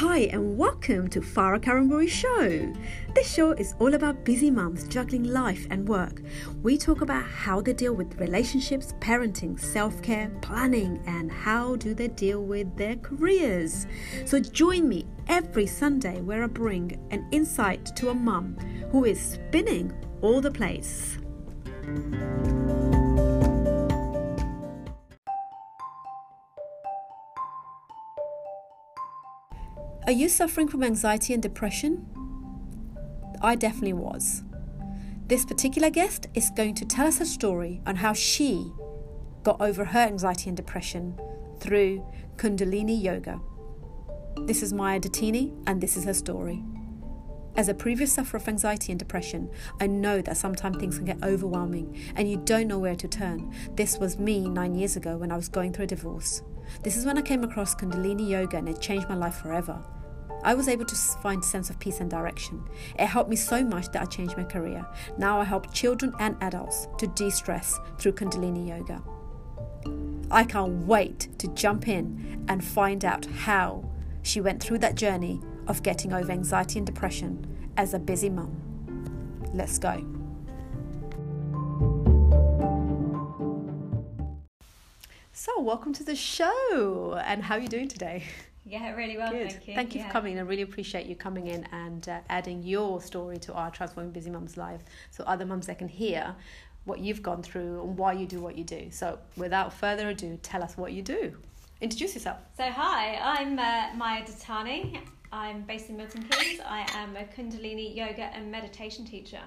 Hi, 0.00 0.30
and 0.32 0.56
welcome 0.56 1.08
to 1.08 1.20
Farah 1.20 1.60
Kariamburi 1.60 2.08
Show. 2.08 2.72
This 3.14 3.30
show 3.30 3.52
is 3.52 3.74
all 3.78 3.92
about 3.92 4.24
busy 4.24 4.50
mums 4.50 4.84
juggling 4.84 5.24
life 5.24 5.66
and 5.68 5.86
work. 5.86 6.22
We 6.62 6.78
talk 6.78 7.02
about 7.02 7.24
how 7.26 7.60
they 7.60 7.74
deal 7.74 7.92
with 7.92 8.18
relationships, 8.18 8.94
parenting, 9.00 9.60
self 9.60 10.00
care, 10.00 10.30
planning, 10.40 11.02
and 11.06 11.30
how 11.30 11.76
do 11.76 11.92
they 11.92 12.08
deal 12.08 12.42
with 12.42 12.74
their 12.78 12.96
careers. 12.96 13.86
So 14.24 14.40
join 14.40 14.88
me 14.88 15.04
every 15.28 15.66
Sunday 15.66 16.22
where 16.22 16.44
I 16.44 16.46
bring 16.46 16.98
an 17.10 17.28
insight 17.30 17.94
to 17.96 18.08
a 18.08 18.14
mum 18.14 18.56
who 18.90 19.04
is 19.04 19.20
spinning 19.20 19.92
all 20.22 20.40
the 20.40 20.50
plates. 20.50 21.18
Are 30.10 30.22
you 30.22 30.28
suffering 30.28 30.66
from 30.66 30.82
anxiety 30.82 31.34
and 31.34 31.40
depression? 31.40 32.04
I 33.40 33.54
definitely 33.54 33.92
was. 33.92 34.42
This 35.28 35.44
particular 35.44 35.88
guest 35.88 36.26
is 36.34 36.50
going 36.56 36.74
to 36.74 36.84
tell 36.84 37.06
us 37.06 37.20
a 37.20 37.24
story 37.24 37.80
on 37.86 37.94
how 37.94 38.12
she 38.12 38.72
got 39.44 39.60
over 39.60 39.84
her 39.84 40.00
anxiety 40.00 40.50
and 40.50 40.56
depression 40.56 41.16
through 41.60 42.04
Kundalini 42.38 43.00
Yoga. 43.00 43.40
This 44.46 44.64
is 44.64 44.72
Maya 44.72 44.98
Dattani, 44.98 45.56
and 45.68 45.80
this 45.80 45.96
is 45.96 46.02
her 46.02 46.14
story. 46.14 46.64
As 47.54 47.68
a 47.68 47.74
previous 47.74 48.12
sufferer 48.12 48.40
of 48.40 48.48
anxiety 48.48 48.90
and 48.90 48.98
depression, 48.98 49.48
I 49.80 49.86
know 49.86 50.22
that 50.22 50.36
sometimes 50.36 50.78
things 50.78 50.96
can 50.96 51.04
get 51.04 51.22
overwhelming 51.22 51.96
and 52.16 52.28
you 52.28 52.38
don't 52.38 52.66
know 52.66 52.80
where 52.80 52.96
to 52.96 53.06
turn. 53.06 53.54
This 53.76 53.96
was 53.98 54.18
me 54.18 54.48
nine 54.48 54.74
years 54.74 54.96
ago 54.96 55.16
when 55.18 55.30
I 55.30 55.36
was 55.36 55.48
going 55.48 55.72
through 55.72 55.84
a 55.84 55.94
divorce. 55.94 56.42
This 56.82 56.96
is 56.96 57.06
when 57.06 57.16
I 57.16 57.22
came 57.22 57.44
across 57.44 57.76
Kundalini 57.76 58.28
Yoga 58.28 58.56
and 58.56 58.68
it 58.68 58.80
changed 58.80 59.08
my 59.08 59.14
life 59.14 59.36
forever. 59.36 59.80
I 60.42 60.54
was 60.54 60.68
able 60.68 60.86
to 60.86 60.94
find 60.94 61.42
a 61.42 61.46
sense 61.46 61.68
of 61.68 61.78
peace 61.78 62.00
and 62.00 62.10
direction. 62.10 62.62
It 62.98 63.06
helped 63.06 63.28
me 63.28 63.36
so 63.36 63.62
much 63.62 63.90
that 63.92 64.02
I 64.02 64.06
changed 64.06 64.36
my 64.36 64.44
career. 64.44 64.86
Now 65.18 65.40
I 65.40 65.44
help 65.44 65.72
children 65.72 66.14
and 66.18 66.36
adults 66.40 66.88
to 66.98 67.06
de 67.08 67.30
stress 67.30 67.78
through 67.98 68.12
Kundalini 68.12 68.68
Yoga. 68.68 69.02
I 70.30 70.44
can't 70.44 70.86
wait 70.86 71.28
to 71.38 71.48
jump 71.48 71.88
in 71.88 72.44
and 72.48 72.64
find 72.64 73.04
out 73.04 73.26
how 73.26 73.84
she 74.22 74.40
went 74.40 74.62
through 74.62 74.78
that 74.78 74.94
journey 74.94 75.40
of 75.66 75.82
getting 75.82 76.12
over 76.12 76.30
anxiety 76.32 76.78
and 76.78 76.86
depression 76.86 77.72
as 77.76 77.94
a 77.94 77.98
busy 77.98 78.30
mum. 78.30 78.56
Let's 79.52 79.78
go. 79.78 80.06
So, 85.32 85.60
welcome 85.60 85.92
to 85.94 86.04
the 86.04 86.14
show. 86.14 87.20
And 87.24 87.42
how 87.42 87.56
are 87.56 87.60
you 87.60 87.68
doing 87.68 87.88
today? 87.88 88.24
Yeah, 88.66 88.94
really 88.94 89.16
well. 89.16 89.30
Good. 89.30 89.50
Thank 89.52 89.68
you. 89.68 89.74
Thank 89.74 89.94
you 89.94 90.00
yeah. 90.00 90.06
for 90.06 90.12
coming. 90.12 90.38
I 90.38 90.42
really 90.42 90.62
appreciate 90.62 91.06
you 91.06 91.16
coming 91.16 91.46
in 91.46 91.64
and 91.72 92.08
uh, 92.08 92.20
adding 92.28 92.62
your 92.62 93.00
story 93.00 93.38
to 93.38 93.54
our 93.54 93.70
Transforming 93.70 94.12
Busy 94.12 94.30
Mums 94.30 94.56
Live 94.56 94.82
so 95.10 95.24
other 95.24 95.46
mums 95.46 95.66
that 95.66 95.78
can 95.78 95.88
hear 95.88 96.34
what 96.84 97.00
you've 97.00 97.22
gone 97.22 97.42
through 97.42 97.82
and 97.82 97.96
why 97.96 98.12
you 98.12 98.26
do 98.26 98.40
what 98.40 98.56
you 98.56 98.64
do. 98.64 98.88
So, 98.90 99.18
without 99.36 99.72
further 99.72 100.08
ado, 100.10 100.38
tell 100.42 100.62
us 100.62 100.76
what 100.76 100.92
you 100.92 101.02
do. 101.02 101.36
Introduce 101.80 102.14
yourself. 102.14 102.38
So, 102.56 102.64
hi, 102.64 103.18
I'm 103.22 103.58
uh, 103.58 103.96
Maya 103.96 104.22
Dattani. 104.22 105.00
I'm 105.32 105.62
based 105.62 105.88
in 105.88 105.96
Milton 105.96 106.24
Keynes. 106.24 106.60
I 106.66 106.86
am 106.94 107.16
a 107.16 107.24
Kundalini 107.24 107.94
yoga 107.94 108.24
and 108.34 108.50
meditation 108.50 109.04
teacher. 109.04 109.40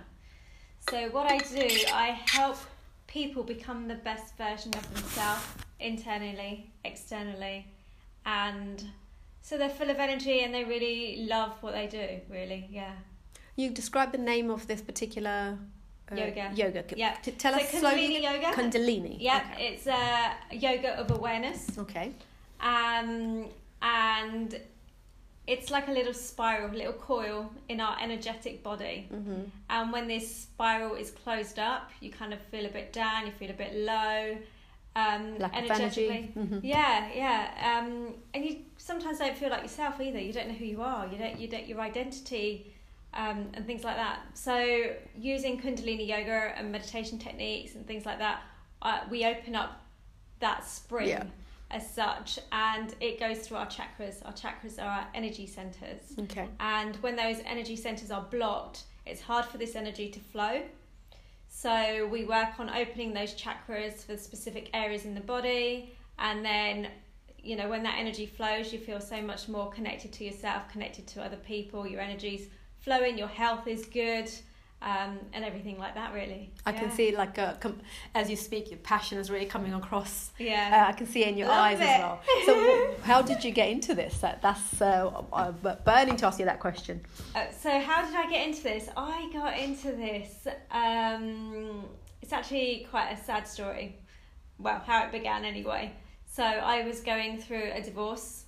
So, 0.90 1.10
what 1.10 1.32
I 1.32 1.38
do, 1.38 1.68
I 1.94 2.20
help 2.32 2.58
people 3.08 3.44
become 3.44 3.88
the 3.88 3.96
best 3.96 4.36
version 4.38 4.74
of 4.76 4.94
themselves 4.94 5.46
internally, 5.80 6.72
externally, 6.84 7.68
and 8.26 8.84
so 9.44 9.58
they're 9.58 9.70
full 9.70 9.90
of 9.92 10.00
energy 10.00 10.40
and 10.44 10.52
they 10.54 10.64
really 10.64 11.28
love 11.30 11.52
what 11.62 11.74
they 11.74 11.86
do, 11.88 12.08
really, 12.34 12.68
yeah. 12.72 12.94
You 13.56 13.70
describe 13.70 14.12
the 14.12 14.18
name 14.18 14.50
of 14.50 14.66
this 14.66 14.82
particular 14.82 15.60
uh, 16.12 16.16
Yoga. 16.16 16.52
Yoga. 16.56 16.84
Yeah. 16.96 17.14
T- 17.22 17.32
tell 17.32 17.54
so 17.54 17.60
us 17.60 17.70
slowly. 17.70 18.08
Kundalini 18.08 18.24
yoga. 18.24 18.48
Kundalini. 18.58 19.18
Yeah, 19.20 19.44
Okay. 19.54 19.68
it's 19.68 19.86
a 19.88 20.34
yoga 20.52 20.92
of 21.02 21.12
awareness. 21.12 21.78
okay. 21.78 22.14
um, 22.62 23.46
and 23.82 24.60
it's 25.46 25.70
like 25.70 25.88
a 25.90 25.92
little 25.92 26.14
spiral, 26.14 26.72
a 26.72 26.78
little 26.82 26.94
coil 26.94 27.52
in 27.68 27.82
our 27.82 27.98
energetic 28.02 28.64
body. 28.64 29.10
Mm-hmm. 29.14 29.42
And 29.70 29.92
when 29.92 30.08
this 30.08 30.26
spiral 30.44 30.96
is 30.96 31.12
closed 31.12 31.60
up, 31.60 31.92
you 32.00 32.10
kind 32.12 32.34
of 32.34 32.40
feel 32.52 32.66
a 32.66 32.70
bit 32.70 32.94
down, 32.94 33.26
you 33.28 33.34
feel 33.34 33.50
a 33.52 33.60
bit 33.66 33.76
low. 33.76 34.38
Um, 34.96 35.40
Lack 35.40 35.52
of 35.54 35.58
energetically. 35.72 36.32
energy. 36.36 36.56
Mhm. 36.56 36.60
Yeah, 36.64 37.10
yeah. 37.16 37.80
Um, 37.84 38.14
and 38.34 38.46
you 38.46 38.58
sometimes 38.78 39.18
don't 39.20 39.36
feel 39.36 39.50
like 39.50 39.64
yourself 39.64 40.00
either. 40.00 40.20
You 40.20 40.32
don't 40.34 40.48
know 40.50 40.54
who 40.54 40.66
you 40.66 40.82
are. 40.82 41.08
You 41.08 41.18
don't. 41.18 41.40
You 41.40 41.48
don't. 41.48 41.66
Your 41.68 41.82
identity. 41.82 42.70
Um, 43.16 43.50
and 43.54 43.66
things 43.68 43.84
like 43.84 43.96
that. 43.98 44.22
So 44.34 44.96
using 45.16 45.62
Kundalini 45.62 46.08
yoga 46.08 46.52
and 46.58 46.72
meditation 46.72 47.20
techniques 47.20 47.76
and 47.76 47.86
things 47.86 48.08
like 48.08 48.18
that, 48.18 48.42
uh, 48.82 49.02
we 49.10 49.24
open 49.24 49.56
up 49.56 49.82
that 50.40 50.66
spring 50.66 51.10
Yeah. 51.10 51.24
as 51.70 51.88
such, 51.88 52.40
and 52.52 52.94
it 53.00 53.20
goes 53.20 53.48
through 53.48 53.58
our 53.58 53.68
chakras. 53.68 54.26
Our 54.26 54.34
chakras 54.34 54.80
are 54.82 54.88
our 54.88 55.08
energy 55.14 55.46
centers, 55.46 56.16
Okay. 56.22 56.48
and 56.60 56.96
when 56.98 57.16
those 57.16 57.38
energy 57.46 57.76
centers 57.76 58.10
are 58.10 58.24
blocked, 58.32 58.86
it's 59.06 59.22
hard 59.22 59.46
for 59.46 59.60
this 59.60 59.76
energy 59.76 60.10
to 60.10 60.20
flow. 60.20 60.64
So 61.56 62.08
we 62.12 62.26
work 62.26 62.60
on 62.60 62.70
opening 62.70 63.14
those 63.14 63.36
chakras 63.36 64.04
for 64.04 64.18
specific 64.18 64.72
areas 64.74 65.06
in 65.06 65.14
the 65.14 65.22
body, 65.22 65.96
and 66.18 66.44
then 66.44 66.88
you 67.38 67.56
know 67.56 67.70
when 67.70 67.84
that 67.84 67.96
energy 67.98 68.26
flows, 68.26 68.74
you 68.74 68.80
feel 68.80 69.00
so 69.00 69.22
much 69.22 69.48
more 69.48 69.70
connected 69.72 70.12
to 70.14 70.26
yourself, 70.26 70.68
connected 70.70 71.08
to 71.08 71.24
other 71.24 71.38
people. 71.38 71.88
Your 71.88 72.02
energy's 72.02 72.50
flowing, 72.80 73.18
your 73.18 73.30
health 73.30 73.68
is 73.68 73.86
good, 73.86 74.30
um, 74.84 75.18
and 75.34 75.46
everything 75.46 75.80
like 75.80 75.96
that. 75.96 76.14
Really, 76.14 76.52
I 76.66 76.72
can 76.74 76.92
see, 76.92 77.16
like, 77.16 77.40
uh, 77.40 77.54
com- 77.54 77.80
as 78.14 78.30
you 78.30 78.36
speak, 78.36 78.70
your 78.70 78.80
passion 78.80 79.18
is 79.18 79.32
really 79.32 79.46
coming 79.46 79.74
across. 79.74 80.32
Uh, 80.40 80.44
Yeah. 80.44 80.86
I 80.90 80.92
can 80.94 81.08
see 81.08 81.24
it 81.24 81.30
in 81.30 81.38
your 81.38 81.48
Love 81.48 81.58
eyes 81.60 81.80
as 81.80 82.00
well. 82.00 82.22
So, 82.46 82.96
how 83.04 83.22
did 83.22 83.44
you 83.44 83.52
get 83.52 83.70
into 83.70 83.96
this? 83.96 84.18
That, 84.20 84.42
that's 84.42 84.82
uh, 84.82 85.12
uh, 85.32 85.52
burning 85.86 86.18
to 86.18 86.28
ask 86.28 86.38
you 86.40 86.46
that 86.46 86.60
question. 86.60 87.02
Uh, 87.34 87.46
so 87.52 87.80
how 87.80 88.06
did 88.06 88.16
I 88.16 88.30
get 88.30 88.48
into 88.48 88.64
this? 88.64 88.90
I 88.98 89.30
got 89.34 89.58
into 89.58 89.92
this. 89.94 90.48
Um, 90.72 91.86
it's 92.22 92.34
actually 92.34 92.88
quite 92.92 93.12
a 93.12 93.24
sad 93.24 93.48
story. 93.48 93.98
Well, 94.60 94.82
how 94.86 95.04
it 95.06 95.12
began 95.12 95.46
anyway. 95.46 95.94
So 96.26 96.44
I 96.44 96.84
was 96.84 97.00
going 97.02 97.40
through 97.40 97.72
a 97.74 97.82
divorce. 97.82 98.46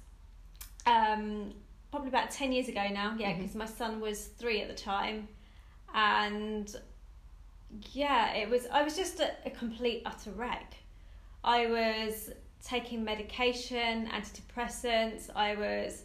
Um, 0.85 1.53
probably 1.91 2.09
about 2.09 2.29
ten 2.31 2.51
years 2.51 2.67
ago 2.67 2.87
now. 2.91 3.15
Yeah, 3.17 3.33
because 3.37 3.55
my 3.55 3.65
son 3.65 3.99
was 4.01 4.25
three 4.25 4.61
at 4.61 4.67
the 4.67 4.73
time, 4.75 5.27
and 5.95 6.75
yeah, 7.93 8.33
it 8.35 8.49
was. 8.49 8.67
I 8.71 8.83
was 8.83 8.95
just 8.95 9.19
a, 9.19 9.31
a 9.45 9.49
complete 9.49 10.03
utter 10.05 10.31
wreck. 10.31 10.75
I 11.43 11.65
was 11.67 12.31
taking 12.63 13.03
medication, 13.03 14.07
antidepressants. 14.07 15.29
I 15.35 15.55
was 15.55 16.03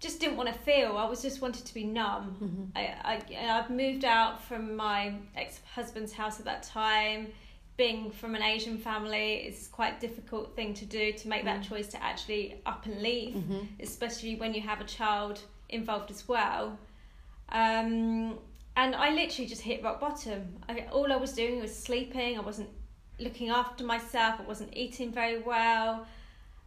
just 0.00 0.20
didn't 0.20 0.36
want 0.36 0.52
to 0.52 0.58
feel. 0.60 0.96
I 0.98 1.08
was 1.08 1.22
just 1.22 1.40
wanted 1.40 1.64
to 1.64 1.74
be 1.74 1.84
numb. 1.84 2.36
Mm-hmm. 2.42 2.64
I, 2.76 3.22
I 3.42 3.58
I've 3.58 3.70
moved 3.70 4.04
out 4.04 4.42
from 4.44 4.76
my 4.76 5.14
ex 5.36 5.60
husband's 5.74 6.12
house 6.12 6.38
at 6.38 6.44
that 6.44 6.62
time. 6.62 7.28
Being 7.76 8.12
from 8.12 8.36
an 8.36 8.42
Asian 8.42 8.78
family, 8.78 9.34
it's 9.46 9.66
quite 9.66 9.96
a 9.96 10.00
difficult 10.00 10.54
thing 10.54 10.74
to 10.74 10.84
do 10.84 11.12
to 11.12 11.28
make 11.28 11.44
that 11.44 11.60
Mm. 11.62 11.68
choice 11.68 11.88
to 11.88 12.00
actually 12.00 12.60
up 12.66 12.86
and 12.86 13.02
leave, 13.02 13.34
Mm-hmm. 13.34 13.58
especially 13.80 14.36
when 14.36 14.54
you 14.54 14.60
have 14.60 14.80
a 14.80 14.84
child 14.84 15.40
involved 15.68 16.10
as 16.12 16.28
well. 16.28 16.78
Um, 17.48 18.38
and 18.76 18.94
I 18.94 19.10
literally 19.10 19.48
just 19.48 19.62
hit 19.62 19.82
rock 19.82 20.00
bottom. 20.00 20.56
I, 20.68 20.86
all 20.92 21.12
I 21.12 21.16
was 21.16 21.32
doing 21.32 21.60
was 21.60 21.76
sleeping. 21.76 22.36
I 22.36 22.40
wasn't 22.40 22.70
looking 23.20 23.50
after 23.50 23.84
myself. 23.84 24.40
I 24.40 24.42
wasn't 24.42 24.76
eating 24.76 25.12
very 25.12 25.40
well. 25.40 26.06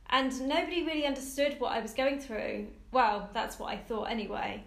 And 0.09 0.47
nobody 0.47 0.83
really 0.83 1.05
understood 1.05 1.59
what 1.59 1.73
I 1.73 1.81
was 1.81 1.93
going 1.93 2.19
through. 2.19 2.67
Well, 2.91 3.29
that's 3.33 3.59
what 3.59 3.73
I 3.73 3.77
thought 3.77 4.05
anyway. 4.05 4.63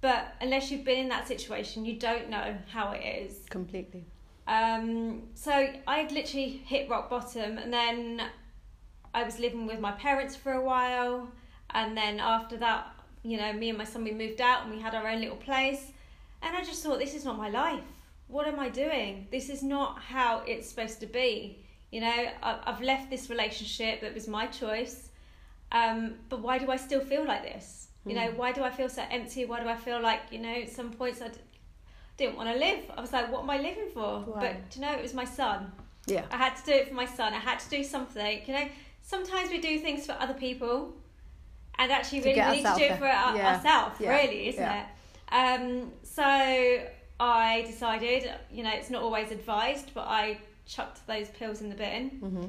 But 0.00 0.34
unless 0.40 0.70
you've 0.70 0.84
been 0.84 0.98
in 0.98 1.08
that 1.08 1.26
situation, 1.26 1.84
you 1.84 1.98
don't 1.98 2.30
know 2.30 2.56
how 2.68 2.92
it 2.92 3.00
is. 3.00 3.40
Completely. 3.50 4.04
Um, 4.46 5.24
so 5.34 5.52
I 5.86 5.98
had 5.98 6.12
literally 6.12 6.62
hit 6.64 6.88
rock 6.88 7.10
bottom, 7.10 7.58
and 7.58 7.72
then 7.72 8.22
I 9.12 9.24
was 9.24 9.38
living 9.38 9.66
with 9.66 9.80
my 9.80 9.92
parents 9.92 10.36
for 10.36 10.52
a 10.52 10.64
while, 10.64 11.28
and 11.70 11.96
then 11.96 12.20
after 12.20 12.56
that, 12.58 12.94
you 13.22 13.36
know, 13.36 13.52
me 13.52 13.68
and 13.68 13.76
my 13.76 13.84
son 13.84 14.04
we 14.04 14.12
moved 14.12 14.40
out 14.40 14.62
and 14.62 14.70
we 14.74 14.80
had 14.80 14.94
our 14.94 15.06
own 15.06 15.20
little 15.20 15.36
place, 15.36 15.92
and 16.42 16.56
I 16.56 16.62
just 16.64 16.82
thought 16.82 16.98
this 16.98 17.14
is 17.14 17.24
not 17.24 17.36
my 17.38 17.48
life. 17.48 17.84
What 18.28 18.46
am 18.46 18.58
I 18.60 18.68
doing? 18.68 19.26
This 19.30 19.48
is 19.48 19.62
not 19.62 19.98
how 20.00 20.42
it's 20.46 20.68
supposed 20.68 21.00
to 21.00 21.06
be. 21.06 21.64
You 21.90 22.02
know, 22.02 22.28
I've 22.42 22.82
left 22.82 23.08
this 23.10 23.30
relationship 23.30 24.02
that 24.02 24.12
was 24.14 24.28
my 24.28 24.46
choice, 24.46 25.08
um, 25.72 26.14
but 26.28 26.40
why 26.40 26.58
do 26.58 26.70
I 26.70 26.76
still 26.76 27.00
feel 27.00 27.24
like 27.24 27.42
this? 27.42 27.88
You 28.04 28.14
know, 28.14 28.30
Hmm. 28.30 28.36
why 28.38 28.52
do 28.52 28.62
I 28.62 28.70
feel 28.70 28.88
so 28.88 29.02
empty? 29.10 29.44
Why 29.44 29.60
do 29.62 29.68
I 29.68 29.76
feel 29.76 30.00
like 30.00 30.20
you 30.30 30.38
know, 30.38 30.52
at 30.62 30.70
some 30.70 30.92
points 30.92 31.20
I 31.22 31.28
d- 31.28 31.38
didn't 32.16 32.36
want 32.36 32.52
to 32.52 32.58
live. 32.58 32.80
I 32.96 33.00
was 33.00 33.12
like, 33.12 33.30
what 33.32 33.42
am 33.42 33.50
I 33.50 33.58
living 33.58 33.88
for? 33.92 34.20
Wow. 34.20 34.36
But 34.40 34.56
you 34.74 34.80
know, 34.82 34.92
it 34.92 35.02
was 35.02 35.14
my 35.14 35.24
son. 35.24 35.72
Yeah. 36.06 36.24
I 36.30 36.36
had 36.36 36.56
to 36.56 36.64
do 36.64 36.72
it 36.72 36.88
for 36.88 36.94
my 36.94 37.06
son. 37.06 37.32
I 37.34 37.38
had 37.38 37.58
to 37.60 37.68
do 37.70 37.82
something. 37.84 38.40
You 38.46 38.54
know, 38.54 38.68
sometimes 39.02 39.50
we 39.50 39.58
do 39.60 39.78
things 39.78 40.04
for 40.06 40.12
other 40.12 40.34
people, 40.34 40.94
and 41.78 41.92
actually 41.92 42.20
really 42.22 42.40
we 42.40 42.50
need 42.56 42.64
to 42.66 42.74
do 42.76 42.84
it 42.84 42.98
for 42.98 43.06
our, 43.06 43.36
Yeah. 43.36 43.54
ourselves, 43.56 44.00
Yeah. 44.00 44.10
really, 44.16 44.48
isn't 44.48 44.62
Yeah. 44.62 44.82
it? 44.82 44.88
Um, 45.30 45.92
so 46.18 46.80
I 47.20 47.62
decided, 47.66 48.30
you 48.50 48.62
know, 48.64 48.70
it's 48.72 48.90
not 48.90 49.02
always 49.02 49.30
advised, 49.30 49.92
but 49.94 50.06
I 50.08 50.38
chucked 50.66 51.06
those 51.06 51.28
pills 51.30 51.60
in 51.62 51.68
the 51.68 51.74
bin, 51.76 52.10
Mm-hmm. 52.22 52.46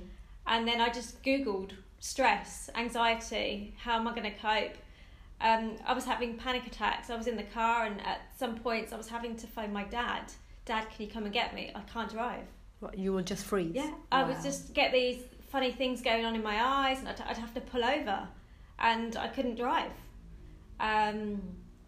and 0.48 0.68
then 0.68 0.82
I 0.82 0.90
just 0.90 1.22
googled 1.24 1.72
stress, 2.00 2.70
anxiety, 2.76 3.76
how 3.78 3.96
am 4.00 4.08
I 4.08 4.12
going 4.16 4.24
to 4.34 4.38
cope? 4.40 4.76
Um, 5.42 5.76
I 5.86 5.94
was 5.94 6.04
having 6.06 6.36
panic 6.36 6.66
attacks. 6.68 7.10
I 7.10 7.16
was 7.16 7.28
in 7.28 7.38
the 7.38 7.44
car, 7.44 7.86
and 7.86 8.02
at 8.02 8.20
some 8.38 8.56
points, 8.58 8.92
I 8.92 8.98
was 8.98 9.08
having 9.08 9.36
to 9.38 9.48
phone 9.48 9.72
my 9.72 9.84
dad. 9.86 10.24
Dad, 10.66 10.88
can 10.92 11.06
you 11.06 11.12
come 11.12 11.24
and 11.26 11.34
get 11.34 11.54
me? 11.54 11.72
I 11.76 11.82
can't 11.94 12.10
drive. 12.12 12.46
You 12.96 13.14
will 13.14 13.24
just 13.24 13.46
freeze. 13.46 13.74
Yeah, 13.76 13.92
I 14.12 14.24
Wow. 14.24 14.30
would 14.30 14.42
just 14.44 14.74
get 14.74 14.92
these 14.92 15.22
funny 15.52 15.72
things 15.72 16.02
going 16.02 16.26
on 16.26 16.34
in 16.36 16.44
my 16.44 16.58
eyes, 16.64 17.00
and 17.00 17.08
I'd, 17.10 17.22
I'd 17.22 17.38
have 17.38 17.54
to 17.54 17.62
pull 17.62 17.84
over, 17.86 18.28
and 18.80 19.16
I 19.16 19.28
couldn't 19.30 19.56
drive. 19.56 19.92
Um, 20.80 21.42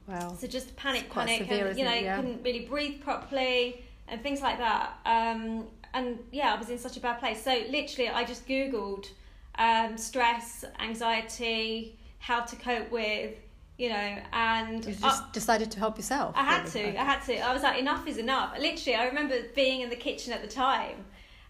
Wow. 0.07 0.35
so 0.39 0.47
just 0.47 0.75
panic, 0.75 1.09
quite 1.09 1.27
panic, 1.27 1.47
severe, 1.47 1.67
and 1.67 1.79
you 1.79 1.85
know, 1.85 1.93
it? 1.93 2.03
Yeah. 2.03 2.15
couldn't 2.17 2.43
really 2.43 2.65
breathe 2.65 3.01
properly, 3.01 3.83
and 4.07 4.21
things 4.21 4.41
like 4.41 4.57
that. 4.57 4.97
Um, 5.05 5.67
and 5.93 6.19
yeah, 6.31 6.53
I 6.53 6.57
was 6.57 6.69
in 6.69 6.77
such 6.77 6.97
a 6.97 6.99
bad 6.99 7.19
place. 7.19 7.41
So 7.43 7.51
literally, 7.69 8.09
I 8.09 8.23
just 8.23 8.47
googled 8.47 9.07
um, 9.55 9.97
stress, 9.97 10.65
anxiety, 10.79 11.97
how 12.19 12.41
to 12.41 12.55
cope 12.55 12.91
with, 12.91 13.33
you 13.77 13.89
know, 13.89 14.17
and 14.33 14.85
You 14.85 14.91
I- 15.03 15.09
just 15.09 15.33
decided 15.33 15.71
to 15.71 15.79
help 15.79 15.97
yourself. 15.97 16.33
I 16.37 16.43
had 16.43 16.73
really. 16.73 16.91
to. 16.93 17.01
I 17.01 17.03
had 17.03 17.21
to. 17.25 17.37
I 17.39 17.53
was 17.53 17.63
like, 17.63 17.79
enough 17.79 18.07
is 18.07 18.17
enough. 18.17 18.57
Literally, 18.59 18.95
I 18.95 19.05
remember 19.07 19.35
being 19.55 19.81
in 19.81 19.89
the 19.89 19.95
kitchen 19.95 20.33
at 20.33 20.41
the 20.41 20.47
time. 20.47 21.05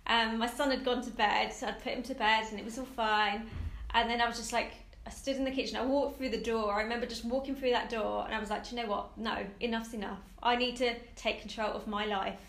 Um, 0.07 0.39
my 0.39 0.47
son 0.47 0.71
had 0.71 0.83
gone 0.83 1.01
to 1.03 1.11
bed, 1.11 1.53
so 1.53 1.67
I'd 1.67 1.81
put 1.83 1.93
him 1.93 2.03
to 2.03 2.15
bed, 2.15 2.45
and 2.49 2.59
it 2.59 2.65
was 2.65 2.77
all 2.79 2.85
fine. 2.85 3.47
And 3.93 4.09
then 4.09 4.19
I 4.21 4.27
was 4.27 4.37
just 4.37 4.51
like, 4.53 4.71
I 5.05 5.09
stood 5.09 5.35
in 5.35 5.43
the 5.43 5.51
kitchen. 5.51 5.77
I 5.77 5.85
walked 5.85 6.17
through 6.17 6.29
the 6.29 6.41
door. 6.41 6.73
I 6.73 6.83
remember 6.83 7.05
just 7.05 7.25
walking 7.25 7.55
through 7.55 7.71
that 7.71 7.89
door, 7.89 8.23
and 8.25 8.33
I 8.35 8.39
was 8.39 8.49
like, 8.49 8.67
Do 8.67 8.75
you 8.75 8.81
know 8.83 8.87
what? 8.89 9.17
No, 9.17 9.37
enough's 9.59 9.93
enough. 9.93 10.19
I 10.43 10.55
need 10.55 10.75
to 10.77 10.93
take 11.15 11.41
control 11.41 11.71
of 11.71 11.87
my 11.87 12.05
life. 12.05 12.39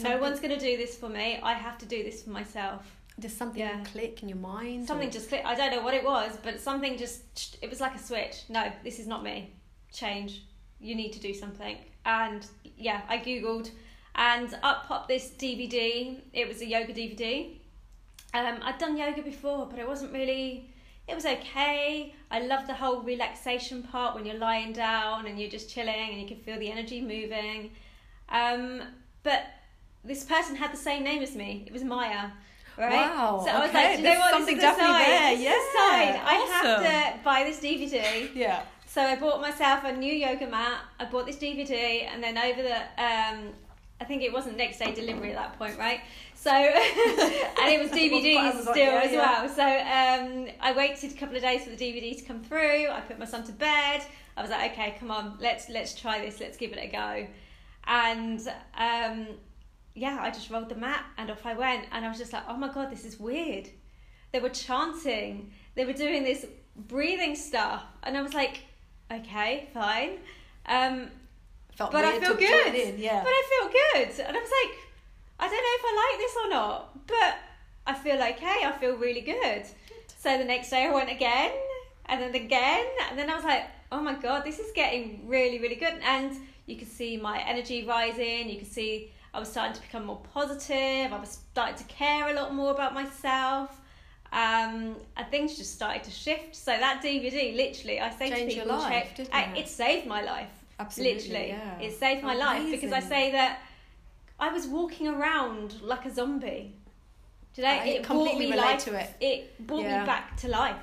No 0.00 0.18
one's 0.18 0.40
going 0.40 0.52
to 0.52 0.58
do 0.60 0.76
this 0.76 0.96
for 0.96 1.08
me. 1.08 1.40
I 1.42 1.54
have 1.54 1.78
to 1.78 1.86
do 1.86 2.02
this 2.02 2.22
for 2.22 2.30
myself. 2.30 2.82
Did 3.18 3.30
something 3.30 3.60
Yeah. 3.60 3.82
click 3.84 4.22
in 4.22 4.28
your 4.28 4.36
mind? 4.36 4.86
Something 4.86 5.08
or- 5.08 5.12
just 5.12 5.30
click. 5.30 5.40
I 5.46 5.54
don't 5.54 5.70
know 5.70 5.80
what 5.80 5.94
it 5.94 6.04
was, 6.04 6.36
but 6.42 6.60
something 6.60 6.98
just, 6.98 7.56
it 7.62 7.70
was 7.70 7.80
like 7.80 7.94
a 7.94 7.98
switch. 7.98 8.42
No, 8.50 8.70
this 8.84 8.98
is 8.98 9.06
not 9.06 9.22
me. 9.22 9.54
Change. 9.90 10.42
You 10.78 10.94
need 10.94 11.12
to 11.14 11.18
do 11.18 11.32
something. 11.32 11.78
And 12.04 12.46
yeah, 12.76 13.00
I 13.08 13.16
Googled 13.16 13.70
and 14.16 14.54
up 14.62 14.86
popped 14.86 15.08
this 15.08 15.30
DVD. 15.30 16.20
It 16.34 16.46
was 16.46 16.60
a 16.60 16.66
yoga 16.66 16.92
DVD. 16.92 17.58
Um, 18.34 18.58
I'd 18.60 18.76
done 18.78 18.98
yoga 18.98 19.22
before, 19.22 19.64
but 19.64 19.78
it 19.78 19.88
wasn't 19.88 20.12
really, 20.12 20.68
it 21.08 21.14
was 21.14 21.24
okay. 21.26 22.14
I 22.30 22.40
loved 22.40 22.66
the 22.68 22.74
whole 22.74 23.00
relaxation 23.02 23.82
part 23.82 24.14
when 24.14 24.26
you're 24.26 24.38
lying 24.38 24.72
down 24.72 25.26
and 25.26 25.38
you're 25.38 25.50
just 25.50 25.70
chilling 25.70 26.10
and 26.10 26.20
you 26.20 26.26
can 26.26 26.38
feel 26.38 26.58
the 26.58 26.70
energy 26.70 27.00
moving. 27.00 27.70
Um, 28.28 28.82
but 29.22 29.42
this 30.04 30.24
person 30.24 30.56
had 30.56 30.72
the 30.72 30.76
same 30.76 31.04
name 31.04 31.22
as 31.22 31.34
me. 31.36 31.64
It 31.66 31.72
was 31.72 31.84
Maya. 31.84 32.30
Right? 32.78 32.90
Wow, 32.92 33.42
So 33.42 33.50
I 33.52 33.60
was 33.64 33.72
like, 33.72 33.98
you 33.98 34.04
know 34.04 34.18
what? 34.18 34.30
something 34.32 34.56
this 34.56 34.64
is 34.64 34.70
a 34.70 34.76
definitely 34.76 34.94
sign. 34.94 35.06
there, 35.08 35.36
This 35.36 35.40
yeah, 35.44 35.80
sign. 36.12 36.20
I 36.26 36.62
awesome. 36.66 36.84
have 36.84 37.14
to 37.18 37.24
buy 37.24 37.44
this 37.44 37.58
DVD. 37.60 38.34
Yeah. 38.34 38.62
So 38.86 39.00
I 39.02 39.16
bought 39.16 39.40
myself 39.40 39.84
a 39.84 39.92
new 39.92 40.12
yoga 40.12 40.46
mat. 40.46 40.80
I 41.00 41.06
bought 41.06 41.24
this 41.26 41.36
DVD, 41.36 42.06
and 42.06 42.22
then 42.22 42.36
over 42.36 42.62
the, 42.62 42.76
um, 43.02 43.48
I 44.00 44.04
think 44.04 44.22
it 44.22 44.32
wasn't 44.32 44.56
next 44.58 44.78
day 44.78 44.92
delivery 44.92 45.30
at 45.32 45.36
that 45.36 45.58
point, 45.58 45.78
right? 45.78 46.00
So, 46.46 46.52
and 46.52 47.72
it 47.72 47.82
was 47.82 47.90
DVDs 48.00 48.60
still 48.60 48.76
yeah, 48.76 49.00
as 49.02 49.10
yeah. 49.10 49.18
well. 49.18 49.48
So 49.48 49.64
um, 49.64 50.46
I 50.60 50.72
waited 50.76 51.10
a 51.10 51.14
couple 51.16 51.34
of 51.34 51.42
days 51.42 51.64
for 51.64 51.70
the 51.70 51.76
DVD 51.76 52.16
to 52.16 52.22
come 52.22 52.40
through. 52.40 52.86
I 52.88 53.00
put 53.00 53.18
my 53.18 53.24
son 53.24 53.42
to 53.46 53.52
bed. 53.52 54.02
I 54.36 54.42
was 54.42 54.52
like, 54.52 54.70
okay, 54.70 54.94
come 55.00 55.10
on, 55.10 55.38
let's 55.40 55.68
let's 55.68 55.92
try 55.92 56.24
this. 56.24 56.38
Let's 56.38 56.56
give 56.56 56.70
it 56.70 56.78
a 56.78 56.86
go. 56.86 57.26
And 57.88 58.40
um, 58.78 59.26
yeah, 59.96 60.18
I 60.20 60.30
just 60.30 60.48
rolled 60.48 60.68
the 60.68 60.76
mat 60.76 61.04
and 61.18 61.32
off 61.32 61.44
I 61.44 61.54
went. 61.54 61.86
And 61.90 62.04
I 62.04 62.08
was 62.08 62.18
just 62.18 62.32
like, 62.32 62.44
oh 62.48 62.56
my 62.56 62.72
god, 62.72 62.92
this 62.92 63.04
is 63.04 63.18
weird. 63.18 63.68
They 64.30 64.38
were 64.38 64.50
chanting. 64.50 65.50
They 65.74 65.84
were 65.84 65.94
doing 65.94 66.22
this 66.22 66.46
breathing 66.76 67.34
stuff, 67.34 67.82
and 68.04 68.16
I 68.16 68.22
was 68.22 68.34
like, 68.34 68.60
okay, 69.10 69.68
fine. 69.74 70.18
Um, 70.66 71.08
Felt 71.74 71.90
but 71.90 72.04
I 72.04 72.20
feel 72.20 72.36
good. 72.36 72.74
In, 72.74 73.00
yeah. 73.00 73.24
But 73.24 73.30
I 73.30 73.42
feel 73.50 74.04
good. 74.04 74.26
And 74.28 74.36
I 74.36 74.40
was 74.40 74.50
like, 74.62 74.85
I 75.38 75.44
don't 75.48 75.52
know 75.52 75.76
if 75.78 75.84
I 75.84 76.10
like 76.10 76.18
this 76.20 76.36
or 76.44 76.48
not, 76.50 77.06
but 77.06 77.38
I 77.86 77.94
feel 77.94 78.16
okay. 78.16 78.64
I 78.64 78.72
feel 78.80 78.96
really 78.96 79.20
good. 79.20 79.64
So 80.18 80.38
the 80.38 80.44
next 80.44 80.70
day 80.70 80.86
I 80.86 80.92
went 80.92 81.10
again, 81.10 81.52
and 82.06 82.22
then 82.22 82.34
again, 82.34 82.86
and 83.08 83.18
then 83.18 83.30
I 83.30 83.34
was 83.36 83.44
like, 83.44 83.64
oh 83.92 84.00
my 84.00 84.14
god, 84.14 84.44
this 84.44 84.58
is 84.58 84.72
getting 84.72 85.22
really, 85.26 85.58
really 85.58 85.74
good. 85.76 85.94
And 86.02 86.32
you 86.66 86.76
could 86.76 86.88
see 86.88 87.16
my 87.16 87.38
energy 87.46 87.84
rising. 87.86 88.48
You 88.48 88.58
could 88.58 88.72
see 88.72 89.12
I 89.34 89.38
was 89.38 89.48
starting 89.50 89.74
to 89.74 89.80
become 89.82 90.06
more 90.06 90.20
positive. 90.32 91.12
I 91.12 91.18
was 91.20 91.38
starting 91.52 91.76
to 91.76 91.84
care 91.84 92.28
a 92.28 92.32
lot 92.34 92.54
more 92.54 92.72
about 92.72 92.94
myself. 92.94 93.80
Um, 94.32 94.96
and 95.16 95.26
things 95.30 95.56
just 95.56 95.74
started 95.74 96.02
to 96.04 96.10
shift. 96.10 96.56
So 96.56 96.72
that 96.72 97.02
DVD, 97.02 97.54
literally, 97.56 98.00
I 98.00 98.10
say 98.10 98.30
Changed 98.30 98.50
to 98.50 98.56
your 98.56 98.64
people, 98.64 98.78
life, 98.78 99.12
check- 99.16 99.28
it? 99.56 99.58
it 99.60 99.68
saved 99.68 100.06
my 100.06 100.22
life. 100.22 100.48
Absolutely, 100.78 101.22
Literally, 101.22 101.48
yeah. 101.48 101.78
it 101.80 101.92
saved 101.98 102.22
my 102.22 102.34
life 102.34 102.70
because 102.70 102.92
I 102.92 103.00
say 103.00 103.32
that 103.32 103.60
I 104.38 104.48
was 104.52 104.66
walking 104.66 105.08
around 105.08 105.80
like 105.82 106.04
a 106.04 106.12
zombie. 106.14 106.74
Today, 107.54 107.80
I? 107.82 107.86
It 107.86 108.04
completely 108.04 108.28
brought 108.28 108.38
me 108.38 108.50
relate 108.50 108.62
life. 108.74 108.84
to 108.84 108.94
it. 109.00 109.10
It 109.20 109.66
brought 109.66 109.82
Yeah. 109.82 110.00
me 110.00 110.06
back 110.06 110.36
to 110.38 110.48
life, 110.48 110.76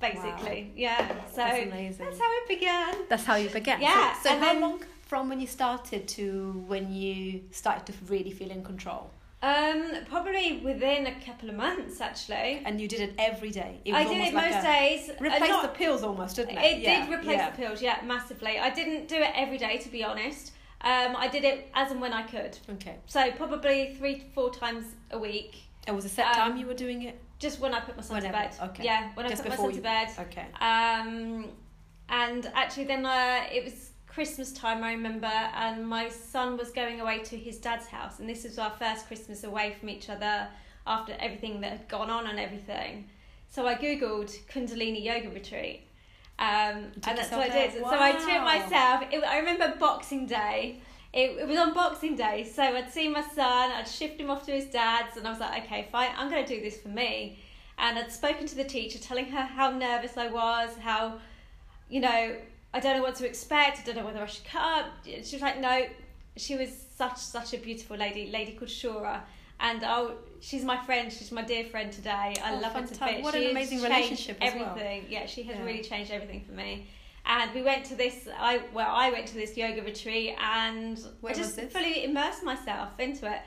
basically. 0.00 0.72
Yeah. 0.74 1.06
So 1.30 1.36
That's 1.36 1.62
amazing. 1.66 2.06
that's 2.06 2.18
how 2.18 2.32
it 2.40 2.48
began. 2.48 2.94
That's 3.08 3.24
how 3.24 3.34
you 3.36 3.50
began. 3.50 3.80
Yeah, 3.82 4.14
So, 4.14 4.30
so 4.30 4.38
how 4.38 4.52
then- 4.52 4.60
long 4.62 4.82
from 5.02 5.28
when 5.28 5.40
you 5.40 5.46
started 5.46 6.08
to 6.08 6.64
when 6.66 6.92
you 6.92 7.42
started 7.50 7.84
to 7.86 7.92
really 8.06 8.30
feel 8.30 8.50
in 8.50 8.64
control? 8.64 9.10
Um, 9.42 9.92
probably 10.08 10.60
within 10.64 11.06
a 11.06 11.14
couple 11.20 11.50
of 11.50 11.56
months, 11.56 12.00
actually. 12.00 12.62
And 12.64 12.80
you 12.80 12.88
did 12.88 13.00
it 13.00 13.12
every 13.18 13.50
day. 13.50 13.80
It 13.84 13.92
I 13.92 14.02
did 14.04 14.16
it 14.16 14.32
like 14.34 14.52
most 14.52 14.64
days. 14.64 15.10
Uh, 15.10 15.14
Replace 15.20 15.50
not- 15.50 15.62
the 15.62 15.68
pills 15.78 16.02
almost, 16.02 16.36
didn't 16.36 16.56
it? 16.56 16.64
It 16.64 16.78
Yeah, 16.80 17.04
did 17.04 17.14
replace 17.14 17.36
yeah. 17.36 17.50
the 17.50 17.56
pills, 17.58 17.82
yeah, 17.82 17.98
massively. 18.04 18.58
I 18.58 18.70
didn't 18.70 19.06
do 19.06 19.16
it 19.16 19.30
every 19.34 19.58
day, 19.58 19.76
to 19.76 19.88
be 19.90 20.02
honest. 20.02 20.52
Um, 20.82 21.16
I 21.16 21.28
did 21.28 21.44
it 21.44 21.68
as 21.74 21.90
and 21.90 22.00
when 22.00 22.12
I 22.12 22.22
could. 22.22 22.58
Okay. 22.70 22.96
So 23.06 23.30
probably 23.32 23.94
three 23.98 24.16
to 24.20 24.24
four 24.34 24.50
times 24.52 24.84
a 25.10 25.18
week, 25.18 25.56
It 25.88 25.94
was 25.94 26.04
a 26.04 26.08
set 26.08 26.26
Um, 26.28 26.34
time 26.34 26.56
you 26.56 26.66
were 26.66 26.74
doing 26.74 27.02
it. 27.02 27.18
just 27.38 27.60
when 27.60 27.72
I 27.74 27.80
put 27.80 27.96
my 27.96 28.02
son 28.02 28.16
Whenever, 28.16 28.36
to 28.50 28.56
bed. 28.58 28.70
okay. 28.70 28.84
Yeah, 28.84 29.10
when 29.14 29.28
Just 29.28 29.42
I 29.42 29.44
put 29.44 29.50
my 29.50 29.56
son 29.56 29.70
you- 29.70 29.76
to 29.76 29.82
bed. 29.82 30.08
Okay. 30.18 30.46
Um, 30.60 31.50
and 32.08 32.50
actually, 32.54 32.84
then 32.84 33.06
uh, 33.06 33.44
it 33.52 33.64
was 33.64 33.90
Christmas 34.06 34.52
time, 34.52 34.82
I 34.84 34.92
remember, 34.92 35.26
and 35.26 35.86
my 35.86 36.08
son 36.08 36.56
was 36.56 36.70
going 36.70 37.00
away 37.00 37.18
to 37.20 37.36
his 37.36 37.58
dad's 37.58 37.86
house, 37.86 38.18
and 38.20 38.28
this 38.28 38.44
was 38.44 38.58
our 38.58 38.70
first 38.70 39.06
Christmas 39.06 39.44
away 39.44 39.74
from 39.78 39.88
each 39.88 40.08
other 40.08 40.48
after 40.86 41.14
everything 41.18 41.60
that 41.62 41.70
had 41.72 41.88
gone 41.88 42.10
on 42.10 42.26
and 42.26 42.38
everything. 42.38 43.08
So 43.48 43.66
I 43.66 43.74
googled 43.74 44.36
Kundalini 44.48 45.02
yoga 45.04 45.30
retreat. 45.30 45.85
Um, 46.38 46.92
and 47.06 47.18
that's 47.18 47.30
what 47.30 47.50
I 47.50 47.66
did. 47.66 47.72
there? 47.72 47.82
So 47.82 47.98
I 47.98 48.12
took 48.12 48.28
Wow. 48.28 48.44
myself. 48.44 49.02
It, 49.10 49.24
I 49.24 49.38
remember 49.38 49.74
Boxing 49.78 50.26
Day. 50.26 50.80
It, 51.12 51.30
it 51.38 51.48
was 51.48 51.56
on 51.58 51.72
Boxing 51.72 52.14
Day, 52.14 52.44
so 52.44 52.62
I'd 52.62 52.92
seen 52.92 53.12
my 53.12 53.22
son. 53.22 53.70
I'd 53.72 53.88
shift 53.88 54.20
him 54.20 54.30
off 54.30 54.44
to 54.46 54.52
his 54.52 54.66
dad's, 54.66 55.16
and 55.16 55.26
I 55.26 55.30
was 55.30 55.40
like, 55.40 55.64
okay, 55.64 55.88
fine, 55.90 56.10
I'm 56.16 56.28
going 56.30 56.44
to 56.44 56.54
do 56.56 56.60
this 56.60 56.78
for 56.78 56.88
me. 56.88 57.38
And 57.78 57.98
I'd 57.98 58.12
spoken 58.12 58.46
to 58.46 58.54
the 58.54 58.64
teacher, 58.64 58.98
telling 58.98 59.26
her 59.26 59.42
how 59.42 59.70
nervous 59.70 60.16
I 60.18 60.28
was, 60.28 60.76
how, 60.78 61.18
you 61.88 62.00
know, 62.00 62.36
I 62.74 62.80
don't 62.80 62.96
know 62.98 63.02
what 63.02 63.14
to 63.16 63.26
expect. 63.26 63.78
I 63.78 63.82
don't 63.84 63.96
know 63.96 64.04
whether 64.04 64.20
I 64.22 64.26
should 64.26 64.44
cut 64.44 64.62
up. 64.62 64.86
She 65.04 65.36
was 65.36 65.40
like, 65.42 65.58
no. 65.60 65.86
She 66.36 66.54
was 66.56 66.68
such 66.96 67.16
such 67.16 67.54
a 67.54 67.58
beautiful 67.58 67.96
lady, 67.96 68.30
lady 68.30 68.52
called 68.52 68.68
Shura, 68.68 69.20
and 69.60 69.82
oh, 69.84 70.12
she's 70.40 70.64
my 70.64 70.76
friend. 70.84 71.12
She's 71.12 71.32
my 71.32 71.42
dear 71.42 71.64
friend 71.64 71.92
today. 71.92 72.34
I 72.42 72.52
Oh, 72.52 72.58
love 72.60 72.72
her 72.74 72.80
to 72.82 72.86
fantastic. 72.88 73.16
bits. 73.16 73.24
What 73.24 73.34
she 73.34 73.44
an 73.46 73.50
amazing 73.50 73.82
relationship 73.82 74.38
as 74.40 74.54
well. 74.54 74.78
Yeah. 75.08 75.26
She 75.26 75.42
has 75.44 75.56
Yeah. 75.56 75.64
really 75.64 75.82
changed 75.82 76.10
everything 76.10 76.42
for 76.44 76.52
me. 76.52 76.86
And 77.24 77.52
we 77.54 77.62
went 77.62 77.84
to 77.86 77.94
this. 77.96 78.28
I 78.38 78.60
well, 78.72 78.88
I 78.88 79.10
went 79.10 79.26
to 79.28 79.34
this 79.34 79.56
yoga 79.56 79.82
retreat, 79.82 80.36
and 80.40 80.98
Where 81.20 81.32
I 81.32 81.36
just 81.36 81.60
fully 81.72 82.04
immersed 82.04 82.44
myself 82.44 83.00
into 83.00 83.26
it. 83.26 83.40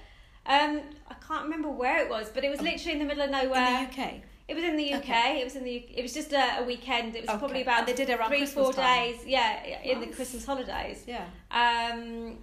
Um, 0.46 0.82
I 1.08 1.13
can't 1.25 1.44
remember 1.44 1.70
where 1.70 2.04
it 2.04 2.10
was, 2.10 2.30
but 2.30 2.44
it 2.44 2.50
was 2.50 2.60
Oh. 2.60 2.63
literally 2.63 2.94
in 2.94 3.00
the 3.00 3.06
middle 3.06 3.24
of 3.24 3.30
nowhere. 3.30 3.68
In 3.68 3.74
the 3.74 3.80
UK. 4.01 4.22
It 4.50 4.56
was 4.56 4.63
in 4.63 4.78
the 4.78 4.94
UK. 4.96 5.04
Okay. 5.04 5.42
It 5.42 5.44
was 5.44 5.56
in 5.56 5.63
the. 5.63 5.75
It 5.96 6.01
was 6.01 6.13
just 6.13 6.34
a, 6.34 6.60
a 6.60 6.63
weekend. 6.63 7.16
It 7.16 7.22
was 7.22 7.30
Okay. 7.30 7.38
probably 7.38 7.62
about 7.62 7.80
And 7.80 7.88
they 7.88 7.94
did 7.94 8.10
it 8.10 8.20
around 8.20 8.30
three, 8.30 8.39
Christmas 8.39 8.66
four 8.66 8.74
time. 8.74 9.12
days. 9.13 9.25
Yeah, 9.25 9.63
in 9.84 10.00
the 10.01 10.08
Christmas 10.08 10.44
holidays. 10.46 11.06
Yeah. 11.08 11.25
Um, 11.51 12.39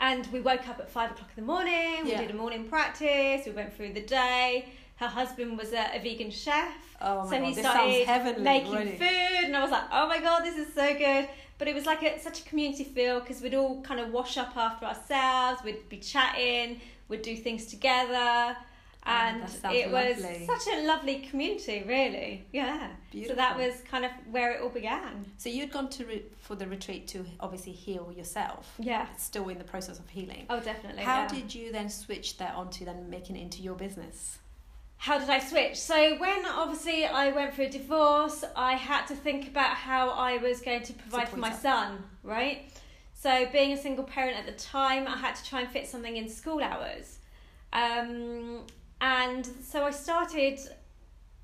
and 0.00 0.26
we 0.32 0.40
woke 0.40 0.66
up 0.68 0.78
at 0.80 0.90
five 0.90 1.10
o'clock 1.12 1.30
in 1.36 1.44
the 1.44 1.46
morning. 1.52 2.04
We 2.04 2.10
Yeah. 2.12 2.22
did 2.22 2.30
a 2.30 2.34
morning 2.34 2.64
practice. 2.68 3.46
We 3.46 3.52
went 3.52 3.74
through 3.74 3.92
the 3.92 4.00
day. 4.02 4.66
Her 4.96 5.06
husband 5.06 5.56
was 5.56 5.72
a, 5.72 5.96
a 5.96 5.98
vegan 6.02 6.30
chef, 6.30 6.74
Oh 7.00 7.24
my 7.24 7.30
so 7.30 7.38
god, 7.38 7.44
he 7.46 7.54
started 8.04 8.38
making 8.42 8.72
already. 8.72 8.90
food, 8.98 9.44
and 9.44 9.56
I 9.56 9.62
was 9.62 9.70
like, 9.70 9.84
"Oh 9.90 10.06
my 10.08 10.20
god, 10.20 10.44
this 10.44 10.56
is 10.58 10.74
so 10.74 10.92
good!" 10.92 11.26
But 11.56 11.68
it 11.68 11.74
was 11.74 11.86
like 11.86 12.02
a, 12.02 12.18
such 12.20 12.40
a 12.40 12.44
community 12.44 12.84
feel 12.84 13.20
because 13.20 13.40
we'd 13.40 13.54
all 13.54 13.80
kind 13.82 13.98
of 14.00 14.10
wash 14.12 14.36
up 14.36 14.54
after 14.56 14.84
ourselves. 14.86 15.62
We'd 15.64 15.88
be 15.88 15.98
chatting. 15.98 16.80
We'd 17.08 17.22
do 17.22 17.34
things 17.36 17.66
together. 17.66 18.56
And 19.10 19.48
sounds 19.50 19.76
it 19.76 19.90
was 19.90 20.20
lovely. 20.20 20.46
such 20.46 20.74
a 20.74 20.86
lovely 20.86 21.20
community, 21.20 21.84
really. 21.86 22.46
Yeah. 22.52 22.88
Beautiful. 23.10 23.34
So 23.34 23.36
that 23.36 23.56
was 23.56 23.74
kind 23.90 24.04
of 24.04 24.10
where 24.30 24.52
it 24.52 24.62
all 24.62 24.68
began. 24.68 25.26
So 25.36 25.48
you'd 25.48 25.72
gone 25.72 25.88
to 25.90 26.04
re- 26.04 26.24
for 26.40 26.54
the 26.54 26.66
retreat 26.66 27.08
to 27.08 27.24
obviously 27.40 27.72
heal 27.72 28.12
yourself. 28.16 28.74
Yeah. 28.78 29.06
Still 29.16 29.48
in 29.48 29.58
the 29.58 29.64
process 29.64 29.98
of 29.98 30.08
healing. 30.08 30.46
Oh, 30.48 30.60
definitely. 30.60 31.02
How 31.02 31.22
yeah. 31.22 31.28
did 31.28 31.54
you 31.54 31.72
then 31.72 31.88
switch 31.88 32.38
that 32.38 32.54
onto 32.54 32.84
then 32.84 33.10
making 33.10 33.36
it 33.36 33.42
into 33.42 33.62
your 33.62 33.74
business? 33.74 34.38
how 35.00 35.18
did 35.18 35.30
I 35.30 35.38
switch? 35.38 35.78
So 35.78 36.18
when 36.18 36.44
obviously 36.44 37.06
I 37.06 37.30
went 37.30 37.54
through 37.54 37.64
a 37.64 37.70
divorce, 37.70 38.44
I 38.54 38.74
had 38.74 39.06
to 39.06 39.14
think 39.14 39.48
about 39.48 39.74
how 39.74 40.10
I 40.10 40.36
was 40.36 40.60
going 40.60 40.82
to 40.82 40.92
provide 40.92 41.22
for 41.22 41.36
Support 41.36 41.40
my 41.40 41.48
yourself. 41.48 41.62
son, 41.62 42.04
right? 42.22 42.70
So 43.14 43.46
being 43.50 43.72
a 43.72 43.78
single 43.78 44.04
parent 44.04 44.36
at 44.36 44.44
the 44.44 44.62
time, 44.62 45.08
I 45.08 45.16
had 45.16 45.36
to 45.36 45.44
try 45.44 45.62
and 45.62 45.70
fit 45.70 45.88
something 45.88 46.18
in 46.18 46.28
school 46.28 46.62
hours. 46.62 47.18
Um, 47.72 48.66
and 49.00 49.46
so 49.62 49.84
I 49.84 49.90
started 49.90 50.58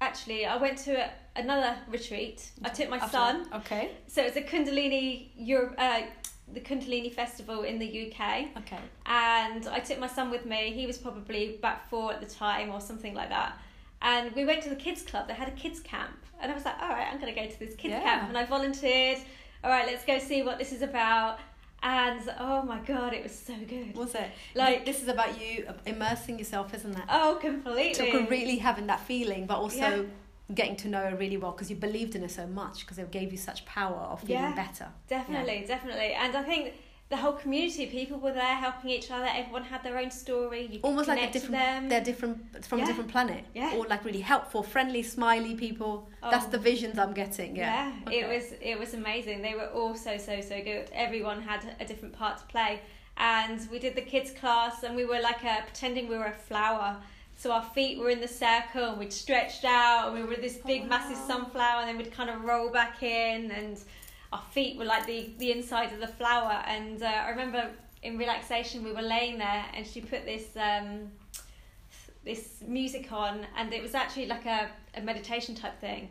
actually 0.00 0.44
I 0.46 0.56
went 0.56 0.78
to 0.78 0.92
a, 1.06 1.10
another 1.36 1.76
retreat. 1.88 2.50
I 2.64 2.68
took 2.68 2.88
my 2.90 2.96
After 2.98 3.10
son. 3.10 3.46
Okay. 3.54 3.90
So 4.06 4.22
it's 4.22 4.36
a 4.36 4.42
Kundalini 4.42 5.28
Europe 5.36 5.74
uh, 5.78 6.02
the 6.52 6.60
Kundalini 6.60 7.12
Festival 7.12 7.62
in 7.62 7.78
the 7.78 7.88
UK 8.12 8.48
Okay. 8.58 8.78
and 9.06 9.66
I 9.68 9.80
took 9.80 9.98
my 9.98 10.06
son 10.06 10.30
with 10.30 10.46
me. 10.46 10.72
He 10.72 10.86
was 10.86 10.96
probably 10.98 11.56
about 11.56 11.88
four 11.90 12.12
at 12.12 12.20
the 12.20 12.26
time 12.26 12.70
or 12.70 12.80
something 12.80 13.14
like 13.14 13.30
that. 13.30 13.58
And 14.02 14.30
we 14.36 14.44
went 14.44 14.62
to 14.64 14.68
the 14.68 14.76
kids 14.76 15.02
club. 15.02 15.26
They 15.26 15.34
had 15.34 15.48
a 15.48 15.52
kids 15.52 15.80
camp, 15.80 16.18
and 16.40 16.52
I 16.52 16.54
was 16.54 16.64
like, 16.66 16.78
"All 16.82 16.90
right, 16.90 17.08
I'm 17.10 17.18
going 17.18 17.34
to 17.34 17.40
go 17.40 17.48
to 17.48 17.58
this 17.58 17.74
kids 17.74 17.92
Yeah. 17.92 18.02
camp." 18.02 18.28
And 18.28 18.36
I 18.36 18.44
volunteered. 18.44 19.18
All 19.64 19.70
right, 19.70 19.86
let's 19.86 20.04
go 20.04 20.18
see 20.18 20.42
what 20.42 20.58
this 20.58 20.70
is 20.70 20.82
about. 20.82 21.38
And 21.86 22.20
oh 22.40 22.62
my 22.62 22.80
god, 22.80 23.14
it 23.14 23.22
was 23.22 23.32
so 23.32 23.54
good. 23.68 23.96
Was 23.96 24.16
it 24.16 24.28
Like- 24.56 24.84
this 24.84 25.00
is 25.00 25.06
about 25.06 25.40
you 25.40 25.68
immersing 25.86 26.36
yourself, 26.36 26.74
isn't 26.74 26.96
it? 26.98 27.04
Oh, 27.08 27.38
completely. 27.40 28.10
To 28.10 28.26
really 28.26 28.56
having 28.58 28.88
that 28.88 28.98
feeling, 29.00 29.46
but 29.46 29.58
also 29.58 29.78
Yeah. 30.02 30.52
getting 30.52 30.74
to 30.78 30.88
know 30.88 31.08
her 31.08 31.14
really 31.16 31.36
well 31.36 31.52
because 31.52 31.70
you 31.70 31.76
believed 31.76 32.16
in 32.16 32.22
her 32.22 32.28
so 32.28 32.44
much 32.44 32.80
because 32.80 32.98
it 32.98 33.08
gave 33.12 33.30
you 33.30 33.38
such 33.38 33.64
power 33.66 33.98
of 33.98 34.20
feeling 34.20 34.42
Yeah. 34.42 34.54
better. 34.64 34.88
Definitely, 35.06 35.64
definitely. 35.68 36.12
And 36.14 36.36
I 36.36 36.42
think 36.42 36.74
the 37.08 37.16
whole 37.16 37.34
community, 37.34 37.86
people 37.86 38.18
were 38.18 38.32
there 38.32 38.56
helping 38.56 38.90
each 38.90 39.10
other. 39.12 39.26
Everyone 39.32 39.62
had 39.62 39.84
their 39.84 39.96
own 39.98 40.10
story. 40.10 40.66
You 40.72 40.80
Almost 40.82 41.06
like 41.08 41.22
a 41.22 41.32
different, 41.32 41.52
them. 41.52 41.88
they're 41.88 42.00
different 42.02 42.64
from 42.66 42.78
Yeah. 42.80 42.84
a 42.84 42.88
different 42.88 43.10
planet. 43.12 43.44
Yeah. 43.54 43.74
Or 43.76 43.86
like 43.86 44.04
really 44.04 44.20
helpful, 44.22 44.62
friendly, 44.64 45.02
smiley 45.04 45.54
people. 45.54 46.08
That's 46.20 46.46
Oh. 46.46 46.50
the 46.50 46.58
visions 46.58 46.98
I'm 46.98 47.12
getting. 47.14 47.54
Yeah. 47.54 47.92
Yeah, 48.10 48.18
it 48.24 48.28
was 48.28 48.52
it 48.60 48.76
was 48.78 48.94
amazing. 48.94 49.40
They 49.42 49.54
were 49.54 49.68
all 49.68 49.94
so 49.94 50.18
so 50.18 50.40
so 50.40 50.60
good. 50.62 50.90
Everyone 50.92 51.42
had 51.42 51.76
a 51.78 51.84
different 51.84 52.12
part 52.18 52.38
to 52.38 52.44
play, 52.46 52.80
and 53.16 53.60
we 53.70 53.78
did 53.78 53.94
the 53.94 54.02
kids 54.02 54.32
class, 54.32 54.82
and 54.82 54.96
we 54.96 55.04
were 55.04 55.20
like 55.20 55.44
a 55.44 55.62
pretending 55.62 56.08
we 56.08 56.18
were 56.18 56.26
a 56.26 56.32
flower. 56.48 56.96
So 57.38 57.52
our 57.52 57.62
feet 57.62 57.98
were 58.00 58.10
in 58.10 58.20
the 58.20 58.26
circle, 58.46 58.84
and 58.90 58.98
we'd 58.98 59.12
stretched 59.12 59.64
out, 59.64 60.08
and 60.08 60.14
we 60.18 60.24
were 60.24 60.36
this 60.40 60.56
big 60.56 60.82
Oh, 60.84 60.88
massive 60.88 61.18
sunflower, 61.18 61.82
and 61.82 61.88
then 61.88 61.98
we'd 61.98 62.10
kind 62.10 62.30
of 62.30 62.42
roll 62.44 62.68
back 62.70 63.02
in, 63.02 63.50
and 63.52 63.78
our 64.36 64.42
feet 64.50 64.76
were 64.78 64.84
like 64.84 65.06
the 65.06 65.30
the 65.38 65.52
inside 65.52 65.92
of 65.92 66.00
the 66.00 66.08
flower. 66.08 66.62
And 66.66 67.02
uh, 67.02 67.06
I 67.06 67.30
remember 67.30 67.70
in 68.02 68.18
relaxation 68.18 68.84
we 68.84 68.92
were 68.92 69.02
laying 69.02 69.38
there, 69.38 69.64
and 69.74 69.86
she 69.86 70.00
put 70.00 70.24
this. 70.24 70.46
Um, 70.56 71.10
this 72.24 72.60
music 72.66 73.12
on 73.12 73.46
and 73.56 73.72
it 73.72 73.80
was 73.80 73.94
actually 73.94 74.26
like 74.26 74.46
a, 74.46 74.68
a 74.96 75.00
meditation 75.00 75.54
type 75.54 75.80
thing 75.80 76.08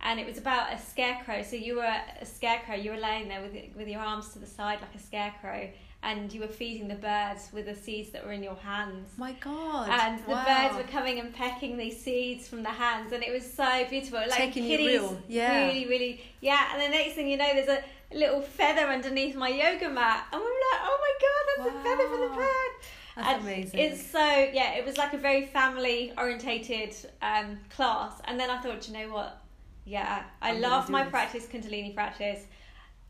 and 0.00 0.18
it 0.18 0.26
was 0.26 0.38
about 0.38 0.72
a 0.72 0.78
scarecrow 0.78 1.42
so 1.42 1.56
you 1.56 1.76
were 1.76 1.96
a 2.20 2.24
scarecrow 2.24 2.74
you 2.74 2.90
were 2.90 2.96
laying 2.96 3.28
there 3.28 3.42
with 3.42 3.52
with 3.76 3.86
your 3.86 4.00
arms 4.00 4.32
to 4.32 4.38
the 4.38 4.46
side 4.46 4.80
like 4.80 4.94
a 4.94 4.98
scarecrow 4.98 5.68
and 6.02 6.32
you 6.32 6.40
were 6.40 6.46
feeding 6.48 6.86
the 6.86 6.94
birds 6.94 7.48
with 7.52 7.66
the 7.66 7.74
seeds 7.74 8.10
that 8.10 8.24
were 8.24 8.32
in 8.32 8.42
your 8.42 8.54
hands 8.54 9.10
My 9.16 9.32
God. 9.32 9.88
and 9.90 10.24
the 10.24 10.30
wow. 10.30 10.44
birds 10.44 10.76
were 10.76 10.90
coming 10.90 11.18
and 11.18 11.34
pecking 11.34 11.76
these 11.76 12.00
seeds 12.00 12.46
from 12.48 12.62
the 12.62 12.70
hands 12.70 13.12
and 13.12 13.22
it 13.22 13.32
was 13.32 13.50
so 13.52 13.84
beautiful 13.90 14.20
like 14.20 14.32
Taking 14.32 14.64
kitties 14.64 14.86
real, 14.86 15.22
yeah. 15.28 15.66
really 15.66 15.86
really 15.86 16.20
yeah 16.40 16.72
and 16.72 16.82
the 16.82 16.88
next 16.88 17.14
thing 17.14 17.28
you 17.28 17.36
know 17.36 17.52
there's 17.52 17.68
a 17.68 17.82
little 18.16 18.40
feather 18.40 18.86
underneath 18.86 19.34
my 19.34 19.48
yoga 19.48 19.88
mat 19.88 20.26
and 20.32 20.40
we 20.40 20.46
were 20.46 20.52
like 20.72 20.80
oh 20.82 20.98
my 21.00 21.14
god 21.20 21.72
that's 21.72 21.76
a 21.76 21.82
feather 21.82 22.08
from 22.08 22.20
the 22.20 22.34
bird 22.36 22.72
That's 23.16 23.28
and 23.28 23.42
amazing. 23.42 23.80
It's 23.80 24.06
so 24.06 24.20
yeah, 24.20 24.74
it 24.74 24.86
was 24.86 24.96
like 24.96 25.12
a 25.12 25.18
very 25.18 25.46
family 25.46 26.12
orientated 26.16 26.94
um, 27.20 27.58
class, 27.68 28.12
and 28.26 28.38
then 28.38 28.48
I 28.48 28.60
thought, 28.60 28.86
you 28.86 28.94
know 28.94 29.12
what? 29.12 29.42
Yeah, 29.84 30.22
I 30.40 30.50
I'm 30.50 30.60
love 30.60 30.88
my 30.88 31.02
this. 31.02 31.10
practice, 31.10 31.46
Kundalini 31.46 31.92
practice. 31.94 32.44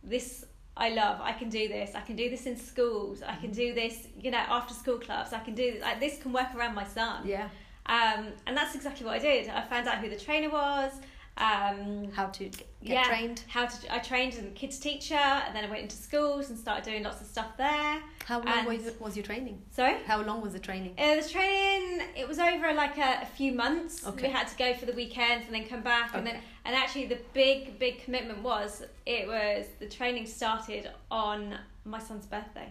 This 0.03 0.47
I 0.79 0.91
love. 0.91 1.21
I 1.21 1.33
can 1.33 1.49
do 1.49 1.69
this. 1.69 1.95
I 1.95 2.01
can 2.01 2.17
do 2.17 2.31
this 2.31 2.47
in 2.47 2.57
schools. 2.57 3.23
I 3.23 3.35
can 3.37 3.51
do 3.51 3.75
this, 3.75 4.07
you 4.21 4.31
know, 4.31 4.39
after 4.49 4.73
school 4.73 4.99
clubs. 4.99 5.33
I 5.33 5.41
can 5.41 5.55
do 5.55 5.73
this. 5.73 5.83
Like 5.83 5.99
this 6.01 6.19
can 6.23 6.33
work 6.33 6.55
around 6.57 6.75
my 6.75 6.85
son. 6.85 7.27
yeah. 7.27 7.49
Um, 7.87 8.29
and 8.47 8.57
that's 8.57 8.75
exactly 8.75 9.05
what 9.07 9.15
I 9.15 9.19
did. 9.19 9.49
I 9.49 9.63
found 9.63 9.89
out 9.89 9.99
who 9.99 10.09
the 10.11 10.17
trainer 10.17 10.51
was. 10.51 10.93
Um, 11.39 12.11
How 12.13 12.27
to 12.27 12.45
get, 12.45 12.57
get 12.57 12.69
yeah, 12.83 13.05
trained. 13.05 13.43
How 13.47 13.67
to? 13.67 13.95
I 13.95 13.99
trained 13.99 14.35
as 14.35 14.41
a 14.41 14.49
kids 14.49 14.79
teacher, 14.79 15.15
and 15.15 15.55
then 15.55 15.65
I 15.65 15.71
went 15.71 15.83
into 15.83 15.97
schools 15.97 16.51
and 16.51 16.59
started 16.59 16.85
doing 16.85 17.05
lots 17.05 17.21
of 17.21 17.29
stuff 17.29 17.57
there. 17.57 18.03
How 18.25 18.41
long 18.41 18.67
was, 18.67 18.91
was 18.99 19.17
your 19.17 19.25
training? 19.25 19.63
Sorry. 19.71 19.97
How 20.05 20.21
long 20.21 20.41
was 20.41 20.53
the 20.53 20.59
training? 20.59 20.95
Uh, 20.99 21.15
the 21.15 21.29
training 21.29 22.03
it 22.17 22.27
was 22.27 22.41
over 22.41 22.75
like 22.75 22.99
a, 22.99 23.21
a 23.23 23.27
few 23.27 23.53
months. 23.53 24.07
Okay. 24.07 24.27
We 24.27 24.33
had 24.33 24.49
to 24.49 24.57
go 24.57 24.75
for 24.75 24.87
the 24.87 24.93
weekends 24.93 25.47
and 25.47 25.55
then 25.55 25.67
come 25.67 25.83
back, 25.83 26.11
and 26.15 26.27
then 26.27 26.41
and 26.65 26.75
actually 26.75 27.07
the 27.07 27.19
big 27.35 27.79
big 27.79 28.03
commitment 28.03 28.43
was 28.43 28.83
it 29.07 29.29
was 29.29 29.67
the 29.79 29.87
training 29.87 30.27
started 30.27 30.91
on 31.11 31.57
my 31.85 32.01
son's 32.01 32.27
birthday. 32.27 32.69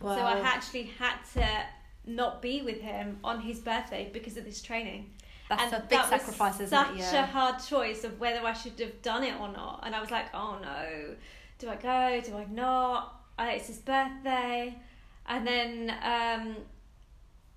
So 0.00 0.08
I 0.08 0.40
actually 0.40 0.90
had 0.98 1.16
to 1.34 1.46
not 2.06 2.40
be 2.40 2.62
with 2.62 2.80
him 2.80 3.18
on 3.22 3.40
his 3.40 3.58
birthday 3.58 4.08
because 4.10 4.38
of 4.38 4.44
this 4.44 4.62
training. 4.62 5.10
That's 5.50 5.62
and 5.64 5.74
a 5.74 5.80
big 5.80 5.90
that 5.90 6.10
was 6.12 6.54
isn't 6.54 6.68
such 6.68 6.90
it? 6.94 6.98
Yeah. 6.98 7.24
a 7.24 7.26
hard 7.26 7.56
choice 7.62 8.04
of 8.04 8.20
whether 8.20 8.46
I 8.46 8.52
should 8.52 8.78
have 8.78 9.02
done 9.02 9.24
it 9.24 9.34
or 9.40 9.48
not. 9.48 9.82
And 9.84 9.96
I 9.96 10.00
was 10.00 10.12
like, 10.12 10.26
oh 10.32 10.58
no, 10.62 11.16
do 11.58 11.68
I 11.68 11.74
go? 11.74 12.20
Do 12.24 12.36
I 12.36 12.44
not? 12.44 13.20
Uh, 13.36 13.48
it's 13.50 13.66
his 13.66 13.78
birthday. 13.78 14.76
And 15.26 15.44
then, 15.46 15.92
um, 16.02 16.56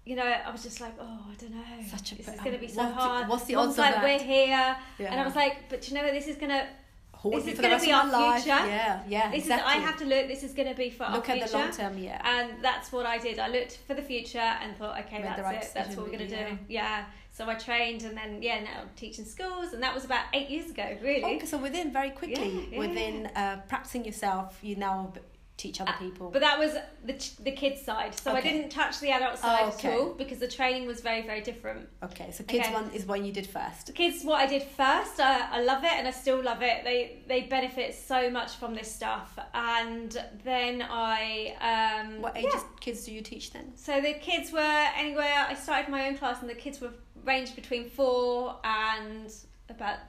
you 0.05 0.15
know, 0.15 0.23
I 0.25 0.49
was 0.51 0.63
just 0.63 0.81
like, 0.81 0.95
oh, 0.99 1.19
I 1.31 1.35
don't 1.35 1.51
know. 1.51 1.63
Such 1.87 2.13
a 2.13 2.15
this 2.15 2.25
bit- 2.25 2.35
is 2.35 2.41
going 2.41 2.53
to 2.55 2.59
be 2.59 2.67
so 2.67 2.81
what's 2.81 2.95
the- 2.95 2.99
hard. 3.01 3.27
what's 3.29 3.45
the 3.45 3.55
odds 3.55 3.71
of 3.73 3.77
like, 3.77 3.95
that? 3.95 4.03
we're 4.03 4.19
here. 4.19 4.75
yeah. 4.97 5.11
And 5.11 5.19
I 5.21 5.25
was 5.25 5.35
like, 5.35 5.69
but 5.69 5.87
you 5.87 5.93
know 5.95 6.03
what? 6.03 6.13
This 6.13 6.27
is 6.27 6.35
going 6.37 6.49
to 6.49 6.65
this 7.31 7.47
is 7.47 7.59
gonna 7.59 7.79
be 7.79 7.91
our 7.91 8.07
life. 8.07 8.43
future. 8.43 8.57
Yeah, 8.67 9.01
yeah, 9.07 9.31
this 9.31 9.43
exactly. 9.43 9.71
is, 9.71 9.77
I 9.77 9.81
have 9.85 9.97
to 9.99 10.05
look, 10.05 10.27
this 10.27 10.43
is 10.43 10.53
going 10.53 10.67
to 10.67 10.75
be 10.75 10.89
for 10.89 11.07
Look 11.09 11.29
our 11.29 11.35
at 11.37 11.49
the 11.49 11.57
long 11.57 11.71
term, 11.71 11.97
yeah. 11.97 12.21
And 12.25 12.61
that's 12.61 12.91
what 12.91 13.05
I 13.05 13.17
did. 13.17 13.39
I 13.39 13.47
looked 13.47 13.79
for 13.87 13.93
the 13.93 14.01
future 14.01 14.39
and 14.39 14.75
thought, 14.75 14.99
okay, 15.05 15.19
Made 15.19 15.27
that's 15.27 15.41
right 15.41 15.63
it. 15.63 15.71
That's 15.73 15.95
what 15.95 16.07
we're 16.07 16.17
going 16.17 16.27
to 16.29 16.35
really, 16.35 16.51
do. 16.51 16.57
Yeah. 16.67 17.05
So 17.33 17.49
I 17.49 17.55
trained 17.55 18.03
and 18.03 18.15
then, 18.15 18.41
yeah, 18.43 18.59
now 18.61 18.81
I'm 18.81 18.89
teaching 18.95 19.25
schools. 19.25 19.73
And 19.73 19.81
that 19.81 19.93
was 19.93 20.05
about 20.05 20.25
eight 20.33 20.49
years 20.49 20.69
ago, 20.69 20.87
really. 21.01 21.25
Okay, 21.37 21.45
so 21.47 21.57
within 21.57 21.91
very 21.91 22.11
quickly, 22.11 22.49
Yeah, 22.49 22.65
yeah, 22.71 22.79
within 22.79 23.25
Uh, 23.35 23.57
practicing 23.67 24.05
yourself, 24.05 24.59
you 24.61 24.75
now 24.75 25.11
teach 25.57 25.79
other 25.81 25.91
Uh, 25.91 25.97
people. 26.05 26.29
But 26.31 26.41
that 26.41 26.57
was 26.59 26.73
the, 27.03 27.13
the 27.43 27.51
kids 27.51 27.79
side. 27.81 28.13
So 28.19 28.31
I 28.33 28.41
didn't 28.41 28.69
touch 28.69 28.99
the 28.99 29.11
adult 29.11 29.37
side 29.39 29.73
okay. 29.73 29.87
at 29.87 29.99
all 29.99 30.13
because 30.13 30.39
the 30.39 30.47
training 30.47 30.85
was 30.87 31.01
very, 31.01 31.21
very 31.21 31.41
different. 31.41 31.87
okay, 32.03 32.31
so 32.31 32.43
kids 32.43 32.65
Okay. 32.67 32.73
one 32.73 32.89
is 32.91 33.05
what 33.05 33.21
you 33.25 33.31
did 33.31 33.47
first. 33.47 33.93
Kids, 33.95 34.23
what 34.23 34.39
I 34.39 34.47
did 34.47 34.63
first, 34.63 35.19
uh, 35.19 35.47
I 35.57 35.61
love 35.61 35.83
it 35.83 35.93
and 35.93 36.07
I 36.07 36.11
still 36.11 36.41
love 36.41 36.61
it. 36.61 36.83
They 36.83 36.99
they 37.27 37.41
benefit 37.57 37.93
so 37.95 38.29
much 38.29 38.51
from 38.59 38.73
this 38.75 38.91
stuff. 38.99 39.37
And 39.53 40.11
then 40.43 40.83
I. 40.89 41.55
Um, 41.71 42.21
What 42.21 42.35
yeah. 42.35 42.47
ages 42.47 42.63
kids 42.79 43.05
do 43.05 43.11
you 43.13 43.21
teach 43.21 43.51
then? 43.55 43.67
So 43.75 44.01
the 44.01 44.13
kids 44.29 44.51
were 44.51 44.83
anywhere. 45.03 45.45
I 45.51 45.53
started 45.55 45.89
my 45.89 46.07
own 46.07 46.15
class, 46.17 46.41
and 46.41 46.49
the 46.49 46.55
kids 46.65 46.81
were 46.81 46.93
ranged 47.25 47.55
between 47.55 47.89
four 47.89 48.57
and 48.63 49.33
about 49.69 49.99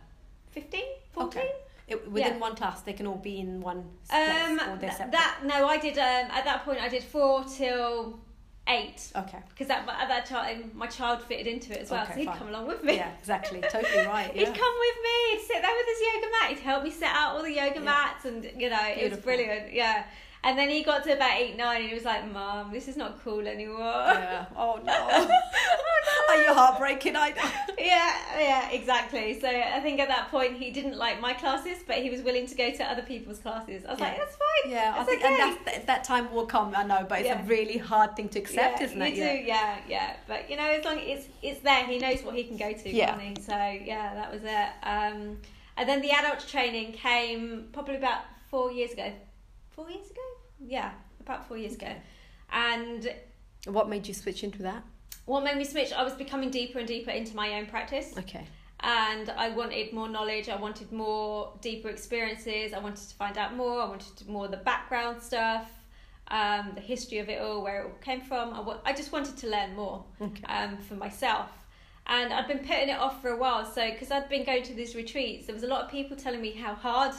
15, 0.51 0.83
14. 1.13 1.29
Okay. 1.43 1.53
It, 1.87 2.11
within 2.11 2.35
Yeah. 2.35 2.39
one 2.39 2.57
class, 2.57 2.81
they 2.81 2.95
can 2.95 3.07
all 3.07 3.17
be 3.17 3.39
in 3.41 3.61
one 3.61 3.79
Um, 4.11 4.59
or 4.61 4.77
they're 4.79 4.91
separate. 4.91 5.13
that 5.13 5.41
no, 5.45 5.67
I 5.69 5.77
did. 5.77 5.99
Um, 5.99 6.31
at 6.31 6.45
that 6.45 6.65
point, 6.65 6.81
I 6.81 6.89
did 6.89 7.03
four 7.03 7.45
till 7.45 8.19
eight 8.67 9.13
okay. 9.15 9.41
because 9.51 9.67
that 9.67 9.87
at 9.87 10.09
that 10.09 10.25
time 10.25 10.71
my 10.75 10.87
child 10.87 11.23
fitted 11.23 11.47
into 11.47 11.75
it 11.75 11.83
as 11.83 11.91
well. 11.91 12.05
Okay, 12.05 12.13
so 12.15 12.19
he'd 12.21 12.27
fine. 12.29 12.39
come 12.39 12.49
along 12.49 12.67
with 12.67 12.83
me. 12.83 12.97
Yeah, 12.97 13.11
exactly. 13.19 13.61
Totally 13.61 14.07
right. 14.07 14.33
He'd 14.33 14.47
come 14.47 14.75
with 14.87 14.99
me. 15.03 15.31
He'd 15.33 15.45
sit 15.47 15.61
there 15.61 15.75
with 15.77 15.87
his 15.87 16.01
yoga 16.15 16.27
mat. 16.41 16.49
He'd 16.49 16.59
help 16.61 16.85
me 16.85 16.91
set 16.91 17.15
out 17.15 17.37
all 17.37 17.43
the 17.43 17.53
yoga 17.53 17.75
Yeah. 17.75 17.81
mats, 17.81 18.25
and 18.25 18.45
you 18.57 18.71
know, 18.71 18.87
it 18.97 19.11
was 19.11 19.19
brilliant. 19.21 19.73
Yeah. 19.75 20.05
And 20.45 20.59
then 20.59 20.69
he 20.69 20.83
got 20.83 21.05
to 21.05 21.15
about 21.15 21.39
eight, 21.41 21.57
nine, 21.57 21.81
and 21.81 21.89
he 21.89 21.95
was 21.95 22.05
like, 22.05 22.31
"Mom, 22.31 22.71
this 22.71 22.87
is 22.87 22.97
not 22.97 23.23
cool 23.25 23.47
anymore." 23.49 23.79
yeah. 23.79 24.45
Oh 24.57 24.79
no. 24.85 24.93
Oh 25.67 26.29
no. 26.29 26.35
Are 26.35 26.43
you 26.43 26.53
heartbreaking? 26.55 27.17
I 27.17 27.29
yeah, 27.79 28.13
yeah, 28.39 28.71
exactly. 28.71 29.41
So 29.41 29.49
I 29.49 29.81
think 29.81 30.01
at 30.01 30.09
that 30.09 30.31
point 30.31 30.57
he 30.57 30.71
didn't 30.71 30.99
like 30.99 31.21
my 31.21 31.33
classes, 31.33 31.79
but 31.87 31.97
he 31.97 32.11
was 32.11 32.21
willing 32.23 32.47
to 32.47 32.55
go 32.55 32.71
to 32.71 32.85
other 32.85 33.03
people's 33.03 33.39
classes. 33.39 33.85
I 33.87 33.93
was 33.93 34.01
like, 34.01 34.19
that's 34.19 34.37
fine. 34.37 34.71
Yeah, 34.71 34.95
I 34.99 35.05
think 35.05 35.23
okay. 35.25 35.35
and 35.43 35.59
that's, 35.65 35.87
that 35.87 36.05
time 36.05 36.33
will 36.33 36.47
come. 36.47 36.75
I 36.77 36.83
know, 36.85 37.07
but 37.09 37.21
it's 37.21 37.29
Yeah. 37.29 37.43
a 37.43 37.47
really 37.47 37.79
hard 37.79 38.15
thing 38.17 38.29
to 38.31 38.39
accept, 38.39 38.81
yeah, 38.81 38.87
isn't 38.87 39.03
it? 39.03 39.15
you 39.15 39.15
do, 39.17 39.21
Yeah. 39.23 39.45
yeah, 39.47 39.79
yeah. 39.89 40.17
But 40.29 40.51
you 40.51 40.57
know, 40.57 40.69
as 40.71 40.85
long 40.85 40.99
as 40.99 41.07
it's 41.07 41.29
it's 41.43 41.61
there, 41.61 41.87
he 41.87 41.99
knows 41.99 42.23
what 42.23 42.35
he 42.35 42.45
can 42.45 42.57
go 42.59 42.73
to, 42.73 42.91
Yeah. 42.91 43.17
So 43.41 43.57
yeah, 43.57 44.15
that 44.15 44.31
was 44.31 44.43
it. 44.45 44.71
Um, 44.83 45.39
and 45.77 45.89
then 45.89 46.03
the 46.03 46.11
adult 46.11 46.47
training 46.47 46.93
came 46.93 47.69
probably 47.73 47.97
about 47.97 48.23
four 48.51 48.71
years 48.71 48.93
ago. 48.93 49.11
Four 49.75 49.91
years 49.91 50.11
ago? 50.11 50.21
Yeah, 50.65 50.93
about 51.21 51.47
four 51.49 51.57
years 51.57 51.75
ago. 51.75 51.93
And 52.53 53.13
What 53.67 53.89
made 53.89 54.07
you 54.07 54.15
switch 54.15 54.45
into 54.45 54.63
that? 54.63 54.83
what 55.27 55.43
made 55.43 55.57
me 55.57 55.65
switch? 55.65 55.91
I 55.93 56.03
was 56.05 56.13
becoming 56.13 56.51
deeper 56.51 56.79
and 56.79 56.87
deeper 56.87 57.11
into 57.11 57.35
my 57.35 57.55
own 57.55 57.65
practice. 57.67 58.15
Okay. 58.19 58.47
and 58.81 59.31
I 59.31 59.49
wanted 59.49 59.93
more 59.95 60.09
knowledge. 60.09 60.51
I 60.51 60.57
wanted 60.57 60.93
more 60.93 61.55
deeper 61.63 61.89
experiences. 61.89 62.75
I 62.75 62.79
wanted 62.79 63.09
to 63.09 63.15
find 63.15 63.39
out 63.39 63.57
more. 63.57 63.81
I 63.81 63.87
wanted 63.89 64.29
more 64.29 64.45
of 64.45 64.51
the 64.51 64.59
background 64.59 65.23
stuff, 65.23 65.71
um, 66.29 66.73
the 66.75 66.83
history 66.83 67.19
of 67.21 67.31
it 67.31 67.41
all, 67.41 67.63
where 67.63 67.83
it 67.83 67.85
all 67.87 67.99
came 68.03 68.21
from. 68.21 68.53
I, 68.53 68.61
wa- 68.61 68.81
I 68.85 68.93
just 68.93 69.11
wanted 69.13 69.39
to 69.39 69.47
learn 69.49 69.75
more 69.75 70.05
Okay. 70.21 70.43
um, 70.53 70.77
for 70.77 70.95
myself. 70.97 71.49
And 72.07 72.31
I'd 72.35 72.47
been 72.47 72.59
putting 72.59 72.91
it 72.91 72.99
off 72.99 73.23
for 73.23 73.31
a 73.31 73.37
while. 73.39 73.65
So, 73.65 73.91
because 73.91 74.11
I'd 74.11 74.29
been 74.29 74.45
going 74.45 74.63
to 74.65 74.75
these 74.75 74.95
retreats, 74.95 75.47
there 75.47 75.55
was 75.55 75.65
a 75.65 75.69
lot 75.69 75.83
of 75.87 75.91
people 75.91 76.15
telling 76.19 76.43
me 76.43 76.51
how 76.53 76.75
hard 76.75 77.15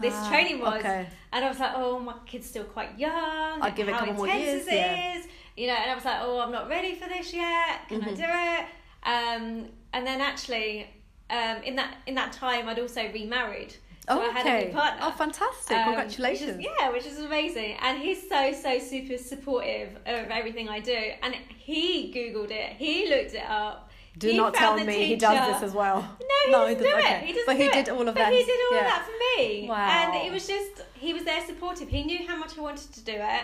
this 0.00 0.14
Ah, 0.14 0.28
training 0.28 0.60
was. 0.60 0.80
Okay. 0.80 1.06
And 1.32 1.44
I 1.44 1.48
was 1.48 1.58
like, 1.58 1.72
oh, 1.74 1.98
my 1.98 2.14
kid's 2.26 2.48
still 2.48 2.64
quite 2.64 2.98
young. 2.98 3.62
I'll 3.62 3.70
give 3.72 3.88
it 3.88 3.92
a 3.92 3.98
couple 3.98 4.14
more 4.14 4.28
years, 4.28 4.64
this 4.64 4.74
yeah. 4.74 5.16
is. 5.18 5.26
You 5.56 5.68
know, 5.68 5.74
and 5.74 5.90
I 5.90 5.94
was 5.94 6.04
like, 6.04 6.18
oh, 6.20 6.40
I'm 6.40 6.50
not 6.52 6.68
ready 6.68 6.94
for 6.94 7.08
this 7.08 7.32
yet. 7.32 7.88
Can 7.88 8.00
Mhm. 8.02 8.08
I 8.08 8.14
do 8.14 8.24
it? 8.26 8.66
Um, 9.06 9.68
and 9.92 10.06
then 10.06 10.20
actually, 10.20 10.88
um, 11.30 11.62
in 11.62 11.76
that 11.76 11.98
in 12.06 12.14
that 12.16 12.32
time, 12.32 12.68
I'd 12.68 12.78
also 12.78 13.02
remarried. 13.12 13.72
So 13.72 13.78
Oh, 14.08 14.20
I 14.20 14.32
had 14.32 14.46
a 14.46 14.48
okay. 14.56 14.66
new 14.66 14.72
partner. 14.74 15.00
Oh, 15.02 15.10
fantastic! 15.12 15.76
Um, 15.76 15.84
Congratulations. 15.84 16.56
Which 16.58 16.66
is, 16.66 16.72
yeah, 16.78 16.90
which 16.90 17.06
is 17.06 17.18
amazing. 17.20 17.76
And 17.80 17.98
he's 17.98 18.28
so, 18.28 18.52
so 18.52 18.78
super 18.78 19.16
supportive 19.16 19.96
of 20.04 20.28
everything 20.30 20.68
I 20.68 20.80
do. 20.80 21.12
And 21.22 21.34
he 21.56 22.12
Googled 22.12 22.50
it, 22.50 22.72
he 22.76 23.08
looked 23.08 23.34
it 23.34 23.44
up. 23.48 23.90
Do 24.16 24.28
he 24.30 24.36
not 24.36 24.54
tell 24.54 24.76
me 24.76 25.06
he 25.06 25.16
does 25.16 25.36
teacher. 25.38 25.52
this 25.52 25.62
as 25.62 25.72
well. 25.74 26.00
No, 26.00 26.06
he 26.44 26.52
No, 26.52 26.58
doesn't 26.58 26.68
he 26.68 26.74
do 26.76 26.90
doesn't, 26.90 26.98
it. 26.98 27.04
okay. 27.04 27.26
He 27.26 27.32
doesn't 27.32 27.46
But 27.46 27.56
he 27.56 27.68
did 27.70 27.88
all 27.88 28.08
of 28.08 28.14
that. 28.14 28.30
but 28.30 28.32
he 28.32 28.44
did 28.44 28.60
all 28.70 28.76
Yeah. 28.76 28.80
of 28.80 28.86
that 28.86 29.04
for 29.06 29.40
me. 29.40 29.68
Wow. 29.68 29.88
And 29.88 30.26
it 30.26 30.32
was 30.32 30.46
just, 30.46 30.82
he 30.94 31.12
was 31.12 31.24
there 31.24 31.44
supportive. 31.44 31.88
He 31.88 32.04
knew 32.04 32.26
how 32.26 32.36
much 32.36 32.56
I 32.56 32.60
wanted 32.60 32.92
to 32.92 33.00
do 33.00 33.12
it. 33.16 33.42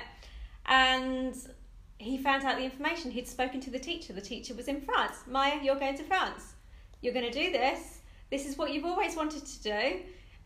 And 0.67 1.35
he 1.99 2.19
found 2.19 2.45
out 2.45 2.57
the 2.57 2.65
information. 2.65 3.11
He'd 3.11 3.29
spoken 3.29 3.61
to 3.61 3.71
the 3.71 3.79
teacher. 3.79 4.13
The 4.13 4.21
teacher 4.21 4.55
was 4.55 4.69
in 4.69 4.81
France. 4.81 5.17
Maya, 5.27 5.59
you're 5.63 5.77
going 5.79 5.97
to 5.97 6.05
France. 6.05 6.55
You're 7.03 7.15
going 7.15 7.31
to 7.31 7.33
do 7.33 7.51
this. 7.51 7.99
This 8.31 8.47
is 8.47 8.57
what 8.57 8.73
you've 8.73 8.85
always 8.85 9.17
wanted 9.17 9.45
to 9.45 9.63
do. 9.63 9.71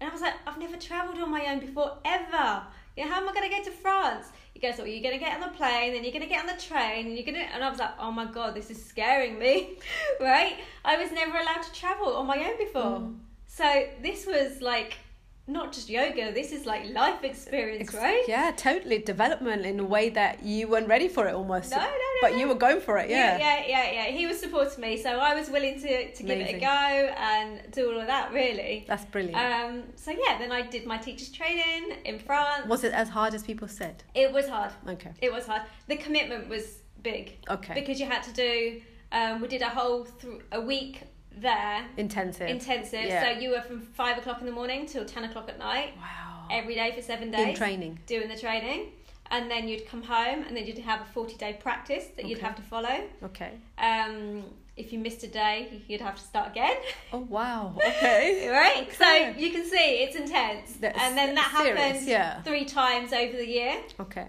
And 0.00 0.09
I 0.09 0.12
was 0.12 0.23
like, 0.23 0.35
I've 0.47 0.59
never 0.59 0.76
travelled 0.76 1.19
on 1.19 1.31
my 1.31 1.47
own 1.47 1.61
before, 1.61 1.99
ever. 2.04 2.62
Yeah, 2.96 3.08
how 3.08 3.20
am 3.20 3.28
I 3.28 3.32
going 3.32 3.48
to 3.48 3.54
get 3.54 3.64
to 3.64 3.70
France? 3.70 4.28
He 4.52 4.60
goes, 4.60 4.78
well, 4.78 4.86
you're 4.86 5.02
going 5.02 5.18
to 5.18 5.24
get 5.24 5.34
on 5.34 5.40
the 5.40 5.56
plane, 5.56 5.94
then 5.94 6.04
you're 6.04 6.12
going 6.12 6.22
to 6.22 6.28
get 6.28 6.40
on 6.40 6.46
the 6.46 6.62
train, 6.62 7.06
and 7.06 7.16
you're 7.16 7.24
going 7.24 7.34
to... 7.34 7.52
And 7.52 7.64
I 7.64 7.68
was 7.68 7.80
like, 7.80 7.90
oh 7.98 8.12
my 8.12 8.24
God, 8.24 8.54
this 8.54 8.70
is 8.70 8.84
scaring 8.84 9.38
me, 9.38 9.78
right? 10.20 10.56
I 10.84 10.96
was 10.96 11.10
never 11.10 11.36
allowed 11.36 11.62
to 11.62 11.72
travel 11.72 12.14
on 12.16 12.26
my 12.26 12.38
own 12.38 12.56
before. 12.56 13.00
Mm. 13.00 13.16
So 13.46 13.86
this 14.00 14.26
was 14.26 14.60
like, 14.60 14.98
not 15.46 15.72
just 15.72 15.90
yoga, 15.90 16.32
this 16.32 16.52
is 16.52 16.64
like 16.64 16.86
life 16.94 17.22
experience, 17.22 17.82
Ex- 17.88 17.94
right? 17.94 18.24
Yeah, 18.26 18.50
totally. 18.56 18.98
Development 19.00 19.66
in 19.66 19.78
a 19.78 19.84
way 19.84 20.08
that 20.08 20.42
you 20.42 20.68
weren't 20.68 20.88
ready 20.88 21.06
for 21.08 21.26
it 21.28 21.34
almost. 21.34 21.70
No, 21.70 21.76
no, 21.78 21.84
no, 21.84 21.90
But 22.22 22.32
no. 22.32 22.38
you 22.38 22.48
were 22.48 22.54
going 22.54 22.80
for 22.80 22.96
it, 22.96 23.10
yeah. 23.10 23.36
yeah, 23.36 23.58
yeah, 23.66 23.66
yeah, 23.68 23.92
yeah. 23.92 24.04
He 24.16 24.26
was 24.26 24.40
supporting 24.40 24.80
me, 24.80 24.96
so 24.96 25.10
I 25.18 25.34
was 25.34 25.50
willing 25.50 25.78
to, 25.82 26.12
to 26.14 26.22
give 26.22 26.38
it 26.40 26.54
a 26.54 26.58
go 26.58 26.66
and 26.66 27.60
do 27.72 27.92
all 27.92 28.00
of 28.00 28.06
that, 28.06 28.32
really. 28.32 28.84
That's 28.88 29.04
brilliant. 29.04 29.36
Um, 29.36 29.82
so 29.96 30.12
yeah, 30.12 30.38
then 30.38 30.50
I 30.50 30.62
did 30.62 30.86
my 30.86 30.96
teacher's 30.96 31.30
training 31.30 31.92
in 32.06 32.18
France. 32.18 32.66
was 32.66 32.82
it 32.82 32.94
as 32.94 33.10
hard 33.10 33.34
as 33.34 33.42
people 33.42 33.68
said? 33.68 34.02
It 34.14 34.32
was 34.32 34.48
hard. 34.48 34.72
Okay. 34.88 35.10
It 35.20 35.30
was 35.30 35.46
hard. 35.46 35.62
The 35.88 35.96
commitment 35.96 36.48
was 36.48 36.78
big 37.02 37.36
Okay. 37.50 37.74
because 37.74 38.00
you 38.00 38.06
had 38.06 38.22
to 38.22 38.32
do. 38.32 38.80
Um, 39.12 39.42
we 39.42 39.48
did 39.48 39.60
a 39.62 39.68
whole 39.68 40.04
th- 40.06 40.40
a 40.52 40.60
week 40.60 41.02
there, 41.40 41.84
Intensive. 41.96 42.48
intensive. 42.48 43.04
Yeah. 43.04 43.22
So 43.22 43.40
you 43.40 43.50
were 43.50 43.60
from 43.60 43.80
five 43.80 44.18
o'clock 44.18 44.40
in 44.40 44.46
the 44.46 44.52
morning 44.52 44.86
till 44.86 45.04
ten 45.04 45.24
o'clock 45.24 45.48
at 45.48 45.58
night, 45.58 45.92
wow. 45.96 46.46
every 46.50 46.74
day 46.74 46.92
for 46.94 47.02
seven 47.02 47.30
days. 47.30 47.48
In 47.48 47.54
training. 47.54 47.98
doing 48.06 48.28
the 48.28 48.38
training. 48.38 48.92
And 49.30 49.50
then 49.50 49.68
you'd 49.68 49.86
come 49.88 50.02
home, 50.02 50.44
and 50.46 50.56
then 50.56 50.66
you'd 50.66 50.78
have 50.78 51.00
a 51.00 51.06
forty-day 51.06 51.58
practice 51.60 52.08
that 52.16 52.26
you'd 52.26 52.38
have 52.38 52.56
to 52.56 52.62
follow. 52.62 53.04
Okay. 53.22 53.52
Um, 53.78 54.44
if 54.76 54.92
you 54.92 54.98
missed 54.98 55.22
a 55.22 55.28
day, 55.28 55.82
you'd 55.88 56.00
have 56.00 56.16
to 56.16 56.22
start 56.22 56.50
again. 56.50 56.76
Oh 57.12 57.26
wow. 57.28 57.76
Okay. 57.76 58.48
right? 58.50 58.92
So 58.92 59.40
you 59.40 59.52
can 59.52 59.64
see 59.64 60.02
it's 60.02 60.16
intense. 60.16 60.72
That's 60.80 60.98
and 61.00 61.16
then 61.16 61.34
that 61.36 61.44
happened 61.44 62.06
yeah. 62.08 62.42
three 62.42 62.64
times 62.64 63.12
over 63.12 63.36
the 63.36 63.47
year. 63.47 63.76
Okay. 64.00 64.26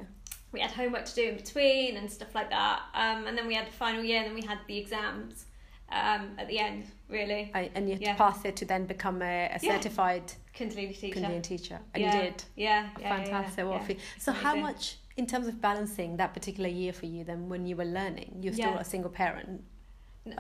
We 0.52 0.60
had 0.60 0.72
homework 0.72 1.06
to 1.06 1.16
do 1.16 1.30
in 1.30 1.36
between 1.36 1.98
and 1.98 2.10
stuff 2.10 2.36
like 2.36 2.52
that. 2.52 2.84
Um, 2.94 3.26
and 3.26 3.36
then 3.38 3.48
we 3.48 3.56
had 3.56 3.68
the 3.68 3.72
final 3.72 4.04
year, 4.04 4.20
and 4.20 4.28
then 4.28 4.36
we 4.36 4.46
had 4.46 4.60
the 4.68 4.78
exams 4.78 5.46
um, 5.92 6.36
at 6.38 6.48
the 6.48 6.60
end. 6.60 6.86
Really, 7.10 7.52
I, 7.54 7.70
and 7.76 7.88
you 7.88 7.94
had 7.96 8.02
Yeah. 8.02 8.12
to 8.14 8.18
pass 8.18 8.44
it 8.46 8.56
to 8.58 8.66
then 8.66 8.86
become 8.86 9.22
a, 9.22 9.50
a 9.54 9.60
certified 9.60 10.34
Kundalini 10.56 10.98
teacher. 11.00 11.20
Kundalini 11.20 11.44
teacher. 11.44 11.80
And 11.94 12.04
you 12.04 12.12
did. 12.12 12.44
Yeah, 12.56 12.90
yeah, 13.00 13.16
Fantastic. 13.18 13.58
Yeah, 13.60 13.64
What 13.66 13.76
a 13.78 13.80
yeah. 13.82 13.86
feat. 13.88 14.00
So 14.18 14.32
how 14.32 14.56
much 14.56 14.98
in 15.18 15.28
terms 15.28 15.48
of 15.48 15.62
balancing 15.62 16.18
that 16.18 16.34
particular 16.34 16.70
year 16.70 16.94
for 16.94 17.06
you 17.06 17.24
then 17.24 17.48
when 17.48 17.66
you 17.68 17.76
were 17.76 17.86
learning? 17.86 18.38
You're 18.42 18.54
still 18.54 18.76
a 18.78 18.84
single 18.86 19.12
parent. 19.12 19.62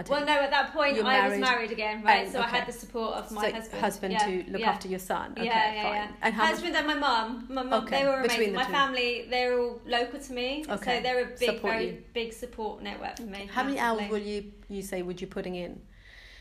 Well, 0.09 0.25
no, 0.25 0.33
at 0.41 0.49
that 0.49 0.73
point 0.73 0.95
You're 0.95 1.05
I 1.05 1.19
married. 1.19 1.39
was 1.39 1.39
married 1.49 1.71
again, 1.71 2.01
right? 2.03 2.31
So 2.31 2.39
I 2.39 2.47
had 2.47 2.67
the 2.67 2.71
support 2.71 3.13
of 3.17 3.29
my 3.31 3.51
so 3.61 3.77
husband. 3.77 4.13
Yeah, 4.13 4.25
to 4.25 4.51
look 4.51 4.61
yeah. 4.61 4.71
after 4.71 4.87
your 4.87 4.97
son. 4.97 5.33
Okay, 5.33 5.45
yeah, 5.45 5.73
yeah, 5.75 5.83
fine. 5.83 5.93
yeah. 5.93 6.07
And 6.23 6.33
how 6.33 6.43
much 6.45 6.51
husband 6.53 6.75
and 6.75 6.87
my 6.87 6.95
mum, 6.95 7.45
my 7.49 7.61
mum, 7.61 7.83
Okay, 7.83 8.01
they 8.01 8.07
were 8.09 8.21
amazing. 8.21 8.53
My 8.53 8.63
two. 8.65 8.71
family, 8.71 9.27
they're 9.29 9.59
all 9.59 9.79
local 9.85 10.19
to 10.19 10.33
me, 10.33 10.65
Okay, 10.67 10.97
so 10.97 11.03
they're 11.03 11.21
a 11.25 11.27
big, 11.27 11.37
support 11.37 11.73
very 11.73 11.85
you. 11.85 12.03
big 12.15 12.33
support 12.33 12.81
network 12.81 13.17
for 13.17 13.23
me. 13.23 13.47
how 13.53 13.61
many 13.63 13.77
hours 13.77 13.99
massively. 13.99 14.19
will 14.19 14.27
you 14.27 14.51
you 14.69 14.81
say 14.81 15.03
would 15.03 15.21
you 15.21 15.27
putting 15.27 15.53
in 15.53 15.79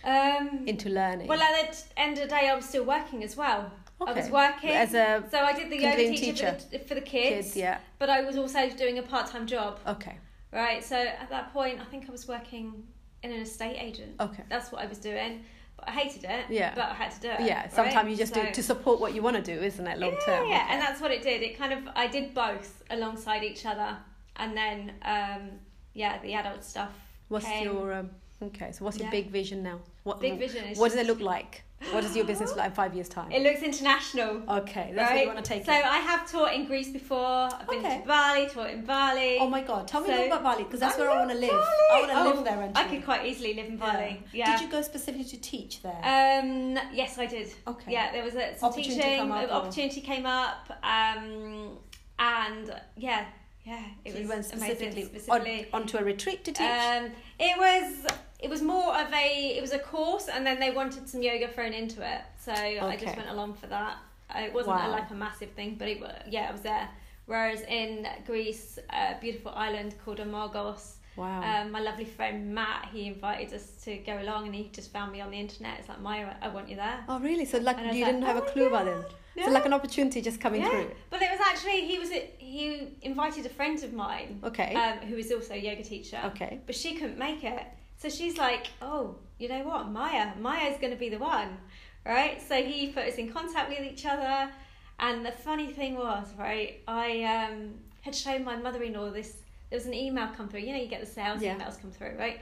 Um, 0.05 0.65
into 0.67 0.89
learning? 0.91 1.29
well, 1.29 1.41
at 1.41 1.73
the 1.73 2.01
end 2.01 2.19
of 2.19 2.25
the 2.25 2.29
day, 2.29 2.49
I 2.49 2.55
was 2.55 2.67
still 2.67 2.85
working 2.85 3.25
as 3.25 3.37
well. 3.37 3.73
Okay. 4.01 4.11
I 4.11 4.15
was 4.15 4.31
working 4.31 4.71
as 4.71 4.93
a 4.93 5.25
so 5.31 5.39
I 5.39 5.53
did 5.53 5.71
the 5.71 5.79
yoga 5.79 5.97
teacher, 5.97 6.17
teacher. 6.17 6.59
For, 6.59 6.71
the, 6.71 6.79
for 6.81 6.95
the 6.95 7.01
kids, 7.01 7.55
kid, 7.55 7.61
yeah. 7.61 7.79
but 7.99 8.11
I 8.11 8.23
was 8.23 8.37
also 8.37 8.69
doing 8.71 8.99
a 8.99 9.03
part-time 9.03 9.47
job, 9.47 9.79
Okay. 9.87 10.19
right? 10.53 10.85
So 10.85 10.97
at 10.97 11.31
that 11.31 11.53
point, 11.53 11.81
I 11.81 11.85
think 11.85 12.09
I 12.09 12.13
was 12.13 12.27
working 12.29 12.85
in 13.23 13.33
an 13.33 13.41
estate 13.41 13.77
agent. 13.81 14.21
Okay. 14.21 14.43
That's 14.51 14.73
what 14.73 14.83
I 14.83 14.87
was 14.87 14.99
doing, 14.99 15.45
but 15.77 15.89
I 15.89 15.93
hated 15.93 16.25
it. 16.25 16.47
Yeah. 16.51 16.75
but 16.75 16.91
I 16.91 16.95
had 16.95 17.13
to 17.13 17.21
do 17.21 17.29
it. 17.31 17.41
Yeah, 17.43 17.61
right? 17.61 17.73
sometimes 17.73 18.11
you 18.11 18.17
just 18.17 18.35
do 18.35 18.41
it 18.41 18.53
to 18.55 18.63
support 18.63 19.01
what 19.01 19.15
you 19.15 19.23
want 19.23 19.37
to 19.37 19.43
do, 19.43 19.63
isn't 19.63 19.87
it, 19.87 19.99
long 19.99 20.13
yeah, 20.13 20.27
term? 20.27 20.49
Yeah, 20.49 20.57
Okay. 20.57 20.67
and 20.71 20.83
that's 20.83 21.01
what 21.01 21.11
it 21.11 21.23
did. 21.23 21.43
It 21.43 21.57
kind 21.57 21.73
of 21.73 21.89
I 21.95 22.07
did 22.09 22.35
both 22.35 22.83
alongside 22.91 23.43
each 23.45 23.65
other, 23.65 23.97
and 24.37 24.57
then 24.57 24.93
um, 25.03 25.51
yeah, 25.95 26.21
the 26.21 26.35
adult 26.35 26.65
stuff. 26.65 26.93
What's 27.29 27.47
came. 27.47 27.65
your 27.65 27.95
um, 27.95 28.11
okay? 28.45 28.73
So 28.73 28.85
what's 28.85 28.97
your 28.99 29.07
Yeah. 29.07 29.11
big 29.11 29.31
vision 29.31 29.63
now? 29.63 29.81
What 30.05 30.21
big 30.21 30.39
vision? 30.39 30.65
Is 30.65 30.79
What 30.79 30.91
does 30.93 30.99
it 30.99 31.07
look 31.07 31.21
like? 31.21 31.63
What 31.91 32.01
does 32.01 32.17
your 32.17 32.25
business 32.25 32.49
look 32.51 32.59
like 32.59 32.69
in 32.69 32.73
five 32.75 32.95
years 32.95 33.11
time? 33.11 33.31
It 33.31 33.43
looks 33.43 33.61
international. 33.63 34.43
okay, 34.49 34.93
that's 34.95 35.11
right? 35.11 35.15
where 35.17 35.23
you 35.25 35.29
want 35.29 35.45
to 35.45 35.49
take 35.53 35.67
so 35.67 35.73
it. 35.73 35.85
I 35.85 35.99
have 35.99 36.31
taught 36.31 36.55
in 36.55 36.65
Greece 36.65 36.89
before. 36.89 37.51
I've 37.53 37.69
been 37.69 37.85
Okay. 37.85 38.01
to 38.01 38.07
Bali, 38.07 38.47
taught 38.47 38.71
in 38.71 38.85
Bali. 38.87 39.37
Oh 39.39 39.49
my 39.49 39.61
god, 39.63 39.87
tell 39.87 40.01
me 40.01 40.07
So- 40.09 40.17
more 40.17 40.27
about 40.27 40.43
Bali 40.45 40.65
because 40.65 40.81
that's 40.81 40.97
I 40.97 41.01
where 41.01 41.11
I 41.11 41.19
want 41.19 41.31
to 41.33 41.37
live. 41.37 41.51
Bali. 41.51 41.63
I 41.93 41.99
want 42.01 42.11
to 42.11 42.19
Oh, 42.19 42.35
live 42.37 42.45
there. 42.45 42.73
I 42.75 42.85
could 42.89 43.05
quite 43.05 43.27
easily 43.27 43.53
live 43.55 43.67
in 43.67 43.77
Bali. 43.77 44.23
Yeah. 44.33 44.53
Did 44.53 44.63
you 44.65 44.69
go 44.71 44.81
specifically 44.81 45.25
to 45.25 45.37
teach 45.41 45.83
there? 45.83 46.01
Um, 46.03 46.79
yes, 46.95 47.19
I 47.19 47.27
did. 47.27 47.53
okay. 47.67 47.93
Yeah, 47.93 48.13
there 48.13 48.25
was 48.25 48.35
a, 48.35 48.57
some 48.57 48.71
Opportunity 48.71 49.03
teaching. 49.03 49.31
up, 49.31 49.51
or- 49.51 49.53
opportunity 49.53 50.01
came 50.01 50.25
up, 50.25 50.71
um, 50.83 51.77
and 52.19 52.75
yeah, 52.97 53.27
yeah, 53.67 53.83
it 54.07 54.13
so 54.13 54.15
was 54.15 54.23
you 54.23 54.29
went 54.29 54.45
specifically, 54.47 55.05
Specifically, 55.05 55.67
On, 55.73 55.83
onto 55.83 55.99
a 55.99 56.03
retreat 56.05 56.45
to 56.45 56.53
teach. 56.53 56.67
Um, 56.67 57.11
it 57.39 57.59
was 57.59 58.07
it 58.45 58.51
was 58.55 58.63
more 58.75 58.91
of 59.03 59.11
a 59.13 59.27
it 59.59 59.63
was 59.67 59.73
a 59.73 59.79
course, 59.93 60.27
and 60.35 60.43
then 60.47 60.57
they 60.61 60.71
wanted 60.81 61.09
some 61.09 61.23
yoga 61.23 61.49
thrown 61.49 61.73
into 61.83 62.01
it, 62.15 62.21
so 62.47 62.53
I 62.53 62.97
just 63.05 63.17
went 63.17 63.31
along 63.37 63.55
for 63.55 63.69
that. 63.77 63.95
Uh, 64.35 64.41
It 64.49 64.53
wasn't 64.59 64.77
Wow. 64.77 64.89
a, 64.89 64.99
like 64.99 65.11
a 65.11 65.19
massive 65.27 65.51
thing, 65.59 65.71
but 65.79 65.87
it 65.89 65.99
yeah, 66.37 66.49
I 66.51 66.53
was 66.53 66.61
there. 66.73 66.89
Whereas 67.27 67.61
in 67.81 67.91
Greece, 68.27 68.79
a 68.91 69.17
beautiful 69.25 69.53
island 69.67 69.91
called 70.05 70.19
Amorgos, 70.21 70.85
wow. 71.17 71.41
um, 71.51 71.65
my 71.77 71.81
lovely 71.89 72.05
friend 72.17 72.55
Matt, 72.59 72.83
he 72.93 73.01
invited 73.15 73.49
us 73.59 73.67
to 73.85 73.91
go 74.11 74.15
along, 74.25 74.41
and 74.49 74.55
he 74.55 74.65
just 74.79 74.93
found 74.93 75.09
me 75.15 75.21
on 75.23 75.31
the 75.31 75.41
internet. 75.47 75.79
It's 75.79 75.89
like 75.89 76.01
Maya, 76.09 76.27
I 76.47 76.49
want 76.57 76.67
you 76.71 76.77
there. 76.77 76.99
oh 77.09 77.19
really? 77.29 77.47
So 77.53 77.57
like 77.59 77.79
and 77.79 77.87
I 77.87 77.89
was 77.91 77.99
you 77.99 78.05
didn't 78.05 78.27
have 78.31 78.37
"Oh 78.41 78.47
a 78.47 78.51
clue 78.53 78.67
about 78.73 78.89
it. 78.89 79.07
Yeah. 79.37 79.47
So 79.47 79.51
like 79.59 79.67
an 79.71 79.73
opportunity 79.73 80.21
just 80.31 80.39
coming 80.47 80.61
yeah. 80.61 80.71
through. 80.71 80.91
But 81.13 81.21
it 81.27 81.31
was 81.35 81.41
actually 81.51 81.79
he 81.91 81.97
was 82.03 82.11
he 82.39 82.63
invited 83.11 83.43
a 83.47 83.53
friend 83.59 83.83
of 83.87 83.93
mine 84.05 84.31
Okay. 84.51 84.71
um, 84.83 84.99
who 85.09 85.17
is 85.17 85.33
also 85.33 85.55
a 85.55 85.63
yoga 85.69 85.83
teacher. 85.95 86.21
okay. 86.31 86.53
but 86.67 86.75
she 86.83 86.91
couldn't 86.99 87.19
make 87.29 87.43
it. 87.43 87.65
So 88.05 88.11
she's 88.11 88.37
like, 88.37 88.67
"Oh, 88.83 89.17
you 89.39 89.49
know 89.49 89.63
what, 89.63 89.91
Maya? 89.91 90.33
Maya's 90.39 90.79
going 90.79 90.93
to 90.93 90.99
be 90.99 91.09
the 91.09 91.19
one, 91.19 91.57
right?" 92.05 92.37
So 92.47 92.63
he 92.63 92.89
put 92.89 93.05
us 93.05 93.15
in 93.15 93.33
contact 93.33 93.71
with 93.71 93.81
each 93.81 94.05
other, 94.05 94.51
and 94.99 95.25
the 95.25 95.33
funny 95.33 95.69
thing 95.69 95.97
was, 95.97 96.27
right, 96.39 96.83
I 96.87 97.23
um, 97.23 97.77
had 98.03 98.15
shown 98.15 98.45
my 98.45 98.57
mother-in-law 98.57 99.09
this. 99.13 99.39
There 99.71 99.79
was 99.79 99.87
an 99.87 99.95
email 99.95 100.29
come 100.37 100.51
through. 100.51 100.61
You 100.61 100.75
know, 100.75 100.83
you 100.83 100.87
get 100.89 101.01
the 101.01 101.07
sales 101.07 101.41
Yeah. 101.41 101.55
emails 101.57 101.81
come 101.81 101.91
through, 101.91 102.17
right? 102.19 102.41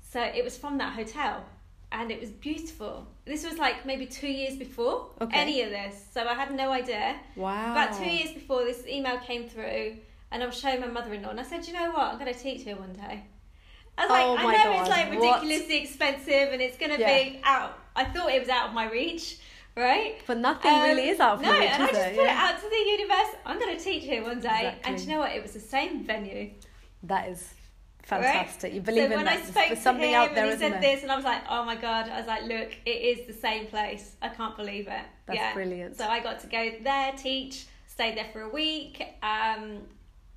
So 0.00 0.20
it 0.20 0.42
was 0.42 0.58
from 0.58 0.78
that 0.78 0.94
hotel, 0.94 1.44
and 1.92 2.10
it 2.10 2.20
was 2.20 2.30
beautiful. 2.30 3.06
This 3.24 3.44
was 3.48 3.56
like 3.56 3.86
maybe 3.86 4.06
two 4.06 4.26
years 4.40 4.56
before 4.56 5.10
Okay. 5.20 5.40
any 5.42 5.62
of 5.62 5.70
this, 5.70 5.94
so 6.12 6.26
I 6.26 6.34
had 6.34 6.52
no 6.52 6.72
idea. 6.72 7.20
Wow. 7.36 7.70
About 7.70 7.96
two 7.96 8.10
years 8.10 8.32
before 8.32 8.64
this 8.64 8.84
email 8.88 9.18
came 9.18 9.48
through, 9.48 9.98
and 10.32 10.42
I 10.42 10.46
was 10.46 10.58
showing 10.58 10.80
my 10.80 10.88
mother 10.88 11.14
in 11.14 11.22
law, 11.22 11.30
and 11.30 11.38
I 11.38 11.44
said, 11.44 11.68
you 11.68 11.72
know 11.72 11.92
what, 11.92 12.02
I'm 12.12 12.18
going 12.18 12.34
to 12.34 12.40
teach 12.40 12.64
here 12.64 12.74
one 12.74 12.94
day. 12.94 13.22
I 13.96 14.06
was 14.06 14.10
Oh 14.10 14.34
like, 14.34 14.44
my 14.44 14.54
I 14.54 14.64
know 14.64 14.70
it's 14.80 14.88
God, 14.88 14.90
like 14.90 15.20
what? 15.20 15.42
ridiculously 15.42 15.82
expensive, 15.82 16.52
and 16.52 16.60
it's 16.60 16.76
going 16.76 16.92
to 16.92 17.00
Yeah. 17.00 17.16
be 17.18 17.40
out. 17.44 17.78
I 17.96 18.04
thought 18.04 18.30
it 18.32 18.40
was 18.40 18.48
out 18.48 18.68
of 18.68 18.74
my 18.74 18.90
reach, 18.90 19.38
right? 19.76 20.16
But 20.26 20.38
nothing 20.38 20.72
Um, 20.72 20.82
really 20.82 21.08
is 21.10 21.20
out 21.20 21.34
of 21.34 21.42
no, 21.42 21.52
reach, 21.52 21.70
and 21.70 21.82
I 21.82 21.86
just 21.86 22.00
it? 22.00 22.16
put 22.16 22.24
it 22.24 22.30
out 22.30 22.60
to 22.60 22.68
the 22.68 22.90
universe. 22.90 23.36
I'm 23.46 23.58
going 23.58 23.76
to 23.76 23.82
teach 23.82 24.04
here 24.04 24.22
one 24.22 24.40
day, 24.40 24.48
and 24.48 24.66
Exactly. 24.78 24.96
do 24.96 25.02
you 25.02 25.08
know 25.10 25.18
what? 25.20 25.32
It 25.32 25.42
was 25.42 25.52
the 25.52 25.60
same 25.60 26.04
venue. 26.04 26.50
That 27.04 27.28
is 27.28 27.54
Fantastic. 28.02 28.74
You 28.74 28.82
believe 28.82 29.04
so 29.08 29.10
in 29.12 29.16
when 29.16 29.24
that. 29.24 29.38
I 29.38 29.40
spoke 29.40 29.54
There's 29.54 29.78
to 29.78 29.82
something 29.82 30.10
him 30.10 30.14
out 30.20 30.34
there, 30.34 30.44
and 30.44 30.52
he 30.52 30.58
said 30.58 30.82
this, 30.82 31.02
and 31.02 31.10
I 31.10 31.16
was 31.16 31.24
like, 31.24 31.42
"Oh 31.48 31.64
my 31.64 31.74
god!" 31.74 32.10
I 32.10 32.18
was 32.18 32.26
like, 32.26 32.42
"Look, 32.42 32.76
it 32.84 32.90
is 32.90 33.26
the 33.26 33.32
same 33.32 33.66
place. 33.66 34.16
I 34.20 34.28
can't 34.28 34.56
believe 34.58 34.88
it." 34.88 35.02
That's 35.24 35.38
yeah. 35.38 35.54
brilliant. 35.54 35.96
So 35.96 36.06
I 36.06 36.20
got 36.20 36.38
to 36.40 36.46
go 36.46 36.70
there, 36.82 37.12
teach, 37.16 37.64
stayed 37.86 38.14
there 38.18 38.26
for 38.30 38.42
a 38.42 38.48
week, 38.50 39.02
um, 39.22 39.78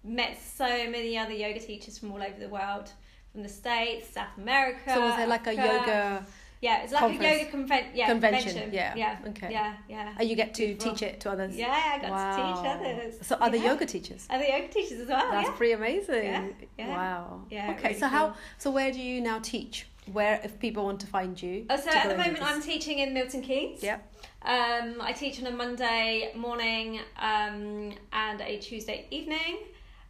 met 0.03 0.37
so 0.41 0.65
many 0.89 1.17
other 1.17 1.33
yoga 1.33 1.59
teachers 1.59 1.97
from 1.99 2.11
all 2.13 2.23
over 2.23 2.39
the 2.39 2.47
world, 2.47 2.89
from 3.37 3.43
the 3.43 3.49
States, 3.49 4.15
South 4.15 4.35
America. 4.35 4.79
So 4.95 4.99
was 4.99 5.15
there 5.15 5.27
like 5.27 5.45
a 5.45 5.53
yoga? 5.53 6.25
Yeah, 6.59 6.81
it's 6.81 6.91
like 6.91 7.01
conference? 7.01 7.23
a 7.23 7.37
yoga 7.45 7.55
conven- 7.55 7.89
yeah, 7.93 8.07
Convention, 8.07 8.49
convention. 8.49 8.73
yeah, 8.73 8.95
yeah, 8.95 9.29
okay. 9.29 9.49
yeah, 9.51 9.75
yeah. 9.87 10.15
And 10.17 10.27
you 10.27 10.35
get 10.35 10.55
to 10.55 10.65
Beautiful. 10.65 10.91
teach 10.93 11.01
it 11.03 11.19
to 11.19 11.29
others. 11.29 11.55
Yeah, 11.55 11.67
I 11.69 12.01
got 12.01 12.09
wow. 12.09 12.31
to 12.31 12.41
teach 12.41 12.97
others. 12.97 13.27
So 13.27 13.35
other 13.35 13.57
Yeah. 13.57 13.73
yoga 13.73 13.85
teachers. 13.85 14.25
Other 14.27 14.43
yoga 14.43 14.67
teachers 14.69 15.01
as 15.01 15.07
well. 15.07 15.29
That's 15.29 15.49
yeah. 15.49 15.53
pretty 15.55 15.73
amazing. 15.73 16.23
Yeah, 16.23 16.47
yeah. 16.79 16.87
Wow. 16.87 17.41
Yeah, 17.51 17.69
Okay. 17.73 17.89
really 17.89 17.99
so 17.99 18.07
how? 18.07 18.33
So 18.57 18.71
where 18.71 18.91
do 18.91 18.99
you 18.99 19.21
now 19.21 19.37
teach? 19.37 19.85
Where 20.11 20.41
if 20.43 20.57
people 20.57 20.83
want 20.83 20.99
to 21.01 21.07
find 21.07 21.39
you? 21.39 21.67
Oh, 21.69 21.77
so 21.77 21.91
at 21.91 22.09
the 22.09 22.17
moment, 22.17 22.41
I'm 22.41 22.59
teaching 22.59 22.97
in 22.97 23.13
Milton 23.13 23.43
Keynes. 23.43 23.83
Yeah. 23.83 23.99
Um, 24.41 24.95
I 24.99 25.11
teach 25.11 25.39
on 25.39 25.45
a 25.45 25.51
Monday 25.51 26.31
morning 26.35 27.01
um, 27.19 27.93
and 28.11 28.41
a 28.41 28.57
Tuesday 28.57 29.05
evening. 29.11 29.59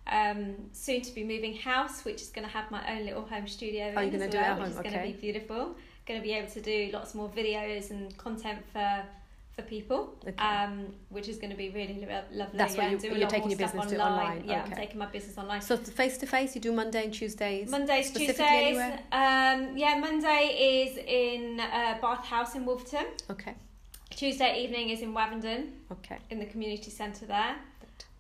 Um, 0.10 0.56
soon 0.72 1.02
to 1.02 1.12
be 1.14 1.24
moving 1.24 1.56
house, 1.56 2.06
which 2.06 2.22
is 2.22 2.30
going 2.30 2.46
to 2.48 2.54
have 2.54 2.70
my 2.72 2.82
own 2.94 3.06
little 3.06 3.24
home 3.24 3.48
studio. 3.48 3.94
Oh, 3.96 4.02
in 4.02 4.12
gonna 4.12 4.26
as 4.26 4.34
well, 4.34 4.44
at 4.44 4.60
which 4.60 4.68
home, 4.70 4.72
is 4.86 4.92
going 4.92 4.94
to 4.96 5.14
be 5.14 5.20
beautiful. 5.20 5.76
Going 6.06 6.20
to 6.20 6.24
be 6.24 6.34
able 6.34 6.50
to 6.52 6.62
do 6.62 6.90
lots 6.94 7.14
more 7.16 7.30
videos 7.30 7.92
and 7.92 8.16
content 8.18 8.60
for 8.72 9.04
for 9.56 9.64
people, 9.64 10.14
Okay. 10.22 10.36
um, 10.38 10.94
which 11.10 11.28
is 11.28 11.38
going 11.40 11.50
to 11.50 11.58
be 11.58 11.70
really 11.70 12.06
lo- 12.08 12.22
lovely. 12.32 12.58
That's 12.60 12.78
where 12.78 12.86
yeah, 12.86 12.92
you- 12.94 13.00
do 13.00 13.16
a 13.16 13.18
you're 13.18 13.28
taking 13.28 13.50
your 13.50 13.58
business 13.58 13.88
to 13.88 14.00
online, 14.00 14.44
Yeah, 14.46 14.62
okay. 14.62 14.72
I'm 14.72 14.78
taking 14.78 15.00
my 15.00 15.08
business 15.08 15.36
online. 15.36 15.62
So 15.62 15.76
face 15.78 16.20
to 16.20 16.28
face, 16.28 16.54
you 16.54 16.62
do 16.62 16.72
Monday 16.72 17.06
and 17.06 17.12
Tuesdays. 17.12 17.68
Mondays, 17.68 18.12
Tuesdays. 18.12 18.78
Um, 19.12 19.76
yeah, 19.76 19.98
Monday 20.00 20.44
is 20.86 20.98
in 20.98 21.60
uh, 21.60 21.98
Bath 22.00 22.24
House 22.24 22.54
in 22.54 22.66
Wolverton. 22.68 23.08
Okay. 23.32 23.56
Tuesday 24.12 24.64
evening 24.64 24.90
is 24.90 25.02
in 25.02 25.12
Wavendon 25.12 25.72
Okay. 25.92 26.20
in 26.30 26.38
the 26.38 26.46
community 26.46 26.92
centre 26.92 27.26
there. 27.26 27.56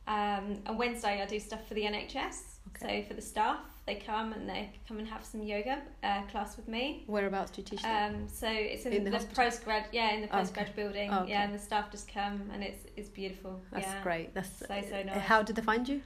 Um, 0.08 0.62
and 0.66 0.78
Wednesday 0.78 1.22
I 1.22 1.26
do 1.26 1.40
stuff 1.40 1.68
for 1.68 1.74
the 1.74 1.82
NHS. 1.84 2.42
Okay. 2.76 3.04
So 3.04 3.08
for 3.08 3.14
the 3.14 3.22
staff, 3.22 3.60
they 3.86 3.96
come 3.96 4.34
and 4.34 4.48
they 4.50 4.70
come 4.88 5.00
and 5.00 5.08
have 5.08 5.24
some 5.26 5.42
yoga 5.42 5.80
uh, 6.04 6.22
class 6.24 6.58
with 6.58 6.68
me. 6.68 7.04
Whereabouts 7.08 7.52
do 7.52 7.62
you 7.62 7.68
teach 7.68 7.82
that? 7.82 8.12
Um, 8.14 8.28
so 8.28 8.48
it's 8.50 8.86
in, 8.86 8.94
In 8.94 9.04
the 9.06 9.12
the, 9.12 9.18
postgrad, 9.20 9.86
yeah, 9.92 10.12
in 10.14 10.22
the 10.22 10.28
Okay. 10.28 10.38
postgrad 10.64 10.76
building. 10.76 11.12
Okay. 11.14 11.30
Yeah, 11.32 11.44
and 11.44 11.54
the 11.54 11.60
staff 11.60 11.92
just 11.92 12.12
come 12.12 12.50
and 12.54 12.64
it's 12.64 12.86
it's 12.96 13.10
beautiful. 13.10 13.60
That's 13.72 13.88
yeah. 13.88 14.04
great. 14.04 14.34
That's 14.34 14.50
So, 14.60 14.66
so 14.90 15.04
nice. 15.04 15.18
How 15.22 15.42
did 15.44 15.56
they 15.56 15.62
find 15.62 15.88
you? 15.88 16.02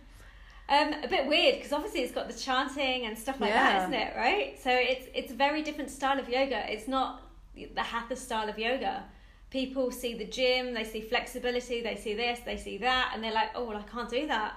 Um, 0.69 0.93
a 1.03 1.07
bit 1.07 1.27
weird 1.27 1.55
because 1.55 1.73
obviously 1.73 2.01
it's 2.01 2.13
got 2.13 2.27
the 2.29 2.37
chanting 2.37 3.05
and 3.05 3.17
stuff 3.17 3.41
like 3.41 3.51
that, 3.51 3.73
Yeah. 3.73 3.81
isn't 3.81 3.93
it? 3.93 4.13
Right. 4.15 4.59
So 4.63 4.69
it's 4.71 5.07
it's 5.13 5.31
a 5.31 5.35
very 5.35 5.61
different 5.63 5.89
style 5.89 6.19
of 6.19 6.29
yoga. 6.29 6.71
It's 6.71 6.87
not 6.87 7.21
the 7.55 7.83
hatha 7.83 8.15
style 8.15 8.47
of 8.49 8.57
yoga. 8.57 9.03
People 9.51 9.91
see 9.91 10.13
the 10.15 10.25
gym, 10.25 10.73
they 10.73 10.83
see 10.85 11.01
flexibility, 11.01 11.81
they 11.81 11.95
see 11.97 12.13
this, 12.15 12.39
they 12.45 12.57
see 12.57 12.77
that, 12.79 13.11
and 13.13 13.21
they're 13.23 13.33
like, 13.33 13.49
oh 13.53 13.65
well, 13.65 13.77
I 13.77 13.83
can't 13.83 14.09
do 14.09 14.25
that. 14.27 14.53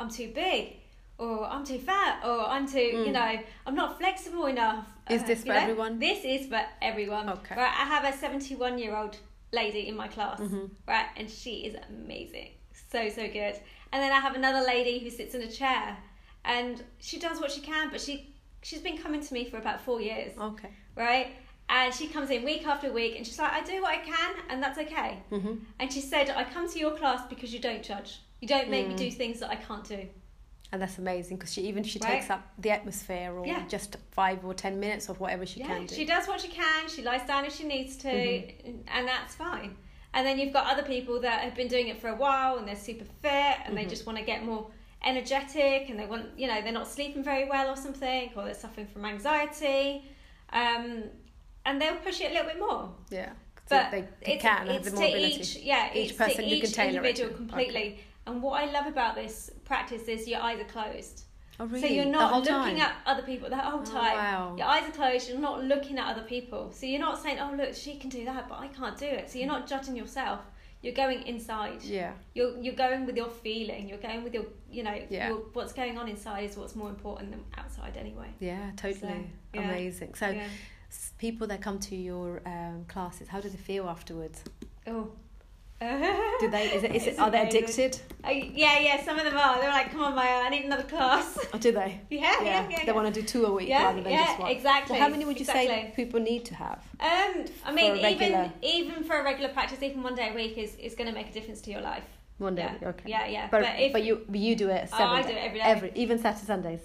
I'm 0.00 0.08
too 0.08 0.30
big, 0.32 0.76
or 1.18 1.44
I'm 1.46 1.64
too 1.64 1.78
fat, 1.80 2.22
or 2.24 2.46
I'm 2.48 2.66
too, 2.66 2.78
you 2.78 3.08
Mm. 3.08 3.12
know, 3.12 3.38
I'm 3.66 3.74
not 3.74 3.98
flexible 3.98 4.46
enough. 4.46 4.86
Is 5.10 5.22
Uh, 5.22 5.26
this 5.26 5.44
you 5.44 5.52
for 5.52 5.58
everyone? 5.58 5.98
This 5.98 6.24
is 6.24 6.46
for 6.46 6.62
everyone. 6.80 7.28
Okay. 7.28 7.56
Right. 7.56 7.74
I 7.82 7.84
have 7.94 8.04
a 8.04 8.16
71 8.16 8.78
year 8.78 8.94
old 8.96 9.18
lady 9.52 9.88
in 9.88 9.96
my 9.96 10.08
class 10.08 10.40
Mhm. 10.40 10.70
right? 10.86 11.06
And 11.16 11.28
she 11.30 11.66
is 11.66 11.74
amazing, 11.88 12.50
so 12.92 13.08
so 13.08 13.26
good. 13.26 13.54
And 13.92 14.00
then 14.02 14.12
I 14.12 14.20
have 14.20 14.36
another 14.36 14.64
lady 14.64 15.00
who 15.00 15.10
sits 15.10 15.34
in 15.34 15.42
a 15.42 15.50
chair, 15.50 15.96
and 16.44 16.84
she 17.00 17.18
does 17.18 17.40
what 17.40 17.50
she 17.50 17.60
can, 17.62 17.90
but 17.90 18.00
she 18.00 18.32
she's 18.62 18.80
been 18.80 18.98
coming 18.98 19.20
to 19.20 19.34
me 19.34 19.44
for 19.50 19.58
about 19.58 19.80
four 19.80 20.00
years, 20.00 20.32
Okay. 20.38 20.70
right? 20.96 21.28
And 21.68 21.92
she 21.92 22.06
comes 22.06 22.30
in 22.30 22.44
week 22.44 22.66
after 22.66 22.92
week, 22.92 23.16
and 23.16 23.26
she's 23.26 23.38
like, 23.38 23.52
I 23.52 23.60
do 23.62 23.82
what 23.82 23.90
I 23.90 23.98
can, 23.98 24.34
and 24.48 24.62
that's 24.62 24.78
okay. 24.78 25.18
hmm 25.30 25.54
And 25.80 25.92
she 25.92 26.00
said, 26.00 26.30
I 26.30 26.44
come 26.44 26.68
to 26.70 26.78
your 26.78 26.96
class 26.96 27.22
because 27.28 27.52
you 27.52 27.58
don't 27.58 27.82
judge. 27.82 28.20
You 28.40 28.46
don't 28.48 28.68
make 28.70 28.86
me 28.86 28.94
Mm. 28.94 28.98
do 28.98 29.10
things 29.10 29.40
that 29.40 29.50
I 29.50 29.56
can't 29.56 29.82
do. 29.84 30.06
And 30.72 30.82
that's 30.82 30.98
amazing 30.98 31.36
because 31.38 31.52
she 31.52 31.62
even 31.62 31.84
if 31.84 31.90
she 31.90 31.98
Right. 32.00 32.14
takes 32.14 32.28
up 32.30 32.42
the 32.58 32.70
atmosphere 32.70 33.32
or 33.32 33.46
Yeah. 33.46 33.64
just 33.68 33.96
five 34.10 34.44
or 34.44 34.52
ten 34.52 34.78
minutes 34.80 35.08
of 35.08 35.18
whatever 35.20 35.46
she 35.46 35.60
yeah, 35.60 35.66
can 35.68 35.86
do. 35.86 35.94
she 35.94 36.04
does 36.04 36.26
what 36.28 36.40
she 36.40 36.48
can. 36.48 36.88
She 36.88 37.02
lies 37.02 37.22
down 37.26 37.44
if 37.44 37.54
she 37.54 37.64
needs 37.64 37.96
to, 37.98 38.08
Mhm. 38.08 38.82
and 38.88 39.06
that's 39.08 39.34
fine. 39.34 39.76
And 40.12 40.26
then 40.26 40.38
you've 40.38 40.52
got 40.52 40.66
other 40.66 40.82
people 40.82 41.20
that 41.20 41.40
have 41.42 41.54
been 41.54 41.68
doing 41.68 41.88
it 41.88 42.00
for 42.00 42.08
a 42.08 42.14
while 42.16 42.58
and 42.58 42.66
they're 42.66 42.74
super 42.76 43.04
fit 43.22 43.56
and 43.64 43.76
they 43.76 43.84
Mhm. 43.84 43.90
just 43.90 44.06
want 44.06 44.18
to 44.18 44.24
get 44.24 44.44
more 44.44 44.70
energetic 45.04 45.88
and 45.88 45.98
they 46.00 46.06
want, 46.06 46.38
you 46.38 46.46
know, 46.48 46.60
they're 46.62 46.72
not 46.72 46.88
sleeping 46.88 47.22
very 47.22 47.44
well 47.44 47.70
or 47.72 47.76
something 47.76 48.30
or 48.34 48.44
they're 48.44 48.54
suffering 48.54 48.86
from 48.86 49.04
anxiety, 49.04 50.04
um, 50.52 51.04
and 51.66 51.80
they'll 51.80 51.96
push 51.96 52.20
it 52.22 52.30
a 52.30 52.34
little 52.34 52.48
bit 52.48 52.58
more. 52.58 52.90
yeah. 53.10 53.30
But 53.68 53.90
they, 53.90 54.02
they 54.24 54.32
it's, 54.34 54.42
can 54.42 54.68
it's 54.68 54.90
the 54.90 54.96
to 54.96 55.18
each, 55.26 55.56
yeah, 55.56 55.90
Each 55.92 56.10
it's 56.10 56.18
person 56.18 56.44
to 56.44 56.48
you 56.48 56.56
each 56.56 56.62
can 56.64 56.72
tailor 56.72 56.88
individual 56.98 57.30
completely. 57.34 57.98
And 58.26 58.40
what 58.40 58.62
I 58.62 58.70
love 58.70 58.86
about 58.86 59.16
this 59.16 59.50
practice 59.64 60.04
is 60.08 60.28
your 60.28 60.40
eyes 60.40 60.60
are 60.60 60.64
closed. 60.64 61.24
oh 61.58 61.66
really? 61.66 61.80
So 61.80 61.86
you're 61.88 62.04
not 62.04 62.32
looking 62.44 62.52
time? 62.52 62.76
at 62.78 62.94
other 63.06 63.22
people 63.22 63.48
the 63.50 63.56
whole 63.56 63.80
Oh, 63.80 63.84
time. 63.84 64.12
wow. 64.16 64.54
Your 64.56 64.68
eyes 64.68 64.88
are 64.88 64.92
closed. 64.92 65.28
You're 65.28 65.40
not 65.40 65.64
looking 65.64 65.98
at 65.98 66.06
other 66.06 66.22
people. 66.22 66.70
So 66.72 66.86
you're 66.86 67.00
not 67.00 67.20
saying, 67.20 67.38
"Oh, 67.40 67.52
look, 67.56 67.74
she 67.74 67.96
can 67.96 68.08
do 68.08 68.24
that, 68.24 68.48
but 68.48 68.60
I 68.60 68.68
can't 68.68 68.96
do 68.96 69.06
it." 69.06 69.28
So 69.30 69.38
you're 69.40 69.48
not 69.48 69.66
judging 69.66 69.96
yourself. 69.96 70.40
You're 70.82 70.94
going 70.94 71.22
inside. 71.26 71.82
Yeah. 71.82 72.12
You're 72.34 72.56
you're 72.58 72.74
going 72.86 73.04
with 73.06 73.16
your 73.16 73.30
feeling. 73.30 73.88
You're 73.88 73.98
going 73.98 74.22
with 74.22 74.34
your, 74.34 74.44
you 74.70 74.84
know, 74.84 74.96
Yeah. 75.10 75.28
your, 75.30 75.38
what's 75.54 75.72
going 75.72 75.98
on 75.98 76.08
inside 76.08 76.44
is 76.50 76.56
what's 76.56 76.76
more 76.76 76.88
important 76.90 77.32
than 77.32 77.42
outside 77.58 77.96
anyway. 77.96 78.28
Yeah. 78.38 78.70
Totally. 78.76 79.28
yeah. 79.54 79.60
Amazing. 79.62 80.14
So 80.14 80.28
yeah. 80.28 80.46
People 81.18 81.46
that 81.48 81.60
come 81.60 81.78
to 81.80 81.96
your 81.96 82.42
um, 82.46 82.84
classes, 82.88 83.28
how 83.28 83.40
do 83.40 83.48
they 83.48 83.56
feel 83.56 83.88
afterwards? 83.88 84.42
Oh. 84.86 85.10
Do 86.40 86.48
they? 86.50 86.68
Is 86.72 86.84
it? 86.84 86.94
Is 86.94 87.06
it? 87.06 87.18
Are 87.18 87.30
they 87.30 87.46
addicted? 87.46 88.00
Oh, 88.24 88.30
yeah, 88.30 88.78
yeah. 88.78 89.04
Some 89.04 89.18
of 89.18 89.24
them 89.26 89.36
are. 89.36 89.60
They're 89.60 89.68
like, 89.68 89.90
"Come 89.90 90.04
on, 90.04 90.14
Maya, 90.14 90.40
I 90.42 90.48
need 90.48 90.64
another 90.64 90.84
class." 90.84 91.38
Or 91.52 91.58
do 91.58 91.70
they? 91.70 92.00
yeah, 92.10 92.42
yeah, 92.42 92.68
yeah. 92.70 92.84
They 92.86 92.92
want 92.92 93.12
to 93.14 93.20
do 93.20 93.26
two 93.26 93.44
a 93.44 93.52
week 93.52 93.68
yeah, 93.68 93.84
rather 93.84 94.00
than 94.00 94.10
yeah, 94.10 94.24
just 94.24 94.38
one. 94.38 94.50
exactly. 94.52 94.94
Well, 94.94 95.02
how 95.02 95.10
many 95.10 95.26
would 95.26 95.38
you 95.38 95.44
say 95.44 95.92
people 95.94 96.18
need 96.18 96.46
to 96.46 96.54
have? 96.54 96.82
Um, 96.98 97.44
I 97.66 97.72
mean, 97.74 98.02
regular- 98.02 98.50
even 98.62 98.88
even 98.90 99.04
for 99.04 99.16
a 99.20 99.22
regular 99.22 99.50
practice, 99.52 99.82
even 99.82 100.02
one 100.02 100.14
day 100.14 100.30
a 100.30 100.34
week 100.34 100.56
is, 100.56 100.76
is 100.76 100.94
going 100.94 101.08
to 101.08 101.14
make 101.14 101.28
a 101.28 101.32
difference 101.32 101.60
to 101.62 101.70
your 101.70 101.82
life. 101.82 102.04
One 102.38 102.54
day. 102.54 102.70
Yeah. 102.80 102.88
Okay. 102.88 103.10
Yeah, 103.10 103.26
yeah. 103.26 103.48
But 103.50 103.62
But, 103.62 103.78
if 103.78 103.92
but 103.92 104.02
you 104.02 104.22
but 104.30 104.40
you 104.40 104.56
do 104.56 104.70
it 104.70 104.88
Oh, 104.92 104.96
seven. 104.96 105.14
I 105.14 105.22
do 105.22 105.28
it 105.28 105.44
every 105.44 105.58
day. 105.58 105.64
Every 105.64 105.92
even 105.94 106.18
Saturday 106.18 106.46
Sundays. 106.46 106.80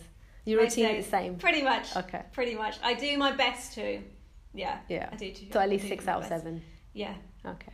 Your 0.45 0.61
routine 0.61 0.85
is 0.95 1.05
the 1.05 1.11
same. 1.11 1.35
pretty 1.35 1.61
much, 1.61 1.95
Okay. 1.95 2.23
pretty 2.33 2.55
much, 2.55 2.77
I 2.83 2.93
do 2.95 3.17
my 3.17 3.31
best 3.31 3.73
to. 3.75 4.01
Yeah, 4.53 4.79
Yeah. 4.89 5.09
I 5.11 5.15
do. 5.15 5.31
too. 5.31 5.47
So 5.53 5.59
at 5.59 5.69
least 5.69 5.87
six 5.87 6.07
out 6.07 6.21
of 6.23 6.27
seven. 6.27 6.61
Yeah. 6.93 7.13
Okay. 7.45 7.71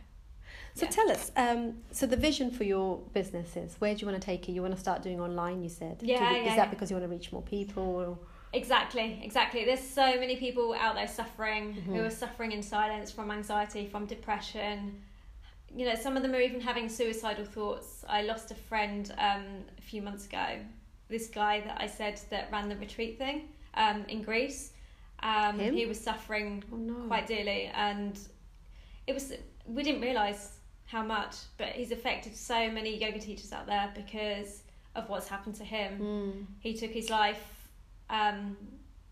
So 0.74 0.84
Yeah. 0.86 0.90
tell 0.90 1.10
us. 1.10 1.32
Um, 1.36 1.82
so 1.90 2.06
the 2.06 2.16
vision 2.16 2.50
for 2.50 2.64
your 2.64 2.98
business 3.12 3.56
is 3.56 3.74
where 3.80 3.94
do 3.94 4.00
you 4.02 4.06
want 4.06 4.20
to 4.20 4.24
take 4.24 4.48
it? 4.48 4.52
You 4.52 4.62
want 4.62 4.74
to 4.74 4.80
start 4.80 5.02
doing 5.02 5.20
online. 5.20 5.62
You 5.62 5.68
said. 5.68 6.00
Yeah, 6.02 6.30
you- 6.30 6.36
yeah, 6.36 6.42
Is 6.42 6.48
that 6.50 6.56
yeah. 6.56 6.66
because 6.66 6.90
you 6.90 6.96
want 6.96 7.04
to 7.10 7.14
reach 7.16 7.32
more 7.32 7.42
people? 7.42 7.82
Or? 7.82 8.18
Exactly, 8.52 9.20
exactly. 9.24 9.64
There's 9.64 9.80
so 9.80 10.18
many 10.20 10.36
people 10.36 10.74
out 10.74 10.94
there 10.94 11.08
suffering 11.08 11.72
who 11.72 11.92
Mhm. 11.94 12.06
are 12.06 12.10
suffering 12.10 12.52
in 12.52 12.62
silence 12.62 13.10
from 13.10 13.30
anxiety, 13.30 13.86
from 13.86 14.06
depression. 14.06 15.02
You 15.74 15.84
know, 15.84 15.94
some 15.96 16.16
of 16.16 16.22
them 16.22 16.32
are 16.34 16.40
even 16.40 16.60
having 16.60 16.88
suicidal 16.88 17.44
thoughts. 17.44 18.04
I 18.08 18.22
lost 18.22 18.50
a 18.50 18.54
friend 18.54 19.12
um, 19.18 19.64
a 19.76 19.82
few 19.82 20.00
months 20.00 20.26
ago. 20.26 20.60
This 21.08 21.28
guy 21.28 21.60
that 21.62 21.80
I 21.80 21.86
said 21.86 22.20
that 22.30 22.50
ran 22.52 22.68
the 22.68 22.76
retreat 22.76 23.18
thing 23.18 23.48
um, 23.74 24.04
in 24.08 24.22
Greece. 24.22 24.72
Um, 25.22 25.58
Him? 25.58 25.74
he 25.74 25.86
was 25.86 25.98
suffering 25.98 26.62
Oh 26.72 26.76
no. 26.76 26.94
quite 27.08 27.26
dearly, 27.26 27.70
and 27.74 28.18
it 29.06 29.12
was 29.14 29.32
we 29.66 29.82
didn't 29.82 30.00
realize 30.02 30.58
how 30.86 31.02
much, 31.02 31.34
but 31.58 31.68
he's 31.68 31.90
affected 31.92 32.34
so 32.36 32.70
many 32.70 32.96
yoga 32.98 33.18
teachers 33.18 33.52
out 33.52 33.66
there 33.66 33.90
because 33.94 34.62
of 34.94 35.08
what's 35.08 35.28
happened 35.28 35.54
to 35.56 35.64
him 35.64 35.98
Mm. 36.00 36.46
he 36.60 36.72
took 36.74 36.90
his 36.90 37.10
life 37.10 37.68
um 38.10 38.56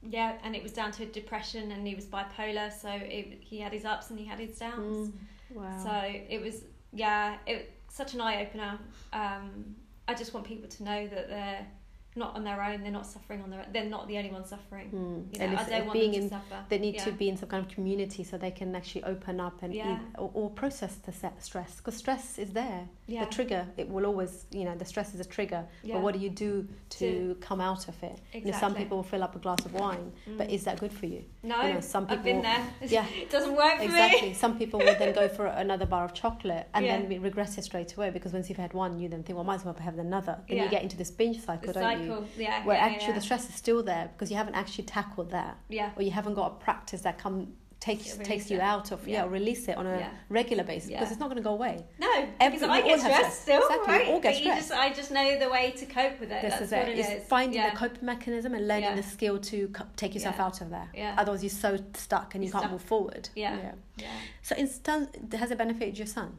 yeah 0.02 0.38
and 0.42 0.56
it 0.56 0.62
was 0.62 0.72
down 0.72 0.90
to 0.92 1.04
depression 1.06 1.70
and 1.72 1.86
he 1.86 1.94
was 1.94 2.06
bipolar 2.06 2.72
so 2.72 2.88
it, 2.90 3.38
he 3.40 3.60
had 3.60 3.72
his 3.72 3.84
ups 3.84 4.08
and 4.10 4.18
he 4.18 4.24
had 4.24 4.38
his 4.40 4.58
downs 4.58 5.08
Mm. 5.08 5.12
Wow. 5.54 5.80
so 5.84 5.92
it 6.34 6.40
was 6.40 6.64
yeah 6.92 7.36
it 7.46 7.72
such 7.88 8.14
an 8.14 8.20
eye-opener 8.22 8.78
um 9.12 9.76
i 10.08 10.14
just 10.14 10.32
want 10.34 10.46
people 10.46 10.68
to 10.68 10.82
know 10.82 11.06
that 11.06 11.28
they're 11.28 11.66
not 12.16 12.34
on 12.36 12.44
their 12.44 12.62
own 12.62 12.82
they're 12.82 12.92
not 12.92 13.06
suffering 13.06 13.42
on 13.42 13.50
their 13.50 13.60
own 13.60 13.66
they're 13.72 13.84
not 13.84 14.08
the 14.08 14.16
only 14.18 14.30
ones 14.30 14.48
suffering 14.48 14.90
Mm. 14.90 15.32
you 15.32 15.38
know, 15.38 15.44
and 15.46 15.58
i 15.58 15.68
don't 15.68 15.86
want 15.86 15.92
being 15.92 16.12
them 16.12 16.20
to 16.20 16.24
in, 16.24 16.30
suffer 16.30 16.64
they 16.68 16.78
need 16.78 16.94
yeah. 16.96 17.04
to 17.04 17.12
be 17.12 17.28
in 17.28 17.36
some 17.36 17.48
kind 17.48 17.64
of 17.64 17.70
community 17.70 18.24
so 18.24 18.36
they 18.38 18.50
can 18.50 18.74
actually 18.74 19.04
open 19.04 19.40
up 19.40 19.62
and 19.62 19.74
Yeah. 19.74 19.94
eat, 19.94 19.98
or, 20.18 20.30
or 20.34 20.50
process 20.50 20.94
the 20.96 21.12
stress 21.12 21.76
because 21.76 21.96
stress 21.96 22.38
is 22.38 22.52
there. 22.52 22.88
Yeah 23.08 23.24
The 23.24 23.30
trigger 23.30 23.66
it 23.76 23.88
will 23.88 24.04
always 24.06 24.46
you 24.50 24.64
know 24.64 24.74
the 24.74 24.84
stress 24.84 25.14
is 25.14 25.20
a 25.20 25.24
trigger. 25.24 25.64
yeah 25.82 25.94
But 25.94 26.02
what 26.02 26.14
do 26.14 26.20
you 26.20 26.30
do 26.30 26.66
to, 26.90 26.98
To- 26.98 27.36
come 27.40 27.60
out 27.60 27.88
of 27.88 27.94
it? 28.02 28.18
exactly 28.32 28.40
You 28.46 28.52
know, 28.52 28.58
some 28.58 28.74
people 28.74 28.96
will 28.98 29.04
fill 29.04 29.22
up 29.22 29.36
a 29.36 29.38
glass 29.38 29.64
of 29.64 29.72
wine, 29.74 30.12
but 30.38 30.48
Mm. 30.48 30.52
is 30.56 30.64
that 30.64 30.80
good 30.80 30.92
for 30.92 31.06
you? 31.06 31.24
no 31.42 31.62
you 31.62 31.74
know, 31.74 31.80
some 31.80 32.04
i've 32.10 32.22
been 32.24 32.42
people- 32.42 32.42
there 32.42 32.64
Yeah. 32.96 33.06
it 33.24 33.30
doesn't 33.30 33.54
work 33.56 33.76
for 33.78 33.82
Exactly. 33.84 34.28
me 34.28 34.34
Some 34.44 34.58
people 34.58 34.78
will 34.80 34.96
then 34.98 35.12
go 35.14 35.28
for 35.28 35.46
another 35.46 35.86
bar 35.86 36.04
of 36.04 36.12
chocolate 36.14 36.66
and 36.74 36.84
Yeah. 36.84 36.92
then 36.98 37.08
we 37.08 37.18
regret 37.18 37.56
it 37.58 37.64
straight 37.64 37.92
away 37.96 38.10
because 38.10 38.32
once 38.32 38.48
you've 38.48 38.58
had 38.66 38.72
one, 38.74 38.98
you 39.00 39.08
then 39.08 39.22
think, 39.22 39.36
well, 39.36 39.44
I 39.44 39.48
might 39.50 39.60
as 39.60 39.64
well 39.64 39.74
have 39.88 39.98
another. 39.98 40.34
Then 40.48 40.58
you 40.64 40.68
get 40.68 40.82
into 40.82 40.96
this 40.96 41.10
binge 41.10 41.38
cycle, 41.48 41.72
the 41.72 41.80
don't 41.80 42.02
you? 42.04 42.26
Yeah. 42.36 42.64
where 42.68 42.76
actually 42.88 43.14
the 43.14 43.20
stress 43.28 43.48
is 43.48 43.54
still 43.54 43.82
there 43.82 44.10
because 44.12 44.30
you 44.32 44.36
haven't 44.36 44.56
actually 44.62 44.84
tackled 44.84 45.30
that 45.30 45.56
Yeah. 45.68 45.90
or 45.96 46.02
you 46.02 46.10
haven't 46.10 46.34
got 46.34 46.46
a 46.52 46.54
practice 46.68 47.02
that 47.02 47.18
come 47.18 47.38
takes 47.86 48.04
Yeah, 48.18 48.24
takes 48.24 48.50
you 48.50 48.56
it. 48.58 48.62
out 48.72 48.86
of 48.94 48.98
yeah, 49.06 49.24
Yeah. 49.24 49.30
release 49.38 49.64
it 49.68 49.76
on 49.80 49.86
a 49.86 49.98
Yeah. 49.98 50.10
regular 50.28 50.64
basis 50.64 50.90
Yeah. 50.90 50.96
because 50.98 51.12
it's 51.12 51.20
not 51.20 51.28
going 51.30 51.42
to 51.44 51.48
go 51.50 51.54
away 51.60 51.74
No, 52.06 52.12
Every- 52.40 52.58
because 52.58 52.68
I 52.76 52.80
get 52.88 52.98
stressed 53.00 53.42
still, 53.42 53.62
Exactly, 53.62 53.92
right? 53.94 54.08
all 54.08 54.20
get 54.20 54.34
but 54.34 54.38
you 54.42 54.46
stressed. 54.50 54.68
just, 54.68 54.80
I 54.84 54.86
just 55.00 55.10
know 55.16 55.28
the 55.44 55.50
way 55.56 55.64
to 55.80 55.84
cope 55.98 56.16
with 56.22 56.30
it. 56.36 56.42
this 56.42 56.52
That's 56.54 56.62
is 56.62 56.72
it 56.72 56.88
it 56.88 56.98
it's 56.98 57.28
finding 57.28 57.60
yeah. 57.60 57.70
the 57.70 57.76
coping 57.76 58.04
mechanism 58.14 58.50
and 58.56 58.66
learning 58.70 58.90
Yeah. 58.90 59.02
the 59.02 59.02
skill 59.14 59.36
to 59.50 59.68
co- 59.68 59.86
take 60.02 60.12
yourself 60.16 60.36
Yeah. 60.38 60.46
out 60.46 60.60
of 60.62 60.68
there 60.70 60.88
Yeah. 61.02 61.14
otherwise 61.20 61.42
you're 61.44 61.60
so 61.68 61.72
stuck 61.94 62.34
and 62.34 62.42
you 62.42 62.48
You're 62.48 62.52
can't 62.52 62.62
stuck. 62.64 62.72
move 62.72 62.82
forward 62.82 63.24
Yeah. 63.44 63.56
Yeah. 63.96 64.06
so 64.42 64.52
in 64.56 64.66
terms 64.86 65.06
has 65.42 65.50
it 65.52 65.58
benefited 65.58 65.96
your 66.02 66.06
son 66.18 66.30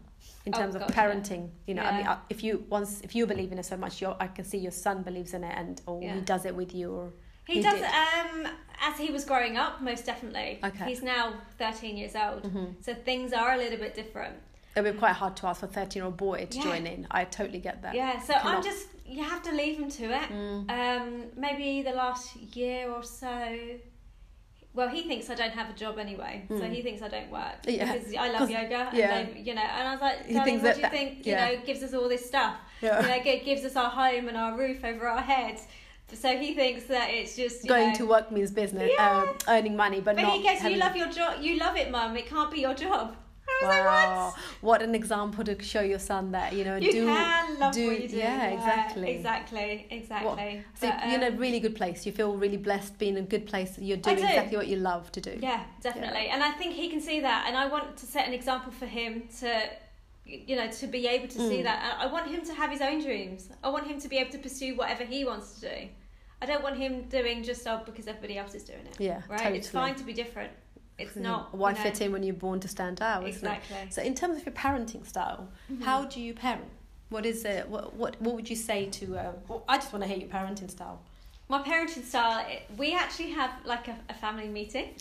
in 0.45 0.53
Oh, 0.55 0.59
terms 0.59 0.75
of 0.75 0.81
God, 0.81 0.89
yeah. 0.91 0.99
parenting 1.01 1.43
you 1.67 1.73
know 1.77 1.83
i 1.89 1.91
mean 1.97 2.07
uh, 2.07 2.19
if 2.29 2.39
you 2.45 2.65
once 2.77 2.91
if 3.07 3.11
you 3.17 3.25
believe 3.33 3.51
in 3.53 3.57
it 3.61 3.65
so 3.65 3.77
much 3.85 3.93
you 4.01 4.13
i 4.25 4.27
can 4.27 4.45
see 4.51 4.57
your 4.67 4.71
son 4.85 4.97
believes 5.09 5.33
in 5.33 5.43
it 5.49 5.53
and 5.61 5.81
or 5.89 6.01
he 6.01 6.21
does 6.33 6.43
it 6.49 6.55
with 6.61 6.71
you 6.79 6.87
or 6.99 7.07
He, 7.47 7.53
He 7.55 7.61
does 7.61 7.75
did. 7.75 7.83
um 7.85 8.47
as 8.79 8.97
he 8.99 9.09
was 9.11 9.25
growing 9.25 9.57
up, 9.57 9.81
most 9.81 10.05
definitely. 10.05 10.59
Okay. 10.63 10.85
He's 10.85 11.01
now 11.01 11.33
thirteen 11.57 11.97
years 11.97 12.15
old, 12.15 12.43
Mhm. 12.43 12.75
so 12.83 12.93
things 12.93 13.33
are 13.33 13.53
a 13.53 13.57
little 13.57 13.79
bit 13.79 13.95
different. 13.95 14.35
It 14.75 14.81
would 14.83 14.93
be 14.93 14.99
quite 14.99 15.13
hard 15.13 15.35
to 15.37 15.47
ask 15.47 15.61
for 15.61 15.65
a 15.65 15.69
13 15.69 15.99
year 16.01 16.05
old 16.05 16.17
boy 16.17 16.45
to 16.51 16.57
Yeah. 16.57 16.63
join 16.63 16.85
in 16.85 17.07
i 17.09 17.23
totally 17.23 17.57
get 17.57 17.81
that 17.81 17.95
Yeah, 17.95 18.19
so 18.21 18.33
Cannot- 18.33 18.57
I'm 18.57 18.63
just 18.63 18.87
you 19.07 19.23
have 19.23 19.41
to 19.43 19.51
leave 19.51 19.79
him 19.79 19.89
to 19.89 20.03
it. 20.21 20.29
Mm. 20.29 20.69
Um, 20.69 21.23
maybe 21.35 21.81
the 21.81 21.93
last 21.93 22.35
year 22.35 22.91
or 22.91 23.01
so. 23.01 23.57
Well, 24.73 24.89
he 24.89 25.01
thinks 25.07 25.27
I 25.31 25.35
don't 25.35 25.53
have 25.53 25.69
a 25.71 25.73
job 25.73 25.97
anyway, 25.97 26.43
so 26.49 26.55
Mm. 26.55 26.71
he 26.71 26.81
thinks 26.83 27.01
I 27.01 27.07
don't 27.07 27.31
work 27.31 27.55
Yeah. 27.65 27.91
because 27.93 28.13
I 28.13 28.29
love 28.29 28.47
yoga. 28.51 28.81
And 28.89 28.97
yeah. 28.97 29.23
they, 29.23 29.39
you 29.39 29.55
know, 29.55 29.61
and 29.77 29.87
I 29.87 29.91
was 29.93 30.01
like, 30.01 30.17
what 30.29 30.45
do 30.45 30.51
you 30.51 30.59
that- 30.59 30.91
think? 30.91 31.25
You 31.25 31.31
yeah. 31.31 31.45
know, 31.45 31.57
gives 31.65 31.81
us 31.81 31.93
all 31.95 32.07
this 32.07 32.25
stuff. 32.27 32.55
Yeah. 32.81 33.01
You 33.01 33.07
know, 33.07 33.31
it 33.31 33.43
gives 33.45 33.63
us 33.65 33.75
our 33.75 33.89
home 33.89 34.27
and 34.27 34.37
our 34.37 34.55
roof 34.55 34.83
over 34.83 35.07
our 35.07 35.21
heads. 35.21 35.67
So 36.13 36.37
he 36.37 36.53
thinks 36.53 36.85
that 36.85 37.09
it's 37.09 37.35
just 37.35 37.67
going 37.67 37.89
know, 37.89 37.95
to 37.95 38.05
work 38.05 38.31
means 38.31 38.51
business 38.51 38.91
Yeah. 38.97 39.23
um, 39.23 39.35
earning 39.47 39.75
money 39.75 39.99
but, 39.99 40.15
But 40.15 40.21
not 40.21 40.37
he 40.37 40.43
goes, 40.43 40.57
having 40.59 40.73
"You 40.73 40.79
love 40.79 40.95
your 40.95 41.09
job. 41.09 41.41
You 41.41 41.57
love 41.57 41.75
it, 41.75 41.91
mum. 41.91 42.15
It 42.15 42.27
can't 42.27 42.49
be 42.49 42.61
your 42.61 42.73
job." 42.73 43.15
Wow. 43.61 44.33
like, 44.35 44.43
"What?" 44.61 44.81
An 44.81 44.93
example 44.93 45.43
to 45.43 45.61
show 45.63 45.81
your 45.81 45.99
son 45.99 46.31
that, 46.31 46.53
you 46.53 46.63
know, 46.63 46.75
You 46.75 46.91
do 46.91 47.05
can 47.05 47.59
love 47.59 47.73
do 47.73 47.87
what 47.87 48.01
you 48.01 48.07
do. 48.07 48.17
yeah, 48.17 48.47
exactly. 48.49 49.09
exactly, 49.09 49.87
exactly. 49.89 50.63
So 50.75 50.89
But, 50.89 51.05
you're 51.07 51.15
in 51.15 51.23
a 51.23 51.27
um, 51.27 51.37
really 51.37 51.59
good 51.59 51.75
place. 51.75 52.05
You 52.05 52.11
feel 52.11 52.35
really 52.37 52.57
blessed 52.57 52.97
being 52.99 53.17
in 53.17 53.23
a 53.23 53.27
good 53.27 53.45
place. 53.47 53.77
You're 53.79 53.97
doing 53.97 54.17
do. 54.17 54.23
exactly 54.23 54.57
what 54.57 54.67
you 54.67 54.77
love 54.77 55.11
to 55.13 55.21
do. 55.21 55.37
Yeah, 55.41 55.63
definitely. 55.81 56.27
And 56.27 56.43
I 56.43 56.51
think 56.51 56.73
he 56.73 56.87
can 56.89 57.01
see 57.01 57.19
that. 57.21 57.45
And 57.47 57.57
I 57.57 57.67
want 57.67 57.97
to 57.97 58.05
set 58.05 58.27
an 58.27 58.33
example 58.33 58.71
for 58.71 58.85
him 58.85 59.23
to, 59.39 59.61
you 60.27 60.55
know, 60.55 60.69
to 60.69 60.87
be 60.87 61.07
able 61.07 61.27
to 61.27 61.37
see 61.39 61.59
Mm. 61.59 61.63
that. 61.63 61.95
I 61.99 62.07
want 62.07 62.27
him 62.29 62.41
to 62.45 62.53
have 62.53 62.69
his 62.71 62.81
own 62.81 63.01
dreams. 63.01 63.49
I 63.63 63.69
want 63.69 63.87
him 63.87 63.99
to 63.99 64.07
be 64.07 64.17
able 64.17 64.31
to 64.31 64.37
pursue 64.39 64.75
whatever 64.75 65.03
he 65.03 65.23
wants 65.25 65.55
to 65.55 65.61
do. 65.69 65.87
I 66.41 66.45
don't 66.45 66.61
want 66.63 66.77
him 66.77 67.03
doing 67.09 67.43
just 67.43 67.65
oh 67.67 67.81
because 67.85 68.07
everybody 68.07 68.37
else 68.37 68.53
is 68.53 68.63
doing 68.63 68.85
it. 68.85 68.95
Yeah, 68.99 69.21
Right? 69.27 69.39
totally. 69.39 69.57
It's 69.57 69.69
fine 69.69 69.95
to 69.95 70.03
be 70.03 70.13
different. 70.13 70.51
It's 70.99 71.13
Mm. 71.13 71.21
not. 71.21 71.55
Why 71.55 71.71
you 71.71 71.77
know, 71.77 71.83
fit 71.83 72.01
in 72.01 72.11
when 72.11 72.23
you're 72.23 72.35
born 72.35 72.59
to 72.59 72.67
stand 72.67 73.01
out? 73.01 73.27
isn't 73.27 73.47
it? 73.47 73.57
Exactly. 73.57 73.91
So 73.91 74.01
in 74.01 74.13
terms 74.15 74.37
of 74.37 74.45
your 74.45 74.53
parenting 74.53 75.05
style, 75.05 75.47
Mhm. 75.71 75.83
how 75.83 76.05
do 76.05 76.19
you 76.21 76.33
parent? 76.33 76.69
What 77.09 77.25
is 77.25 77.45
it? 77.45 77.67
What 77.69 77.95
what, 77.95 78.21
what 78.21 78.35
would 78.35 78.49
you 78.49 78.55
say 78.55 78.87
to? 78.87 79.17
Uh, 79.17 79.31
well, 79.47 79.63
I 79.69 79.77
just 79.77 79.91
want 79.93 80.03
to 80.03 80.07
hear 80.09 80.17
your 80.17 80.29
parenting 80.29 80.69
style. 80.69 80.99
My 81.49 81.61
parenting 81.63 82.03
style, 82.03 82.45
it, 82.49 82.63
we 82.77 82.93
actually 82.93 83.31
have 83.31 83.51
like 83.65 83.87
a, 83.87 83.97
a 84.09 84.13
family 84.13 84.49
meeting. 84.49 84.95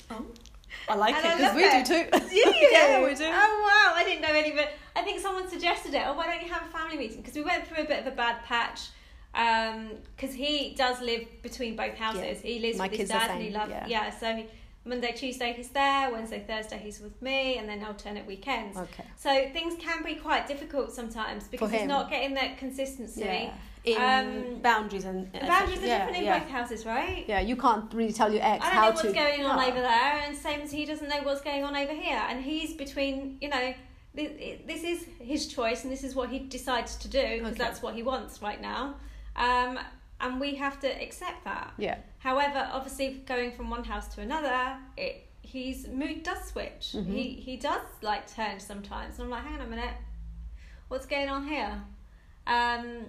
I 0.89 0.95
like 0.95 1.15
And 1.15 1.27
it 1.27 1.37
because 1.37 1.57
we 1.57 1.65
it. 1.65 1.85
do 1.85 1.95
too. 1.95 2.19
Do 2.29 2.37
you? 2.37 2.69
yeah, 2.73 3.05
we 3.05 3.15
do. 3.15 3.25
Oh 3.25 3.29
wow, 3.29 3.95
I 3.95 4.05
didn't 4.05 4.23
know 4.23 4.33
any 4.33 4.53
of 4.53 4.59
it. 4.59 4.71
I 4.95 5.03
think 5.03 5.21
someone 5.21 5.49
suggested 5.49 5.95
it. 5.95 6.03
Oh, 6.07 6.15
why 6.15 6.27
don't 6.27 6.43
you 6.43 6.53
have 6.53 6.63
a 6.63 6.71
family 6.71 6.97
meeting? 6.97 7.19
Because 7.19 7.35
we 7.35 7.43
went 7.43 7.67
through 7.67 7.85
a 7.85 7.87
bit 7.87 8.01
of 8.01 8.13
a 8.13 8.17
bad 8.17 8.43
patch. 8.45 8.89
Um, 9.35 9.91
because 10.17 10.35
he 10.35 10.75
does 10.77 11.01
live 11.03 11.27
between 11.43 11.77
both 11.77 11.95
houses. 11.95 12.41
He 12.41 12.59
lives 12.59 12.79
My 12.79 12.89
with 12.89 12.99
his 13.01 13.11
dad, 13.11 13.31
and 13.31 13.43
he 13.43 13.51
loves 13.51 13.71
yeah. 13.71 13.87
yeah. 13.87 14.11
So 14.11 14.35
he, 14.35 14.47
Monday, 14.87 15.13
Tuesday 15.13 15.53
he's 15.53 15.69
there. 15.69 16.11
Wednesday, 16.11 16.43
Thursday 16.47 16.79
he's 16.79 17.01
with 17.01 17.21
me, 17.21 17.59
and 17.59 17.69
then 17.69 17.85
alternate 17.85 18.27
weekends. 18.27 18.79
Okay. 18.79 19.05
So 19.17 19.49
things 19.53 19.75
can 19.79 20.03
be 20.03 20.15
quite 20.15 20.47
difficult 20.47 20.93
sometimes 20.93 21.49
because 21.49 21.71
he's 21.71 21.85
not 21.85 22.09
getting 22.09 22.35
that 22.35 22.57
consistency. 22.57 23.21
Yeah. 23.21 23.53
In 23.87 24.03
Um, 24.03 24.59
boundaries 24.63 25.05
and 25.05 25.31
boundaries 25.33 25.81
are 25.81 25.87
yeah, 25.87 25.99
different 25.99 26.17
in 26.19 26.25
yeah. 26.25 26.39
both 26.41 26.49
houses, 26.51 26.85
right? 26.85 27.25
Yeah, 27.29 27.39
you 27.39 27.55
can't 27.55 27.93
really 27.95 28.13
tell 28.13 28.33
your 28.33 28.43
ex 28.43 28.65
I 28.65 28.69
don't 28.69 28.75
how 28.75 28.83
know 28.83 28.89
what's 28.91 29.03
to. 29.03 29.13
going 29.13 29.45
on 29.45 29.57
No. 29.57 29.63
over 29.69 29.81
there, 29.81 30.23
and 30.27 30.37
same 30.37 30.61
as 30.61 30.73
he 30.73 30.85
doesn't 30.85 31.09
know 31.09 31.23
what's 31.23 31.41
going 31.41 31.63
on 31.63 31.77
over 31.77 31.93
here. 31.93 32.21
And 32.29 32.43
he's 32.43 32.75
between, 32.75 33.39
you 33.41 33.49
know, 33.49 33.75
thi- 34.17 34.61
this 34.67 34.83
is 34.83 35.07
his 35.21 35.47
choice, 35.47 35.85
and 35.85 35.93
this 35.93 36.03
is 36.03 36.17
what 36.17 36.31
he 36.31 36.41
decides 36.41 36.97
to 36.97 37.07
do 37.09 37.37
because 37.39 37.53
Okay. 37.53 37.59
that's 37.59 37.81
what 37.81 37.95
he 37.95 38.03
wants 38.03 38.43
right 38.43 38.61
now. 38.61 38.97
Um, 39.37 39.79
and 40.21 40.41
we 40.41 40.57
have 40.57 40.81
to 40.81 40.89
accept 41.01 41.45
that. 41.45 41.73
Yeah. 41.79 41.99
However, 42.19 42.69
obviously, 42.73 43.23
going 43.25 43.53
from 43.53 43.71
one 43.71 43.85
house 43.85 44.09
to 44.17 44.21
another, 44.21 44.79
it 44.97 45.23
his 45.43 45.87
mood 45.87 46.25
does 46.25 46.43
switch. 46.49 46.91
Mhm. 46.93 47.07
He 47.15 47.23
he 47.35 47.57
does 47.57 47.83
like 48.03 48.27
turn 48.29 48.59
sometimes, 48.59 49.21
and 49.21 49.27
I'm 49.27 49.31
like, 49.31 49.45
hang 49.45 49.61
on 49.61 49.67
a 49.67 49.71
minute, 49.71 49.95
what's 50.89 51.07
going 51.07 51.29
on 51.29 51.47
here? 51.47 51.83
Um, 52.49 53.07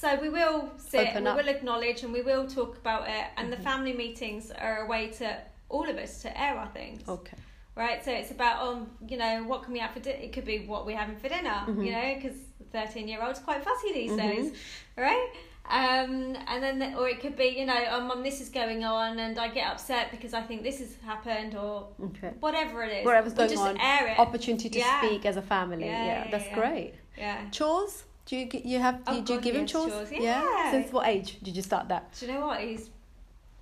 so 0.00 0.06
we 0.20 0.28
will 0.28 0.70
sit, 0.76 1.00
Open 1.08 1.16
and 1.18 1.24
we 1.26 1.30
up. 1.30 1.36
will 1.38 1.48
acknowledge, 1.48 2.02
and 2.04 2.12
we 2.12 2.22
will 2.22 2.46
talk 2.46 2.76
about 2.76 3.08
it. 3.08 3.24
And 3.36 3.44
Mhm. 3.52 3.56
the 3.56 3.62
family 3.68 3.92
meetings 3.92 4.50
are 4.50 4.84
a 4.84 4.86
way 4.86 5.08
to 5.20 5.26
all 5.68 5.88
of 5.88 5.96
us 6.04 6.22
to 6.22 6.28
air 6.44 6.54
our 6.56 6.68
things, 6.68 7.02
Okay. 7.08 7.36
right? 7.74 8.02
So 8.04 8.10
it's 8.12 8.30
about, 8.30 8.56
um, 8.66 8.90
you 9.10 9.16
know, 9.16 9.34
what 9.50 9.62
can 9.64 9.72
we 9.72 9.80
have 9.80 9.92
for 9.92 10.00
dinner? 10.00 10.18
It 10.26 10.32
could 10.32 10.44
be 10.44 10.58
what 10.72 10.86
we're 10.86 10.96
having 11.04 11.16
for 11.16 11.28
dinner, 11.28 11.58
Mhm. 11.66 11.84
you 11.86 11.92
know, 11.92 12.14
because 12.14 12.36
thirteen 12.72 13.06
year 13.08 13.20
old's 13.22 13.40
quite 13.40 13.62
fussy 13.64 13.92
these 13.92 14.12
Mhm. 14.12 14.16
days, 14.16 14.52
right? 14.96 15.30
Um, 15.70 16.34
and 16.46 16.62
then, 16.62 16.78
the, 16.78 16.94
or 16.98 17.08
it 17.10 17.20
could 17.20 17.36
be, 17.36 17.48
you 17.60 17.66
know, 17.66 17.84
oh, 17.90 18.00
mum, 18.00 18.22
this 18.22 18.40
is 18.40 18.48
going 18.48 18.84
on, 18.84 19.18
and 19.18 19.38
I 19.38 19.48
get 19.48 19.66
upset 19.70 20.10
because 20.10 20.32
I 20.32 20.40
think 20.42 20.62
this 20.62 20.78
has 20.78 20.96
happened, 21.04 21.54
or 21.56 21.88
Okay. 22.08 22.32
whatever 22.40 22.82
it 22.84 22.92
is. 23.00 23.04
Whatever's 23.04 23.34
going 23.34 23.50
just 23.50 23.62
on, 23.62 23.76
air 23.78 24.06
it. 24.06 24.18
Opportunity 24.18 24.70
to 24.70 24.78
Yeah. 24.78 24.98
speak 25.00 25.26
as 25.26 25.36
a 25.36 25.42
family. 25.42 25.84
Yeah, 25.84 26.04
Yeah, 26.06 26.24
yeah, 26.24 26.30
that's 26.30 26.48
great. 26.54 26.94
Yeah. 27.18 27.50
Chores? 27.50 28.04
Do 28.28 28.36
you 28.36 28.46
you 28.72 28.78
have 28.78 29.00
Oh, 29.06 29.16
you, 29.16 29.22
do 29.22 29.32
you 29.34 29.40
give 29.40 29.54
him 29.56 29.66
chores? 29.66 29.90
chores, 29.92 30.10
yeah. 30.12 30.70
Since 30.70 30.92
what 30.92 31.08
age 31.08 31.38
did 31.42 31.56
you 31.56 31.62
start 31.62 31.88
that? 31.88 32.12
Do 32.18 32.26
you 32.26 32.32
know 32.32 32.46
what? 32.46 32.60
He's 32.60 32.90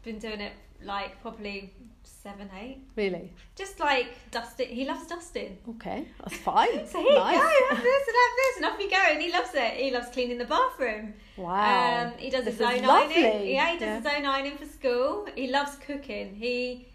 been 0.02 0.18
doing 0.18 0.40
it 0.40 0.52
like 0.82 1.20
probably 1.22 1.72
seven, 2.02 2.50
eight. 2.60 2.78
Really? 2.96 3.32
Just 3.54 3.78
like 3.78 4.08
dusting. 4.32 4.68
He 4.68 4.84
loves 4.84 5.06
dusting. 5.06 5.56
Okay, 5.70 6.08
that's 6.20 6.36
fine. 6.38 6.84
So 6.92 7.00
here 7.00 7.14
nice. 7.14 7.36
you 7.36 7.42
go, 7.42 7.74
have 7.76 7.82
this 7.90 8.08
and 8.08 8.16
have 8.24 8.36
this, 8.42 8.56
and 8.56 8.64
off 8.66 8.80
you 8.80 8.90
go. 8.90 9.02
And 9.12 9.22
he 9.22 9.30
loves 9.32 9.50
it. 9.54 9.72
He 9.84 9.90
loves 9.92 10.08
cleaning 10.08 10.38
the 10.38 10.44
bathroom. 10.56 11.14
Wow. 11.36 12.06
Um, 12.06 12.12
he 12.18 12.28
does 12.30 12.44
This 12.44 12.58
his 12.58 12.68
is 12.68 12.78
own 12.80 12.84
ironing. 12.90 13.54
Yeah, 13.54 13.72
he 13.72 13.78
does 13.78 13.80
Yeah. 13.88 13.96
his 14.00 14.06
own 14.18 14.26
ironing 14.26 14.56
for 14.58 14.66
school. 14.66 15.28
He 15.36 15.46
loves 15.48 15.76
cooking. 15.76 16.34
He 16.34 16.88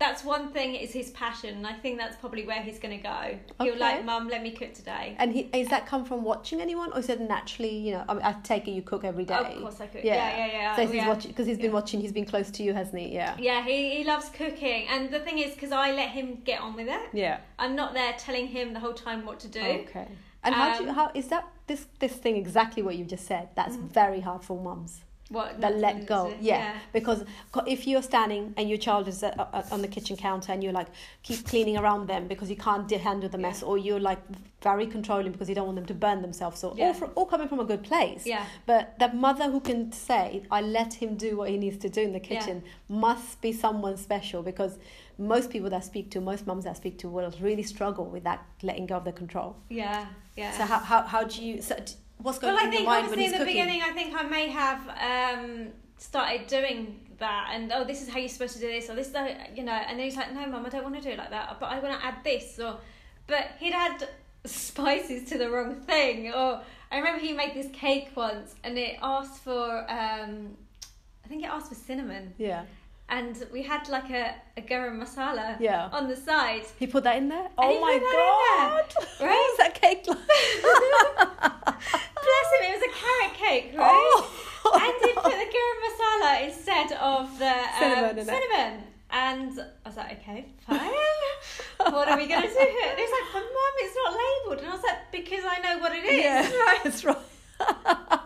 that's 0.00 0.24
one 0.24 0.50
thing 0.50 0.74
is 0.74 0.92
his 0.92 1.10
passion. 1.10 1.54
and 1.58 1.66
I 1.66 1.74
think 1.74 1.98
that's 1.98 2.16
probably 2.16 2.44
where 2.46 2.60
he's 2.62 2.78
going 2.78 2.96
to 2.96 3.02
go. 3.02 3.38
He'll 3.62 3.74
Okay. 3.74 3.78
like, 3.78 4.04
Mum, 4.04 4.28
let 4.28 4.42
me 4.42 4.50
cook 4.50 4.72
today. 4.74 5.14
and 5.18 5.30
he, 5.32 5.42
is 5.52 5.68
that 5.68 5.86
come 5.86 6.04
from 6.06 6.24
watching 6.24 6.60
anyone, 6.60 6.90
or 6.92 6.98
is 6.98 7.08
it 7.10 7.20
naturally? 7.20 7.76
You 7.76 7.92
know, 7.92 8.04
I, 8.08 8.14
mean, 8.14 8.22
I 8.24 8.32
take 8.42 8.66
it 8.66 8.72
you 8.72 8.82
cook 8.82 9.04
every 9.04 9.26
day. 9.26 9.34
Of 9.34 9.60
course 9.60 9.80
I 9.80 9.86
cook. 9.86 10.02
Yeah. 10.02 10.14
Yeah, 10.14 10.36
yeah, 10.38 10.52
yeah. 10.52 10.76
So 10.76 10.82
Oh, 10.82 10.86
he's 10.86 10.94
yeah. 10.94 11.08
watching 11.08 11.30
because 11.30 11.46
he's 11.46 11.58
been 11.58 11.66
Yeah. 11.66 11.72
watching. 11.80 12.00
He's 12.00 12.12
been 12.12 12.24
close 12.24 12.50
to 12.52 12.62
you, 12.62 12.72
hasn't 12.72 12.98
he? 12.98 13.08
Yeah. 13.14 13.36
Yeah, 13.38 13.62
he, 13.62 13.96
he 13.98 14.04
loves 14.04 14.30
cooking. 14.30 14.88
And 14.88 15.10
the 15.10 15.20
thing 15.20 15.38
is, 15.38 15.52
because 15.54 15.70
I 15.70 15.92
let 15.92 16.08
him 16.08 16.40
get 16.44 16.60
on 16.62 16.74
with 16.74 16.88
it, 16.88 17.08
Yeah. 17.12 17.38
I'm 17.58 17.76
not 17.76 17.92
there 17.92 18.14
telling 18.18 18.46
him 18.48 18.72
the 18.72 18.80
whole 18.80 18.94
time 18.94 19.26
what 19.26 19.38
to 19.40 19.48
do. 19.48 19.60
Okay. 19.60 20.08
And 20.42 20.54
how 20.54 20.78
do 20.78 20.84
you, 20.84 20.88
Um, 20.88 20.94
how 20.94 21.10
is 21.14 21.28
that 21.28 21.46
this 21.66 21.86
this 21.98 22.14
thing 22.14 22.36
exactly 22.36 22.82
what 22.82 22.96
you 22.96 23.04
just 23.04 23.26
said? 23.26 23.50
That's 23.54 23.76
Mhm. 23.76 23.92
very 23.92 24.20
hard 24.20 24.42
for 24.42 24.58
mums. 24.58 25.02
What, 25.30 25.60
that 25.60 25.76
let 25.78 26.06
go 26.06 26.30
to- 26.30 26.36
yeah. 26.40 26.74
because 26.92 27.24
if 27.66 27.86
you're 27.86 28.02
standing 28.02 28.52
and 28.56 28.68
your 28.68 28.78
child 28.78 29.06
is 29.06 29.22
on 29.22 29.80
the 29.80 29.86
kitchen 29.86 30.16
counter 30.16 30.50
and 30.52 30.60
you're 30.62 30.72
like 30.72 30.88
keep 31.22 31.46
cleaning 31.46 31.76
around 31.78 32.08
them 32.08 32.26
because 32.26 32.50
you 32.50 32.56
can't 32.56 32.88
de- 32.88 32.98
handle 32.98 33.28
the 33.28 33.38
mess 33.38 33.60
Yeah. 33.62 33.68
or 33.68 33.78
you're 33.78 34.00
like 34.00 34.18
very 34.60 34.86
controlling 34.88 35.30
because 35.30 35.48
you 35.48 35.54
don't 35.54 35.66
want 35.66 35.76
them 35.76 35.86
to 35.86 35.94
burn 35.94 36.20
themselves 36.20 36.58
so 36.58 36.74
Yeah. 36.76 36.86
all, 36.88 36.94
from, 36.94 37.10
all 37.14 37.26
coming 37.26 37.46
from 37.46 37.60
a 37.60 37.64
good 37.64 37.84
place 37.84 38.26
Yeah. 38.26 38.44
but 38.66 38.98
that 38.98 39.14
mother 39.14 39.48
who 39.52 39.60
can 39.60 39.92
say 39.92 40.42
i 40.50 40.60
let 40.60 40.94
him 40.94 41.14
do 41.14 41.36
what 41.36 41.48
he 41.48 41.56
needs 41.58 41.78
to 41.78 41.88
do 41.88 42.00
in 42.00 42.12
the 42.12 42.18
Yeah. 42.18 42.40
kitchen 42.40 42.64
must 42.88 43.40
be 43.40 43.52
someone 43.52 43.96
special 43.98 44.42
because 44.42 44.78
most 45.16 45.50
people 45.50 45.70
that 45.70 45.76
I 45.76 45.80
speak 45.80 46.10
to 46.12 46.20
most 46.20 46.46
mums 46.46 46.64
that 46.64 46.70
I 46.70 46.74
speak 46.74 46.98
to 47.02 47.08
will 47.08 47.32
really 47.40 47.62
struggle 47.62 48.06
with 48.06 48.24
that 48.24 48.44
letting 48.62 48.86
go 48.86 48.96
of 48.96 49.04
the 49.04 49.12
control 49.12 49.54
Yeah, 49.68 50.06
yeah. 50.36 50.50
so 50.58 50.64
how, 50.64 50.78
how, 50.80 51.02
how 51.02 51.22
do 51.24 51.44
you 51.44 51.62
so 51.62 51.76
what's 52.22 52.38
going 52.38 52.54
well, 52.54 52.64
I 52.64 52.68
through 52.68 52.80
your 52.80 52.90
think 52.90 53.04
obviously 53.04 53.24
in 53.24 53.30
the 53.32 53.38
cooking? 53.38 53.52
beginning, 53.52 53.82
I 53.82 53.90
think 53.90 54.14
I 54.14 54.22
may 54.24 54.48
have 54.48 54.88
um, 55.38 55.68
started 55.96 56.46
doing 56.46 57.00
that, 57.18 57.50
and 57.52 57.72
oh, 57.72 57.84
this 57.84 58.02
is 58.02 58.08
how 58.08 58.18
you're 58.18 58.28
supposed 58.28 58.54
to 58.54 58.60
do 58.60 58.68
this, 58.68 58.88
or 58.88 58.94
this, 58.94 59.08
is 59.08 59.16
how, 59.16 59.28
you 59.54 59.62
know, 59.62 59.72
and 59.72 59.98
then 59.98 60.04
he's 60.04 60.16
like, 60.16 60.32
no, 60.32 60.46
mum, 60.46 60.64
I 60.66 60.68
don't 60.68 60.82
want 60.82 60.96
to 60.96 61.02
do 61.02 61.10
it 61.10 61.18
like 61.18 61.30
that, 61.30 61.58
but 61.60 61.66
I 61.66 61.78
want 61.78 61.98
to 61.98 62.06
add 62.06 62.16
this, 62.24 62.58
or, 62.58 62.78
but 63.26 63.52
he'd 63.58 63.72
add 63.72 64.08
spices 64.44 65.28
to 65.30 65.38
the 65.38 65.50
wrong 65.50 65.76
thing, 65.76 66.32
or 66.32 66.62
I 66.90 66.98
remember 66.98 67.20
he 67.20 67.32
made 67.32 67.54
this 67.54 67.68
cake 67.72 68.10
once, 68.14 68.54
and 68.64 68.78
it 68.78 68.98
asked 69.02 69.42
for, 69.42 69.80
um, 69.90 70.56
I 71.24 71.28
think 71.28 71.44
it 71.44 71.48
asked 71.48 71.68
for 71.68 71.74
cinnamon, 71.74 72.34
yeah 72.38 72.64
and 73.10 73.44
we 73.52 73.62
had 73.62 73.88
like 73.88 74.10
a, 74.10 74.34
a 74.56 74.62
garam 74.62 74.98
masala 75.02 75.58
yeah 75.60 75.88
on 75.92 76.08
the 76.08 76.16
side. 76.16 76.64
He 76.78 76.86
put 76.86 77.04
that 77.04 77.16
in 77.16 77.28
there? 77.28 77.48
Oh 77.58 77.80
my 77.80 77.98
god! 77.98 78.94
there, 79.18 79.28
What 79.28 79.38
was 79.48 79.56
that 79.58 79.74
cake 79.80 80.04
like? 80.06 80.18
Bless 82.26 82.48
him, 82.54 82.62
it 82.68 82.72
was 82.76 82.84
a 82.90 82.94
carrot 83.02 83.34
cake, 83.34 83.72
right? 83.76 84.12
Oh, 84.62 84.72
and 84.74 84.94
he 85.04 85.12
put 85.14 85.34
the 85.42 85.48
garam 85.54 85.78
masala 85.86 86.32
instead 86.48 86.92
of 86.92 87.38
the 87.38 87.46
um, 87.46 87.78
Cinnamon, 87.78 88.24
cinnamon. 88.24 88.84
And 89.12 89.58
I 89.84 89.88
was 89.88 89.96
like, 89.96 90.20
okay, 90.20 90.46
fine. 90.66 90.78
what 91.78 92.08
are 92.08 92.16
we 92.16 92.28
going 92.28 92.42
to 92.42 92.48
do 92.48 92.54
here? 92.54 92.90
And 92.90 92.98
he 92.98 93.02
was 93.02 93.10
like, 93.10 93.32
but 93.32 93.42
mum, 93.42 93.74
it's 93.78 93.96
not 93.96 94.12
labelled. 94.20 94.58
And 94.62 94.68
I 94.68 94.74
was 94.74 94.84
like, 94.84 95.10
because 95.10 95.44
I 95.44 95.58
know 95.58 95.78
what 95.80 95.92
it 95.92 96.04
is. 96.04 96.22
Yeah, 96.22 96.78
that's 96.84 97.04
right. 97.04 98.19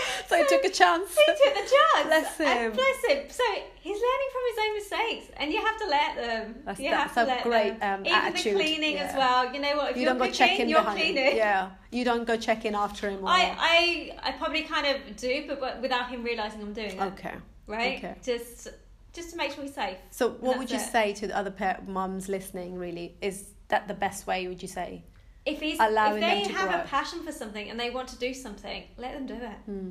so 0.28 0.36
he 0.36 0.44
took 0.46 0.64
a 0.64 0.70
chance. 0.70 1.14
He 1.14 1.26
took 1.26 1.54
the 1.54 1.60
chance. 1.60 2.06
Bless 2.06 2.40
And 2.40 2.58
him. 2.58 2.72
bless 2.72 3.04
him. 3.08 3.30
So 3.30 3.44
he's 3.80 3.96
learning 3.96 4.30
from 4.32 4.42
his 4.50 4.58
own 4.64 4.74
mistakes, 4.74 5.32
and 5.36 5.52
you 5.52 5.60
have 5.64 5.78
to 5.78 5.86
let 5.86 6.16
them. 6.16 6.54
That's- 6.64 6.78
you 6.80 6.90
that's 6.90 7.14
have 7.14 7.26
to 7.26 7.32
a 7.32 7.34
let 7.34 7.42
great, 7.42 7.80
them. 7.80 8.00
um, 8.00 8.06
Even 8.06 8.18
attitude. 8.18 8.54
the 8.54 8.62
cleaning 8.62 8.98
as 8.98 9.14
well. 9.16 9.52
You 9.54 9.60
know 9.60 9.76
what? 9.76 9.90
If 9.90 9.96
You 9.96 10.02
you're 10.02 10.10
don't 10.10 10.18
go 10.18 10.24
cooking, 10.26 10.38
check 10.48 10.60
in 10.60 10.68
you're 10.68 10.80
behind 10.80 10.98
cleaning. 11.00 11.24
him. 11.32 11.36
Yeah, 11.36 11.70
you 11.90 12.04
don't 12.04 12.26
go 12.26 12.36
check 12.36 12.64
in 12.64 12.74
after 12.74 13.08
him. 13.10 13.26
I, 13.26 13.54
I, 13.58 14.28
I 14.28 14.32
probably 14.32 14.62
kind 14.62 14.86
of 14.86 15.16
do, 15.16 15.44
but- 15.46 15.60
but 15.60 15.80
without 15.82 16.08
him 16.10 16.22
realizing 16.22 16.60
I'm 16.62 16.72
doing 16.72 16.90
it. 16.98 17.00
okay. 17.00 17.34
Right? 17.66 17.98
okay. 17.98 18.16
Just, 18.22 18.68
just 19.12 19.30
to 19.30 19.36
make 19.36 19.52
sure 19.52 19.62
he's 19.62 19.74
safe. 19.74 19.96
So, 20.10 20.30
what 20.30 20.58
would 20.58 20.70
you 20.70 20.76
it. 20.78 20.80
say 20.80 21.12
to 21.14 21.26
the 21.28 21.36
other 21.36 21.54
mums 21.86 22.28
listening? 22.28 22.76
Really, 22.78 23.14
is 23.20 23.50
that 23.68 23.86
the 23.88 23.94
best 23.94 24.26
way? 24.26 24.48
Would 24.48 24.60
you 24.62 24.68
say? 24.68 25.04
If 25.44 25.60
he's, 25.60 25.78
Allowing 25.80 26.22
if 26.22 26.28
they 26.28 26.42
them 26.42 26.52
to 26.52 26.58
have 26.58 26.68
grow. 26.70 26.80
a 26.80 26.84
passion 26.84 27.22
for 27.24 27.32
something 27.32 27.68
and 27.68 27.78
they 27.78 27.90
want 27.90 28.08
to 28.08 28.16
do 28.16 28.32
something, 28.32 28.84
let 28.96 29.12
them 29.14 29.26
do 29.26 29.34
it. 29.34 29.58
Hmm. 29.66 29.90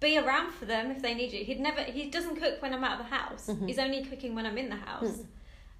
Be 0.00 0.18
around 0.18 0.52
for 0.52 0.64
them 0.64 0.90
if 0.90 1.00
they 1.02 1.14
need 1.14 1.32
you. 1.32 1.44
He'd 1.44 1.60
never. 1.60 1.82
He 1.82 2.10
doesn't 2.10 2.36
cook 2.36 2.60
when 2.62 2.72
I'm 2.74 2.84
out 2.84 3.00
of 3.00 3.06
the 3.08 3.14
house. 3.14 3.46
Mhm. 3.48 3.66
He's 3.68 3.78
only 3.78 4.04
cooking 4.04 4.34
when 4.34 4.46
I'm 4.46 4.58
in 4.58 4.68
the 4.68 4.76
house. 4.76 5.18
Hmm. 5.18 5.22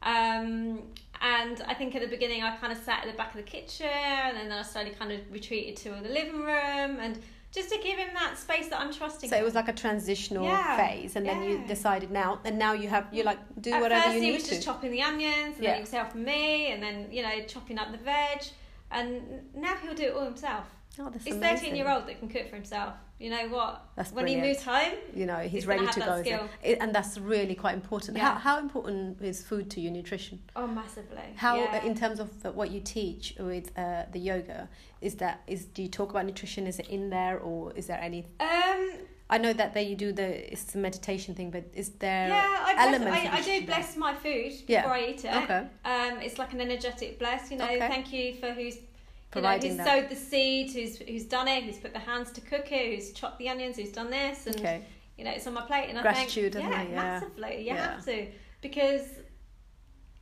Um, 0.03 0.83
and 1.21 1.61
I 1.67 1.75
think 1.75 1.95
at 1.97 2.03
the 2.03 2.09
beginning 2.09 2.43
I 2.43 2.57
kind 2.57 2.73
of 2.73 2.79
sat 2.79 3.05
at 3.05 3.11
the 3.11 3.17
back 3.17 3.31
of 3.31 3.37
the 3.37 3.43
kitchen, 3.43 3.87
and 3.89 4.51
then 4.51 4.53
I 4.53 4.63
slowly 4.63 4.91
kind 4.91 5.11
of 5.13 5.21
retreated 5.33 5.77
to 5.79 5.91
the 6.03 6.09
living 6.09 6.41
room, 6.41 6.99
and 7.01 7.19
just 7.51 7.71
to 7.71 7.79
give 7.79 7.99
him 7.99 8.11
that 8.15 8.39
space 8.39 8.69
that 8.69 8.79
I'm 8.81 8.93
trusting. 8.93 9.29
So 9.31 9.37
it 9.37 9.43
was 9.45 9.55
like 9.57 9.69
a 9.69 9.73
transitional 9.73 10.45
Yeah, 10.45 10.77
phase, 10.77 11.17
and 11.17 11.27
then 11.27 11.43
you 11.43 11.65
decided 11.67 12.11
now, 12.13 12.41
and 12.45 12.59
now 12.59 12.73
you 12.75 12.89
have 12.89 13.07
you 13.13 13.25
like 13.25 13.39
do 13.61 13.73
At 13.73 13.81
whatever 13.83 14.03
first 14.03 14.15
you 14.17 14.21
he 14.23 14.29
need 14.29 14.35
was 14.35 14.45
to. 14.45 14.51
just 14.51 14.63
chopping 14.65 14.91
the 14.93 15.03
onions, 15.03 15.57
and 15.57 15.65
Yeah. 15.65 15.71
then 15.71 15.75
he 15.77 15.81
was 15.83 15.91
helping 15.91 16.25
me, 16.25 16.71
and 16.73 16.81
then 16.83 17.09
you 17.11 17.23
know 17.23 17.41
chopping 17.47 17.79
up 17.79 17.91
the 17.91 17.99
veg, 17.99 18.43
and 18.91 19.23
now 19.55 19.75
he'll 19.77 19.95
do 19.95 20.05
it 20.05 20.15
all 20.15 20.25
himself. 20.25 20.65
oh, 21.01 21.11
that's 21.11 21.25
He's 21.25 21.35
amazing. 21.35 21.59
13 21.71 21.77
year 21.77 21.89
old 21.91 22.07
that 22.07 22.19
can 22.19 22.29
cook 22.29 22.49
for 22.49 22.57
himself. 22.57 22.95
You 23.19 23.31
know 23.31 23.49
what? 23.49 23.83
That's 23.97 24.13
when 24.13 24.27
brilliant. 24.27 24.45
he 24.45 24.49
moves 24.53 24.63
home, 24.63 24.93
You 25.13 25.27
know, 25.27 25.39
he's, 25.39 25.51
he's 25.51 25.67
ready 25.67 25.85
gonna 25.87 25.99
go, 25.99 26.07
that 26.07 26.21
is 26.21 26.21
it? 26.21 26.25
skill. 26.27 26.77
And 26.81 26.95
that's 26.95 27.19
really 27.19 27.57
quite 27.57 27.75
important. 27.75 28.17
Yeah. 28.17 28.35
How 28.35 28.39
how 28.39 28.59
important 28.61 29.21
is 29.21 29.43
food 29.43 29.71
to 29.73 29.81
your 29.81 29.91
nutrition? 29.93 30.39
oh 30.55 30.69
massively. 30.69 31.23
How, 31.35 31.57
yeah. 31.57 31.83
in 31.85 31.97
terms 31.97 32.21
of 32.21 32.29
what 32.55 32.71
you 32.71 32.81
teach 32.81 33.35
with 33.41 33.77
uh, 33.77 34.05
the 34.13 34.21
yoga, 34.21 34.69
is 35.01 35.17
that 35.17 35.43
is 35.49 35.65
do 35.65 35.83
you 35.83 35.89
talk 35.89 36.11
about 36.11 36.27
nutrition? 36.27 36.67
Is 36.69 36.79
it 36.79 36.89
in 36.89 37.11
there, 37.11 37.39
or 37.41 37.73
is 37.75 37.87
there 37.89 38.01
any? 38.01 38.25
um, 38.39 38.91
I 39.31 39.37
know 39.39 39.53
that 39.53 39.75
they 39.75 39.83
you 39.83 39.97
do 39.97 40.13
the 40.13 40.51
it's 40.53 40.65
the 40.65 40.79
meditation 40.79 41.35
thing, 41.35 41.51
but 41.51 41.65
is 41.75 41.91
there 41.99 42.29
yeah, 42.29 42.65
I, 42.67 42.75
bless, 42.75 42.87
elements? 43.01 43.27
I, 43.27 43.37
I 43.39 43.43
do 43.43 43.67
bless 43.67 43.97
my 43.97 44.15
food 44.15 44.53
Yeah. 44.67 44.83
before 44.83 44.95
I 44.97 45.05
eat 45.07 45.25
it. 45.25 45.35
Okay, 45.45 45.67
Um, 45.85 46.21
it's 46.23 46.39
like 46.39 46.53
an 46.55 46.61
energetic 46.61 47.19
bless. 47.19 47.51
You 47.51 47.59
know, 47.59 47.65
Okay. 47.67 47.79
thank 47.89 48.13
you 48.13 48.35
for 48.37 48.53
who's 48.53 48.77
you 49.37 49.43
know, 49.43 49.49
who's 49.59 49.77
that. 49.77 49.87
sowed 49.87 50.09
the 50.09 50.17
seed, 50.17 50.73
who's 50.73 50.97
who's 50.99 51.25
done 51.27 51.47
it, 51.49 51.63
who's 51.65 51.77
put 51.77 51.93
the 51.93 51.99
hands 51.99 52.31
to 52.33 52.41
cook 52.41 52.73
it, 52.73 52.95
who's 52.95 53.13
chopped 53.13 53.39
the 53.39 53.49
onions, 53.51 53.77
who's 53.77 53.93
done 53.93 54.09
this, 54.11 54.47
and 54.47 54.57
okay, 54.57 54.83
you 55.19 55.25
know 55.25 55.31
it's 55.31 55.47
on 55.47 55.53
my 55.53 55.63
plate. 55.63 55.89
And 55.91 55.99
I 55.99 56.13
isn't 56.13 56.31
think, 56.31 56.55
yeah, 56.55 56.83
Yeah. 56.83 56.97
massively, 56.97 57.59
you 57.59 57.75
Yeah. 57.75 57.91
have 57.97 58.05
to 58.07 58.27
because 58.63 59.03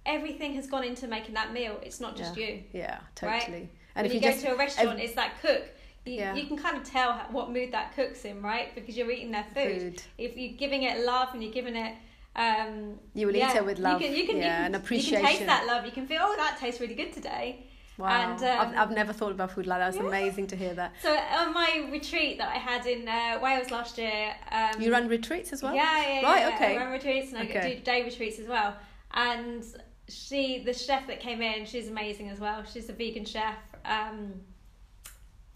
everything 0.05 0.55
has 0.55 0.67
gone 0.67 0.85
into 0.85 1.07
making 1.07 1.35
that 1.35 1.53
meal. 1.53 1.79
It's 1.83 2.01
not 2.01 2.17
just 2.17 2.37
you. 2.37 2.63
yeah, 2.73 2.99
Right? 3.23 3.41
totally. 3.41 3.59
when 3.61 3.71
And 3.95 4.07
if 4.07 4.13
you, 4.13 4.21
you 4.21 4.25
go 4.27 4.31
just 4.33 4.45
to 4.45 4.53
a 4.53 4.57
restaurant, 4.57 5.01
it's 5.01 5.15
that 5.15 5.41
cook. 5.41 5.63
You, 6.07 6.15
Yeah. 6.15 6.35
you 6.35 6.47
can 6.47 6.57
kind 6.57 6.77
of 6.77 6.85
tell 6.85 7.13
how, 7.13 7.27
what 7.31 7.51
mood 7.51 7.73
that 7.73 7.95
cook's 7.95 8.25
in, 8.25 8.41
right? 8.43 8.75
Because 8.75 8.97
you're 8.97 9.11
eating 9.11 9.33
their 9.33 9.47
food. 9.55 9.81
food, 9.83 10.03
If 10.19 10.37
you're 10.37 10.57
giving 10.57 10.85
it 10.85 11.05
love 11.05 11.31
and 11.35 11.43
you're 11.43 11.53
giving 11.53 11.75
it, 11.77 11.95
um, 12.37 12.99
you 13.15 13.27
will 13.27 13.35
yeah, 13.35 13.51
eat 13.53 13.57
it 13.57 13.65
with 13.65 13.79
love, 13.79 14.01
You 14.01 14.09
can, 14.09 14.17
you 14.17 14.27
can, 14.27 14.37
yeah, 14.37 14.67
you 14.67 14.73
can, 14.73 14.75
and 14.75 14.85
You 14.91 15.03
can 15.03 15.25
taste 15.27 15.47
that 15.47 15.67
love. 15.67 15.85
You 15.85 15.91
can 15.91 16.07
feel, 16.07 16.21
oh, 16.23 16.35
that 16.37 16.59
tastes 16.59 16.81
really 16.81 16.95
good 16.95 17.13
today. 17.13 17.67
Wow, 17.99 18.09
and, 18.11 18.43
um, 18.45 18.61
I've, 18.61 18.79
I've 18.91 18.95
never 18.95 19.13
thought 19.15 19.33
about 19.33 19.53
food 19.53 19.67
like 19.67 19.81
that. 19.81 19.89
It's 19.89 19.97
Yeah. 19.97 20.07
amazing 20.09 20.47
to 20.49 20.57
hear 20.57 20.75
that. 20.75 20.93
So 21.03 21.17
on 21.17 21.55
my 21.55 21.89
retreat 21.91 22.37
that 22.39 22.49
I 22.55 22.59
had 22.59 22.87
in 22.87 23.09
uh, 23.09 23.41
Wales 23.43 23.71
last 23.71 23.97
year, 23.99 24.35
um, 24.53 24.81
You 24.81 24.93
run 24.93 25.09
retreats 25.09 25.53
as 25.53 25.63
well. 25.63 25.75
Yeah, 25.75 26.01
yeah, 26.03 26.21
yeah. 26.21 26.31
Right, 26.31 26.55
okay. 26.55 26.75
I 26.75 26.85
run 26.85 26.93
retreats 26.93 27.33
and 27.33 27.39
I 27.39 27.45
Okay. 27.47 27.77
do 27.77 27.83
day 27.83 28.05
retreats 28.05 28.39
as 28.39 28.47
well. 28.47 28.77
And 29.13 29.65
she, 30.09 30.63
the 30.63 30.75
chef 30.75 31.07
that 31.07 31.21
came 31.21 31.41
in, 31.41 31.65
she's 31.65 31.89
amazing 31.89 32.29
as 32.29 32.39
well. 32.39 32.63
She's 32.71 32.89
a 32.91 32.93
vegan 32.93 33.25
chef. 33.25 33.57
Um, 33.87 34.35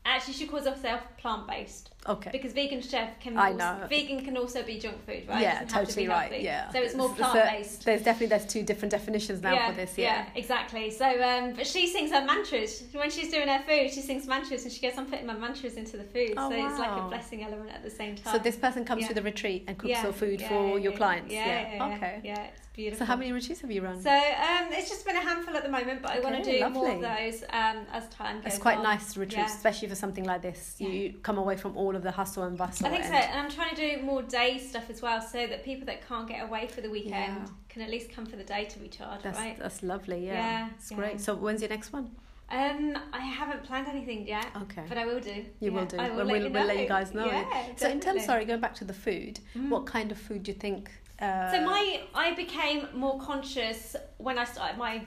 actually, 0.05 0.35
she 0.35 0.47
calls 0.47 0.67
herself 0.67 1.03
plant 1.19 1.47
based 1.47 1.91
Okay. 2.09 2.31
because 2.33 2.53
vegan 2.55 2.81
chef 2.81 3.21
can 3.21 3.37
I 3.37 3.49
also, 3.53 3.59
know. 3.59 3.87
vegan 3.89 4.25
can 4.25 4.37
also 4.39 4.63
be 4.63 4.79
junk 4.79 5.05
food, 5.05 5.25
right? 5.29 5.43
Yeah, 5.43 5.59
have 5.59 5.69
to 5.69 5.75
be 5.75 5.81
totally 5.87 6.09
right. 6.09 6.41
Yeah. 6.41 6.71
So 6.73 6.79
it's 6.81 6.95
more 6.95 7.11
plant 7.15 7.35
based. 7.59 7.85
There's 7.85 8.03
definitely 8.03 8.29
there's 8.29 8.47
two 8.47 8.63
different 8.63 8.91
definitions 8.91 9.43
now 9.43 9.69
for 9.69 9.77
this. 9.77 9.99
Yeah. 9.99 10.27
exactly. 10.35 10.91
So, 10.91 11.07
um, 11.23 11.53
but 11.53 11.67
she 11.67 11.87
sings 11.87 12.11
her 12.11 12.25
mantras 12.25 12.85
when 12.93 13.11
she's 13.11 13.31
doing 13.31 13.49
her 13.49 13.63
food. 13.69 13.93
She 13.93 14.01
sings 14.01 14.27
mantras, 14.27 14.63
and 14.65 14.73
she 14.73 14.81
goes, 14.81 14.97
"I'm 14.97 15.07
putting 15.07 15.27
my 15.27 15.35
mantras 15.35 15.75
into 15.75 15.99
the 15.99 16.05
food." 16.05 16.35
Oh, 16.39 16.49
so 16.51 16.57
it's 16.67 16.79
like 16.79 16.99
a 17.03 17.07
blessing 17.09 17.43
element 17.45 17.71
at 17.71 17.83
the 17.83 17.91
same 17.91 18.17
time. 18.17 18.33
So 18.33 18.39
this 18.39 18.57
person 18.57 18.85
comes 18.85 19.03
Yeah. 19.03 19.09
to 19.09 19.15
the 19.15 19.23
retreat 19.23 19.65
and 19.67 19.77
cooks 19.77 19.91
Yeah, 19.91 20.03
your 20.05 20.13
food 20.15 20.41
yeah, 20.41 20.49
for 20.49 20.79
yeah, 20.79 20.85
your 20.85 20.93
yeah. 20.93 20.99
clients. 20.99 21.33
Yeah, 21.35 21.47
yeah, 21.47 21.75
yeah. 21.89 21.97
Okay. 21.97 22.21
Yeah, 22.25 22.45
it's 22.57 22.67
beautiful. 22.73 22.99
So 22.99 23.05
how 23.05 23.17
many 23.17 23.31
retreats 23.33 23.61
have 23.61 23.71
you 23.71 23.83
run? 23.83 24.01
So 24.01 24.11
um, 24.11 24.69
it's 24.73 24.89
just 24.89 25.05
been 25.05 25.17
a 25.17 25.21
handful 25.21 25.55
at 25.55 25.65
the 25.65 25.69
moment, 25.69 26.01
but 26.01 26.13
I 26.13 26.21
want 26.21 26.43
to 26.43 26.51
do 26.51 26.67
more 26.71 26.91
of 26.93 27.01
those 27.03 27.43
um, 27.51 27.85
as 27.93 28.09
time 28.09 28.37
goes 28.37 28.47
it's 28.55 28.59
quite 28.59 28.79
on. 28.79 28.85
nice 28.85 29.19
retreats, 29.19 29.51
Yeah. 29.51 29.57
especially 29.57 29.89
for 29.89 29.97
something 29.97 30.25
like 30.25 30.41
this. 30.41 30.77
Yeah. 30.79 30.89
you 30.89 31.15
come 31.23 31.37
away 31.37 31.57
from 31.57 31.77
all 31.77 31.90
of 31.97 32.03
the 32.03 32.11
hustle 32.11 32.45
and 32.45 32.57
bustle. 32.57 32.87
I 32.87 32.91
think 32.91 33.05
so, 33.05 33.13
and 33.13 33.39
I'm 33.41 33.51
trying 33.51 33.75
to 33.75 33.97
do 33.97 34.03
more 34.03 34.23
day 34.23 34.59
stuff 34.59 34.91
as 34.91 35.01
well, 35.03 35.21
so 35.21 35.47
that 35.47 35.65
people 35.65 35.87
that 35.87 36.07
can't 36.07 36.27
get 36.29 36.43
away 36.43 36.67
for 36.69 36.81
the 36.81 36.91
weekend 36.91 37.13
Yeah. 37.43 37.47
can 37.69 37.83
at 37.83 37.91
least 37.91 38.11
come 38.11 38.27
for 38.27 38.37
the 38.37 38.45
day 38.45 38.65
to 38.65 38.81
recharge, 38.81 39.23
That's 39.23 39.39
right? 39.39 39.59
that's 39.59 39.83
lovely. 39.83 40.27
Yeah, 40.27 40.33
Yeah, 40.35 40.69
it's 40.77 40.91
yeah. 40.91 40.97
great. 40.97 41.21
So 41.21 41.35
when's 41.35 41.61
your 41.63 41.71
next 41.71 41.93
one? 41.93 42.11
Um, 42.53 42.99
I 43.13 43.21
haven't 43.21 43.63
planned 43.63 43.87
anything 43.87 44.27
yet, 44.27 44.47
Okay. 44.63 44.83
but 44.89 44.99
I 44.99 45.07
will 45.07 45.21
do. 45.21 45.31
You 45.61 45.71
Yeah, 45.71 45.71
will 45.71 45.85
do. 45.87 45.97
I 45.99 46.09
will 46.11 46.17
Well, 46.17 46.27
let 46.27 46.33
we'll, 46.33 46.45
you 46.47 46.51
we'll 46.51 46.65
let 46.67 46.79
you 46.81 46.89
guys 46.89 47.15
know. 47.15 47.27
Yeah, 47.27 47.67
so 47.77 47.89
in 47.89 48.01
terms, 48.01 48.25
sorry, 48.25 48.45
going 48.45 48.61
back 48.61 48.75
to 48.77 48.85
the 48.85 48.93
food, 48.93 49.39
Mm. 49.55 49.69
what 49.69 49.87
kind 49.87 50.11
of 50.11 50.19
food 50.19 50.43
do 50.43 50.51
you 50.53 50.59
think? 50.59 50.91
Uh, 51.21 51.53
So 51.53 51.61
my 51.65 52.01
I 52.15 52.35
became 52.35 52.89
more 52.95 53.21
conscious 53.21 53.95
when 54.19 54.37
I 54.39 54.45
started 54.45 54.79
my 54.79 55.03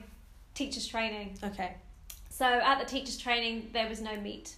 teachers 0.54 0.86
training. 0.86 1.36
okay, 1.44 1.74
So 2.30 2.46
at 2.46 2.78
the 2.78 2.86
teachers 2.86 3.18
training, 3.18 3.68
there 3.72 3.88
was 3.88 4.00
no 4.00 4.16
meat. 4.16 4.56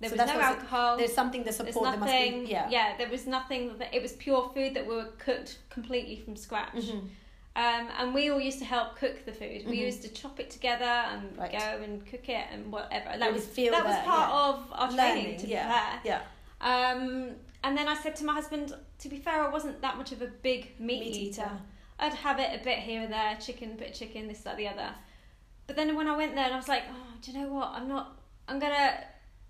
There 0.00 0.10
so 0.10 0.16
was 0.16 0.26
no 0.26 0.40
alcohol. 0.40 0.96
There's 0.96 1.12
something 1.12 1.40
to 1.40 1.44
There's 1.46 1.56
support. 1.56 1.90
There 1.90 1.98
must 1.98 2.12
nothing. 2.12 2.44
be. 2.44 2.50
Yeah. 2.50 2.96
there 2.96 3.08
was 3.08 3.26
nothing. 3.26 3.76
That, 3.78 3.92
it 3.94 4.00
was 4.02 4.12
pure 4.12 4.50
food 4.54 4.74
that 4.74 4.86
were 4.86 5.06
cooked 5.18 5.58
completely 5.70 6.16
from 6.24 6.36
scratch. 6.36 6.74
Mhm. 6.74 7.08
Um, 7.56 7.88
and 7.98 8.14
we 8.14 8.30
all 8.30 8.38
used 8.40 8.60
to 8.60 8.64
help 8.64 8.94
cook 8.96 9.24
the 9.24 9.32
food. 9.32 9.66
We 9.66 9.78
Mhm. 9.78 9.86
used 9.86 10.02
to 10.02 10.08
chop 10.10 10.38
it 10.38 10.48
together 10.50 10.84
and 10.84 11.36
Right. 11.36 11.50
go 11.50 11.58
and 11.58 12.06
cook 12.06 12.28
it 12.28 12.46
and 12.52 12.70
whatever. 12.70 13.18
That 13.18 13.32
was 13.32 13.44
feel 13.46 13.72
that 13.72 13.84
was 13.84 13.96
part 14.04 14.30
yeah. 14.30 14.48
of 14.48 14.72
our 14.72 14.92
Learning, 14.92 15.22
training. 15.24 15.40
To 15.40 15.46
be 15.46 15.52
yeah. 15.52 15.98
fair. 16.00 16.00
Yeah. 16.04 16.22
Um, 16.60 17.34
and 17.64 17.76
then 17.76 17.88
I 17.88 17.94
said 17.96 18.14
to 18.16 18.24
my 18.24 18.34
husband, 18.34 18.74
to 19.00 19.08
be 19.08 19.16
fair, 19.16 19.42
I 19.42 19.48
wasn't 19.48 19.80
that 19.82 19.96
much 19.96 20.12
of 20.12 20.22
a 20.22 20.28
big 20.28 20.78
meat, 20.78 21.00
Meat 21.00 21.16
eater. 21.16 21.42
eater. 21.42 21.50
I'd 21.98 22.14
have 22.14 22.38
it 22.38 22.60
a 22.60 22.62
bit 22.62 22.78
here 22.78 23.02
and 23.02 23.12
there, 23.12 23.36
chicken, 23.40 23.74
bit 23.76 23.88
of 23.90 23.94
chicken, 23.96 24.28
this, 24.28 24.42
that, 24.42 24.56
the 24.56 24.68
other. 24.68 24.94
But 25.66 25.74
then 25.74 25.96
when 25.96 26.06
I 26.06 26.16
went 26.16 26.36
there, 26.36 26.44
and 26.44 26.54
I 26.54 26.56
was 26.56 26.68
like, 26.68 26.84
oh, 26.88 27.06
do 27.20 27.32
you 27.32 27.38
know 27.40 27.52
what? 27.52 27.70
I'm 27.70 27.88
not. 27.88 28.16
I'm 28.46 28.60
gonna. 28.60 28.92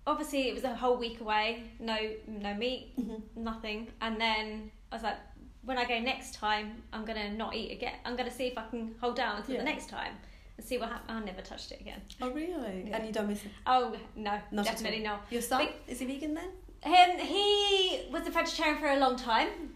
Obviously, 0.07 0.49
it 0.49 0.55
was 0.55 0.63
a 0.63 0.73
whole 0.73 0.97
week 0.97 1.19
away. 1.21 1.63
No, 1.79 1.97
no 2.27 2.53
meat, 2.55 2.93
Mhm. 2.97 3.21
nothing. 3.35 3.91
And 4.01 4.19
then 4.19 4.71
I 4.91 4.95
was 4.95 5.03
like, 5.03 5.17
when 5.63 5.77
I 5.77 5.85
go 5.85 5.99
next 5.99 6.33
time, 6.33 6.83
I'm 6.91 7.05
gonna 7.05 7.31
not 7.31 7.53
eat 7.55 7.71
again. 7.71 7.93
I'm 8.05 8.15
gonna 8.15 8.31
see 8.31 8.47
if 8.47 8.57
I 8.57 8.65
can 8.69 8.95
hold 8.99 9.15
down 9.15 9.37
until 9.37 9.55
Yeah. 9.55 9.59
the 9.61 9.65
next 9.65 9.89
time 9.89 10.17
and 10.57 10.65
see 10.65 10.77
what 10.77 10.89
happens. 10.89 11.11
I 11.11 11.23
never 11.23 11.41
touched 11.41 11.71
it 11.71 11.81
again. 11.81 12.01
Oh 12.21 12.29
really? 12.31 12.85
Yeah. 12.87 12.95
And 12.97 13.05
you 13.05 13.11
don't 13.13 13.27
miss 13.27 13.43
it. 13.45 13.51
Oh 13.67 13.95
no, 14.15 14.39
Not 14.51 14.65
definitely 14.65 14.99
not. 15.03 15.25
Your 15.29 15.41
son 15.41 15.65
Big- 15.65 15.75
is 15.87 15.99
he 15.99 16.05
vegan 16.05 16.33
then? 16.33 16.51
Him, 16.81 17.19
he 17.19 18.07
was 18.09 18.25
a 18.25 18.31
vegetarian 18.31 18.79
for 18.79 18.87
a 18.87 18.95
long 18.97 19.15
time, 19.17 19.75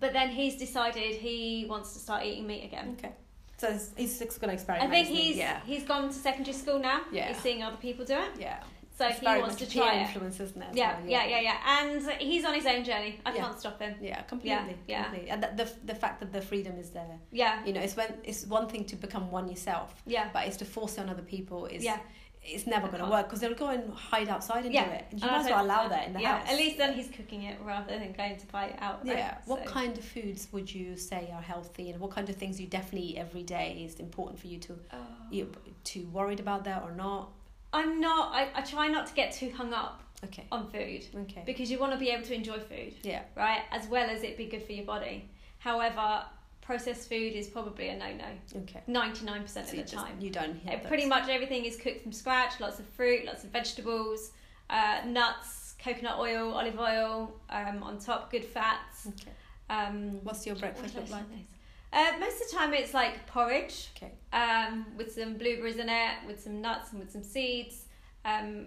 but 0.00 0.12
then 0.14 0.30
he's 0.30 0.56
decided 0.56 1.16
he 1.16 1.66
wants 1.68 1.92
to 1.92 1.98
start 2.00 2.24
eating 2.24 2.46
meat 2.46 2.64
again. 2.64 2.96
Okay. 2.98 3.12
So 3.58 3.68
he's- 3.70 3.92
he's 3.96 4.18
going 4.38 4.48
to 4.48 4.54
experiment. 4.54 4.90
I 4.90 4.92
think 4.92 5.06
he's 5.16 5.36
yeah. 5.36 5.60
he's 5.64 5.84
gone 5.84 6.08
to 6.08 6.14
secondary 6.14 6.54
school 6.54 6.78
now. 6.80 7.02
Yeah. 7.12 7.28
He's 7.28 7.36
seeing 7.36 7.62
other 7.62 7.76
people 7.76 8.04
do 8.04 8.14
it, 8.18 8.32
Yeah. 8.40 8.64
So 8.98 9.06
It's 9.08 9.20
he 9.20 9.26
wants 9.26 9.56
to 9.56 9.68
try 9.70 9.94
it. 9.94 10.02
influence, 10.02 10.38
isn't 10.40 10.62
it? 10.62 10.74
Yeah, 10.74 10.98
well? 11.00 11.08
yeah, 11.10 11.24
yeah, 11.26 11.40
yeah. 11.40 11.80
And 11.80 12.10
he's 12.20 12.44
on 12.44 12.54
his 12.54 12.66
own 12.66 12.84
journey. 12.84 13.20
I 13.24 13.32
Yeah. 13.34 13.42
can't 13.42 13.58
stop 13.58 13.80
him. 13.80 13.94
Yeah, 14.00 14.22
completely. 14.22 14.76
yeah. 14.86 15.04
completely. 15.04 15.30
And 15.30 15.42
that, 15.42 15.56
the 15.56 15.70
the 15.84 15.94
fact 15.94 16.20
that 16.20 16.32
the 16.32 16.42
freedom 16.42 16.78
is 16.78 16.90
there. 16.90 17.18
Yeah, 17.30 17.64
You 17.64 17.72
know, 17.72 17.80
it's 17.80 17.96
when 17.96 18.14
it's 18.24 18.46
one 18.46 18.68
thing 18.68 18.84
to 18.86 18.96
become 18.96 19.30
one 19.30 19.48
yourself, 19.48 20.02
yeah, 20.06 20.28
but 20.32 20.46
it's 20.46 20.58
to 20.58 20.64
force 20.64 20.98
it 20.98 21.00
on 21.00 21.08
other 21.08 21.22
people. 21.22 21.66
Is 21.66 21.82
yeah. 21.84 21.98
it's 22.44 22.66
never 22.66 22.88
going 22.88 23.02
to 23.04 23.08
work 23.08 23.26
because 23.28 23.38
they'll 23.40 23.54
go 23.54 23.68
and 23.68 23.94
hide 23.94 24.28
outside 24.28 24.64
and 24.64 24.74
Yeah. 24.74 24.84
do 24.86 24.90
it. 24.90 25.04
And 25.12 25.20
you 25.20 25.26
And 25.28 25.36
might 25.36 25.44
as 25.44 25.50
well 25.52 25.64
allow 25.64 25.86
that 25.88 26.08
in 26.08 26.12
the 26.12 26.20
yeah, 26.20 26.38
house. 26.40 26.50
at 26.50 26.56
least 26.56 26.76
then 26.76 26.92
he's 26.92 27.08
cooking 27.08 27.44
it 27.44 27.56
rather 27.62 27.96
than 27.96 28.12
going 28.12 28.36
to 28.36 28.46
buy 28.48 28.64
it 28.66 28.76
out. 28.82 28.98
Yeah. 29.04 29.38
What 29.46 29.64
So- 29.64 29.70
kind 29.70 29.96
of 29.96 30.04
foods 30.04 30.48
would 30.52 30.68
you 30.74 30.96
say 30.96 31.30
are 31.32 31.40
healthy, 31.40 31.90
and 31.90 32.00
what 32.00 32.10
kind 32.10 32.28
of 32.28 32.34
things 32.36 32.60
you 32.60 32.66
definitely 32.66 33.10
eat 33.10 33.18
every 33.18 33.44
day 33.44 33.84
is 33.86 34.00
important 34.00 34.40
for 34.40 34.48
you 34.48 34.58
to 34.58 34.72
Oh. 34.92 34.96
you 35.30 35.52
to 35.84 35.98
worried 36.08 36.40
about 36.40 36.64
that 36.64 36.82
or 36.82 36.90
not? 36.92 37.30
I'm 37.72 38.00
not. 38.00 38.32
I, 38.34 38.48
I 38.54 38.60
try 38.62 38.88
not 38.88 39.06
to 39.08 39.14
get 39.14 39.32
too 39.32 39.50
hung 39.56 39.72
up 39.72 40.02
Okay. 40.24 40.44
on 40.52 40.68
food 40.70 41.04
Okay. 41.22 41.42
because 41.46 41.70
you 41.70 41.78
want 41.78 41.92
to 41.92 41.98
be 41.98 42.10
able 42.10 42.24
to 42.24 42.34
enjoy 42.34 42.58
food. 42.58 42.94
Yeah. 43.02 43.22
right? 43.36 43.62
As 43.72 43.86
well 43.88 44.08
as 44.08 44.22
it 44.22 44.36
be 44.36 44.46
good 44.46 44.62
for 44.62 44.72
your 44.72 44.84
body. 44.84 45.28
However, 45.58 46.24
processed 46.60 47.08
food 47.08 47.32
is 47.34 47.48
probably 47.48 47.88
a 47.88 47.96
no 47.96 48.12
no. 48.14 48.60
Okay. 48.62 48.82
99% 48.88 49.48
So 49.48 49.60
of 49.60 49.70
the 49.70 49.76
just- 49.78 49.94
time. 49.94 50.16
you 50.20 50.30
don't 50.30 50.64
Pretty 50.86 51.06
much 51.06 51.28
everything 51.28 51.64
is 51.64 51.76
cooked 51.76 52.02
from 52.02 52.12
scratch. 52.12 52.60
Lots 52.60 52.78
of 52.78 52.86
fruit, 52.90 53.24
lots 53.24 53.42
of 53.44 53.50
vegetables, 53.50 54.30
uh, 54.70 55.00
nuts, 55.06 55.74
coconut 55.82 56.18
oil, 56.18 56.52
olive 56.54 56.78
oil. 56.78 57.32
Um, 57.50 57.82
on 57.82 57.98
top, 57.98 58.30
good 58.30 58.44
fats. 58.44 59.08
Okay. 59.08 59.32
Um, 59.70 60.22
What's 60.22 60.46
your 60.46 60.54
breakfast 60.56 60.94
what 60.94 61.04
look 61.04 61.10
like? 61.12 61.24
Uh, 61.92 62.12
most 62.18 62.40
of 62.42 62.50
the 62.50 62.56
time, 62.56 62.72
it's 62.74 62.94
like 62.94 63.26
porridge 63.26 63.90
Okay. 63.96 64.12
um, 64.32 64.86
with 64.96 65.12
some 65.12 65.34
blueberries 65.36 65.76
in 65.76 65.88
it, 65.88 66.14
with 66.26 66.40
some 66.42 66.60
nuts 66.60 66.90
and 66.92 67.00
with 67.00 67.10
some 67.10 67.22
seeds. 67.22 67.84
Um, 68.24 68.66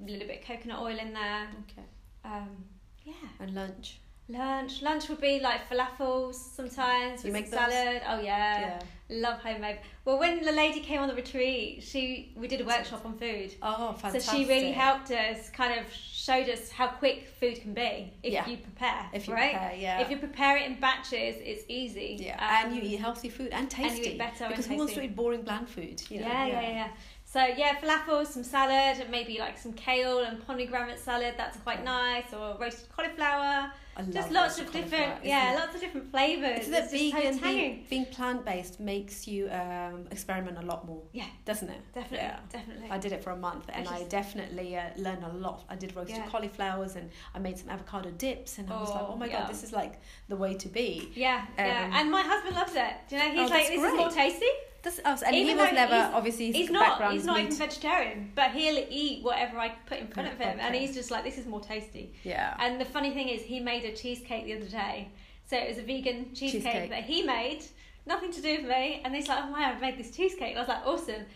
a 0.00 0.10
little 0.10 0.26
bit 0.26 0.40
of 0.40 0.46
coconut 0.46 0.80
oil 0.80 0.98
in 0.98 1.12
there. 1.12 1.48
Okay. 1.70 1.86
Um, 2.24 2.64
yeah. 3.04 3.12
And 3.40 3.54
lunch. 3.54 4.00
Lunch. 4.28 4.82
Lunch 4.82 5.08
would 5.08 5.20
be 5.20 5.40
like 5.40 5.68
falafels 5.68 6.34
sometimes 6.34 7.24
You 7.24 7.28
with 7.28 7.32
make 7.32 7.46
some 7.48 7.64
those? 7.64 7.72
salad. 7.72 8.02
Oh 8.08 8.20
yeah. 8.20 8.80
Love 9.12 9.40
homemade. 9.40 9.78
Well, 10.04 10.18
when 10.18 10.42
the 10.42 10.52
lady 10.52 10.80
came 10.80 11.00
on 11.00 11.08
the 11.08 11.14
retreat, 11.14 11.82
she 11.82 12.32
we 12.34 12.48
did 12.48 12.60
a 12.60 12.64
workshop 12.64 13.04
on 13.04 13.14
food. 13.18 13.54
Oh, 13.62 13.92
fantastic. 13.92 14.22
So 14.22 14.36
she 14.36 14.44
really 14.46 14.72
helped 14.72 15.10
us, 15.10 15.50
kind 15.50 15.78
of 15.78 15.92
showed 15.92 16.48
us 16.48 16.70
how 16.70 16.88
quick 16.88 17.28
food 17.38 17.60
can 17.60 17.74
be 17.74 18.12
if 18.22 18.32
Yeah. 18.32 18.46
you 18.48 18.56
prepare. 18.56 19.06
If 19.12 19.28
you 19.28 19.34
right? 19.34 19.52
prepare, 19.52 19.74
yeah. 19.76 20.00
If 20.00 20.10
you 20.10 20.16
prepare 20.16 20.56
it 20.56 20.66
in 20.66 20.80
batches, 20.80 21.36
it's 21.40 21.64
easy. 21.68 22.16
Yeah, 22.20 22.34
Um, 22.36 22.72
and 22.72 22.76
you 22.76 22.82
eat 22.82 23.00
healthy 23.00 23.28
food 23.28 23.50
and 23.52 23.70
tasty. 23.70 23.98
you 24.00 24.12
eat 24.12 24.18
better 24.18 24.44
and 24.44 24.52
because 24.54 24.66
who 24.66 24.76
wants 24.76 24.94
to 24.94 25.02
eat 25.02 25.14
boring 25.14 25.42
bland 25.42 25.68
food? 25.68 26.02
You 26.08 26.20
know? 26.20 26.26
yeah, 26.28 26.46
yeah, 26.46 26.60
yeah, 26.62 26.70
yeah. 26.70 26.88
So 27.24 27.40
yeah, 27.44 27.76
falafel, 27.80 28.26
some 28.26 28.44
salad, 28.44 29.00
and 29.00 29.10
maybe 29.10 29.38
like 29.38 29.58
some 29.58 29.72
kale 29.72 30.18
and 30.20 30.44
pomegranate 30.46 30.98
salad. 30.98 31.34
That's 31.36 31.56
quite 31.58 31.84
nice. 31.84 32.32
Or 32.32 32.56
roasted 32.60 32.88
cauliflower. 32.94 33.72
I 33.94 34.00
love 34.00 34.12
Just 34.14 34.30
lots 34.30 34.58
of 34.58 34.72
different, 34.72 35.12
isn't 35.18 35.24
yeah, 35.26 35.52
it? 35.52 35.56
lots 35.56 35.74
of 35.74 35.80
different 35.82 36.10
flavors. 36.10 36.60
Isn't 36.60 36.74
it 36.74 36.90
so 36.90 36.96
vegan? 36.96 37.38
being, 37.38 37.84
being 37.90 38.04
plant 38.06 38.42
based 38.44 38.80
makes 38.80 39.28
you 39.28 39.50
um, 39.50 40.06
experiment 40.10 40.56
a 40.58 40.62
lot 40.62 40.86
more, 40.86 41.02
Yeah, 41.12 41.26
doesn't 41.44 41.68
it? 41.68 41.80
definitely, 41.92 42.26
Yeah. 42.26 42.38
definitely. 42.50 42.88
I 42.90 42.96
did 42.96 43.12
it 43.12 43.22
for 43.22 43.30
a 43.32 43.36
month 43.36 43.66
and 43.70 43.86
I 43.86 43.98
just- 43.98 44.10
definitely 44.10 44.76
uh, 44.78 44.84
learned 44.96 45.24
a 45.24 45.32
lot. 45.34 45.64
I 45.68 45.76
did 45.76 45.94
roasted 45.94 46.16
Yeah. 46.16 46.26
cauliflowers 46.26 46.96
and 46.96 47.10
I 47.34 47.38
made 47.38 47.58
some 47.58 47.68
avocado 47.68 48.10
dips 48.12 48.56
and 48.58 48.72
I 48.72 48.80
was 48.80 48.88
like, 48.90 49.02
Oh, 49.02 49.10
oh 49.12 49.16
my 49.16 49.26
yeah. 49.26 49.40
god, 49.40 49.50
this 49.50 49.62
is 49.62 49.72
like 49.72 50.00
the 50.28 50.36
way 50.36 50.54
to 50.54 50.68
be. 50.68 51.12
Yeah, 51.14 51.44
yeah. 51.58 51.84
Um, 51.84 51.92
And 51.92 52.10
my 52.10 52.22
husband 52.22 52.56
loves 52.56 52.74
it. 52.74 52.94
Do 53.08 53.16
you 53.16 53.22
know? 53.22 53.28
He's 53.30 53.38
Oh, 53.40 53.42
like, 53.42 53.50
that's 53.52 53.68
this 53.68 53.78
great. 53.80 53.92
is 53.92 53.98
more 53.98 54.10
tasty. 54.10 54.46
This, 54.82 55.00
oh, 55.04 55.16
and 55.24 55.36
Even 55.36 55.56
he 55.56 55.62
was 55.62 55.72
never 55.72 55.94
he's- 55.94 56.10
obviously 56.12 56.46
his 56.48 56.56
He's 56.56 56.70
not. 56.70 57.12
He's 57.12 57.24
not 57.24 57.36
meat. 57.36 57.44
even 57.46 57.56
vegetarian, 57.56 58.32
but 58.34 58.50
he'll 58.50 58.84
eat 58.90 59.22
whatever 59.22 59.58
I 59.58 59.68
put 59.86 59.98
in 59.98 60.08
front 60.08 60.32
of 60.32 60.38
him, 60.38 60.58
and 60.60 60.74
he's 60.74 60.92
just 60.94 61.10
like, 61.12 61.22
this 61.22 61.38
is 61.38 61.46
more 61.46 61.60
tasty. 61.60 62.14
Yeah. 62.24 62.56
And 62.58 62.80
the 62.80 62.84
funny 62.84 63.12
thing 63.12 63.28
is, 63.28 63.42
he 63.42 63.60
made 63.60 63.84
a 63.84 63.94
cheesecake 63.94 64.44
the 64.44 64.54
other 64.56 64.66
day. 64.66 65.08
So 65.48 65.56
it 65.56 65.68
was 65.68 65.78
a 65.78 65.82
vegan 65.82 66.34
cheesecake, 66.34 66.62
Cheesecake. 66.64 66.90
that 66.90 67.04
he 67.04 67.22
made, 67.22 67.62
nothing 68.06 68.32
to 68.32 68.40
do 68.42 68.56
with 68.58 68.66
me. 68.68 69.02
And 69.04 69.14
he's 69.14 69.28
like, 69.28 69.38
oh 69.44 69.52
wow, 69.52 69.72
I've 69.72 69.80
made 69.80 69.98
this 69.98 70.10
cheesecake. 70.10 70.50
And 70.56 70.58
I 70.58 70.62
was 70.62 70.68
like, 70.68 70.86
awesome. 70.86 71.26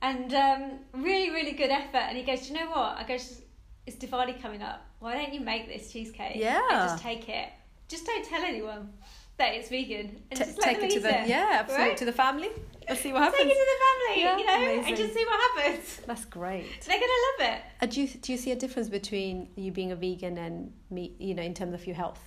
And 0.00 0.34
um, 0.34 0.62
really, 0.94 1.30
really 1.30 1.52
good 1.52 1.70
effort. 1.70 1.98
And 2.08 2.16
he 2.16 2.24
goes, 2.24 2.48
do 2.48 2.54
you 2.54 2.60
know 2.60 2.70
what? 2.70 2.96
I 2.98 3.04
goes, 3.06 3.42
it's 3.86 3.96
Diwali 3.96 4.40
coming 4.42 4.62
up. 4.62 4.84
Why 4.98 5.14
don't 5.14 5.32
you 5.32 5.40
make 5.40 5.68
this 5.68 5.92
cheesecake? 5.92 6.36
Yeah. 6.36 6.60
And 6.70 6.90
just 6.90 7.02
take 7.02 7.28
it. 7.28 7.48
Just 7.88 8.06
don't 8.06 8.24
tell 8.24 8.42
anyone 8.42 8.88
that 9.42 9.54
it's 9.56 9.68
vegan. 9.68 10.06
And 10.30 10.38
Ta- 10.38 10.44
just 10.44 10.60
take 10.60 10.78
it 10.86 10.90
to 10.92 11.00
the 11.00 11.14
yeah, 11.34 11.58
absolutely 11.60 11.88
right? 11.88 11.96
to 12.02 12.04
the 12.04 12.12
family. 12.24 12.50
Let's 12.88 13.00
see 13.04 13.12
what 13.12 13.22
happens. 13.22 13.42
Take 13.42 13.52
it 13.54 13.60
to 13.64 13.68
the 13.74 13.80
family, 13.86 14.22
Yeah, 14.24 14.38
you 14.38 14.46
know, 14.46 14.56
amazing. 14.56 14.84
and 14.88 14.96
just 15.02 15.14
see 15.14 15.24
what 15.30 15.38
happens. 15.46 16.00
That's 16.08 16.24
great. 16.24 16.66
They're 16.86 16.98
gonna 17.04 17.22
love 17.28 17.40
it. 17.52 17.58
Uh, 17.82 17.86
do 17.86 18.02
you 18.02 18.08
do 18.24 18.32
you 18.32 18.38
see 18.44 18.52
a 18.52 18.56
difference 18.64 18.88
between 18.88 19.34
you 19.56 19.70
being 19.72 19.92
a 19.92 19.96
vegan 19.96 20.36
and 20.38 20.72
me? 20.90 21.02
You 21.18 21.34
know, 21.34 21.42
in 21.50 21.54
terms 21.54 21.74
of 21.74 21.82
your 21.88 21.96
health. 21.96 22.20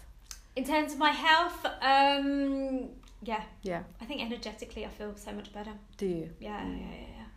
In 0.56 0.64
terms 0.64 0.94
of 0.94 1.00
my 1.00 1.12
health, 1.28 1.60
um, 1.82 2.90
yeah, 3.32 3.44
Yeah. 3.72 3.84
I 4.02 4.06
think 4.06 4.22
energetically 4.22 4.86
I 4.86 4.90
feel 4.90 5.14
so 5.28 5.32
much 5.40 5.50
better. 5.58 5.74
Do 5.98 6.06
you? 6.06 6.30
Yeah, 6.40 6.62
Mm. 6.64 6.80
yeah, 6.82 6.86
yeah, 6.96 7.08
yeah, 7.20 7.30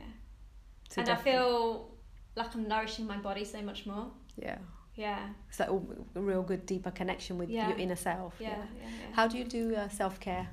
yeah. 0.00 0.10
So 0.92 1.00
and 1.00 1.08
I 1.10 1.16
feel 1.16 1.48
like 2.36 2.54
I'm 2.54 2.66
nourishing 2.68 3.06
my 3.14 3.18
body 3.28 3.44
so 3.44 3.60
much 3.70 3.80
more. 3.86 4.06
Yeah. 4.46 4.58
Yeah, 5.00 5.28
It's 5.48 5.58
like 5.58 5.70
a 5.70 6.20
real 6.20 6.42
good 6.42 6.66
deeper 6.66 6.90
connection 6.90 7.38
with 7.38 7.48
Yeah. 7.48 7.68
your 7.70 7.78
inner 7.78 7.96
self. 7.96 8.34
yeah, 8.38 8.48
yeah. 8.50 8.56
yeah. 8.82 9.14
How 9.16 9.26
do 9.26 9.38
you 9.38 9.44
do 9.44 9.74
uh, 9.74 9.88
self 9.88 10.20
care? 10.20 10.46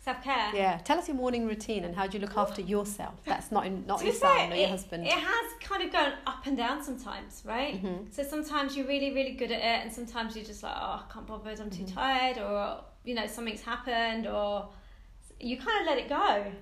Self 0.00 0.20
care. 0.22 0.50
Yeah. 0.54 0.78
Tell 0.78 0.98
us 0.98 1.06
your 1.08 1.16
morning 1.16 1.46
routine 1.46 1.84
and 1.84 1.94
how 1.94 2.06
do 2.08 2.18
you 2.18 2.22
look 2.26 2.36
after 2.36 2.60
yourself? 2.60 3.14
That's 3.24 3.50
not 3.52 3.64
in, 3.66 3.86
not 3.86 4.02
your 4.04 4.12
son 4.12 4.52
or 4.52 4.56
your 4.56 4.68
husband. 4.68 5.06
It 5.06 5.12
has 5.12 5.46
kind 5.62 5.82
of 5.84 5.92
gone 5.92 6.12
up 6.26 6.44
and 6.48 6.56
down 6.56 6.82
sometimes, 6.82 7.42
right? 7.46 7.80
Mhm. 7.82 8.12
So 8.12 8.22
sometimes 8.24 8.76
you're 8.76 8.86
really, 8.94 9.12
really 9.14 9.32
good 9.32 9.52
at 9.52 9.60
it, 9.72 9.78
and 9.82 9.92
sometimes 9.92 10.34
you're 10.36 10.44
just 10.44 10.62
like, 10.62 10.74
oh, 10.76 10.96
I 11.02 11.12
can't 11.12 11.26
bother, 11.26 11.50
I'm 11.50 11.70
too 11.70 11.84
Mhm. 11.84 11.94
tired, 11.94 12.38
or 12.38 12.84
you 13.04 13.14
know, 13.14 13.26
something's 13.26 13.62
happened, 13.62 14.26
or 14.26 14.70
you 15.40 15.56
kind 15.56 15.78
of 15.80 15.86
let 15.86 15.98
it 15.98 16.08
go. 16.08 16.52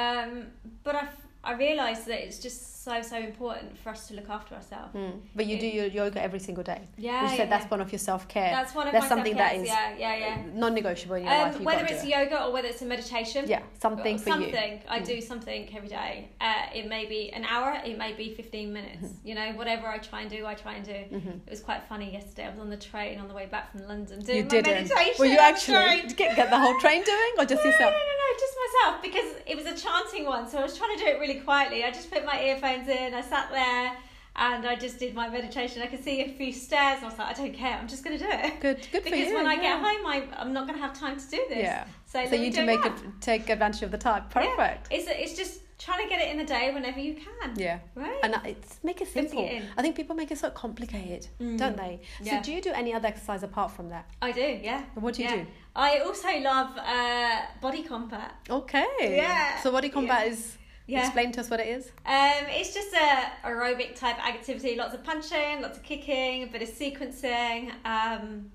Um, 0.00 0.46
but 0.82 0.94
I, 0.96 1.04
I 1.44 1.52
realised 1.52 2.06
that 2.06 2.20
it's 2.26 2.38
just 2.38 2.73
so, 2.84 3.00
so 3.02 3.16
important 3.16 3.76
for 3.78 3.88
us 3.90 4.08
to 4.08 4.14
look 4.14 4.28
after 4.28 4.54
ourselves. 4.54 4.94
Mm. 4.94 5.20
But 5.34 5.46
you 5.46 5.58
do 5.58 5.66
your 5.66 5.86
yoga 5.86 6.22
every 6.22 6.38
single 6.38 6.62
day. 6.64 6.82
Yeah, 6.98 7.22
you 7.24 7.30
yeah, 7.30 7.36
said 7.36 7.50
that's 7.50 7.64
yeah. 7.64 7.70
one 7.70 7.80
of 7.80 7.90
your 7.92 7.98
self 7.98 8.28
care. 8.28 8.50
That's 8.50 8.74
one 8.74 8.86
of 8.88 8.92
that's 8.92 9.04
my 9.04 9.08
something 9.08 9.36
that 9.36 9.52
self-cares, 9.54 9.98
yeah, 9.98 10.16
yeah, 10.18 10.36
yeah. 10.36 10.42
non-negotiable 10.52 11.16
in 11.16 11.22
your 11.24 11.32
life. 11.32 11.46
Um, 11.46 11.52
You've 11.54 11.64
whether 11.66 11.84
it's 11.86 12.04
it. 12.04 12.08
yoga 12.10 12.44
or 12.44 12.52
whether 12.52 12.68
it's 12.68 12.82
a 12.82 12.84
meditation, 12.84 13.46
yeah, 13.48 13.62
something 13.80 14.18
for 14.18 14.28
you. 14.28 14.34
something. 14.34 14.80
I 14.88 15.00
Mm. 15.00 15.06
do 15.06 15.20
something 15.20 15.76
every 15.76 15.88
day. 15.88 16.28
Uh, 16.40 16.54
it 16.74 16.86
may 16.88 17.06
be 17.06 17.30
an 17.32 17.44
hour, 17.44 17.80
it 17.84 17.96
may 17.98 18.12
be 18.12 18.34
15 18.34 18.72
minutes. 18.72 19.04
Mm-hmm. 19.06 19.28
You 19.28 19.34
know, 19.34 19.52
whatever 19.52 19.86
I 19.88 19.98
try 19.98 20.20
and 20.22 20.30
do, 20.30 20.44
I 20.46 20.54
try 20.54 20.74
and 20.74 20.84
do. 20.84 20.92
Mhm. 21.16 21.40
It 21.46 21.50
was 21.50 21.60
quite 21.60 21.82
funny 21.88 22.12
yesterday. 22.12 22.46
I 22.46 22.50
was 22.50 22.58
on 22.58 22.70
the 22.70 22.76
train 22.76 23.18
on 23.18 23.28
the 23.28 23.34
way 23.34 23.46
back 23.46 23.70
from 23.72 23.86
London 23.88 24.20
doing 24.20 24.38
You 24.38 24.44
my 24.44 24.48
didn't. 24.48 24.74
meditation. 24.88 25.14
Were 25.18 25.26
you 25.26 25.38
actually 25.38 26.14
get, 26.20 26.36
get 26.36 26.50
the 26.50 26.58
whole 26.58 26.78
train 26.80 27.02
doing 27.04 27.32
or 27.38 27.44
just 27.44 27.62
no, 27.64 27.70
yourself? 27.70 27.92
No, 27.92 27.98
no, 28.10 28.14
no, 28.22 28.38
just 28.44 28.54
myself 28.64 29.02
because 29.02 29.30
it 29.46 29.56
was 29.56 29.66
a 29.66 29.76
chanting 29.86 30.24
one, 30.26 30.48
so 30.48 30.58
I 30.58 30.62
was 30.62 30.76
trying 30.76 30.96
to 30.98 31.04
do 31.04 31.08
it 31.10 31.20
really 31.20 31.40
quietly. 31.40 31.84
I 31.84 31.90
just 31.90 32.10
put 32.10 32.24
my 32.24 32.40
earphones 32.40 32.73
in, 32.82 33.14
I 33.14 33.20
sat 33.22 33.50
there, 33.50 33.96
and 34.36 34.66
I 34.66 34.74
just 34.74 34.98
did 34.98 35.14
my 35.14 35.28
meditation. 35.28 35.80
I 35.82 35.86
could 35.86 36.02
see 36.02 36.20
a 36.22 36.28
few 36.28 36.52
stairs, 36.52 36.96
and 36.98 37.06
I 37.06 37.08
was 37.08 37.18
like, 37.18 37.28
I 37.28 37.32
don't 37.34 37.54
care, 37.54 37.78
I'm 37.78 37.88
just 37.88 38.02
going 38.04 38.18
to 38.18 38.24
do 38.24 38.30
it. 38.30 38.60
Good, 38.60 38.78
good 38.92 39.02
for 39.04 39.10
Because 39.10 39.28
you. 39.28 39.34
when 39.34 39.46
I 39.46 39.54
yeah. 39.54 39.62
get 39.62 39.80
home, 39.80 40.06
I, 40.06 40.24
I'm 40.38 40.52
not 40.52 40.66
going 40.66 40.78
to 40.78 40.84
have 40.84 40.98
time 40.98 41.18
to 41.18 41.26
do 41.30 41.44
this. 41.48 41.58
Yeah. 41.58 41.84
So, 42.06 42.24
So 42.26 42.34
you 42.36 42.52
do 42.52 42.64
make 42.64 42.80
take 43.20 43.48
advantage 43.48 43.82
of 43.82 43.90
the 43.90 43.98
time. 43.98 44.24
Yeah. 44.34 44.42
Perfect. 44.56 44.88
It's 44.90 45.06
it's 45.08 45.36
just 45.36 45.60
trying 45.78 46.02
to 46.04 46.08
get 46.08 46.20
it 46.20 46.30
in 46.30 46.38
the 46.38 46.44
day 46.44 46.72
whenever 46.72 47.00
you 47.00 47.14
can. 47.14 47.54
Yeah. 47.56 47.80
Right. 47.96 48.20
And 48.22 48.36
it's 48.46 48.78
make 48.84 49.00
it 49.00 49.08
simple. 49.08 49.44
it. 49.44 49.64
I 49.76 49.82
think 49.82 49.96
people 49.96 50.14
make 50.14 50.30
it 50.30 50.38
so 50.38 50.48
complicated, 50.50 51.26
Mm. 51.40 51.58
don't 51.58 51.76
they? 51.76 52.00
Yeah. 52.22 52.38
So 52.38 52.44
do 52.44 52.52
you 52.52 52.60
do 52.62 52.70
any 52.72 52.94
other 52.94 53.08
exercise 53.08 53.42
apart 53.42 53.72
from 53.72 53.88
that? 53.90 54.06
I 54.22 54.30
do. 54.30 54.60
Yeah. 54.62 54.84
What 54.94 55.14
do 55.14 55.22
you 55.24 55.28
Yeah. 55.28 55.36
do? 55.36 55.46
I 55.74 55.98
also 55.98 56.28
love 56.38 56.70
uh, 56.78 57.40
body 57.60 57.82
combat. 57.82 58.32
Okay. 58.48 58.86
Yeah. 59.00 59.60
So 59.60 59.72
body 59.72 59.88
combat 59.88 60.26
Yeah. 60.26 60.32
is 60.32 60.56
Yeah. 60.86 61.04
explain 61.04 61.32
to 61.32 61.40
us 61.40 61.48
what 61.50 61.60
it 61.60 61.68
is. 61.68 61.86
Um, 62.04 62.44
it's 62.48 62.74
just 62.74 62.92
a 62.92 63.30
aerobic 63.46 63.94
type 63.96 64.18
activity. 64.26 64.76
Lots 64.76 64.94
of 64.94 65.02
punching, 65.02 65.62
lots 65.62 65.78
of 65.78 65.82
kicking, 65.82 66.42
a 66.42 66.46
bit 66.46 66.62
of 66.62 66.68
sequencing. 66.68 67.70
Um, 67.86 68.50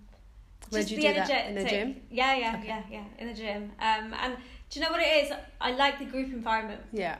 Where 0.69 0.81
just 0.81 0.89
do 0.89 0.95
you 0.95 1.01
do 1.01 1.13
that? 1.15 1.29
In 1.47 1.55
the 1.55 1.61
energetic- 1.61 1.69
gym? 1.95 2.01
Yeah, 2.11 2.35
yeah, 2.35 2.55
Okay. 2.57 2.67
yeah, 2.67 2.83
yeah. 2.91 3.03
In 3.17 3.27
the 3.27 3.33
gym. 3.33 3.71
Um, 3.79 4.13
and 4.21 4.37
do 4.69 4.79
you 4.79 4.85
know 4.85 4.91
what 4.91 5.01
it 5.01 5.25
is? 5.25 5.31
I 5.59 5.71
like 5.71 5.97
the 5.97 6.05
group 6.05 6.27
environment. 6.31 6.81
Yeah. 6.91 7.17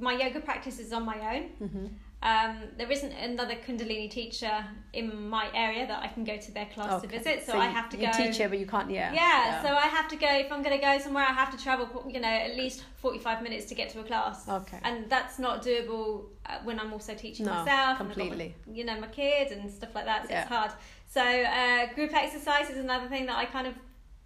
My 0.00 0.14
yoga 0.14 0.40
practice 0.40 0.78
is 0.78 0.92
on 0.94 1.04
my 1.04 1.36
own. 1.36 1.42
hmm 1.68 1.86
Um, 2.24 2.56
there 2.78 2.90
isn't 2.90 3.12
another 3.12 3.54
Kundalini 3.54 4.10
teacher 4.10 4.64
in 4.94 5.28
my 5.28 5.50
area 5.54 5.86
that 5.86 6.02
I 6.02 6.08
can 6.08 6.24
go 6.24 6.38
to 6.38 6.52
their 6.52 6.64
class 6.64 7.02
to 7.02 7.06
visit, 7.06 7.44
so, 7.44 7.58
I 7.58 7.66
have 7.66 7.90
to 7.90 7.98
you 7.98 8.06
go. 8.06 8.12
teach 8.12 8.40
it, 8.40 8.48
but 8.48 8.58
you 8.58 8.66
can't. 8.66 8.90
Yeah. 8.90 9.12
Yeah, 9.12 9.62
so 9.62 9.68
I 9.68 9.88
have 9.88 10.08
to 10.08 10.16
go. 10.16 10.26
If 10.30 10.50
I'm 10.50 10.62
going 10.62 10.74
to 10.80 10.82
go 10.82 10.98
somewhere, 10.98 11.24
I 11.24 11.34
have 11.34 11.50
to 11.50 11.62
travel. 11.62 11.86
You 12.08 12.20
know, 12.20 12.28
at 12.28 12.56
least 12.56 12.82
forty-five 12.96 13.42
minutes 13.42 13.66
to 13.66 13.74
get 13.74 13.90
to 13.90 14.00
a 14.00 14.04
class. 14.04 14.48
Okay. 14.48 14.78
And 14.82 15.10
that's 15.10 15.38
not 15.38 15.62
doable 15.62 16.24
uh, 16.46 16.58
when 16.64 16.80
I'm 16.80 16.94
also 16.94 17.14
teaching 17.14 17.44
No, 17.44 17.52
myself. 17.52 18.00
and 18.00 18.16
my- 18.16 18.52
you 18.72 18.84
know, 18.86 18.98
my 18.98 19.08
kids 19.08 19.52
and 19.52 19.70
stuff 19.70 19.94
like 19.94 20.06
that. 20.06 20.22
So 20.26 20.30
Yeah. 20.32 20.40
it's 20.40 20.48
hard. 20.48 20.70
So 21.06 21.20
uh, 21.22 21.92
group 21.94 22.14
exercise 22.14 22.70
is 22.70 22.78
another 22.78 23.06
thing 23.06 23.26
that 23.26 23.36
I 23.36 23.44
kind 23.44 23.66
of 23.66 23.74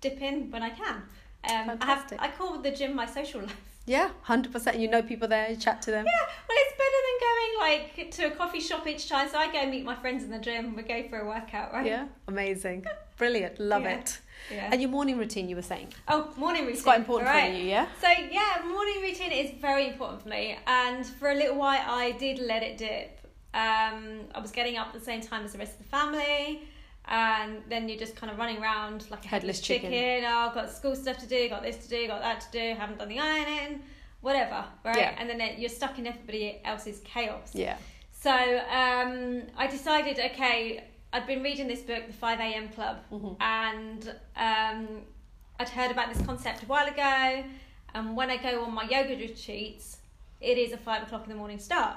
dip 0.00 0.22
in 0.22 0.50
when 0.52 0.62
I 0.62 0.70
can. 0.70 1.02
Um, 1.50 1.78
I 1.80 1.86
have. 1.86 2.12
I 2.20 2.28
call 2.28 2.58
the 2.58 2.70
gym 2.70 2.94
my 2.94 3.06
social 3.06 3.40
life. 3.40 3.56
Yeah, 3.88 4.10
hundred 4.22 4.52
percent. 4.52 4.78
You 4.78 4.88
know 4.88 5.02
people 5.02 5.26
there. 5.28 5.48
You 5.50 5.56
chat 5.56 5.80
to 5.82 5.90
them. 5.90 6.04
Yeah, 6.06 6.26
well, 6.48 6.58
it's 6.64 6.74
better 6.82 7.00
than 7.06 7.16
going 7.28 7.52
like 7.96 8.10
to 8.12 8.26
a 8.26 8.30
coffee 8.36 8.60
shop 8.60 8.86
each 8.86 9.08
time. 9.08 9.28
So 9.28 9.38
I 9.38 9.50
go 9.50 9.66
meet 9.66 9.84
my 9.84 9.94
friends 9.96 10.22
in 10.24 10.30
the 10.30 10.38
gym. 10.38 10.66
and 10.66 10.76
We 10.76 10.82
go 10.82 11.02
for 11.08 11.18
a 11.20 11.26
workout, 11.26 11.72
right? 11.72 11.86
Yeah, 11.86 12.06
amazing, 12.28 12.84
brilliant, 13.16 13.58
love 13.58 13.82
Yeah. 13.82 13.98
it. 13.98 14.18
Yeah. 14.52 14.68
And 14.70 14.80
your 14.80 14.90
morning 14.90 15.18
routine, 15.18 15.48
you 15.48 15.56
were 15.56 15.62
saying, 15.62 15.88
Oh, 16.06 16.32
morning 16.36 16.62
routine. 16.62 16.74
it's 16.76 16.82
quite 16.84 17.00
important 17.00 17.28
right. 17.30 17.50
for 17.50 17.58
you, 17.58 17.64
yeah. 17.64 17.86
So 18.00 18.08
yeah, 18.08 18.62
morning 18.68 19.00
routine 19.02 19.32
is 19.32 19.50
very 19.60 19.88
important 19.88 20.22
for 20.22 20.28
me, 20.28 20.56
and 20.66 21.04
for 21.04 21.30
a 21.30 21.34
little 21.34 21.56
while 21.56 21.82
I 21.86 22.12
did 22.12 22.38
let 22.38 22.62
it 22.62 22.78
dip. 22.78 23.14
Um, 23.54 24.20
I 24.34 24.38
was 24.40 24.50
getting 24.52 24.76
up 24.76 24.88
at 24.88 24.92
the 24.92 25.00
same 25.04 25.20
time 25.22 25.44
as 25.44 25.52
the 25.52 25.58
rest 25.58 25.72
of 25.72 25.78
the 25.78 25.88
family, 25.98 26.68
and 27.10 27.62
then 27.68 27.88
you're 27.88 27.98
just 27.98 28.16
kind 28.16 28.30
of 28.30 28.38
running 28.38 28.58
around 28.62 29.10
like 29.10 29.24
a 29.24 29.28
Headless 29.28 29.58
headless, 29.58 29.60
chicken. 29.60 29.90
chicken. 29.90 30.24
Oh, 30.26 30.48
I've 30.48 30.54
got 30.54 30.70
school 30.70 30.94
stuff 30.94 31.18
to 31.18 31.26
do, 31.26 31.48
got 31.48 31.62
this 31.62 31.76
to 31.78 31.88
do, 31.88 32.06
got 32.06 32.20
that 32.22 32.40
to 32.42 32.50
do, 32.50 32.74
haven't 32.78 32.98
done 32.98 33.08
the 33.08 33.18
ironing, 33.18 33.82
whatever, 34.20 34.64
right? 34.84 34.96
Yeah. 34.96 35.14
And 35.18 35.28
then 35.28 35.40
you're 35.58 35.70
stuck 35.70 35.98
in 35.98 36.06
everybody 36.06 36.60
else's 36.64 37.00
chaos. 37.04 37.54
Yeah, 37.54 37.76
So 38.12 38.30
um, 38.30 39.42
I 39.56 39.66
decided, 39.68 40.18
okay, 40.32 40.84
I'd 41.12 41.26
been 41.26 41.42
reading 41.42 41.66
this 41.68 41.80
book, 41.80 42.06
The 42.06 42.12
5 42.12 42.40
a.m. 42.40 42.68
Club, 42.68 42.98
Mhm. 43.10 43.36
and 43.40 44.14
um, 44.36 45.02
I'd 45.58 45.68
heard 45.70 45.90
about 45.90 46.12
this 46.12 46.24
concept 46.26 46.62
a 46.62 46.66
while 46.66 46.86
ago. 46.86 47.44
And 47.94 48.14
when 48.16 48.28
I 48.30 48.36
go 48.36 48.62
on 48.64 48.74
my 48.74 48.84
yoga 48.84 49.16
retreats, 49.16 49.96
it 50.42 50.58
is 50.58 50.72
a 50.72 50.76
five 50.76 51.02
o'clock 51.04 51.22
in 51.24 51.30
the 51.30 51.34
morning 51.34 51.58
start. 51.58 51.96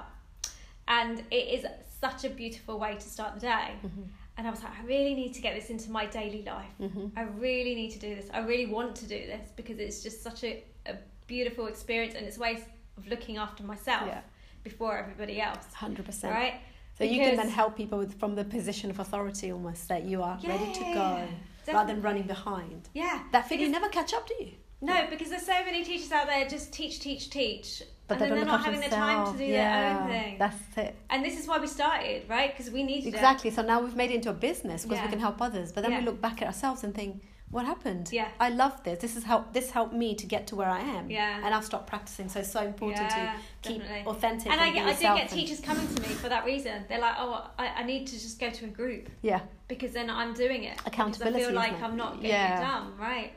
And 0.88 1.20
it 1.30 1.36
is 1.60 1.66
such 2.00 2.24
a 2.24 2.30
beautiful 2.30 2.80
way 2.80 2.96
to 2.96 3.02
start 3.02 3.36
the 3.36 3.42
day. 3.42 3.72
Mhm. 3.84 4.08
And 4.42 4.48
I 4.48 4.52
was 4.52 4.64
like, 4.64 4.74
I 4.82 4.84
really 4.88 5.14
need 5.14 5.36
to 5.36 5.42
get 5.42 5.54
this 5.54 5.70
into 5.70 5.92
my 5.92 6.08
daily 6.08 6.42
life. 6.42 6.74
Mhm. 6.82 7.12
I 7.16 7.22
really 7.38 7.76
need 7.76 7.92
to 7.92 8.00
do 8.00 8.16
this. 8.16 8.26
I 8.34 8.40
really 8.40 8.66
want 8.66 8.96
to 8.96 9.06
do 9.06 9.20
this 9.20 9.50
because 9.56 9.78
it's 9.78 10.02
just 10.02 10.24
such 10.24 10.44
a, 10.44 10.64
a 10.88 10.96
beautiful 11.28 11.68
experience 11.68 12.16
and 12.16 12.26
it's 12.26 12.38
a 12.38 12.40
ways 12.40 12.62
of 12.98 13.06
looking 13.08 13.38
after 13.38 13.62
myself 13.62 14.02
Yeah. 14.08 14.22
before 14.64 14.98
everybody 14.98 15.40
else. 15.40 15.72
Hundred 15.76 16.08
percent. 16.08 16.34
Right? 16.34 16.56
So 16.98 17.04
you 17.04 17.20
can 17.22 17.36
then 17.36 17.50
help 17.50 17.78
people 17.78 18.00
with, 18.00 18.18
from 18.20 18.34
the 18.34 18.44
position 18.44 18.90
of 18.90 18.98
authority 18.98 19.52
almost 19.52 19.88
that 19.90 20.06
you 20.06 20.24
are 20.24 20.40
ready 20.44 20.74
to 20.74 20.82
Yeah, 20.86 21.28
go 21.68 21.72
rather 21.74 21.94
than 21.94 22.02
running 22.02 22.26
behind. 22.26 22.90
Yeah. 22.96 23.22
That 23.34 23.48
feeling 23.48 23.68
Because- 23.70 23.80
never 23.80 23.90
catch 23.94 24.12
up 24.16 24.26
to 24.26 24.44
you. 24.44 24.54
No, 24.84 25.06
because 25.08 25.30
there's 25.30 25.46
so 25.46 25.64
many 25.64 25.84
teachers 25.84 26.12
out 26.12 26.26
there 26.26 26.48
just 26.50 26.74
teach, 26.74 27.00
teach, 27.00 27.30
teach. 27.30 27.84
But 28.12 28.22
and 28.24 28.32
they 28.32 28.36
then 28.36 28.46
they're 28.46 28.58
not 28.58 28.66
having 28.66 28.80
the 28.82 28.90
time 28.90 29.32
to 29.32 29.38
do 29.38 29.46
yeah, 29.46 29.94
their 29.94 30.02
own 30.02 30.08
thing. 30.10 30.38
That's 30.38 30.78
it. 30.78 30.96
And 31.10 31.24
this 31.24 31.40
is 31.40 31.48
why 31.48 31.60
we 31.60 31.68
started, 31.68 32.24
right? 32.30 32.56
Because 32.56 32.72
we 32.72 32.84
needed 32.84 33.14
Exactly. 33.14 33.52
So 33.52 33.62
now 33.62 33.82
we've 33.82 33.96
made 33.96 34.12
it 34.12 34.16
into 34.16 34.30
a 34.30 34.34
business 34.34 34.84
because 34.84 34.98
Yeah. 34.98 35.06
we 35.06 35.12
can 35.12 35.20
help 35.20 35.42
others. 35.42 35.72
But 35.72 35.82
then 35.84 35.98
we 35.98 36.02
look 36.06 36.20
back 36.22 36.42
at 36.42 36.48
ourselves 36.48 36.84
and 36.84 36.94
think, 36.94 37.22
what 37.50 37.66
happened? 37.66 38.08
Yeah. 38.14 38.30
I 38.40 38.48
love 38.48 38.82
this. 38.86 39.00
This 39.00 39.14
has 39.16 39.24
helped. 39.26 39.54
This 39.54 39.72
helped 39.72 39.94
me 39.94 40.16
to 40.16 40.26
get 40.26 40.48
to 40.48 40.56
where 40.56 40.70
I 40.70 40.80
am. 40.80 41.10
Yeah. 41.12 41.42
And 41.44 41.54
I've 41.54 41.66
stopped 41.66 41.88
practicing. 41.88 42.30
So 42.30 42.40
it's 42.40 42.50
so 42.52 42.62
important 42.66 43.02
Yeah, 43.02 43.36
to 43.62 43.70
keep 43.70 43.82
definitely. 43.82 44.10
authentic. 44.12 44.52
And 44.54 44.62
I, 44.62 44.72
get, 44.72 44.86
I 44.88 44.94
do 44.94 45.02
get 45.02 45.20
and- 45.22 45.30
teachers 45.30 45.60
coming 45.60 45.86
to 45.94 46.02
me 46.02 46.08
for 46.08 46.30
that 46.30 46.46
reason. 46.46 46.86
They're 46.88 47.00
like, 47.02 47.16
oh, 47.18 47.50
I, 47.60 47.68
I 47.68 47.84
need 47.84 48.08
to 48.08 48.14
just 48.14 48.40
go 48.40 48.50
to 48.50 48.66
a 48.66 48.70
group 48.70 49.10
Yeah. 49.22 49.42
because 49.68 49.92
then 49.92 50.10
I'm 50.10 50.34
doing 50.34 50.64
it. 50.64 50.78
Accountability, 50.86 51.40
Because 51.40 51.48
I 51.48 51.52
feel 51.52 51.74
like? 51.74 51.82
I'm 51.84 51.98
not 51.98 52.16
getting 52.16 52.30
Yeah. 52.32 52.58
it 52.58 52.62
done, 52.62 52.98
right? 52.98 53.34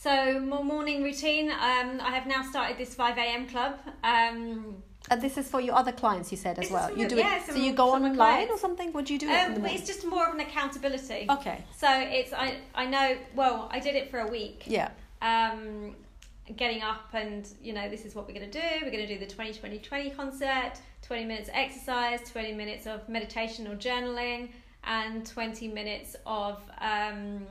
So, 0.00 0.38
my 0.38 0.62
morning 0.62 1.02
routine, 1.02 1.50
um, 1.50 2.00
I 2.00 2.10
have 2.12 2.24
now 2.28 2.42
started 2.48 2.78
this 2.78 2.94
5 2.94 3.18
a.m. 3.18 3.48
club. 3.48 3.80
Um, 4.04 4.80
And 5.10 5.20
this 5.20 5.36
is 5.36 5.50
for 5.50 5.60
your 5.60 5.74
other 5.74 5.90
clients, 5.90 6.30
you 6.30 6.38
said 6.38 6.56
as 6.60 6.70
well. 6.70 6.96
You 6.96 7.08
do 7.08 7.16
yeah, 7.16 7.38
it. 7.38 7.46
So 7.46 7.56
you 7.56 7.72
go 7.72 7.90
some 7.90 7.96
of 7.96 8.02
my 8.02 8.08
online 8.10 8.16
clients. 8.46 8.52
or 8.52 8.58
something. 8.58 8.92
What 8.92 9.06
do 9.06 9.12
you 9.14 9.18
do? 9.18 9.28
um, 9.28 9.60
but 9.60 9.72
it's 9.72 9.88
just 9.88 10.06
more 10.06 10.28
of 10.28 10.34
an 10.34 10.40
accountability. 10.40 11.26
okay. 11.28 11.64
So 11.76 11.88
it's 11.90 12.32
I 12.32 12.58
I 12.76 12.84
know 12.86 13.16
well 13.34 13.68
I 13.72 13.80
did 13.80 13.96
it 13.96 14.08
for 14.10 14.20
a 14.20 14.28
week. 14.28 14.64
Yeah. 14.66 14.90
Um, 15.20 15.96
getting 16.56 16.82
up 16.82 17.08
and 17.12 17.48
you 17.60 17.72
know 17.72 17.88
this 17.88 18.04
is 18.04 18.14
what 18.14 18.28
we're 18.28 18.34
gonna 18.34 18.50
do. 18.50 18.68
We're 18.82 18.90
gonna 18.92 19.06
do 19.14 19.18
the 19.18 19.26
20 19.26 19.52
20 19.54 19.78
20 19.80 20.10
concept. 20.10 20.80
Twenty 21.02 21.24
minutes 21.24 21.50
exercise. 21.52 22.20
Twenty 22.30 22.52
minutes 22.52 22.86
of 22.86 23.08
meditation 23.08 23.66
or 23.66 23.74
journaling, 23.76 24.50
and 24.84 25.26
twenty 25.26 25.68
minutes 25.68 26.14
of 26.24 26.60
um, 26.80 27.46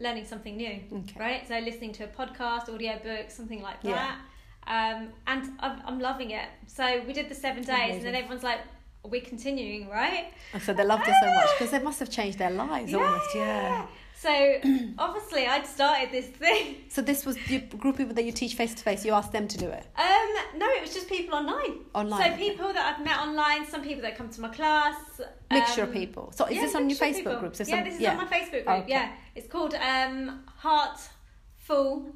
learning 0.00 0.24
something 0.24 0.56
new. 0.56 0.80
Okay. 0.92 1.14
Right. 1.18 1.48
So 1.48 1.58
listening 1.58 1.92
to 1.92 2.04
a 2.04 2.08
podcast, 2.08 2.72
audio 2.74 2.98
book, 2.98 3.30
something 3.30 3.62
like 3.62 3.76
Yeah. 3.82 3.92
that. 3.94 4.18
Um, 4.66 5.08
and 5.26 5.42
I'm, 5.60 5.82
I'm 5.86 5.98
loving 6.00 6.30
it. 6.32 6.48
So 6.66 7.02
we 7.06 7.12
did 7.12 7.28
the 7.28 7.34
seven 7.34 7.62
days, 7.62 7.96
and 7.96 8.04
then 8.04 8.14
everyone's 8.14 8.42
like, 8.42 8.60
we're 9.04 9.22
continuing?" 9.22 9.88
Right. 9.88 10.32
So 10.60 10.72
they 10.72 10.84
loved 10.84 11.06
it 11.08 11.14
so 11.22 11.26
much 11.34 11.48
because 11.58 11.70
they 11.72 11.78
must 11.82 11.98
have 12.00 12.10
changed 12.10 12.38
their 12.38 12.50
lives 12.50 12.92
almost. 12.94 13.34
Yeah. 13.34 13.86
So 14.20 14.28
obviously, 14.98 15.46
I'd 15.46 15.66
started 15.66 16.12
this 16.12 16.26
thing. 16.26 16.76
So 16.90 17.00
this 17.02 17.24
was 17.24 17.36
the 17.48 17.60
group 17.60 17.94
of 17.94 17.98
people 17.98 18.14
that 18.14 18.24
you 18.24 18.32
teach 18.32 18.54
face 18.54 18.74
to 18.74 18.82
face. 18.82 19.04
You 19.04 19.12
asked 19.12 19.30
them 19.32 19.46
to 19.46 19.56
do 19.56 19.68
it 19.68 19.86
Um, 19.96 20.58
no, 20.58 20.66
it 20.68 20.82
was 20.82 20.92
just 20.92 21.08
people 21.08 21.36
online. 21.36 21.84
online. 21.94 22.20
So 22.20 22.28
okay. 22.34 22.50
people 22.50 22.72
that 22.72 22.84
I've 22.94 23.04
met 23.04 23.18
online, 23.18 23.64
some 23.66 23.80
people 23.82 24.02
that 24.02 24.16
come 24.18 24.28
to 24.28 24.40
my 24.40 24.48
class. 24.48 25.20
Mixture 25.50 25.84
of 25.84 25.88
um, 25.90 25.94
people. 25.94 26.32
So 26.34 26.46
is 26.46 26.56
yeah, 26.56 26.62
this 26.62 26.74
on 26.74 26.90
your 26.90 26.98
Facebook 26.98 27.14
people. 27.16 27.36
group? 27.36 27.56
So 27.56 27.64
yeah, 27.64 27.76
some- 27.76 27.84
this 27.84 27.94
is 27.94 28.00
yeah. 28.00 28.10
on 28.10 28.16
my 28.18 28.26
Facebook 28.26 28.64
group. 28.64 28.68
Okay. 28.68 28.84
Yeah, 28.88 29.12
it's 29.36 29.46
called 29.46 29.74
um, 29.74 30.42
Heartful. 30.56 32.10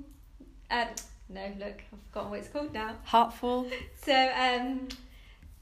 Um, 0.71 0.89
no, 1.29 1.53
look, 1.59 1.83
I've 1.93 2.01
forgotten 2.09 2.31
what 2.31 2.39
it's 2.41 2.49
called 2.49 2.73
now. 2.75 2.97
Heartful. 3.05 3.71
So 4.05 4.31
um, 4.37 4.89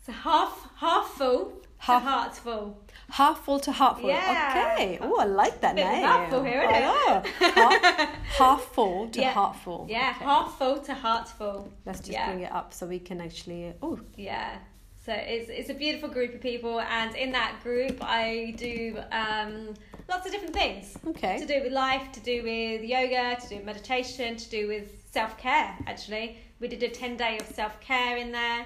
so 0.04 0.10
half 0.12 0.68
half 0.76 1.06
full 1.10 1.52
Half- 1.78 2.02
to 2.02 2.08
heartful. 2.08 2.81
Half 3.12 3.44
full 3.44 3.60
to 3.60 3.72
heartful. 3.72 4.08
Yeah. 4.08 4.72
Okay. 4.74 4.98
Oh, 5.02 5.16
I 5.20 5.24
like 5.24 5.60
that 5.60 5.76
Bit 5.76 5.84
of 5.84 5.90
a 5.90 5.92
name. 5.92 6.02
mouthful 6.02 6.44
here, 6.44 6.62
isn't 6.62 6.74
it? 6.74 6.80
know. 6.80 7.22
half, 7.62 8.14
half 8.38 8.62
full 8.74 9.08
to 9.10 9.20
Yeah. 9.20 9.32
heartful. 9.32 9.86
Yeah, 9.88 10.14
Okay. 10.16 10.24
half 10.24 10.56
full 10.58 10.78
to 10.80 10.94
heartful. 10.94 11.68
Let's 11.84 11.98
just 12.00 12.12
yeah. 12.12 12.26
bring 12.30 12.40
it 12.44 12.52
up 12.52 12.72
so 12.72 12.86
we 12.86 12.98
can 12.98 13.20
actually. 13.20 13.74
Oh, 13.82 13.98
Yeah. 14.16 14.56
So 15.04 15.12
it's 15.12 15.48
it's 15.50 15.68
a 15.68 15.74
beautiful 15.74 16.08
group 16.08 16.32
of 16.32 16.40
people, 16.40 16.80
and 16.80 17.14
in 17.16 17.32
that 17.32 17.52
group, 17.64 17.98
I 18.00 18.54
do 18.56 18.96
um, 19.10 19.74
lots 20.08 20.24
of 20.26 20.30
different 20.32 20.54
things 20.54 20.96
Okay. 21.12 21.38
to 21.40 21.44
do 21.44 21.60
with 21.64 21.72
life, 21.72 22.04
to 22.12 22.20
do 22.20 22.36
with 22.44 22.82
yoga, 22.96 23.36
to 23.42 23.48
do 23.48 23.56
with 23.56 23.64
meditation, 23.64 24.36
to 24.36 24.48
do 24.48 24.68
with 24.68 24.86
self 25.10 25.36
care. 25.36 25.76
Actually, 25.88 26.36
we 26.60 26.68
did 26.68 26.82
a 26.84 26.88
ten 26.88 27.16
day 27.16 27.36
of 27.40 27.46
self 27.48 27.74
care 27.80 28.16
in 28.16 28.30
there. 28.30 28.64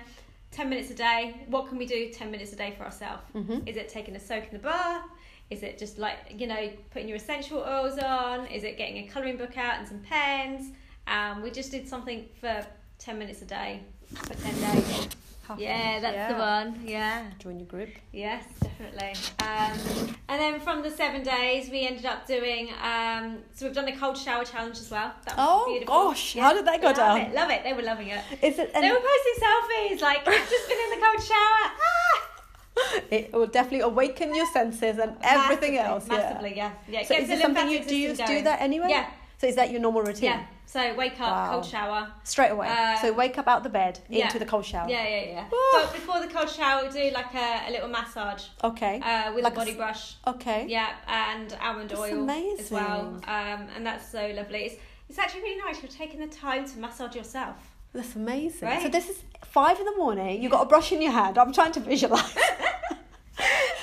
Ten 0.51 0.71
minutes 0.71 0.91
a 0.91 0.95
day. 0.95 1.43
What 1.49 1.69
can 1.69 1.77
we 1.79 1.87
do? 1.87 2.11
Ten 2.11 2.31
minutes 2.31 2.53
a 2.53 2.57
day 2.57 2.75
for 2.77 2.85
ourselves. 2.85 3.23
Mhm. 3.35 3.69
Is 3.69 3.77
it 3.77 3.89
taking 3.89 4.17
a 4.17 4.21
soak 4.21 4.45
in 4.47 4.53
the 4.53 4.59
bath? 4.59 5.05
Is 5.51 5.63
it 5.63 5.79
just 5.79 5.99
like 5.99 6.19
you 6.35 6.47
know 6.47 6.71
putting 6.91 7.09
your 7.09 7.17
essential 7.19 7.59
oils 7.59 7.99
on? 7.99 8.47
Is 8.47 8.65
it 8.65 8.79
getting 8.79 8.99
a 8.99 9.09
colouring 9.09 9.37
book 9.37 9.57
out 9.59 9.79
and 9.79 9.87
some 9.87 10.01
pens? 10.01 10.73
Um, 11.07 11.43
we 11.43 11.51
just 11.51 11.71
did 11.71 11.87
something 11.89 12.27
for 12.41 12.67
ten 12.99 13.19
minutes 13.19 13.43
a 13.43 13.45
day 13.45 13.81
for 14.15 14.35
ten 14.35 14.55
days. 14.55 15.09
Half 15.47 15.61
Yeah, 15.61 16.01
that's 16.01 16.33
the 16.33 16.39
one. 16.39 16.81
Yeah. 16.85 17.25
Join 17.39 17.59
your 17.61 17.69
group. 17.69 17.91
Yes, 18.13 18.45
definitely. 18.61 19.13
Um, 19.41 20.17
and 20.29 20.41
then 20.41 20.59
from 20.61 20.83
the 20.83 20.91
seven 20.91 21.23
days, 21.23 21.71
we 21.71 21.87
ended 21.87 22.05
up 22.05 22.27
doing. 22.27 22.71
Um, 22.83 23.39
so 23.55 23.67
we've 23.67 23.75
done 23.75 23.85
the 23.87 23.93
cold 23.93 24.17
shower 24.19 24.45
challenge 24.45 24.79
as 24.79 24.91
well. 24.91 25.13
That 25.25 25.37
was 25.37 25.47
Oh, 25.49 25.67
beautiful. 25.71 25.95
gosh, 25.95 26.35
how 26.35 26.53
did 26.53 26.65
that 26.67 26.81
go 26.81 26.89
love 26.89 26.97
down? 26.97 27.21
It, 27.21 27.35
love 27.35 27.51
it. 27.51 27.63
They 27.63 27.73
were 27.75 27.83
loving 27.83 28.09
it. 28.09 28.25
Is 28.43 28.59
it? 28.59 28.73
they 28.75 28.91
were 28.91 28.97
posting 28.97 29.45
selfies 29.45 30.01
like 30.01 30.27
I've 30.27 30.51
just 30.51 30.69
been 30.69 30.79
in 30.79 30.99
the 31.01 31.07
cold 31.07 31.23
shower. 31.23 31.73
Ah! 31.81 33.03
it 33.11 33.33
will 33.33 33.47
definitely 33.47 33.81
awaken 33.81 34.35
your 34.35 34.47
senses 34.53 34.99
and 34.99 35.17
everything 35.23 35.75
Massively, 35.75 35.79
else. 35.79 36.07
Yeah. 36.11 36.17
Massively, 36.17 36.57
yeah. 36.57 36.73
yeah. 36.89 37.01
it 37.01 37.07
So 37.09 37.15
gets 37.15 37.23
is 37.25 37.29
this 37.31 37.41
something 37.41 37.71
you 37.71 37.85
do? 37.85 37.97
You 37.97 38.15
do 38.17 38.43
that 38.43 38.61
anyway? 38.61 38.89
Yeah, 38.91 39.09
So 39.47 39.51
is 39.51 39.57
that 39.57 39.71
your 39.71 39.81
normal 39.81 40.03
routine? 40.03 40.25
yeah. 40.25 40.47
So 40.69 40.95
wake 40.97 41.21
up, 41.21 41.31
Wow. 41.31 41.51
cold 41.53 41.65
shower. 41.67 42.11
Straight 42.25 42.51
away. 42.51 42.67
Uh, 42.69 42.97
so 43.01 43.13
wake 43.13 43.39
up 43.39 43.47
out 43.47 43.63
the 43.63 43.69
bed 43.69 44.01
yeah. 44.09 44.25
into 44.27 44.41
the 44.41 44.45
cold 44.45 44.65
shower. 44.65 44.89
Yeah, 44.91 45.07
yeah, 45.07 45.25
yeah. 45.27 45.45
Oh. 45.53 45.83
But 45.85 45.95
before 45.95 46.21
the 46.21 46.27
cold 46.27 46.51
shower, 46.51 46.83
we 46.85 46.91
do 46.91 47.11
like 47.15 47.33
a, 47.35 47.69
a 47.69 47.71
little 47.71 47.89
massage 47.89 48.47
Okay. 48.65 48.99
uh, 49.01 49.33
with 49.33 49.45
Like 49.45 49.53
a 49.53 49.57
a 49.57 49.59
body 49.61 49.71
s- 49.71 49.77
brush. 49.77 50.15
okay. 50.27 50.67
Yeah, 50.69 50.89
and 51.07 51.57
almond 51.63 51.91
That's 51.91 52.01
oil 52.01 52.29
as 52.59 52.71
well. 52.73 53.01
amazing. 53.01 53.25
Um, 53.29 53.69
and 53.77 53.87
that's 53.87 54.11
so 54.11 54.33
lovely. 54.35 54.65
It's, 54.65 54.75
it's 55.09 55.19
actually 55.21 55.43
really 55.43 55.61
nice. 55.65 55.81
You're 55.81 55.91
taking 55.93 56.19
the 56.19 56.27
time 56.27 56.67
to 56.69 56.79
massage 56.79 57.15
yourself. 57.15 57.55
That's 57.93 58.17
amazing. 58.17 58.81
So 58.83 58.89
this 58.89 59.09
is 59.09 59.23
five 59.45 59.79
in 59.79 59.85
the 59.87 59.97
morning. 59.97 60.43
You've 60.43 60.51
got 60.53 60.63
a 60.63 60.69
brush 60.69 60.91
in 60.91 61.01
your 61.01 61.13
hand. 61.13 61.39
I'm 61.39 61.53
trying 61.53 61.73
to 61.73 61.81
visualize. 61.81 62.37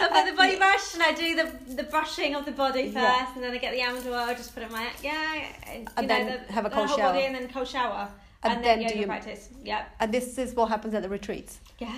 I've 0.02 0.10
got 0.10 0.26
the 0.26 0.34
body 0.36 0.56
brush 0.58 0.94
and 0.94 1.04
I 1.04 1.12
do 1.14 1.36
the 1.36 1.76
the 1.76 1.84
brushing 1.84 2.36
of 2.36 2.46
the 2.46 2.52
body 2.52 2.86
first, 2.86 2.96
Yeah. 2.96 3.34
and 3.36 3.44
then 3.44 3.52
I 3.52 3.58
get 3.58 3.74
the 3.74 3.84
almond 3.84 4.06
oil. 4.08 4.16
I 4.16 4.34
just 4.34 4.54
put 4.54 4.64
it 4.64 4.68
in 4.68 4.72
my 4.72 4.88
yeah, 5.02 5.46
and, 5.68 5.82
you 5.82 5.88
And 5.98 6.08
know, 6.08 6.16
then 6.16 6.44
the, 6.48 6.54
have 6.54 6.66
a 6.66 6.70
cold 6.70 6.88
whole 6.88 6.98
shower. 6.98 7.14
body 7.14 7.26
and 7.26 7.36
then 7.36 7.48
cold 7.50 7.68
shower, 7.68 8.10
And 8.44 8.54
and, 8.54 8.64
then 8.66 8.80
then, 8.80 8.88
do 8.88 8.94
yoga 8.96 9.00
you- 9.02 9.06
practice. 9.08 9.50
Yeah, 9.64 9.86
and 10.00 10.12
this 10.14 10.38
is 10.38 10.54
what 10.56 10.70
happens 10.70 10.94
at 10.94 11.02
the 11.04 11.10
retreats. 11.10 11.60
yeah. 11.80 11.96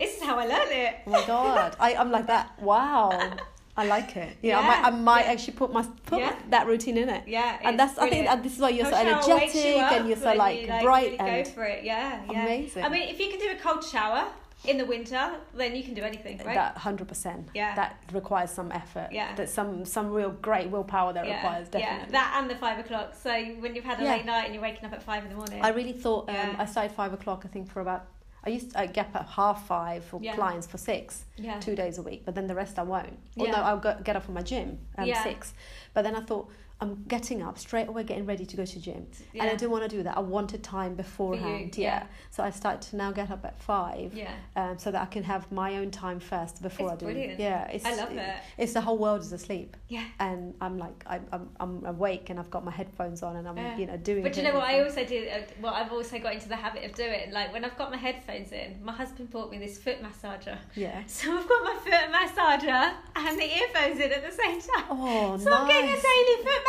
This 0.00 0.16
is 0.16 0.22
how 0.22 0.36
I 0.36 0.46
learned 0.46 0.72
it. 0.72 0.94
Oh 1.06 1.10
my 1.10 1.24
god, 1.26 1.76
I, 1.78 1.94
I'm 1.94 2.10
like 2.10 2.26
that. 2.26 2.60
Wow, 2.60 3.10
I 3.76 3.84
like 3.86 4.16
it. 4.16 4.36
Yeah, 4.42 4.58
I 4.58 4.66
might, 4.66 4.84
I 4.84 4.90
might 4.90 5.24
yeah. 5.26 5.32
actually 5.32 5.52
put 5.54 5.72
my 5.72 5.82
put 6.06 6.18
Yeah. 6.18 6.34
that 6.50 6.66
routine 6.66 6.96
in 6.98 7.08
it. 7.08 7.22
Yeah, 7.28 7.58
and 7.62 7.78
that's 7.78 7.96
I 7.98 8.08
think 8.08 8.24
brilliant. 8.24 8.42
this 8.42 8.54
is 8.54 8.58
why 8.58 8.70
you're 8.70 8.86
so 8.86 8.90
Cold 8.90 9.06
wakes 9.06 9.28
energetic 9.54 9.54
you 9.54 9.80
and 9.96 10.08
you're 10.08 10.16
so 10.16 10.32
like, 10.34 10.60
you, 10.62 10.66
bright 10.66 11.12
really 11.12 11.18
and 11.20 11.44
go 11.46 11.50
for 11.52 11.64
it. 11.64 11.84
Yeah, 11.84 12.20
yeah. 12.30 12.42
Amazing. 12.46 12.82
I 12.84 12.88
mean, 12.88 13.08
if 13.10 13.20
you 13.20 13.28
can 13.30 13.38
do 13.38 13.50
a 13.52 13.54
cold 13.56 13.84
shower 13.84 14.26
in 14.64 14.78
the 14.78 14.84
winter, 14.86 15.32
then 15.54 15.74
you 15.74 15.82
can 15.82 15.94
do 15.94 16.02
anything, 16.02 16.38
right? 16.38 16.54
that 16.54 16.76
hundred 16.78 17.08
percent. 17.08 17.48
Yeah. 17.54 17.74
that 17.74 17.96
requires 18.12 18.50
some 18.50 18.70
effort. 18.72 19.08
Yeah. 19.10 19.34
that 19.34 19.48
some 19.50 19.84
some 19.84 20.10
real 20.12 20.30
great 20.30 20.70
willpower 20.70 21.12
that 21.12 21.26
yeah, 21.26 21.36
requires 21.36 21.68
definitely. 21.68 22.06
yeah, 22.06 22.12
that 22.12 22.36
and 22.40 22.50
the 22.50 22.54
five 22.56 22.78
o'clock. 22.78 23.14
So 23.20 23.30
when 23.60 23.74
you've 23.74 23.84
had 23.84 24.00
a 24.00 24.04
Yeah. 24.04 24.12
late 24.12 24.24
night 24.24 24.44
and 24.44 24.54
you're 24.54 24.62
waking 24.62 24.84
up 24.84 24.92
at 24.92 25.02
five 25.02 25.24
in 25.24 25.30
the 25.30 25.36
morning. 25.36 25.60
I 25.62 25.68
really 25.70 25.92
thought 25.92 26.28
um, 26.28 26.34
Yeah. 26.34 26.56
I 26.58 26.66
started 26.66 26.92
five 26.92 27.12
o'clock. 27.12 27.42
I 27.44 27.48
think 27.48 27.70
for 27.70 27.80
about 27.80 28.06
I 28.44 28.50
used 28.50 28.72
to 28.72 28.80
I 28.80 28.86
get 28.86 29.06
up 29.06 29.16
at 29.16 29.26
half 29.28 29.66
five 29.66 30.04
for 30.04 30.20
Yeah. 30.22 30.34
clients 30.34 30.66
for 30.66 30.78
six. 30.78 31.24
yeah. 31.36 31.58
two 31.60 31.74
days 31.76 31.98
a 31.98 32.02
week, 32.02 32.22
but 32.24 32.34
then 32.34 32.46
the 32.46 32.54
rest 32.54 32.78
I 32.78 32.82
won't. 32.82 33.18
Or 33.36 33.46
Yeah. 33.46 33.52
no, 33.52 33.62
I'll 33.62 33.78
go, 33.78 33.96
get 34.02 34.14
up 34.16 34.24
from 34.24 34.34
my 34.34 34.42
gym 34.42 34.78
um, 34.98 35.06
Yeah. 35.06 35.22
six. 35.22 35.54
But 35.94 36.02
then 36.02 36.14
I 36.16 36.20
thought 36.20 36.50
I'm 36.82 37.04
getting 37.06 37.42
up 37.42 37.56
straight 37.58 37.88
away, 37.88 38.02
getting 38.04 38.26
ready 38.26 38.44
to 38.44 38.56
go 38.56 38.64
to 38.64 38.78
gym, 38.80 39.06
and 39.34 39.42
I 39.42 39.44
Yeah. 39.46 39.50
didn't 39.52 39.70
want 39.70 39.84
to 39.88 39.88
do 39.96 40.02
that. 40.02 40.16
I 40.16 40.20
wanted 40.20 40.60
time 40.64 40.94
beforehand. 40.96 41.78
yeah. 41.78 42.00
yeah. 42.00 42.06
So 42.30 42.42
I 42.42 42.50
start 42.50 42.80
to 42.88 42.96
now 42.96 43.10
get 43.12 43.30
up 43.30 43.44
at 43.44 43.56
five, 43.60 44.12
Yeah. 44.14 44.32
um, 44.56 44.78
so 44.78 44.90
that 44.90 45.00
I 45.00 45.06
can 45.06 45.22
have 45.22 45.50
my 45.52 45.76
own 45.76 45.90
time 45.90 46.18
first 46.18 46.60
before 46.60 46.86
It's 46.86 46.92
I 46.94 46.96
do. 46.96 47.06
brilliant. 47.06 47.38
Yeah, 47.40 47.68
it's 47.68 47.84
I 47.84 47.94
love 47.94 48.10
it. 48.16 48.34
It's 48.58 48.72
the 48.72 48.80
whole 48.80 48.98
world 48.98 49.20
is 49.20 49.32
asleep, 49.32 49.76
Yeah. 49.88 50.04
and 50.18 50.54
I'm 50.60 50.76
like 50.78 50.98
I'm 51.06 51.24
I'm, 51.32 51.48
I'm 51.60 51.84
awake 51.86 52.30
and 52.30 52.38
I've 52.40 52.50
got 52.50 52.64
my 52.64 52.72
headphones 52.72 53.22
on 53.22 53.36
and 53.36 53.46
I'm 53.48 53.56
Yeah. 53.56 53.76
you 53.76 53.86
know 53.86 53.96
doing. 53.96 54.22
But 54.24 54.32
do 54.32 54.40
you 54.40 54.48
know 54.48 54.54
what 54.58 54.68
I 54.68 54.82
also 54.82 55.04
do? 55.04 55.18
Well, 55.60 55.74
I've 55.74 55.92
also 55.92 56.18
got 56.18 56.32
into 56.34 56.48
the 56.48 56.56
habit 56.56 56.82
of 56.84 56.92
doing, 56.94 57.30
like 57.32 57.52
when 57.52 57.64
I've 57.64 57.78
got 57.78 57.90
my 57.92 57.96
headphones 57.96 58.50
in, 58.52 58.68
my 58.82 58.92
husband 58.92 59.30
bought 59.30 59.50
me 59.52 59.58
this 59.58 59.78
foot 59.78 59.98
massager. 60.02 60.58
Yeah. 60.74 61.02
So 61.16 61.24
I've 61.38 61.48
got 61.48 61.62
my 61.70 61.76
foot 61.84 62.06
massager 62.18 62.92
and 63.14 63.38
the 63.38 63.48
earphones 63.60 64.00
in 64.00 64.10
at 64.18 64.22
the 64.28 64.32
same 64.42 64.60
time. 64.60 64.86
Oh, 64.90 65.36
so 65.38 65.52
I'm 65.52 65.68
getting 65.68 65.90
a 65.90 66.00
daily 66.10 66.36
foot 66.42 66.62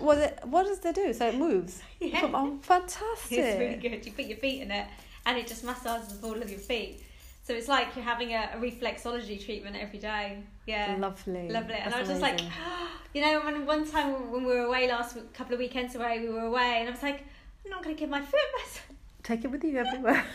Was 0.00 0.18
it? 0.18 0.38
What 0.44 0.66
does 0.66 0.84
it 0.84 0.94
do? 0.94 1.12
So 1.12 1.28
it 1.28 1.36
moves. 1.36 1.82
Yeah. 2.00 2.30
Oh, 2.32 2.58
fantastic. 2.62 3.38
It's 3.38 3.58
really 3.58 3.76
good. 3.76 4.06
You 4.06 4.12
put 4.12 4.24
your 4.24 4.38
feet 4.38 4.62
in 4.62 4.70
it, 4.70 4.86
and 5.26 5.36
it 5.36 5.46
just 5.46 5.64
massages 5.64 6.08
the 6.08 6.26
ball 6.26 6.40
of 6.40 6.48
your 6.48 6.58
feet. 6.58 7.02
So 7.42 7.52
it's 7.52 7.68
like 7.68 7.94
you're 7.94 8.04
having 8.04 8.32
a, 8.32 8.50
a 8.54 8.56
reflexology 8.58 9.44
treatment 9.44 9.76
every 9.78 9.98
day. 9.98 10.38
Yeah. 10.66 10.96
Lovely. 10.98 11.50
Lovely. 11.50 11.74
And 11.74 11.92
That's 11.92 11.96
I 11.96 12.00
was 12.00 12.08
just 12.08 12.22
like, 12.22 12.40
amazing. 12.40 12.52
you 13.14 13.20
know, 13.20 13.40
when 13.40 13.66
one 13.66 13.90
time 13.90 14.30
when 14.32 14.44
we 14.44 14.52
were 14.54 14.64
away 14.64 14.88
last 14.88 15.14
week, 15.14 15.32
couple 15.34 15.52
of 15.54 15.60
weekends 15.60 15.94
away, 15.94 16.20
we 16.20 16.30
were 16.30 16.46
away, 16.46 16.78
and 16.80 16.88
I 16.88 16.92
was 16.92 17.02
like, 17.02 17.24
I'm 17.64 17.70
not 17.70 17.82
going 17.82 17.94
to 17.94 18.00
give 18.00 18.08
my 18.08 18.22
foot 18.22 18.40
massage. 18.58 18.96
take 19.22 19.44
it 19.44 19.48
with 19.50 19.62
you 19.62 19.76
everywhere. 19.76 20.24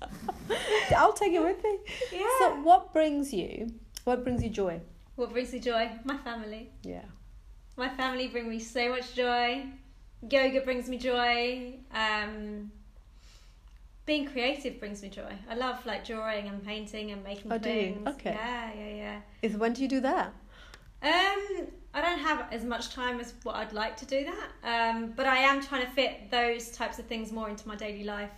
I'll 0.96 1.12
take 1.12 1.32
it 1.32 1.42
with 1.42 1.62
me. 1.62 1.78
Yeah. 2.12 2.26
So, 2.40 2.60
what 2.62 2.92
brings 2.92 3.32
you? 3.32 3.72
What 4.04 4.24
brings 4.24 4.42
you 4.42 4.50
joy? 4.50 4.80
what 5.16 5.32
brings 5.32 5.52
me 5.52 5.60
joy? 5.60 5.90
My 6.04 6.16
family. 6.18 6.70
Yeah. 6.82 7.02
My 7.76 7.88
family 7.88 8.28
bring 8.28 8.48
me 8.48 8.58
so 8.60 8.88
much 8.90 9.14
joy. 9.14 9.64
Yoga 10.28 10.60
brings 10.60 10.88
me 10.88 10.96
joy. 10.98 11.74
Um, 11.92 12.70
being 14.06 14.26
creative 14.26 14.78
brings 14.78 15.02
me 15.02 15.08
joy. 15.08 15.32
I 15.50 15.54
love 15.54 15.84
like 15.86 16.06
drawing 16.06 16.46
and 16.48 16.64
painting 16.64 17.10
and 17.10 17.22
making 17.24 17.52
Oh, 17.52 17.58
do 17.58 17.68
you? 17.68 17.74
things. 17.94 18.08
Okay. 18.08 18.32
Yeah, 18.32 18.70
yeah, 18.78 18.94
yeah. 18.94 19.20
Is 19.42 19.56
when 19.56 19.72
do 19.72 19.82
you 19.82 19.88
do 19.88 20.00
that? 20.00 20.32
Um, 21.02 21.66
I 21.92 22.00
don't 22.00 22.18
have 22.18 22.46
as 22.52 22.64
much 22.64 22.90
time 22.90 23.20
as 23.20 23.34
what 23.42 23.56
I'd 23.56 23.72
like 23.72 23.96
to 23.98 24.06
do 24.06 24.24
that. 24.24 24.94
Um, 24.94 25.12
but 25.16 25.26
I 25.26 25.38
am 25.38 25.62
trying 25.62 25.84
to 25.84 25.90
fit 25.92 26.30
those 26.30 26.70
types 26.70 26.98
of 26.98 27.06
things 27.06 27.32
more 27.32 27.48
into 27.50 27.66
my 27.68 27.76
daily 27.76 28.04
life. 28.04 28.30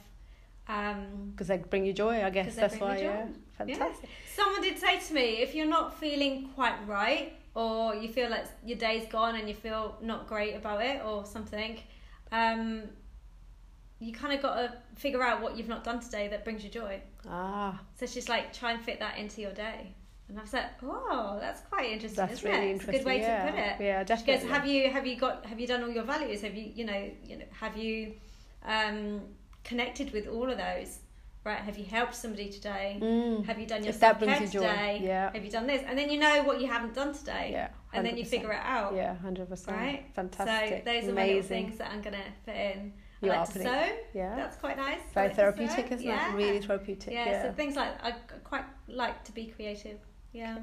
Um, 0.69 1.31
Because 1.31 1.47
they 1.49 1.59
bring 1.59 1.85
you 1.87 1.93
joy. 1.93 2.25
I 2.25 2.31
guess. 2.31 2.57
that's 2.57 2.77
why. 2.79 2.99
Yeah. 2.99 3.27
Fantastic. 3.59 4.11
Someone 4.35 4.63
did 4.63 4.79
say 4.79 4.99
to 4.99 5.15
me, 5.15 5.39
if 5.43 5.55
you're 5.55 5.67
not 5.67 5.99
feeling 5.99 6.49
quite 6.55 6.75
right, 6.87 7.33
or 7.57 7.95
you 7.95 8.09
feel 8.09 8.29
like 8.31 8.45
your 8.65 8.79
day's 8.79 9.09
gone 9.09 9.35
and 9.37 9.49
you 9.49 9.55
feel 9.55 9.97
not 10.03 10.27
great 10.29 10.55
about 10.55 10.83
it, 10.83 11.03
or 11.05 11.25
something, 11.25 11.81
um, 12.31 12.83
you 13.99 14.13
kind 14.13 14.35
of 14.35 14.43
got 14.43 14.55
to 14.57 14.73
figure 14.95 15.23
out 15.23 15.41
what 15.41 15.57
you've 15.57 15.69
not 15.69 15.83
done 15.83 15.99
today 15.99 16.29
that 16.29 16.45
brings 16.45 16.63
you 16.63 16.69
joy. 16.71 17.01
Ah, 17.29 17.81
So 17.97 18.05
it's 18.05 18.13
just 18.15 18.29
like 18.29 18.53
try 18.53 18.73
and 18.73 18.81
fit 18.85 19.01
that 19.01 19.17
into 19.17 19.41
your 19.41 19.53
day. 19.53 19.95
And 20.29 20.39
I 20.39 20.43
was 20.43 20.53
like, 20.53 20.67
oh, 20.83 21.39
that's 21.41 21.61
quite 21.63 21.91
interesting. 21.93 22.17
that's 22.17 22.35
isn't 22.35 22.51
really 22.51 22.67
it? 22.73 22.75
It's 22.75 22.81
interesting. 22.85 22.95
a 22.95 22.99
good 22.99 23.07
way 23.07 23.21
yeah. 23.21 23.45
to 23.47 23.51
put 23.51 23.59
it. 23.59 23.77
Yeah, 23.81 24.03
Because 24.03 24.21
definitely. 24.25 24.49
have 24.51 24.67
you 24.67 24.91
have 24.91 25.07
you 25.07 25.17
got 25.17 25.47
have 25.47 25.59
you 25.61 25.67
done 25.67 25.83
all 25.83 25.91
your 25.91 26.05
values? 26.05 26.43
Have 26.43 26.55
you 26.55 26.71
you 26.75 26.85
know 26.85 27.11
you 27.25 27.39
know 27.39 27.45
have 27.59 27.77
you 27.77 28.15
um, 28.65 29.23
connected 29.65 30.13
with 30.13 30.27
all 30.27 30.51
of 30.51 30.59
those? 30.59 30.99
Right? 31.47 31.59
Have 31.59 31.79
you 31.79 31.85
helped 31.85 32.17
somebody 32.17 32.49
today? 32.49 32.99
Mm. 33.01 33.45
Have 33.47 33.61
you 33.61 33.67
done 33.67 33.85
your 33.85 33.91
If 33.91 34.01
that 34.01 34.19
self 34.19 34.29
care 34.29 34.37
brings 34.37 34.53
you 34.53 34.61
joy. 34.61 34.67
today? 34.67 35.01
Yeah. 35.01 35.31
Have 35.33 35.45
you 35.45 35.51
done 35.53 35.69
this? 35.69 35.81
And 35.87 35.97
then 35.97 36.11
you 36.11 36.19
know 36.19 36.43
what 36.43 36.61
you 36.61 36.67
haven't 36.67 36.93
done 36.93 37.15
today. 37.15 37.51
Yeah. 37.53 37.69
And 37.93 38.05
then 38.05 38.17
you 38.17 38.25
figure 38.25 38.51
it 38.51 38.61
out. 38.65 38.97
Yeah, 38.97 39.15
hundred 39.19 39.49
percent. 39.49 39.77
Right? 39.77 40.07
Fantastic. 40.13 40.83
So 40.85 40.93
those 40.93 41.09
are 41.09 41.13
my 41.13 41.25
little 41.25 41.43
things 41.43 41.79
that 41.79 41.93
I'm 41.93 42.03
gonna 42.03 42.25
fit 42.45 42.57
in. 42.77 42.93
You 43.23 43.31
I 43.31 43.39
like 43.39 43.53
to 43.53 43.63
sew. 43.63 43.89
Yeah. 44.13 44.35
That's 44.35 44.57
quite 44.57 44.77
nice. 44.77 44.99
Very 45.15 45.29
like 45.29 45.37
therapeutic, 45.37 45.93
isn't 45.93 46.05
yeah. 46.05 46.33
it? 46.33 46.37
Really 46.37 46.61
therapeutic. 46.61 47.13
Yeah, 47.13 47.27
Yeah. 47.27 47.43
So 47.45 47.53
things 47.53 47.77
like 47.77 47.93
I 48.03 48.11
quite 48.43 48.65
like 48.89 49.23
to 49.23 49.33
be 49.33 49.47
creative. 49.47 50.01
Yeah. 50.33 50.59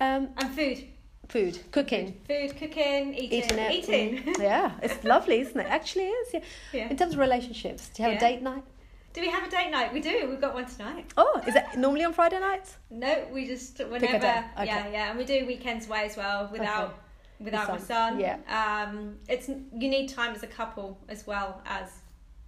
Um, 0.00 0.30
And 0.38 0.54
food. 0.54 0.84
food, 1.28 1.58
cooking, 1.70 2.18
Food, 2.26 2.56
cooking, 2.56 3.14
eating. 3.14 3.42
eating 3.44 3.58
it. 3.58 3.72
Eating. 3.72 4.34
Yeah, 4.40 4.72
it's 4.82 5.04
lovely, 5.04 5.40
isn't 5.42 5.60
it? 5.60 5.66
Actually, 5.66 6.06
is. 6.06 6.28
Yeah. 6.32 6.40
yeah. 6.72 6.88
In 6.88 6.96
terms 6.96 7.12
of 7.12 7.18
relationships, 7.20 7.90
do 7.90 8.02
you 8.02 8.08
have 8.08 8.16
a 8.16 8.20
date 8.20 8.40
night? 8.40 8.64
Do 9.12 9.20
we 9.20 9.28
have 9.30 9.46
a 9.46 9.50
date 9.50 9.70
night? 9.70 9.92
We 9.92 10.00
do. 10.00 10.26
We've 10.28 10.40
got 10.40 10.54
one 10.54 10.66
tonight. 10.66 11.12
Oh, 11.16 11.40
is 11.46 11.54
it 11.56 11.64
normally 11.76 12.04
on 12.04 12.12
Friday 12.12 12.38
nights? 12.38 12.76
No, 12.90 13.26
we 13.32 13.46
just 13.46 13.78
whenever. 13.78 14.16
Okay. 14.16 14.66
Yeah, 14.66 14.88
yeah, 14.88 15.10
and 15.10 15.18
we 15.18 15.24
do 15.24 15.46
weekends 15.46 15.86
away 15.86 16.04
as 16.04 16.16
well 16.16 16.48
without 16.52 16.84
Okay. 16.90 16.94
without 17.40 17.68
my 17.68 17.78
son. 17.78 18.18
son. 18.18 18.20
Yeah. 18.20 18.36
Um, 18.48 19.16
it's 19.28 19.48
you 19.48 19.88
need 19.88 20.08
time 20.08 20.34
as 20.34 20.42
a 20.42 20.46
couple 20.46 20.98
as 21.08 21.26
well 21.26 21.62
as 21.66 21.88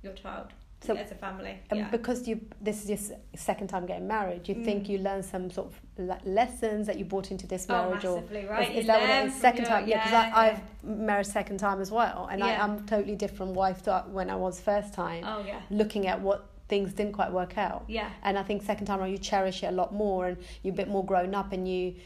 your 0.03 0.13
child. 0.13 0.49
So- 0.83 0.97
as 0.97 1.11
a 1.11 1.15
family. 1.15 1.59
And 1.69 1.81
yeah. 1.81 1.89
because 1.91 2.27
you, 2.27 2.41
this 2.59 2.83
is 2.85 2.89
your 2.89 3.19
second 3.37 3.69
time 3.69 3.85
getting 3.85 4.09
married, 4.09 4.49
you 4.49 4.55
think 4.65 4.85
Mm. 4.85 4.89
you 4.89 4.99
learn 4.99 5.23
some 5.23 5.51
sort 5.51 5.67
of 5.67 6.25
lessons 6.25 6.87
that 6.87 6.99
you 6.99 7.05
brought 7.05 7.31
into 7.31 7.47
this 7.47 7.67
oh, 7.69 7.73
marriage, 7.75 8.07
or 8.07 8.17
massively, 8.17 8.47
right? 8.47 8.71
is, 8.71 8.79
is 8.79 8.87
that 8.87 8.99
what 8.99 9.11
it 9.11 9.27
is? 9.27 9.35
Second 9.35 9.65
your- 9.65 9.69
time, 9.69 9.87
yeah, 9.87 9.99
because 9.99 10.13
yeah, 10.13 10.33
I've 10.35 10.61
married 10.83 11.27
second 11.27 11.59
time 11.59 11.83
as 11.83 11.91
well, 11.91 12.29
and 12.33 12.43
I, 12.43 12.55
I'm 12.57 12.87
totally 12.87 13.15
different 13.15 13.53
wife 13.53 13.83
to 13.83 14.05
when 14.11 14.31
I 14.31 14.37
was 14.37 14.59
first 14.59 14.95
time. 14.95 15.23
Oh 15.27 15.45
yeah. 15.47 15.61
Looking 15.69 16.07
at 16.07 16.19
what 16.23 16.49
things 16.71 16.95
didn't 16.95 17.13
quite 17.13 17.33
work 17.33 17.59
out, 17.59 17.85
Yeah. 17.89 18.09
and 18.23 18.39
I 18.39 18.43
think 18.45 18.63
second 18.63 18.87
time 18.87 19.01
around 19.01 19.11
you 19.11 19.19
cherish 19.19 19.63
it 19.63 19.67
a 19.67 19.73
lot 19.83 19.93
more, 19.93 20.29
and 20.29 20.39
you're 20.63 20.73
a 20.73 20.77
bit 20.77 20.89
more 20.89 21.05
grown 21.05 21.35
up, 21.35 21.53
and 21.53 21.69
you. 21.69 21.97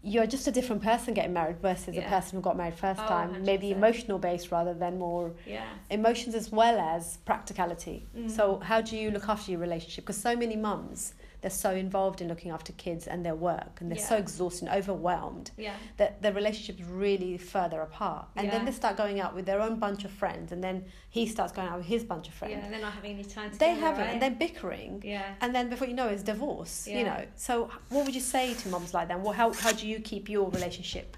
You're 0.00 0.28
just 0.28 0.46
a 0.46 0.52
different 0.52 0.80
person 0.80 1.12
getting 1.12 1.32
married 1.32 1.58
versus 1.60 1.96
a 1.98 2.02
person 2.02 2.36
who 2.38 2.40
got 2.42 2.56
married 2.56 2.74
first 2.74 3.00
Oh, 3.02 3.08
time. 3.08 3.42
Maybe 3.44 3.70
100%. 3.70 3.76
emotional 3.78 4.18
based 4.20 4.52
rather 4.52 4.72
than 4.72 4.96
more 4.96 5.32
Yeah. 5.44 5.64
emotions 5.90 6.36
as 6.36 6.52
well 6.52 6.78
as 6.78 7.16
practicality. 7.24 8.06
Mm. 8.16 8.30
So, 8.30 8.60
how 8.60 8.80
do 8.80 8.96
you 8.96 9.10
look 9.10 9.28
after 9.28 9.50
your 9.50 9.60
relationship? 9.60 10.04
Because 10.04 10.16
so 10.28 10.36
many 10.36 10.54
mums, 10.54 11.14
they're 11.40 11.50
so 11.50 11.70
involved 11.70 12.20
in 12.20 12.26
looking 12.28 12.50
after 12.50 12.72
kids 12.72 13.06
and 13.06 13.24
their 13.24 13.34
work, 13.34 13.80
and 13.80 13.90
they're 13.90 13.98
so 13.98 14.16
exhausted 14.16 14.66
and 14.68 14.76
overwhelmed 14.76 15.52
Yeah. 15.56 15.74
that 15.96 16.20
their 16.20 16.32
relationships 16.32 16.82
really 16.82 17.38
further 17.38 17.80
apart. 17.80 18.26
And 18.36 18.50
then 18.50 18.64
they 18.64 18.72
start 18.72 18.96
going 18.96 19.20
out 19.20 19.34
with 19.34 19.46
their 19.46 19.60
own 19.60 19.78
bunch 19.78 20.04
of 20.04 20.10
friends, 20.10 20.50
and 20.52 20.62
then 20.64 20.84
he 21.10 21.26
starts 21.26 21.52
going 21.52 21.68
out 21.68 21.78
with 21.78 21.86
his 21.86 22.02
bunch 22.02 22.26
of 22.28 22.34
friends. 22.34 22.52
Yeah. 22.56 22.64
And 22.64 22.72
they're 22.74 22.80
not 22.80 22.92
having 22.92 23.12
any 23.12 23.24
time 23.24 23.50
together. 23.52 23.72
They 23.74 23.80
haven't, 23.80 24.00
right? 24.06 24.12
and 24.14 24.22
they're 24.22 24.30
bickering. 24.30 25.02
Yeah. 25.04 25.34
And 25.40 25.54
then 25.54 25.68
before 25.68 25.86
you 25.86 25.94
know, 25.94 26.08
it's 26.08 26.22
divorce. 26.22 26.88
Yeah. 26.88 26.98
You 26.98 27.04
know. 27.04 27.24
So, 27.36 27.70
what 27.90 28.04
would 28.04 28.14
you 28.14 28.20
say 28.20 28.54
to 28.54 28.68
mums 28.68 28.92
like 28.92 29.08
that? 29.08 29.20
Well, 29.20 29.32
how 29.32 29.52
how 29.52 29.72
do 29.72 29.86
you 29.86 30.00
keep 30.00 30.28
your 30.28 30.50
relationship? 30.50 31.16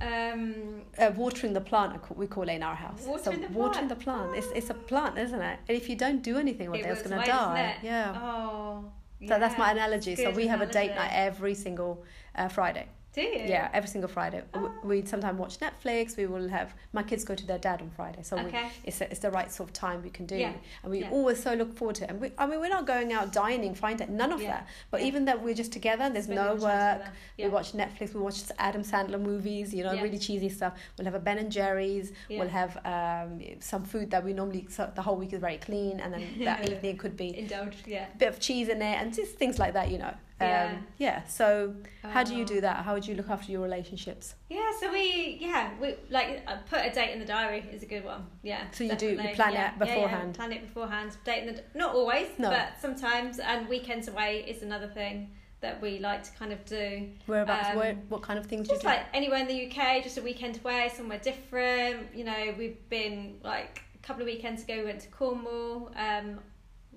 Um. 0.00 0.82
Uh, 0.96 1.10
watering 1.16 1.52
the 1.54 1.60
plant, 1.60 2.16
we 2.16 2.26
call 2.26 2.44
it 2.48 2.52
in 2.52 2.62
our 2.62 2.74
house. 2.74 3.02
Watering 3.06 3.40
so 3.42 3.48
the 3.48 3.52
watering 3.52 3.86
plant. 3.86 3.88
the 3.88 3.96
plant. 4.04 4.36
It's 4.36 4.46
it's 4.54 4.70
a 4.70 4.74
plant, 4.74 5.18
isn't 5.18 5.40
it? 5.40 5.58
And 5.68 5.76
if 5.76 5.88
you 5.88 5.96
don't 5.96 6.22
do 6.22 6.36
anything 6.38 6.70
with 6.70 6.80
it 6.80 6.86
it, 6.86 6.90
it's 6.90 7.02
going 7.02 7.20
to 7.20 7.26
die. 7.26 7.76
Yeah. 7.82 8.14
Oh. 8.20 8.84
So 9.26 9.38
that's 9.38 9.58
my 9.58 9.66
yeah. 9.66 9.72
analogy. 9.72 10.14
So 10.16 10.30
we 10.30 10.46
have 10.46 10.60
a 10.60 10.66
date 10.66 10.94
night 10.94 11.10
every 11.12 11.54
single 11.54 12.04
uh, 12.34 12.48
Friday. 12.48 12.86
Do 13.18 13.24
you? 13.24 13.44
Yeah, 13.46 13.68
every 13.72 13.88
single 13.88 14.08
Friday. 14.08 14.42
Oh. 14.54 14.70
We 14.84 15.04
sometimes 15.04 15.38
watch 15.38 15.58
Netflix. 15.58 16.16
We 16.16 16.26
will 16.26 16.48
have 16.48 16.72
my 16.92 17.02
kids 17.02 17.24
go 17.24 17.34
to 17.34 17.46
their 17.50 17.58
dad 17.58 17.80
on 17.82 17.90
Friday, 17.98 18.22
so 18.22 18.36
we, 18.36 18.50
it's 18.84 19.00
it's 19.00 19.18
the 19.26 19.30
right 19.38 19.50
sort 19.50 19.68
of 19.70 19.72
time 19.72 20.02
we 20.08 20.10
can 20.18 20.24
do, 20.26 20.36
Yeah. 20.36 20.52
and 20.82 20.90
we 20.92 21.00
Yeah. 21.00 21.10
always 21.10 21.42
so 21.42 21.54
look 21.54 21.76
forward 21.76 21.96
to 21.96 22.04
it. 22.04 22.10
And 22.10 22.20
we, 22.20 22.30
I 22.38 22.46
mean, 22.46 22.60
we're 22.60 22.68
not 22.78 22.86
going 22.86 23.12
out 23.12 23.32
dining, 23.32 23.74
fine 23.74 23.96
day, 23.96 24.06
none 24.08 24.32
of 24.32 24.40
Yeah. 24.40 24.50
that. 24.52 24.68
But 24.92 25.00
even 25.08 25.24
that 25.24 25.42
we're 25.42 25.54
just 25.62 25.72
together. 25.72 26.08
There's 26.10 26.28
no 26.28 26.54
work. 26.54 27.02
We 27.38 27.48
watch 27.48 27.72
Netflix. 27.72 28.14
We 28.14 28.20
watch 28.20 28.40
Adam 28.58 28.82
Sandler 28.82 29.20
movies. 29.20 29.74
You 29.74 29.82
know, 29.84 29.94
really 30.06 30.18
cheesy 30.18 30.48
stuff. 30.48 30.74
We'll 30.96 31.06
have 31.10 31.14
a 31.22 31.24
Ben 31.28 31.38
and 31.38 31.50
Jerry's. 31.50 32.12
We'll 32.30 32.48
have 32.62 32.72
um, 32.94 33.40
some 33.60 33.84
food 33.84 34.10
that 34.12 34.22
we 34.24 34.32
normally. 34.32 34.66
So 34.70 34.90
the 34.94 35.02
whole 35.02 35.16
week 35.16 35.32
is 35.32 35.40
very 35.40 35.58
clean, 35.58 35.98
and 36.00 36.14
then 36.14 36.22
that 36.44 36.68
evening 36.70 36.96
could 36.98 37.16
be 37.16 37.36
Indulge. 37.36 37.76
Yeah. 37.86 38.06
a 38.14 38.16
bit 38.16 38.28
of 38.28 38.38
cheese 38.38 38.68
in 38.68 38.80
it 38.80 38.96
and 39.00 39.12
just 39.12 39.32
things 39.36 39.58
like 39.58 39.72
that. 39.74 39.90
You 39.90 39.98
know. 39.98 40.14
Yeah. 40.40 40.70
Um, 40.76 40.86
yeah. 40.98 41.24
So 41.26 41.74
how 42.02 42.22
do 42.22 42.34
you 42.36 42.44
do 42.44 42.60
that? 42.60 42.84
How 42.84 42.94
would 42.94 43.06
you 43.06 43.14
look 43.14 43.28
after 43.28 43.50
your 43.50 43.60
relationships? 43.62 44.34
Yeah, 44.48 44.70
so 44.80 44.92
we 44.92 45.36
yeah 45.40 45.70
we 45.80 45.94
like 46.10 46.42
uh, 46.46 46.56
put 46.70 46.80
a 46.84 46.90
date 46.90 47.12
in 47.12 47.18
the 47.18 47.24
diary 47.24 47.64
is 47.72 47.82
a 47.82 47.86
good 47.86 48.04
one. 48.04 48.26
Yeah. 48.42 48.70
So 48.72 48.84
you 48.84 48.94
do- 48.94 49.06
you 49.10 49.16
definitely. 49.16 49.34
plan 49.36 49.50
it 49.50 49.54
yeah, 49.54 49.60
Yeah, 49.60 49.72
yeah, 49.78 49.94
beforehand? 49.94 50.34
plan 50.34 50.52
it 50.52 50.62
beforehand. 50.62 51.16
Date 51.24 51.46
in 51.48 51.54
the 51.56 51.62
not 51.74 51.94
always, 51.94 52.28
No. 52.38 52.50
but 52.50 52.68
sometimes. 52.80 53.38
And 53.40 53.68
weekends 53.68 54.08
away 54.08 54.44
is 54.46 54.62
another 54.62 54.88
thing 54.88 55.30
that 55.60 55.82
we 55.82 55.98
like 55.98 56.22
to 56.22 56.30
kind 56.38 56.52
of 56.52 56.64
do. 56.64 57.08
Whereabouts? 57.26 57.70
Um, 57.70 57.76
where, 57.76 57.94
what 58.08 58.22
kind 58.22 58.38
of 58.38 58.46
things 58.46 58.68
do 58.68 58.74
you 58.74 58.76
Just 58.76 58.82
do? 58.82 58.88
like 58.88 59.06
anywhere 59.12 59.40
in 59.40 59.48
the 59.48 59.66
UK, 59.68 60.04
just 60.04 60.16
a 60.18 60.22
weekend 60.22 60.58
away, 60.58 60.88
somewhere 60.94 61.18
different. 61.18 62.14
You 62.14 62.22
know, 62.24 62.54
we've 62.56 62.88
been 62.88 63.38
like 63.42 63.82
a 63.94 64.06
couple 64.06 64.22
of 64.22 64.26
weekends 64.26 64.62
ago. 64.62 64.76
We 64.78 64.84
went 64.84 65.00
to 65.00 65.08
Cornwall. 65.08 65.90
Um, 65.96 66.38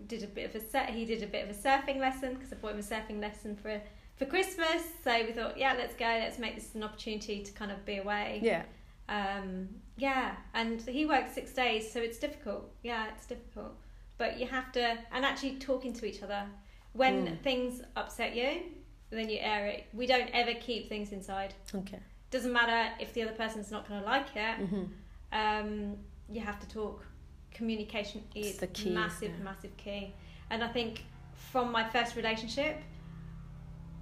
did 0.08 0.24
a 0.24 0.28
bit 0.28 0.49
of 0.49 0.56
a 0.62 0.66
set. 0.66 0.89
He 0.89 1.06
did 1.06 1.24
a 1.24 1.28
bit 1.28 1.47
of 1.49 1.56
a 1.56 1.60
surfing 1.60 1.99
lesson 1.99 2.34
because 2.36 2.52
I 2.54 2.56
bought 2.58 2.72
him 2.74 2.80
a 2.80 2.82
surfing 2.82 3.20
lesson 3.22 3.56
for 3.56 3.82
for 4.18 4.26
Christmas. 4.26 4.84
So 5.04 5.12
we 5.26 5.32
thought, 5.32 5.58
yeah, 5.58 5.74
let's 5.78 5.95
go. 5.95 6.06
Let's 6.06 6.38
make 6.39 6.56
this 6.56 6.76
an 6.76 6.84
opportunity 6.84 7.43
to 7.43 7.52
kind 7.54 7.72
of 7.72 7.84
be 7.86 7.97
away. 7.97 8.39
yeah. 8.43 8.64
Um, 9.10 9.68
yeah, 9.97 10.36
and 10.54 10.82
he 10.82 11.06
works 11.06 11.34
six 11.34 11.52
days, 11.54 11.91
so 11.91 11.99
it's 11.99 12.18
difficult. 12.18 12.72
Yeah, 12.82 13.08
it's 13.14 13.26
difficult. 13.26 13.74
But 14.18 14.39
you 14.39 14.45
have 14.47 14.72
to, 14.74 14.97
and 15.12 15.26
actually 15.26 15.56
talking 15.58 15.91
to 15.93 16.06
each 16.06 16.24
other. 16.24 16.45
When 16.93 17.26
Mm. 17.28 17.39
things 17.41 17.82
upset 17.95 18.36
you, 18.36 18.64
then 19.10 19.30
you 19.30 19.39
air 19.39 19.66
it. 19.68 19.86
We 19.93 20.06
don't 20.08 20.30
ever 20.34 20.54
keep 20.54 20.88
things 20.89 21.12
inside. 21.12 21.54
Okay. 21.76 21.99
doesn't 22.30 22.54
matter 22.54 22.93
if 23.02 23.14
the 23.14 23.24
other 23.24 23.34
person's 23.34 23.72
not 23.72 23.88
going 23.88 23.99
to 24.02 24.06
like 24.06 24.28
it. 24.36 24.56
hmm 24.68 24.84
Um, 25.34 25.97
you 26.30 26.39
have 26.41 26.60
to 26.62 26.68
talk. 26.70 27.06
Communication 27.54 28.24
is 28.34 28.58
the 28.58 28.68
key, 28.68 28.89
massive, 28.91 29.32
yeah. 29.38 29.43
massive 29.43 29.76
key. 29.78 30.14
And 30.49 30.64
I 30.64 30.68
think 30.68 31.04
from 31.34 31.72
my 31.72 31.88
first 31.88 32.16
relationship, 32.16 32.78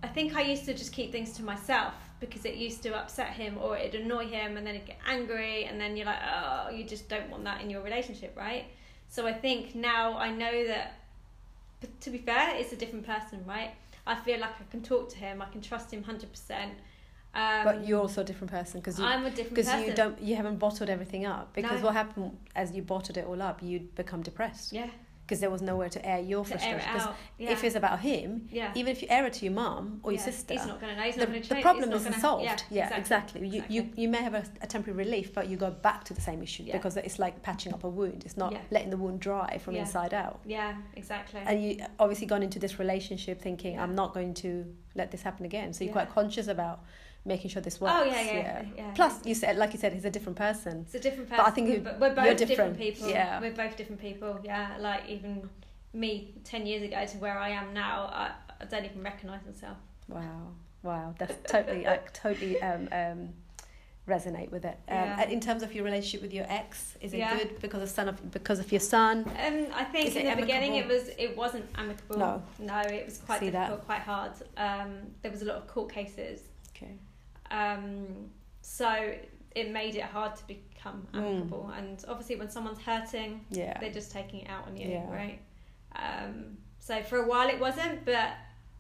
I 0.02 0.08
think 0.08 0.36
I 0.36 0.42
used 0.42 0.66
to 0.66 0.74
just 0.74 0.92
keep 0.94 1.12
things 1.12 1.34
to 1.34 1.44
myself 1.44 1.94
because 2.20 2.46
it 2.46 2.56
used 2.56 2.84
to 2.84 2.96
upset 2.96 3.30
him 3.30 3.58
or 3.58 3.78
it'd 3.78 4.00
annoy 4.02 4.28
him, 4.28 4.58
and 4.58 4.66
then 4.66 4.76
he'd 4.76 4.86
get 4.86 5.00
angry, 5.08 5.66
and 5.66 5.80
then 5.80 5.96
you're 5.96 6.06
like, 6.06 6.20
oh, 6.22 6.70
you 6.70 6.84
just 6.84 7.10
don't 7.10 7.30
want 7.30 7.44
that 7.46 7.62
in 7.62 7.70
your 7.70 7.82
relationship, 7.82 8.36
right? 8.38 8.66
So 9.08 9.26
I 9.26 9.34
think 9.34 9.76
now 9.76 10.18
I 10.18 10.30
know 10.32 10.68
that. 10.68 10.96
To 12.02 12.10
be 12.10 12.18
fair, 12.18 12.58
it's 12.58 12.74
a 12.74 12.76
different 12.76 13.06
person, 13.08 13.44
right? 13.48 13.72
I 14.06 14.16
feel 14.16 14.40
like 14.40 14.52
I 14.60 14.70
can 14.70 14.82
talk 14.82 15.10
to 15.10 15.18
him, 15.18 15.42
I 15.42 15.46
can 15.46 15.62
trust 15.62 15.92
him 15.92 16.04
hundred 16.04 16.30
percent. 16.32 16.74
Um, 17.34 17.64
but 17.64 17.88
you're 17.88 18.00
also 18.02 18.22
a 18.22 18.24
different 18.24 18.50
person 18.52 18.80
because 18.80 18.98
you 18.98 19.06
I'm 19.06 19.24
a 19.26 19.30
different 19.30 19.54
because 19.56 19.72
you 19.86 19.94
don't 19.94 20.20
you 20.20 20.36
haven't 20.36 20.58
bottled 20.58 20.90
everything 20.90 21.26
up. 21.26 21.54
Because 21.54 21.80
No. 21.80 21.86
what 21.88 21.94
happened 21.94 22.38
as 22.56 22.72
you 22.72 22.82
bottled 22.82 23.18
it 23.18 23.26
all 23.26 23.42
up 23.42 23.62
you'd 23.62 23.94
become 23.94 24.24
depressed. 24.24 24.74
Yeah, 24.74 24.90
because 25.28 25.40
there 25.40 25.52
was 25.52 25.62
nowhere 25.62 25.90
to 25.90 26.04
air 26.04 26.20
your 26.20 26.44
to 26.44 26.54
air 26.54 26.58
frustration. 26.60 26.80
It 26.80 26.92
'Cause 26.98 27.08
out. 27.08 27.16
Yeah. 27.38 27.52
if 27.52 27.64
it's 27.64 27.76
about 27.76 28.00
him 28.00 28.48
yeah. 28.52 28.72
even 28.74 28.92
if 28.92 29.04
you 29.04 29.08
air 29.12 29.28
it 29.28 29.34
to 29.34 29.46
your 29.46 29.54
mum 29.54 30.00
or 30.02 30.12
your 30.12 30.20
Yeah, 30.20 30.26
sister 30.26 30.54
he's 30.56 30.66
not 30.66 30.82
going 30.82 30.96
to 30.96 31.00
know. 31.00 31.12
The, 31.12 31.18
not 31.20 31.28
going 31.30 31.42
to 31.44 31.50
the 31.50 31.62
problem 31.62 31.94
isn't 31.94 32.12
gonna- 32.12 32.20
solved. 32.22 32.44
Yeah, 32.46 32.58
yeah, 32.72 32.98
exactly, 32.98 33.48
You, 33.48 33.64
you 33.70 33.90
you 33.96 34.10
may 34.10 34.24
have 34.24 34.34
a, 34.34 34.44
a 34.62 34.66
temporary 34.66 34.98
relief 34.98 35.32
but 35.36 35.48
you 35.48 35.56
go 35.56 35.70
back 35.70 36.04
to 36.06 36.16
the 36.16 36.22
same 36.22 36.42
issue 36.42 36.64
because 36.72 36.98
it's 36.98 37.20
like 37.20 37.44
patching 37.44 37.76
up 37.76 37.84
a 37.84 37.90
wound. 37.90 38.24
It's 38.26 38.38
not 38.38 38.56
letting 38.72 38.90
the 38.90 38.98
wound 38.98 39.20
dry 39.20 39.60
from 39.60 39.76
inside 39.76 40.16
out. 40.16 40.40
Yeah, 40.46 40.78
exactly. 40.96 41.42
and 41.46 41.64
you 41.64 41.86
obviously 42.00 42.26
gone 42.26 42.42
into 42.42 42.58
this 42.58 42.80
relationship 42.80 43.40
thinking 43.40 43.80
i'm 43.80 43.94
not 43.94 44.16
going 44.16 44.34
to 44.46 44.52
let 44.96 45.12
this 45.12 45.22
happen 45.22 45.46
again. 45.46 45.74
So 45.74 45.84
you're 45.84 45.94
quite 45.94 46.10
conscious 46.10 46.48
about 46.48 46.80
making 47.26 47.50
sure 47.50 47.62
this 47.62 47.80
works 47.82 47.94
oh 47.96 48.04
yeah, 48.04 48.22
yeah, 48.22 48.66
yeah. 48.78 48.92
plus 48.96 49.26
you 49.26 49.36
said 49.36 49.58
like 49.58 49.74
you 49.74 49.80
said 49.80 49.94
he's 49.94 50.06
a 50.06 50.10
different 50.10 50.38
person 50.38 50.82
it's 50.86 50.96
a 50.96 51.00
different 51.00 51.30
person. 51.30 51.44
But. 51.44 51.48
I 51.48 51.52
think 51.52 51.86
we're, 51.86 51.98
we're 52.00 52.16
both 52.16 52.38
different. 52.38 52.78
different. 52.78 52.80
people. 52.80 53.10
Yeah. 53.10 53.40
we're 53.42 53.52
both 53.52 53.76
different 53.76 54.02
people. 54.02 54.40
Yeah, 54.44 54.78
like 54.80 55.08
even 55.08 55.50
me 55.94 56.34
ten 56.44 56.66
years 56.66 56.84
ago 56.84 57.06
to 57.06 57.18
where 57.18 57.38
I 57.38 57.50
am 57.50 57.74
now, 57.74 58.10
I, 58.14 58.32
I 58.62 58.66
don't 58.66 58.86
even 58.86 59.04
recognise 59.04 59.42
myself. 59.46 59.78
Wow, 60.08 60.54
wow, 60.84 61.14
that's 61.18 61.36
totally, 61.52 61.88
I 61.94 62.00
totally 62.14 62.62
um, 62.62 62.88
um, 62.92 63.30
resonate 64.08 64.52
with 64.52 64.66
it. 64.66 64.78
Um, 64.88 64.96
Yeah. 64.96 65.30
In 65.30 65.40
terms 65.40 65.64
of 65.64 65.74
your 65.74 65.84
relationship 65.84 66.22
with 66.22 66.34
your 66.34 66.46
ex, 66.50 66.98
is 67.02 67.14
it 67.14 67.18
Yeah. 67.18 67.38
good 67.38 67.60
because 67.62 67.82
of 67.82 67.90
son 67.90 68.10
of 68.10 68.32
because 68.32 68.60
of 68.60 68.72
your 68.72 68.82
son? 68.82 69.26
Um, 69.46 69.68
I 69.74 69.84
think 69.84 70.08
Is 70.08 70.16
in 70.16 70.30
the 70.30 70.36
beginning 70.36 70.76
it 70.76 70.88
was 70.88 71.10
it 71.18 71.36
wasn't 71.36 71.66
amicable. 71.76 72.18
No. 72.18 72.44
no, 72.60 72.80
it 72.80 73.06
was 73.06 73.18
quite 73.20 73.40
See 73.40 73.50
that. 73.50 73.68
difficult, 73.68 73.86
quite 73.86 74.02
hard. 74.02 74.32
Um, 74.58 74.92
there 75.22 75.32
was 75.32 75.42
a 75.42 75.46
lot 75.46 75.58
of 75.58 75.68
court 75.68 75.92
cases. 75.92 76.42
Um, 77.52 78.30
so 78.62 79.14
it 79.56 79.72
made 79.72 79.96
it 79.96 80.04
hard 80.04 80.36
to 80.36 80.48
become 80.48 81.08
Mm. 81.14 81.18
amicable. 81.18 81.72
And 81.76 82.04
obviously, 82.08 82.36
when 82.36 82.50
someone's 82.50 82.80
hurting, 82.82 83.46
Yeah. 83.50 83.78
they're 83.80 83.92
just 83.92 84.12
taking 84.12 84.42
it 84.42 84.50
out 84.50 84.68
on 84.68 84.78
you, 84.78 84.90
Yeah. 84.90 85.10
right? 85.12 85.40
Um, 85.96 86.58
so 86.80 87.02
for 87.04 87.24
a 87.24 87.28
while 87.28 87.50
it 87.50 87.60
wasn't, 87.60 88.06
but 88.06 88.34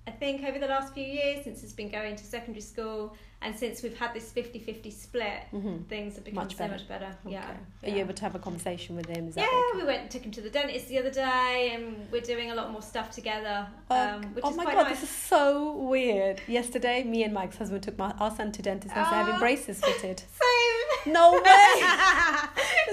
I 0.07 0.11
think 0.11 0.43
over 0.43 0.59
the 0.59 0.67
last 0.67 0.93
few 0.93 1.03
years, 1.03 1.43
since 1.43 1.63
it's 1.63 1.74
been 1.74 1.89
going 1.89 2.15
to 2.15 2.24
secondary 2.24 2.61
school 2.61 3.15
and 3.42 3.56
since 3.56 3.82
we've 3.84 3.98
had 3.98 4.14
this 4.14 4.32
50 4.32 4.60
50 4.60 4.92
split, 4.92 5.44
hmm 5.52 5.78
things 5.88 6.16
have 6.16 6.24
become 6.26 6.44
Much 6.44 6.56
so 6.56 6.68
much 6.68 6.88
better. 6.88 7.16
Okay. 7.26 7.34
Yeah. 7.36 7.52
Are 7.84 7.90
you 7.90 7.98
able 7.98 8.14
to 8.14 8.22
have 8.24 8.36
a 8.36 8.40
conversation 8.40 8.96
with 8.96 9.08
him? 9.08 9.32
Yeah, 9.36 9.44
okay? 9.44 9.78
we 9.78 9.84
went 9.86 10.02
and 10.02 10.12
took 10.12 10.24
him 10.24 10.32
to 10.32 10.42
the 10.42 10.50
dentist 10.50 10.88
the 10.90 11.00
other 11.00 11.12
day, 11.12 11.72
and 11.74 12.08
we're 12.12 12.22
doing 12.22 12.52
a 12.52 12.56
lot 12.56 12.72
more 12.72 12.82
stuff 12.82 13.12
together, 13.12 13.68
Oh, 13.90 13.96
um, 14.16 14.24
which 14.36 14.44
oh 14.46 14.52
my 14.56 14.66
god, 14.66 14.84
nice. 14.84 15.00
this 15.00 15.10
is 15.10 15.16
so 15.16 15.74
weird. 15.78 16.42
Yesterday, 16.48 17.04
me 17.04 17.24
and 17.24 17.34
Mike's 17.34 17.58
husband 17.58 17.84
took 17.84 17.98
my 17.98 18.12
our 18.20 18.36
son 18.36 18.52
to 18.52 18.62
dentist 18.62 18.96
and 18.96 19.06
they're 19.06 19.14
having 19.24 19.36
Oh. 19.36 19.40
braces 19.40 19.80
fitted. 19.80 20.20
Same. 20.42 21.14
No 21.14 21.32
way. 21.32 21.82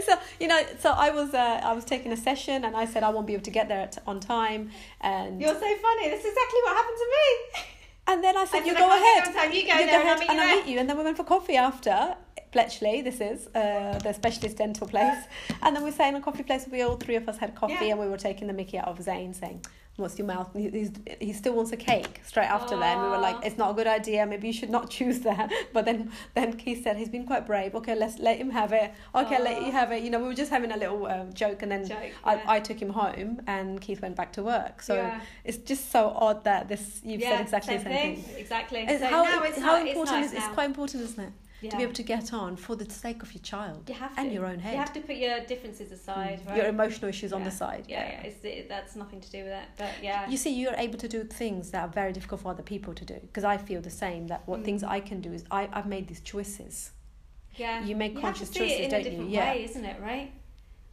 so 0.07 0.15
you 0.39 0.47
know, 0.47 0.61
so 0.79 0.91
I 0.93 1.11
was 1.11 1.35
uh, 1.35 1.61
I 1.65 1.73
was 1.73 1.85
taking 1.85 2.13
a 2.13 2.17
session 2.17 2.65
and 2.65 2.77
I 2.77 2.85
said 2.87 3.03
I 3.03 3.11
won't 3.11 3.27
be 3.27 3.33
able 3.35 3.43
to 3.45 3.51
get 3.51 3.69
there 3.69 3.81
at, 3.81 3.99
on 4.07 4.21
time, 4.21 4.71
and 5.01 5.41
You're 5.41 5.55
so 5.55 5.75
funny. 5.87 6.09
this 6.11 6.21
is 6.21 6.27
exactly 6.33 6.61
what 6.65 6.77
happened 6.77 6.99
to 6.99 7.09
me. 7.17 7.63
And 8.09 8.23
then 8.25 8.37
I 8.37 8.45
said 8.45 8.63
I 8.63 8.67
you 8.67 8.75
go 8.75 8.89
I 8.89 8.97
ahead. 8.97 9.25
get 9.25 9.29
on 9.29 9.43
time. 9.43 9.53
You 9.53 9.67
go 9.67 9.79
you 9.79 9.79
go 9.79 9.83
and 9.83 9.91
I'll 9.91 10.03
ahead 10.03 10.19
meet 10.21 10.29
and 10.31 10.39
you 10.39 10.45
I'll 10.45 10.57
meet 10.57 10.67
you. 10.73 10.79
And 10.81 10.89
then 10.89 10.97
we 10.99 11.05
went 11.05 11.17
for 11.17 11.25
coffee 11.25 11.57
after. 11.57 12.17
Bletchley, 12.53 13.03
this 13.03 13.21
is 13.21 13.49
uh, 13.55 13.99
the 14.03 14.13
specialist 14.15 14.57
dental 14.57 14.87
place. 14.87 15.19
And 15.63 15.75
then 15.77 15.85
we 15.85 15.91
sat 15.91 16.09
in 16.09 16.15
a 16.15 16.21
coffee 16.23 16.43
place. 16.45 16.65
Where 16.67 16.79
we 16.79 16.83
all 16.89 16.97
three 16.97 17.17
of 17.17 17.29
us 17.29 17.37
had 17.39 17.55
coffee, 17.55 17.75
Yeah. 17.87 17.93
and 17.93 18.01
we 18.01 18.09
were 18.09 18.17
taking 18.17 18.47
the 18.47 18.55
Mickey 18.55 18.79
out 18.79 18.89
of 18.89 19.03
Zane, 19.03 19.35
saying, 19.35 19.65
"What's 19.97 20.19
your 20.19 20.27
mouth?" 20.27 20.51
He, 20.55 20.69
he's, 20.71 20.93
he 21.21 21.33
still 21.33 21.55
wants 21.55 21.73
a 21.73 21.77
cake. 21.77 22.21
Straight 22.25 22.47
after 22.51 22.77
that, 22.79 23.03
we 23.03 23.09
were 23.09 23.19
like, 23.19 23.37
"It's 23.45 23.57
not 23.59 23.71
a 23.71 23.75
good 23.75 23.87
idea. 23.87 24.27
Maybe 24.27 24.47
you 24.49 24.53
should 24.53 24.71
not 24.71 24.91
choose 24.97 25.21
that." 25.21 25.51
But 25.73 25.85
then, 25.85 26.11
then 26.35 26.57
Keith 26.57 26.83
said 26.85 26.97
he's 26.97 27.09
been 27.09 27.27
quite 27.27 27.47
brave. 27.47 27.75
Okay, 27.75 27.95
let's 27.95 28.19
let 28.19 28.37
him 28.39 28.51
have 28.51 28.73
it. 28.73 28.93
Okay, 29.15 29.37
I'll 29.37 29.43
let 29.43 29.63
you 29.63 29.73
have 29.73 29.93
it. 29.93 30.03
You 30.03 30.11
know, 30.11 30.19
we 30.19 30.27
were 30.27 30.35
just 30.35 30.51
having 30.51 30.73
a 30.73 30.77
little 30.77 31.07
um, 31.07 31.33
joke, 31.33 31.63
and 31.63 31.71
then 31.73 31.87
Joke. 31.87 31.99
yeah. 32.03 32.11
I, 32.47 32.57
I 32.57 32.61
took 32.61 32.81
him 32.81 32.91
home, 32.91 33.41
and 33.47 33.81
Keith 33.81 34.01
went 34.03 34.17
back 34.17 34.33
to 34.35 34.43
work. 34.43 34.83
So 34.83 34.95
Yeah. 34.95 35.21
it's 35.45 35.59
just 35.59 35.91
so 35.91 36.13
odd 36.17 36.45
that 36.45 36.69
this 36.69 37.01
you've 37.05 37.21
Yeah, 37.21 37.31
said 37.31 37.41
exactly 37.43 37.77
the 37.77 37.83
same 37.85 37.93
thing. 38.17 38.25
Exactly. 38.37 38.87
So 38.89 39.07
how 39.07 39.23
now 39.23 39.43
it's 39.45 39.59
how 39.59 39.77
important 39.77 40.19
it's, 40.25 40.29
is 40.29 40.35
nice 40.35 40.45
it's 40.47 40.55
quite 40.55 40.67
important, 40.67 41.03
isn't 41.05 41.25
it? 41.25 41.33
Yeah. 41.63 41.71
To 41.71 41.77
be 41.79 41.83
able 41.83 41.93
to 41.95 42.03
get 42.03 42.33
on 42.33 42.57
for 42.57 42.77
the 42.77 42.89
sake 42.91 43.23
of 43.23 43.33
your 43.35 43.43
child 43.43 43.89
you 43.89 43.95
have 43.95 44.13
and 44.19 44.33
your 44.33 44.45
own 44.47 44.59
head. 44.59 44.73
You 44.75 44.79
have 44.79 44.93
to 44.93 45.01
put 45.01 45.17
your 45.17 45.41
differences 45.41 45.91
aside, 45.91 46.41
Mm. 46.43 46.49
right? 46.49 46.57
Your 46.59 46.67
emotional 46.67 47.09
issues 47.09 47.33
on 47.33 47.45
the 47.45 47.51
side. 47.51 47.85
yeah, 47.89 48.05
yeah. 48.13 48.23
It's, 48.29 48.45
it, 48.45 48.69
that's 48.69 48.95
nothing 48.97 49.21
to 49.23 49.31
do 49.31 49.39
with 49.45 49.53
it. 49.53 49.69
But 49.79 49.93
yeah. 50.03 50.29
You 50.29 50.37
see, 50.37 50.51
you're 50.61 50.75
able 50.77 50.99
to 50.99 51.09
do 51.09 51.25
things 51.25 51.71
that 51.73 51.83
are 51.87 51.89
very 51.89 52.13
difficult 52.13 52.43
for 52.43 52.51
other 52.51 52.63
people 52.63 52.93
to 52.95 53.05
do. 53.05 53.15
Because 53.15 53.45
I 53.45 53.57
feel 53.57 53.81
the 53.81 53.91
same. 53.91 54.27
That 54.29 54.43
what 54.47 54.61
Mm. 54.61 54.65
things 54.65 54.83
I 54.85 55.01
can 55.01 55.21
do 55.21 55.33
is 55.33 55.45
I, 55.51 55.69
I've 55.73 55.87
made 55.87 56.09
these 56.09 56.21
choices. 56.21 56.93
yeah. 57.57 57.83
You 57.85 57.97
make 57.97 58.13
you 58.15 58.21
conscious 58.21 58.49
have 58.49 58.55
to 58.57 58.69
see 58.69 58.69
choices, 58.77 58.91
don't 58.91 59.01
a 59.01 59.05
different 59.05 59.31
you? 59.31 59.37
Yeah. 59.37 59.51
way, 59.53 59.65
isn't 59.65 59.85
it? 59.85 59.97
Right. 60.01 60.33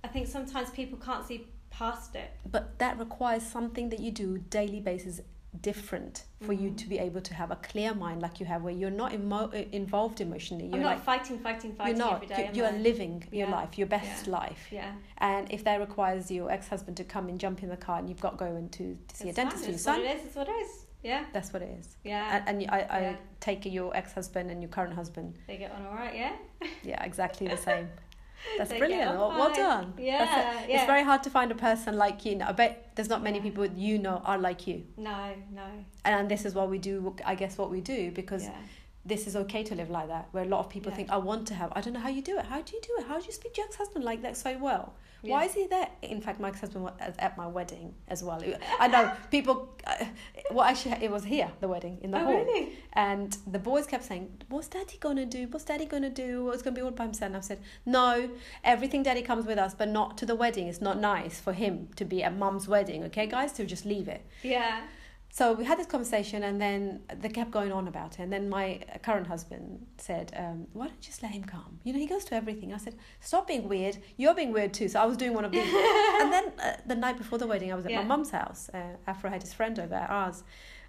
I 0.03 0.07
think 0.07 0.27
sometimes 0.27 0.69
people 0.69 0.97
can't 0.97 1.25
see 1.25 1.47
past 1.69 2.15
it. 2.15 2.29
But 2.49 2.77
that 2.79 2.97
requires 2.99 3.43
something 3.43 3.89
that 3.89 3.99
you 3.99 4.11
do 4.11 4.37
daily 4.37 4.79
basis 4.79 5.19
different 5.61 6.25
for 6.41 6.53
you 6.53 6.69
Mhm. 6.71 6.77
to 6.77 6.89
be 6.89 6.99
able 6.99 7.21
to 7.21 7.33
have 7.33 7.51
a 7.51 7.55
clear 7.57 7.93
mind 7.93 8.21
like 8.21 8.39
you 8.39 8.45
have, 8.45 8.63
where 8.63 8.73
you're 8.73 8.89
not 8.89 9.13
emo- 9.13 9.49
uh, 9.53 9.63
involved 9.71 10.19
emotionally. 10.19 10.65
You're 10.65 10.75
I'm 10.75 10.81
not 10.81 10.95
like 10.95 11.03
fighting, 11.03 11.39
fighting, 11.39 11.73
fighting 11.73 11.97
you're 11.97 12.05
not. 12.05 12.15
every 12.23 12.27
day. 12.27 12.49
you, 12.53 12.57
you 12.61 12.65
are 12.65 12.71
living 12.71 13.23
your 13.31 13.47
life, 13.47 13.77
your 13.77 13.87
best 13.87 14.27
Yeah. 14.27 14.33
life. 14.33 14.67
Yeah. 14.71 14.91
And 15.19 15.51
if 15.51 15.63
that 15.63 15.79
requires 15.79 16.29
your 16.31 16.51
ex-husband 16.51 16.97
to 16.97 17.03
come 17.03 17.29
and 17.29 17.39
jump 17.39 17.63
in 17.63 17.69
the 17.69 17.77
car 17.77 17.99
and 17.99 18.09
you've 18.09 18.19
got 18.21 18.31
to 18.31 18.45
go 18.45 18.55
into 18.55 18.97
to 19.07 19.15
see 19.15 19.29
It's 19.29 19.37
a 19.37 19.41
dentist 19.41 19.63
for 19.63 19.69
your 19.69 19.75
It's 19.75 19.83
son, 19.83 19.99
what 20.01 20.09
it 20.09 20.17
is. 20.17 20.25
It's 20.25 20.35
what 20.35 20.49
it 20.49 20.51
is. 20.51 20.85
Yeah. 21.03 21.25
that's 21.33 21.51
what 21.51 21.61
it 21.61 21.77
is. 21.79 21.97
Yeah. 22.05 22.41
And, 22.47 22.61
and 22.63 22.71
I, 22.71 22.79
I 22.89 23.01
Yeah. 23.01 23.15
take 23.41 23.65
your 23.65 23.95
ex-husband 23.95 24.49
and 24.51 24.61
your 24.61 24.69
current 24.69 24.93
husband, 24.93 25.37
they 25.47 25.57
get 25.57 25.71
on 25.71 25.85
all 25.85 25.95
right. 25.95 26.15
Yeah. 26.15 26.33
yeah, 26.83 27.03
exactly 27.03 27.47
the 27.47 27.57
same. 27.57 27.89
That's 28.57 28.69
They 28.69 28.77
brilliant. 28.79 29.17
Well, 29.17 29.29
well 29.29 29.53
done. 29.53 29.93
Yeah. 29.97 30.63
It. 30.63 30.69
yeah. 30.69 30.75
It's 30.77 30.85
very 30.85 31.03
hard 31.03 31.23
to 31.23 31.29
find 31.29 31.51
a 31.51 31.55
person 31.55 31.97
like 31.97 32.25
you. 32.25 32.35
Know, 32.35 32.45
I 32.47 32.51
bet 32.51 32.91
there's 32.95 33.09
not 33.09 33.23
many 33.23 33.37
Yeah. 33.37 33.43
people 33.43 33.65
you 33.65 33.97
know 33.99 34.21
are 34.25 34.37
like 34.37 34.67
you. 34.67 34.83
No. 34.97 35.33
No. 35.51 35.65
And 36.05 36.29
this 36.29 36.45
is 36.45 36.53
what 36.53 36.69
we 36.69 36.77
do. 36.77 37.15
I 37.25 37.35
guess 37.35 37.57
what 37.57 37.69
we 37.71 37.81
do 37.81 38.11
because 38.11 38.43
Yeah. 38.45 38.51
This 39.05 39.27
is 39.27 39.35
okay 39.35 39.63
to 39.63 39.75
live 39.75 39.89
like 39.89 40.07
that. 40.07 40.29
Where 40.31 40.43
a 40.43 40.47
lot 40.47 40.59
of 40.59 40.69
people 40.69 40.91
Yeah. 40.91 40.95
think, 40.97 41.09
I 41.09 41.17
want 41.17 41.47
to 41.47 41.53
have. 41.55 41.73
I 41.75 41.81
don't 41.81 41.93
know 41.93 41.99
how 41.99 42.09
you 42.09 42.21
do 42.21 42.37
it. 42.37 42.45
How 42.45 42.61
do 42.61 42.73
you 42.75 42.81
do 42.81 42.95
it? 42.99 43.05
How 43.07 43.19
do 43.19 43.25
you 43.25 43.31
speak 43.33 43.53
to 43.55 43.61
your 43.61 43.67
ex-husband 43.67 44.03
like 44.05 44.21
that 44.21 44.37
so 44.37 44.57
well? 44.57 44.93
Yeah. 45.21 45.31
Why 45.31 45.45
is 45.45 45.53
he 45.53 45.67
there? 45.67 45.87
In 46.01 46.19
fact, 46.19 46.39
my 46.41 46.49
ex-husband 46.49 46.83
was 46.83 46.93
at 46.99 47.37
my 47.37 47.47
wedding 47.47 47.93
as 48.09 48.21
well. 48.23 48.41
I 48.79 48.87
know 48.87 49.11
people. 49.31 49.69
Uh, 49.87 50.05
well, 50.51 50.65
actually, 50.65 50.97
it 51.01 51.09
was 51.09 51.23
here 51.23 51.49
the 51.61 51.67
wedding 51.69 51.97
in 52.01 52.11
the 52.11 52.17
oh, 52.19 52.25
hall, 52.25 52.33
really? 52.43 52.73
and 52.93 53.37
the 53.47 53.59
boys 53.59 53.87
kept 53.87 54.03
saying, 54.03 54.29
"What's 54.49 54.67
Daddy 54.67 54.97
gonna 54.99 55.25
do? 55.25 55.47
What's 55.49 55.63
Daddy 55.63 55.85
gonna 55.85 56.09
do? 56.09 56.49
It's 56.51 56.61
gonna 56.61 56.75
be 56.75 56.81
all 56.81 56.91
by 56.91 57.05
himself." 57.05 57.27
And 57.27 57.37
I 57.37 57.39
said, 57.39 57.59
"No, 57.85 58.29
everything 58.65 59.01
Daddy 59.03 59.21
comes 59.21 59.45
with 59.45 59.57
us, 59.57 59.73
but 59.73 59.87
not 59.87 60.17
to 60.17 60.25
the 60.25 60.35
wedding. 60.35 60.67
It's 60.67 60.81
not 60.81 60.99
nice 60.99 61.39
for 61.39 61.53
him 61.53 61.87
to 61.95 62.03
be 62.03 62.21
at 62.21 62.35
Mum's 62.35 62.67
wedding. 62.67 63.03
Okay, 63.05 63.25
guys, 63.27 63.53
so 63.55 63.63
just 63.63 63.85
leave 63.85 64.09
it." 64.09 64.25
Yeah. 64.43 64.81
So 65.35 65.53
we 65.53 65.65
had 65.65 65.79
this 65.79 65.87
conversation, 65.87 66.43
and 66.43 66.61
then 66.61 67.01
they 67.21 67.27
kept 67.27 67.49
going 67.49 67.71
on 67.71 67.87
about 67.87 68.11
it. 68.13 68.19
And 68.19 68.31
then 68.31 68.49
my 68.49 68.81
current 69.01 69.25
husband 69.25 69.83
said, 69.97 70.31
um, 70.37 70.67
"Why 70.73 70.85
don't 70.85 70.95
you 70.97 71.01
just 71.01 71.23
let 71.23 71.31
him 71.31 71.43
come? 71.43 71.79
You 71.83 71.91
know, 71.91 71.97
he 71.97 72.05
goes 72.05 72.23
to 72.25 72.35
everything." 72.35 72.71
I 72.71 72.77
said, 72.77 72.95
"Stop 73.19 73.47
being 73.47 73.67
weird. 73.67 73.97
You're 74.15 74.35
being 74.35 74.53
weird 74.53 74.75
too." 74.75 74.87
So 74.87 74.99
I 75.01 75.05
was 75.05 75.17
doing 75.17 75.33
one 75.33 75.43
of 75.43 75.51
these. 75.51 75.65
and 76.21 76.31
then 76.31 76.45
uh, 76.61 76.73
the 76.85 76.93
night 76.95 77.17
before 77.17 77.39
the 77.39 77.47
wedding, 77.47 77.71
I 77.71 77.75
was 77.75 77.85
at 77.85 77.91
Yeah. 77.91 78.01
my 78.03 78.07
mum's 78.13 78.29
house. 78.29 78.69
Uh, 78.71 78.95
Afro 79.07 79.27
had 79.31 79.41
his 79.41 79.53
friend 79.53 79.79
over 79.79 79.95
at 79.95 80.07
ours. 80.11 80.43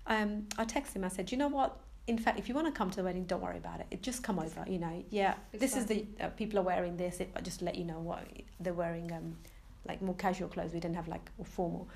Um, 0.06 0.46
I 0.58 0.66
texted 0.66 0.96
him. 0.96 1.04
I 1.04 1.08
said, 1.08 1.32
"You 1.32 1.38
know 1.38 1.48
what? 1.48 1.80
In 2.06 2.18
fact, 2.18 2.38
if 2.38 2.46
you 2.46 2.54
want 2.54 2.66
to 2.66 2.72
come 2.80 2.90
to 2.90 2.96
the 2.96 3.04
wedding, 3.04 3.24
don't 3.24 3.40
worry 3.40 3.56
about 3.56 3.80
it. 3.80 3.86
it 3.90 4.02
just 4.02 4.22
come 4.22 4.38
over. 4.38 4.62
You 4.68 4.78
know, 4.78 5.02
yeah. 5.08 5.36
It's 5.54 5.62
this 5.62 5.74
is 5.74 5.86
the 5.86 6.04
uh, 6.20 6.28
people 6.40 6.58
are 6.58 6.66
wearing 6.72 6.98
this. 6.98 7.18
It, 7.20 7.30
just 7.42 7.60
to 7.60 7.64
let 7.64 7.76
you 7.76 7.86
know 7.86 8.00
what 8.10 8.26
they're 8.60 8.74
wearing. 8.74 9.10
Um, 9.10 9.38
like 9.86 10.00
more 10.00 10.14
casual 10.14 10.48
clothes. 10.48 10.72
We 10.74 10.80
didn't 10.80 10.96
have 10.96 11.08
like 11.08 11.30
formal." 11.44 11.88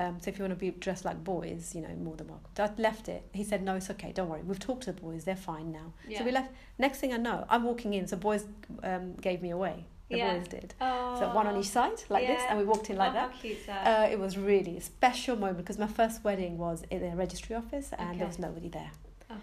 Um, 0.00 0.16
so 0.20 0.30
if 0.30 0.38
you 0.38 0.44
want 0.44 0.58
to 0.58 0.58
be 0.58 0.70
dressed 0.70 1.04
like 1.04 1.22
boys, 1.22 1.74
you 1.74 1.82
know, 1.82 1.94
more 2.02 2.16
than 2.16 2.28
welcome. 2.28 2.50
So 2.56 2.64
I 2.64 2.70
left 2.80 3.08
it. 3.08 3.22
He 3.34 3.44
said, 3.44 3.62
no, 3.62 3.74
it's 3.76 3.90
okay. 3.90 4.12
Don't 4.12 4.30
worry. 4.30 4.40
We've 4.42 4.58
talked 4.58 4.84
to 4.84 4.92
the 4.92 5.00
boys. 5.00 5.24
They're 5.24 5.36
fine 5.36 5.70
now. 5.72 5.92
Yeah. 6.08 6.18
So 6.18 6.24
we 6.24 6.32
left. 6.32 6.50
Next 6.78 7.00
thing 7.00 7.12
I 7.12 7.18
know, 7.18 7.44
I'm 7.50 7.64
walking 7.64 7.92
in. 7.92 8.06
So 8.06 8.16
boys 8.16 8.46
um, 8.82 9.14
gave 9.16 9.42
me 9.42 9.50
away. 9.50 9.84
The 10.08 10.16
Yeah. 10.16 10.38
boys 10.38 10.48
did. 10.48 10.74
Oh. 10.80 11.16
So 11.18 11.34
one 11.34 11.46
on 11.46 11.56
each 11.58 11.68
side, 11.68 12.02
like 12.08 12.26
this, 12.26 12.42
and 12.48 12.58
we 12.58 12.64
walked 12.64 12.88
in 12.90 12.96
like 12.96 13.10
oh, 13.10 13.14
that. 13.14 13.30
How 13.32 13.38
cute 13.38 13.66
that? 13.66 13.86
Uh, 13.86 14.12
it 14.12 14.18
was 14.18 14.38
really 14.38 14.78
a 14.78 14.80
special 14.80 15.36
moment 15.36 15.58
because 15.58 15.78
my 15.78 15.86
first 15.86 16.24
wedding 16.24 16.56
was 16.56 16.82
in 16.90 17.04
a 17.04 17.14
registry 17.14 17.54
office 17.54 17.90
and 17.96 18.08
Okay. 18.08 18.18
there 18.18 18.26
was 18.26 18.38
nobody 18.38 18.68
there. 18.68 18.90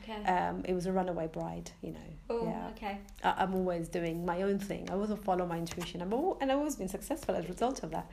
Okay. 0.03 0.23
Um, 0.25 0.63
it 0.65 0.73
was 0.73 0.85
a 0.85 0.91
runaway 0.91 1.27
bride, 1.27 1.71
you 1.81 1.91
know. 1.91 1.99
oh, 2.29 2.45
yeah. 2.45 2.67
okay. 2.71 2.99
I, 3.23 3.35
I'm 3.43 3.55
always 3.55 3.87
doing 3.87 4.25
my 4.25 4.41
own 4.41 4.59
thing. 4.59 4.89
I 4.89 4.93
always 4.93 5.11
follow 5.23 5.45
my 5.45 5.57
intuition. 5.57 6.01
I'm 6.01 6.13
all, 6.13 6.37
and 6.41 6.51
I've 6.51 6.57
always 6.57 6.75
been 6.75 6.89
successful 6.89 7.35
as 7.35 7.45
a 7.45 7.47
result 7.47 7.83
of 7.83 7.91
that. 7.91 8.09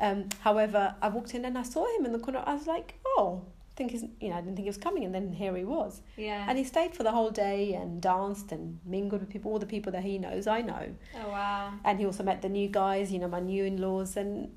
Um, 0.00 0.28
however, 0.40 0.94
I 1.00 1.08
walked 1.08 1.34
in 1.34 1.44
and 1.44 1.56
I 1.56 1.62
saw 1.62 1.86
him 1.96 2.04
in 2.04 2.12
the 2.12 2.18
corner. 2.18 2.42
I 2.46 2.54
was 2.54 2.66
like, 2.66 2.94
oh, 3.06 3.42
I 3.70 3.76
think 3.76 3.90
he's, 3.90 4.04
you 4.20 4.28
know, 4.28 4.36
I 4.36 4.40
didn't 4.40 4.56
think 4.56 4.64
he 4.66 4.68
was 4.68 4.78
coming, 4.78 5.04
and 5.04 5.14
then 5.14 5.32
here 5.32 5.56
he 5.56 5.64
was. 5.64 6.02
Yeah. 6.16 6.44
And 6.48 6.56
he 6.58 6.64
stayed 6.64 6.94
for 6.94 7.02
the 7.02 7.10
whole 7.10 7.30
day 7.30 7.74
and 7.74 8.00
danced 8.00 8.52
and 8.52 8.78
mingled 8.84 9.22
with 9.22 9.30
people, 9.30 9.50
all 9.50 9.58
the 9.58 9.66
people 9.66 9.90
that 9.92 10.02
he 10.04 10.18
knows, 10.18 10.46
I 10.46 10.60
know. 10.60 10.94
oh 11.16 11.28
wow. 11.30 11.72
And 11.84 11.98
he 11.98 12.06
also 12.06 12.22
met 12.22 12.42
the 12.42 12.48
new 12.48 12.68
guys, 12.68 13.10
you 13.10 13.18
know, 13.18 13.28
my 13.28 13.40
new 13.40 13.64
in-laws, 13.64 14.16
and 14.16 14.54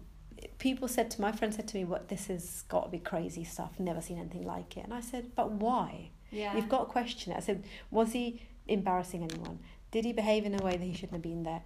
people 0.59 0.88
said 0.88 1.09
to 1.11 1.22
my 1.22 1.32
friend 1.32 1.53
said 1.53 1.68
to 1.70 1.78
me, 1.78 1.84
"What 1.86 2.09
this 2.09 2.28
has 2.28 2.63
got 2.63 2.86
to 2.86 2.89
be 2.89 2.99
crazy 2.99 3.43
stuff. 3.43 3.80
Never 3.80 4.01
seen 4.01 4.20
anything 4.20 4.43
like 4.43 4.78
it." 4.78 4.84
And 4.84 4.93
I 4.93 5.01
said, 5.01 5.32
"But 5.36 5.51
why?" 5.51 6.11
Yeah. 6.38 6.55
You've 6.55 6.69
got 6.69 6.79
to 6.85 6.85
question 6.85 7.31
it. 7.33 7.38
I 7.38 7.41
said, 7.41 7.63
was 7.91 8.11
he 8.13 8.41
embarrassing 8.67 9.23
anyone? 9.29 9.59
Did 9.91 10.05
he 10.05 10.13
behave 10.13 10.45
in 10.45 10.53
a 10.59 10.63
way 10.63 10.71
that 10.77 10.83
he 10.83 10.93
shouldn't 10.93 11.13
have 11.13 11.21
been 11.21 11.43
there? 11.43 11.63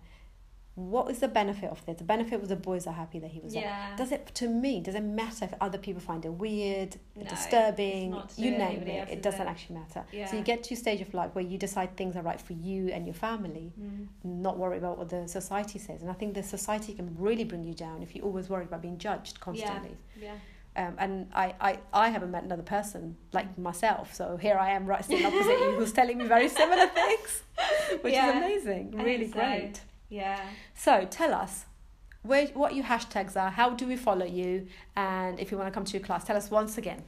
What 0.76 1.12
is 1.12 1.20
the 1.20 1.28
benefit 1.28 1.70
of 1.70 1.86
this? 1.86 1.98
The 1.98 2.06
benefit 2.06 2.40
was 2.40 2.48
the 2.48 2.56
boys 2.56 2.88
are 2.88 2.94
happy 2.94 3.20
that 3.20 3.30
he 3.30 3.42
was 3.42 3.54
there. 3.54 3.94
Does 3.98 4.12
it 4.14 4.32
to 4.36 4.48
me? 4.48 4.80
Does 4.80 4.96
it 4.96 5.04
matter 5.04 5.44
if 5.44 5.54
other 5.60 5.78
people 5.78 6.02
find 6.02 6.24
it 6.24 6.30
weird, 6.30 6.96
No, 7.16 7.26
disturbing? 7.26 8.04
it's 8.06 8.12
not 8.12 8.30
to 8.30 8.36
do 8.38 8.42
You 8.44 8.52
name 8.58 8.82
it. 8.88 9.10
It 9.10 9.22
doesn't 9.22 9.40
there. 9.40 9.50
actually 9.50 9.76
matter. 9.80 10.06
Yeah. 10.14 10.28
So 10.28 10.38
you 10.38 10.44
get 10.44 10.64
to 10.64 10.74
a 10.74 10.78
stage 10.78 11.02
of 11.02 11.14
life 11.14 11.32
where 11.36 11.44
you 11.44 11.58
decide 11.58 11.98
things 11.98 12.16
are 12.16 12.22
right 12.24 12.40
for 12.40 12.54
you 12.54 12.88
and 12.88 13.06
your 13.06 13.14
family, 13.14 13.74
Mm. 13.80 14.08
not 14.24 14.58
worry 14.58 14.78
about 14.78 14.98
what 14.98 15.10
the 15.10 15.28
society 15.28 15.78
says. 15.78 16.02
And 16.02 16.10
I 16.10 16.14
think 16.14 16.36
the 16.36 16.44
society 16.44 16.94
can 16.94 17.16
really 17.20 17.44
bring 17.44 17.66
you 17.66 17.74
down 17.74 18.02
if 18.02 18.16
you're 18.16 18.26
always 18.26 18.48
worried 18.50 18.70
about 18.70 18.82
being 18.82 18.98
judged 18.98 19.42
constantly. 19.42 19.98
Yeah. 20.18 20.36
Um, 20.76 20.96
and 20.98 21.30
I, 21.34 21.54
I, 21.60 21.80
I 21.94 22.10
haven't 22.10 22.32
met 22.32 22.44
another 22.44 22.64
person 22.64 23.18
like 23.34 23.58
myself. 23.58 24.14
So 24.14 24.38
here 24.38 24.58
I 24.58 24.72
am, 24.72 24.86
right 24.86 25.04
sitting 25.04 25.26
opposite 25.26 25.60
you, 25.60 25.76
who's 25.78 25.92
telling 25.92 26.18
me 26.18 26.26
very 26.28 26.48
similar 26.48 26.88
things, 27.02 27.44
which 28.02 28.14
Yeah, 28.14 28.30
is 28.30 28.36
amazing. 28.38 28.92
Really 29.04 29.28
so. 29.28 29.34
great. 29.34 29.82
Yeah. 30.10 30.40
So 30.74 31.06
tell 31.10 31.34
us 31.34 31.66
where, 32.24 32.48
what 32.48 32.76
your 32.76 32.86
hashtags 32.86 33.36
are, 33.36 33.50
how 33.50 33.72
do 33.72 33.88
we 33.88 33.96
follow 33.98 34.26
you, 34.26 34.68
and 34.96 35.40
if 35.40 35.52
you 35.52 35.58
want 35.58 35.68
to 35.68 35.74
come 35.74 35.84
to 35.86 35.94
your 35.98 36.06
class, 36.06 36.24
tell 36.24 36.38
us 36.38 36.52
once 36.52 36.78
again. 36.78 37.02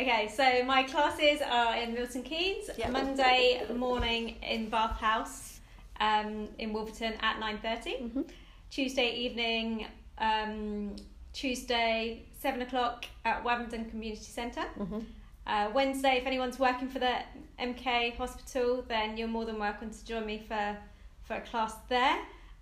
Okay, 0.00 0.28
so 0.34 0.64
my 0.64 0.82
classes 0.84 1.40
are 1.48 1.76
in 1.76 1.94
Milton 1.94 2.22
Keynes, 2.22 2.70
Yeah. 2.76 2.90
Monday 2.90 3.62
morning 3.76 4.36
in 4.42 4.70
Bath 4.70 4.98
House 4.98 5.60
um, 6.00 6.48
in 6.58 6.72
Wolverton 6.72 7.14
at 7.20 7.38
9.30. 7.40 7.62
Mm-hmm. 8.02 8.22
Tuesday 8.70 9.14
evening, 9.14 9.86
um, 10.18 10.96
Tuesday, 11.32 12.22
7 12.44 12.60
o'clock 12.60 13.06
at 13.24 13.42
Wavendon 13.42 13.88
Community 13.88 14.22
Centre. 14.22 14.66
Mm-hmm. 14.78 14.98
Uh, 15.46 15.70
Wednesday, 15.72 16.18
if 16.18 16.26
anyone's 16.26 16.58
working 16.58 16.88
for 16.90 16.98
the 16.98 17.14
MK 17.58 18.16
Hospital, 18.16 18.84
then 18.86 19.16
you're 19.16 19.28
more 19.28 19.46
than 19.46 19.58
welcome 19.58 19.88
to 19.88 20.04
join 20.04 20.26
me 20.26 20.44
for, 20.46 20.76
for 21.22 21.36
a 21.36 21.40
class 21.40 21.74
there. 21.88 22.18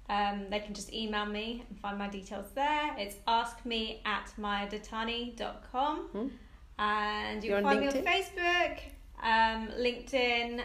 Um, 0.09 0.47
they 0.51 0.61
can 0.61 0.73
just 0.73 0.93
email 0.93 1.27
me 1.27 1.65
and 1.69 1.77
find 1.81 1.99
my 1.99 2.07
details 2.09 2.47
there. 2.55 2.95
It's 2.97 3.17
askme 3.27 3.99
at 4.05 4.33
mayadattani.com. 4.41 6.09
Mhm. 6.15 6.31
And 6.79 7.43
you'll 7.43 7.51
You're 7.51 7.57
on 7.59 7.65
find 7.65 7.81
me 7.81 7.87
on 7.89 7.93
Facebook, 8.13 8.79
um, 9.21 9.69
LinkedIn. 9.85 10.63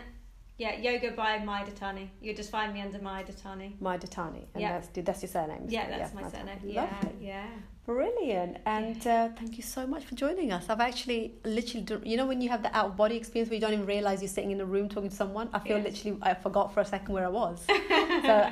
Yeah, 0.60 0.76
Yoga 0.80 1.12
by 1.12 1.40
Maya 1.40 1.66
Dattani. 1.66 2.10
You'll 2.22 2.36
just 2.36 2.52
find 2.52 2.72
me 2.72 2.82
under 2.82 3.00
Maya 3.00 3.24
Dattani. 3.24 3.80
My 3.82 3.98
Dattani, 3.98 4.44
and 4.54 4.62
Yeah. 4.62 4.74
that's, 4.74 4.90
that's 5.08 5.22
your 5.24 5.30
surname. 5.30 5.66
Yeah, 5.70 5.88
that's 5.90 6.14
my 6.14 6.22
Dattani. 6.24 6.32
surname. 6.32 6.60
Yeah, 6.66 6.82
Lovely. 7.04 7.28
yeah. 7.28 7.48
Brilliant. 7.88 8.58
And 8.66 9.08
uh, 9.08 9.30
thank 9.30 9.56
you 9.56 9.64
so 9.64 9.88
much 9.88 10.04
for 10.04 10.14
joining 10.16 10.52
us. 10.52 10.66
I've 10.70 10.82
actually 10.82 11.36
literally, 11.46 11.88
you 12.04 12.18
know, 12.18 12.26
when 12.26 12.42
you 12.42 12.50
have 12.50 12.62
the 12.62 12.76
out 12.76 12.88
of 12.88 12.98
body 12.98 13.16
experience 13.16 13.50
where 13.50 13.56
you 13.56 13.62
don't 13.62 13.72
even 13.72 13.86
realize 13.86 14.22
you're 14.22 14.28
sitting 14.28 14.52
in 14.52 14.60
a 14.60 14.66
room 14.66 14.90
talking 14.90 15.10
to 15.10 15.16
someone, 15.16 15.50
I 15.54 15.60
feel 15.60 15.78
Yeah. 15.78 15.84
literally, 15.86 16.18
I 16.22 16.34
forgot 16.34 16.74
for 16.74 16.82
a 16.82 16.86
second 16.86 17.14
where 17.14 17.26
I 17.26 17.30
was. 17.30 17.64
so 17.68 17.78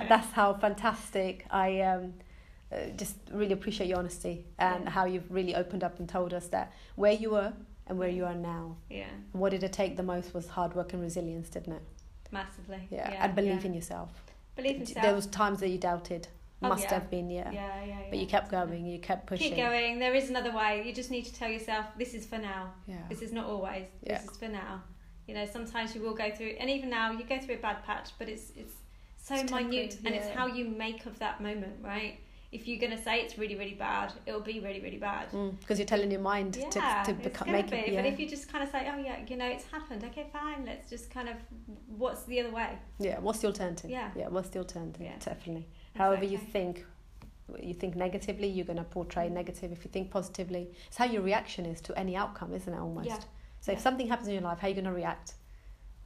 that's 0.09 0.31
how 0.31 0.53
fantastic 0.53 1.45
I 1.51 1.81
um, 1.81 2.13
uh, 2.71 2.85
just 2.95 3.17
really 3.29 3.51
appreciate 3.51 3.87
your 3.87 3.97
honesty 3.99 4.45
and 4.57 4.85
Yeah. 4.85 4.89
how 4.89 5.03
you've 5.03 5.29
really 5.29 5.53
opened 5.53 5.83
up 5.83 5.99
and 5.99 6.07
told 6.07 6.33
us 6.33 6.47
that 6.47 6.71
where 6.95 7.11
you 7.11 7.31
were 7.31 7.51
and 7.87 7.99
where 7.99 8.09
you 8.09 8.23
are 8.23 8.35
now. 8.35 8.77
Yeah, 8.89 9.09
And 9.33 9.41
what 9.41 9.49
did 9.51 9.63
it 9.63 9.73
take 9.73 9.97
the 9.97 10.03
most 10.03 10.33
was 10.33 10.47
hard 10.47 10.73
work 10.75 10.93
and 10.93 11.01
resilience, 11.01 11.49
didn't 11.49 11.73
it? 11.73 11.81
massively. 12.31 12.87
Yeah. 12.89 13.11
yeah 13.11 13.25
and 13.25 13.35
believe 13.35 13.61
yeah. 13.61 13.67
in 13.67 13.73
yourself. 13.73 14.09
Believe 14.55 14.75
in 14.75 14.81
yourself. 14.81 15.03
There 15.03 15.13
was 15.13 15.27
times 15.27 15.59
that 15.59 15.69
you 15.69 15.77
doubted. 15.77 16.27
Oh, 16.61 16.69
Must 16.69 16.83
yeah. 16.83 16.93
have 16.93 17.09
been, 17.09 17.29
yeah. 17.29 17.51
yeah, 17.51 17.83
yeah, 17.83 17.85
yeah. 17.85 17.97
But 18.09 18.19
you 18.19 18.27
kept 18.27 18.49
going, 18.49 18.85
you 18.85 18.99
kept 18.99 19.27
pushing. 19.27 19.49
Keep 19.49 19.57
going. 19.57 19.99
There 19.99 20.15
is 20.15 20.29
another 20.29 20.51
way. 20.55 20.83
You 20.85 20.93
just 20.93 21.11
need 21.11 21.25
to 21.25 21.33
tell 21.33 21.49
yourself, 21.49 21.85
this 21.97 22.13
is 22.13 22.25
for 22.25 22.37
now. 22.37 22.73
Yeah. 22.87 22.95
This 23.09 23.21
is 23.21 23.31
not 23.33 23.45
always. 23.45 23.85
Yeah. 24.01 24.19
This 24.21 24.31
is 24.31 24.37
for 24.37 24.47
now. 24.47 24.81
You 25.27 25.33
know, 25.35 25.45
sometimes 25.45 25.93
you 25.95 26.01
will 26.01 26.13
go 26.13 26.31
through, 26.31 26.55
and 26.59 26.69
even 26.69 26.89
now 26.89 27.11
you 27.11 27.25
go 27.25 27.39
through 27.39 27.55
a 27.55 27.59
bad 27.59 27.83
patch, 27.83 28.11
but 28.17 28.29
it's 28.29 28.51
it's 28.55 28.73
so 29.17 29.35
It's 29.35 29.51
minute, 29.51 29.91
temporary, 29.91 29.99
and 30.05 30.15
it's 30.15 30.29
how 30.29 30.45
you 30.47 30.65
make 30.65 31.05
of 31.07 31.17
that 31.19 31.41
moment, 31.41 31.73
right? 31.83 32.19
If 32.51 32.67
you're 32.67 32.79
gonna 32.79 33.01
say 33.01 33.19
it's 33.21 33.37
really, 33.37 33.55
really 33.55 33.73
bad, 33.73 34.13
it'll 34.25 34.39
be 34.39 34.59
really, 34.61 34.79
really 34.79 34.97
bad. 34.97 35.29
Mm, 35.31 35.59
because 35.59 35.77
you're 35.77 35.87
telling 35.87 36.09
your 36.11 36.21
mind 36.21 36.55
Yeah, 36.55 36.69
to, 37.03 37.11
to 37.11 37.19
become, 37.21 37.51
make 37.51 37.69
be. 37.69 37.75
it. 37.77 37.91
Yeah. 37.93 38.01
But 38.01 38.13
if 38.13 38.19
you 38.19 38.29
just 38.29 38.49
kind 38.49 38.63
of 38.63 38.69
say, 38.69 38.89
"Oh 38.93 38.97
yeah, 38.97 39.17
you 39.27 39.35
know, 39.35 39.47
it's 39.47 39.65
happened. 39.65 40.03
Okay, 40.05 40.27
fine. 40.31 40.63
Let's 40.65 40.89
just 40.89 41.09
kind 41.09 41.27
of, 41.27 41.35
what's 41.97 42.23
the 42.23 42.39
other 42.39 42.51
way?" 42.51 42.77
yeah. 42.99 43.19
What's 43.19 43.39
the 43.39 43.47
alternative? 43.47 43.89
Yeah. 43.89 44.11
Yeah. 44.15 44.29
What's 44.29 44.49
the 44.49 44.59
alternative? 44.59 45.01
Yeah. 45.01 45.17
Definitely. 45.19 45.67
However 45.95 46.25
you 46.25 46.37
think, 46.37 46.85
you 47.61 47.73
think 47.73 47.95
negatively, 47.95 48.47
you're 48.47 48.65
going 48.65 48.77
to 48.77 48.83
portray 48.83 49.27
mm. 49.27 49.31
negative. 49.31 49.71
If 49.71 49.85
you 49.85 49.91
think 49.91 50.11
positively, 50.11 50.69
it's 50.87 50.97
how 50.97 51.05
your 51.05 51.21
reaction 51.21 51.65
is 51.65 51.81
to 51.81 51.97
any 51.97 52.15
outcome, 52.15 52.53
isn't 52.53 52.71
it? 52.73 52.77
Almost. 52.77 53.07
Yeah. 53.07 53.19
So 53.61 53.71
if 53.71 53.79
something 53.79 54.07
happens 54.07 54.27
in 54.27 54.33
your 54.33 54.43
life, 54.43 54.59
how 54.59 54.67
are 54.67 54.69
you 54.69 54.75
going 54.75 54.85
to 54.85 54.91
react? 54.91 55.33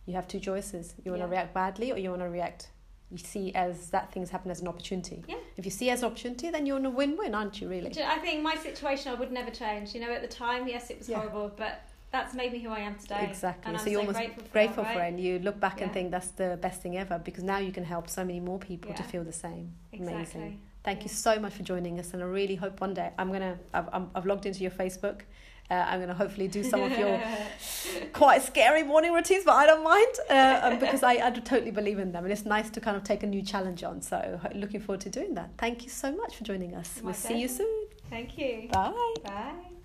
You 0.05 0.13
have 0.13 0.27
two 0.27 0.39
choices. 0.39 0.95
You 1.03 1.11
want 1.11 1.23
to 1.23 1.27
Yeah. 1.27 1.31
react 1.31 1.53
badly, 1.53 1.91
or 1.91 1.97
you 1.97 2.09
want 2.09 2.21
to 2.21 2.29
react. 2.29 2.69
You 3.11 3.17
see 3.17 3.53
as 3.55 3.89
that 3.89 4.11
thing's 4.11 4.29
happen 4.29 4.51
as 4.51 4.61
an 4.61 4.67
opportunity. 4.67 5.23
Yeah. 5.27 5.37
If 5.57 5.65
you 5.65 5.71
see 5.71 5.89
it 5.89 5.93
as 5.93 6.03
an 6.03 6.11
opportunity, 6.11 6.51
then 6.51 6.65
you're 6.67 6.77
in 6.77 6.85
a 6.85 6.89
win-win, 6.91 7.33
aren't 7.33 7.59
you? 7.59 7.67
Really. 7.67 7.91
I 8.03 8.19
think 8.19 8.43
my 8.43 8.55
situation 8.55 9.11
I 9.11 9.15
would 9.15 9.31
never 9.31 9.49
change. 9.49 9.95
You 9.95 10.01
know, 10.01 10.11
at 10.11 10.21
the 10.21 10.27
time, 10.27 10.67
yes, 10.67 10.91
it 10.91 10.99
was 10.99 11.09
Yeah. 11.09 11.17
horrible, 11.17 11.51
but 11.55 11.88
that's 12.11 12.33
made 12.33 12.51
me 12.51 12.59
who 12.59 12.69
I 12.69 12.79
am 12.79 12.95
today. 12.95 13.27
Exactly. 13.29 13.71
And 13.71 13.79
so 13.79 13.89
you're 13.89 14.01
so 14.01 14.07
almost 14.07 14.17
grateful 14.17 14.43
for 14.43 14.51
grateful 14.51 14.83
that, 14.83 14.93
for 14.93 15.01
it, 15.01 15.07
and 15.09 15.19
you 15.19 15.39
look 15.39 15.59
back 15.59 15.81
and 15.81 15.93
think 15.93 16.11
that's 16.11 16.31
the 16.31 16.57
best 16.61 16.81
thing 16.81 16.97
ever 16.97 17.19
because 17.19 17.43
now 17.43 17.57
you 17.57 17.71
can 17.71 17.83
help 17.83 18.09
so 18.09 18.23
many 18.23 18.39
more 18.39 18.59
people 18.59 18.93
to 18.93 19.03
feel 19.03 19.23
the 19.23 19.31
same. 19.33 19.73
Exactly. 19.91 20.15
Amazing. 20.15 20.61
Thank 20.83 21.03
you 21.03 21.09
so 21.09 21.39
much 21.39 21.53
for 21.53 21.63
joining 21.63 21.99
us, 21.99 22.13
and 22.13 22.23
I 22.23 22.25
really 22.25 22.55
hope 22.55 22.81
one 22.81 22.93
day 22.93 23.11
I'm 23.17 23.31
gonna. 23.31 23.59
I've, 23.73 23.89
I'm, 23.91 24.09
I've 24.15 24.25
logged 24.25 24.45
into 24.45 24.61
your 24.61 24.71
Facebook. 24.71 25.21
Uh, 25.69 25.85
I'm 25.87 25.99
gonna 25.99 26.15
hopefully 26.15 26.47
do 26.47 26.63
some 26.63 26.81
of 26.81 26.97
your 26.97 27.21
quite 28.13 28.41
scary 28.41 28.81
morning 28.81 29.13
routines, 29.13 29.43
but 29.43 29.53
I 29.53 29.67
don't 29.67 29.83
mind 29.83 30.15
uh, 30.29 30.59
um, 30.63 30.79
because 30.79 31.03
I, 31.03 31.27
I 31.27 31.29
totally 31.29 31.69
believe 31.69 31.99
in 31.99 32.11
them, 32.11 32.23
and 32.23 32.31
it's 32.31 32.45
nice 32.45 32.71
to 32.71 32.81
kind 32.81 32.97
of 32.97 33.03
take 33.03 33.21
a 33.21 33.27
new 33.27 33.43
challenge 33.43 33.83
on. 33.83 34.01
So 34.01 34.39
looking 34.55 34.79
forward 34.79 35.01
to 35.01 35.09
doing 35.09 35.35
that. 35.35 35.51
Thank 35.59 35.83
you 35.83 35.89
so 35.89 36.11
much 36.11 36.37
for 36.37 36.43
joining 36.43 36.73
us. 36.73 36.97
My 36.97 37.07
we'll 37.07 37.13
see 37.13 37.39
you 37.39 37.47
soon. 37.47 37.87
Thank 38.09 38.37
you. 38.37 38.69
Bye. 38.71 39.13
Bye. 39.23 39.78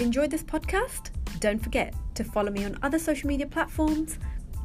Enjoyed 0.00 0.30
this 0.30 0.44
podcast? 0.44 1.10
Don't 1.40 1.58
forget 1.58 1.92
to 2.14 2.22
follow 2.22 2.52
me 2.52 2.64
on 2.64 2.78
other 2.82 3.00
social 3.00 3.26
media 3.26 3.46
platforms 3.46 4.18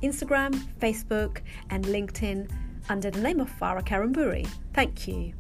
Instagram, 0.03 0.53
Facebook, 0.79 1.39
and 1.71 1.86
LinkedIn 1.86 2.49
under 2.89 3.09
the 3.09 3.19
name 3.19 3.39
of 3.39 3.49
Farah 3.49 3.84
Kariamburi. 3.84 4.47
Thank 4.73 5.07
you. 5.07 5.34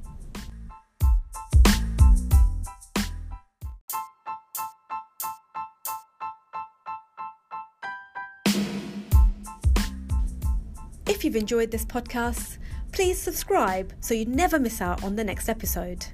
If 11.05 11.23
you've 11.23 11.35
enjoyed 11.35 11.69
this 11.69 11.85
podcast, 11.85 12.57
please 12.91 13.21
subscribe 13.21 13.93
so 13.99 14.13
you 14.13 14.25
never 14.25 14.57
miss 14.57 14.81
out 14.81 15.03
on 15.03 15.17
the 15.17 15.23
next 15.23 15.49
episode. 15.49 16.07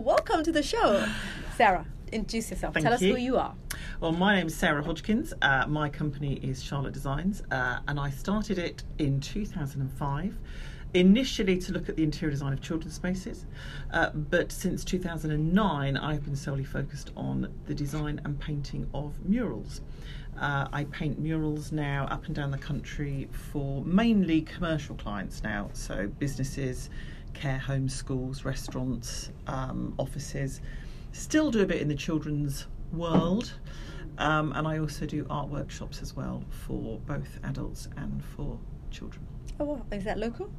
Welcome 0.00 0.42
to 0.42 0.50
the 0.50 0.62
show. 0.62 1.06
Sarah, 1.56 1.84
introduce 2.10 2.50
yourself. 2.50 2.72
Thank 2.72 2.84
Tell 2.84 2.94
us 2.94 3.00
who 3.00 3.16
you 3.16 3.36
are. 3.36 3.54
Well, 4.00 4.12
my 4.12 4.34
name 4.34 4.46
is 4.46 4.54
Sarah 4.54 4.82
Hodgkins. 4.82 5.34
Uh, 5.42 5.66
my 5.68 5.90
company 5.90 6.40
is 6.42 6.62
Charlotte 6.62 6.94
Designs, 6.94 7.42
uh, 7.50 7.80
and 7.86 8.00
I 8.00 8.08
started 8.08 8.58
it 8.58 8.82
in 8.98 9.20
2005. 9.20 10.38
Initially, 10.94 11.58
to 11.58 11.72
look 11.72 11.88
at 11.90 11.96
the 11.96 12.02
interior 12.02 12.32
design 12.32 12.52
of 12.54 12.62
children's 12.62 12.94
spaces, 12.94 13.44
uh, 13.92 14.10
but 14.10 14.50
since 14.50 14.84
2009, 14.84 15.96
I've 15.98 16.24
been 16.24 16.34
solely 16.34 16.64
focused 16.64 17.10
on 17.14 17.52
the 17.66 17.74
design 17.74 18.20
and 18.24 18.40
painting 18.40 18.88
of 18.94 19.14
murals. 19.24 19.82
Uh, 20.40 20.66
I 20.72 20.84
paint 20.84 21.18
murals 21.18 21.70
now 21.72 22.06
up 22.10 22.24
and 22.26 22.34
down 22.34 22.50
the 22.50 22.58
country 22.58 23.28
for 23.30 23.84
mainly 23.84 24.40
commercial 24.40 24.96
clients 24.96 25.42
now, 25.42 25.68
so 25.74 26.08
businesses, 26.18 26.88
care 27.34 27.58
homes, 27.58 27.94
schools, 27.94 28.44
restaurants, 28.44 29.30
um, 29.46 29.94
offices. 29.98 30.60
Still 31.12 31.50
do 31.50 31.60
a 31.62 31.66
bit 31.66 31.80
in 31.80 31.88
the 31.88 31.94
children's 31.94 32.66
world, 32.92 33.52
Um, 34.18 34.52
and 34.52 34.66
I 34.68 34.78
also 34.78 35.06
do 35.06 35.24
art 35.30 35.48
workshops 35.48 36.02
as 36.02 36.14
well 36.14 36.44
for 36.50 36.98
both 37.06 37.38
adults 37.42 37.88
and 37.96 38.22
for 38.22 38.58
children. 38.90 39.24
Oh, 39.58 39.64
wow. 39.64 39.86
Is 39.92 40.04
that 40.04 40.18
local? 40.18 40.50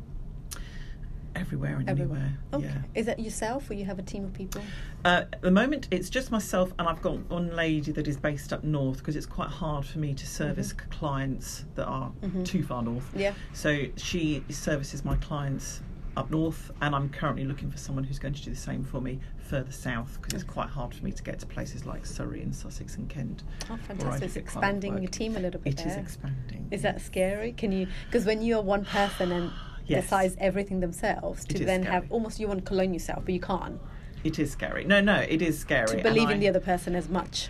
Everywhere 1.36 1.78
and 1.78 1.89
Everywhere. 1.89 2.17
anywhere. 2.17 2.39
Okay. 2.53 2.65
Yeah. 2.65 2.99
Is 2.99 3.05
that 3.05 3.19
yourself 3.19 3.69
or 3.69 3.74
you 3.76 3.86
have 3.86 3.99
a 3.99 4.01
team 4.01 4.26
of 4.26 4.34
people? 4.34 4.61
Uh, 5.05 5.24
at 5.32 5.41
the 5.41 5.51
moment, 5.51 5.88
it's 5.91 6.09
just 6.09 6.30
myself, 6.32 6.74
and 6.78 6.88
I've 6.89 7.01
got 7.01 7.30
one 7.30 7.55
lady 7.55 7.91
that 7.93 8.07
is 8.07 8.17
based 8.17 8.51
up 8.51 8.63
north 8.65 8.97
because 8.97 9.15
it's 9.15 9.26
quite 9.28 9.47
hard 9.49 9.86
for 9.86 9.99
me 9.99 10.13
to 10.13 10.26
service 10.28 10.74
Mm-hmm. 10.74 10.89
clients 10.89 11.65
that 11.76 11.86
are 11.86 12.11
Mhm. 12.22 12.43
too 12.43 12.63
far 12.63 12.82
north. 12.84 13.09
Yeah. 13.15 13.34
So 13.53 13.86
she 13.95 14.43
services 14.49 15.05
my 15.05 15.15
clients 15.17 15.82
up 16.18 16.30
north, 16.30 16.72
and 16.82 16.93
I'm 16.95 17.09
currently 17.09 17.45
looking 17.45 17.72
for 17.72 17.78
someone 17.78 18.03
who's 18.03 18.20
going 18.20 18.34
to 18.34 18.41
do 18.43 18.49
the 18.51 18.55
same 18.57 18.84
for 18.84 18.99
me 19.01 19.20
further 19.38 19.72
south 19.72 20.18
because 20.22 20.34
it's 20.41 20.49
quite 20.51 20.70
hard 20.70 20.93
for 20.93 21.03
me 21.03 21.12
to 21.12 21.24
get 21.24 21.39
to 21.39 21.45
places 21.45 21.86
like 21.86 22.05
Surrey 22.05 22.41
and 22.41 22.53
Sussex 22.55 22.95
and 22.97 23.09
Kent. 23.09 23.43
Oh, 23.70 23.78
fantastic. 23.78 24.24
It's 24.24 24.36
expanding 24.36 24.97
your 25.01 25.09
team 25.12 25.36
a 25.38 25.39
little 25.39 25.59
bit 25.62 25.74
It 25.74 25.80
is 25.86 25.93
there. 25.93 25.99
expanding. 26.03 26.68
Is 26.72 26.82
that 26.82 27.01
scary? 27.01 27.53
Can 27.53 27.72
you? 27.72 27.88
Because 28.07 28.26
when 28.26 28.41
you're 28.41 28.62
one 28.62 28.86
person 28.86 29.32
and 29.32 29.51
Yes. 29.88 30.03
decides 30.03 30.36
everything 30.39 30.80
themselves, 30.80 31.43
to 31.45 31.66
then 31.66 31.82
scary. 31.82 31.93
have 31.93 32.12
almost 32.12 32.39
you 32.39 32.47
want 32.47 32.64
to 32.64 32.66
clone 32.66 32.93
yourself, 32.93 33.24
but 33.26 33.34
you 33.34 33.41
can't. 33.41 33.80
It 34.24 34.38
is 34.39 34.51
scary. 34.51 34.86
No, 34.86 35.01
no, 35.01 35.16
it 35.16 35.41
is 35.41 35.57
scary. 35.59 35.88
To 35.88 35.93
and 35.95 36.03
believe 36.03 36.30
in 36.30 36.38
I- 36.38 36.39
the 36.39 36.47
other 36.49 36.59
person 36.62 36.95
as 36.95 37.09
much. 37.09 37.49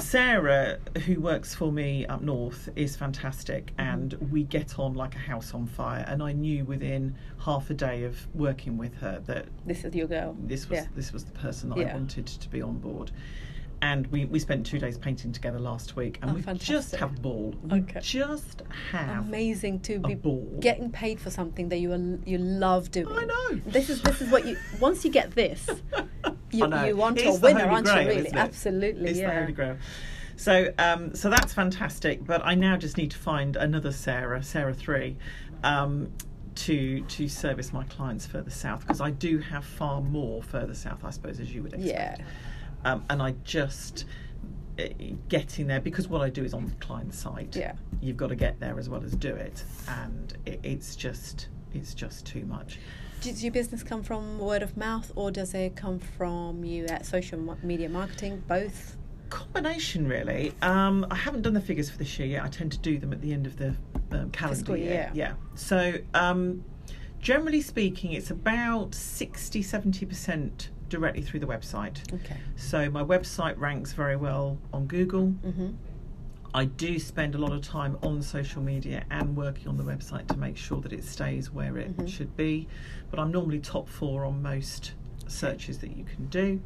Sarah, 0.00 0.78
who 1.06 1.20
works 1.20 1.54
for 1.54 1.70
me 1.72 2.06
up 2.06 2.22
north, 2.22 2.68
is 2.76 2.96
fantastic, 2.96 3.72
Mm-hmm. 3.76 3.80
and 3.80 4.12
we 4.30 4.44
get 4.44 4.78
on 4.78 4.94
like 4.94 5.14
a 5.14 5.18
house 5.18 5.54
on 5.54 5.66
fire. 5.66 6.04
And 6.08 6.22
I 6.22 6.32
knew 6.32 6.64
within 6.64 7.14
half 7.38 7.70
a 7.70 7.74
day 7.74 8.04
of 8.04 8.26
working 8.34 8.76
with 8.78 8.94
her 8.98 9.20
that 9.26 9.46
This 9.66 9.84
is 9.84 9.94
your 9.94 10.06
girl. 10.06 10.36
this 10.40 10.68
was 10.68 10.80
Yeah. 10.80 10.86
this 10.94 11.12
was 11.12 11.24
the 11.24 11.32
person 11.32 11.70
that 11.70 11.78
Yeah. 11.78 11.90
I 11.90 11.94
wanted 11.94 12.26
to 12.26 12.48
be 12.48 12.62
on 12.62 12.78
board. 12.78 13.10
And 13.84 14.06
we, 14.06 14.24
we 14.24 14.38
spent 14.38 14.64
two 14.64 14.78
days 14.78 14.96
painting 14.96 15.30
together 15.30 15.58
last 15.58 15.94
week, 15.94 16.18
and 16.22 16.30
Oh, 16.30 16.34
we 16.34 16.40
just 16.40 16.46
fantastic. 16.90 17.00
have 17.00 17.18
a 17.18 17.20
ball. 17.20 17.54
We 17.64 17.80
Okay. 17.80 18.00
just 18.00 18.62
have 18.92 19.26
Amazing 19.28 19.80
to 19.80 19.98
be 19.98 20.14
ball. 20.14 20.56
getting 20.58 20.90
paid 20.90 21.20
for 21.20 21.28
something 21.28 21.68
that 21.68 21.76
you 21.76 21.92
are, 21.92 22.18
you 22.24 22.38
love 22.38 22.90
doing. 22.90 23.14
I 23.14 23.24
know. 23.26 23.60
This 23.66 23.90
is 23.90 24.00
this 24.00 24.22
is 24.22 24.30
what 24.30 24.46
you 24.46 24.56
once 24.80 25.04
you 25.04 25.10
get 25.10 25.32
this, 25.32 25.68
you, 26.50 26.66
you 26.86 26.96
want 26.96 27.18
It's 27.18 27.36
a 27.36 27.40
winner, 27.40 27.66
aren't 27.66 27.84
Grail, 27.84 28.02
you? 28.04 28.08
Really, 28.08 28.32
absolutely. 28.32 29.10
It's 29.10 29.18
yeah. 29.18 29.34
the 29.34 29.40
Holy 29.40 29.52
Grail. 29.52 29.76
So, 30.36 30.72
um, 30.78 31.14
so 31.14 31.28
that's 31.28 31.52
fantastic. 31.52 32.24
But 32.24 32.40
I 32.42 32.54
now 32.54 32.78
just 32.78 32.96
need 32.96 33.10
to 33.10 33.18
find 33.18 33.54
another 33.54 33.92
Sarah, 33.92 34.42
Sarah 34.42 34.72
three, 34.72 35.18
um, 35.62 36.10
to 36.54 37.02
to 37.02 37.28
service 37.28 37.70
my 37.70 37.84
clients 37.84 38.24
further 38.24 38.48
south 38.48 38.80
because 38.80 39.02
I 39.02 39.10
do 39.10 39.40
have 39.40 39.62
far 39.62 40.00
more 40.00 40.42
further 40.42 40.72
south, 40.74 41.04
I 41.04 41.10
suppose, 41.10 41.38
as 41.38 41.52
you 41.54 41.62
would 41.64 41.74
expect. 41.74 42.20
Yeah. 42.20 42.24
Um, 42.84 43.04
and 43.10 43.22
I 43.22 43.34
just 43.44 44.04
uh, 44.78 44.84
getting 45.28 45.66
there 45.66 45.80
because 45.80 46.08
what 46.08 46.20
I 46.20 46.28
do 46.30 46.44
is 46.44 46.52
on 46.54 46.66
the 46.66 46.74
client 46.76 47.14
side. 47.14 47.54
Yeah. 47.56 47.74
You've 48.00 48.16
got 48.16 48.28
to 48.28 48.36
get 48.36 48.60
there 48.60 48.78
as 48.78 48.88
well 48.88 49.02
as 49.04 49.14
do 49.14 49.34
it, 49.34 49.64
and 49.88 50.36
it, 50.46 50.60
it's 50.62 50.96
just 50.96 51.48
it's 51.72 51.94
just 51.94 52.26
too 52.26 52.44
much. 52.46 52.78
Does 53.20 53.42
your 53.42 53.52
business 53.52 53.82
come 53.82 54.02
from 54.02 54.38
word 54.38 54.62
of 54.62 54.76
mouth, 54.76 55.10
or 55.16 55.30
does 55.30 55.54
it 55.54 55.76
come 55.76 55.98
from 55.98 56.64
you 56.64 56.84
at 56.86 57.06
social 57.06 57.38
media 57.62 57.88
marketing? 57.88 58.42
Both. 58.46 58.96
combination 59.30 60.06
really 60.06 60.52
um 60.62 61.04
i 61.10 61.14
haven't 61.16 61.42
done 61.42 61.54
the 61.54 61.60
figures 61.60 61.90
for 61.90 61.98
this 61.98 62.18
year 62.18 62.28
yet 62.28 62.44
i 62.44 62.48
tend 62.48 62.70
to 62.70 62.78
do 62.78 62.98
them 62.98 63.12
at 63.12 63.20
the 63.20 63.32
end 63.32 63.46
of 63.46 63.56
the 63.56 63.74
um, 64.12 64.30
calendar 64.30 64.56
Fiscal 64.56 64.76
year 64.76 64.92
year. 64.92 65.10
yeah 65.14 65.32
so 65.56 65.94
um 66.12 66.62
generally 67.18 67.60
speaking 67.60 68.12
it's 68.12 68.30
about 68.30 68.94
60 68.94 69.62
70% 69.62 70.68
directly 70.88 71.22
through 71.22 71.40
the 71.40 71.46
website 71.46 71.98
Okay. 72.12 72.36
so 72.56 72.88
my 72.90 73.02
website 73.02 73.58
ranks 73.58 73.92
very 73.92 74.16
well 74.16 74.58
on 74.72 74.86
google 74.86 75.28
Mm-hmm. 75.44 75.68
i 76.54 76.64
do 76.66 76.98
spend 76.98 77.34
a 77.34 77.38
lot 77.38 77.52
of 77.52 77.62
time 77.62 77.96
on 78.02 78.22
social 78.22 78.62
media 78.62 79.04
and 79.10 79.36
working 79.36 79.68
on 79.68 79.76
the 79.76 79.84
website 79.84 80.26
to 80.28 80.36
make 80.36 80.56
sure 80.56 80.80
that 80.82 80.92
it 80.92 81.04
stays 81.04 81.50
where 81.50 81.78
it 81.78 81.96
Mhm. 81.96 82.08
should 82.08 82.36
be 82.36 82.68
but 83.10 83.18
i'm 83.18 83.30
normally 83.32 83.58
top 83.60 83.88
four 83.88 84.24
on 84.24 84.42
most 84.42 84.92
searches 85.26 85.78
that 85.78 85.96
you 85.96 86.04
can 86.04 86.26
do 86.26 86.60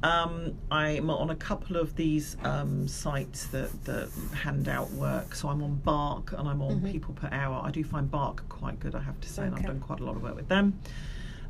um, 0.00 0.56
I'm 0.70 1.10
on 1.10 1.30
a 1.30 1.34
couple 1.34 1.76
of 1.76 1.96
these 1.96 2.36
um, 2.44 2.86
sites 2.86 3.46
that, 3.46 3.84
that 3.86 4.08
hand 4.32 4.68
out 4.68 4.88
work. 4.92 5.34
So 5.34 5.48
I'm 5.48 5.60
on 5.60 5.74
Bark 5.74 6.32
and 6.38 6.46
I'm 6.48 6.62
on 6.62 6.82
Mhm. 6.82 6.92
People 6.92 7.14
Per 7.14 7.28
Hour. 7.32 7.60
I 7.64 7.72
do 7.72 7.82
find 7.82 8.08
Bark 8.08 8.48
quite 8.48 8.78
good, 8.78 8.94
I 8.94 9.00
have 9.00 9.20
to 9.20 9.28
say, 9.28 9.44
and 9.46 9.56
I've 9.56 9.66
done 9.66 9.80
quite 9.80 9.98
a 9.98 10.04
lot 10.04 10.14
of 10.14 10.22
work 10.22 10.36
with 10.36 10.46
them. 10.46 10.78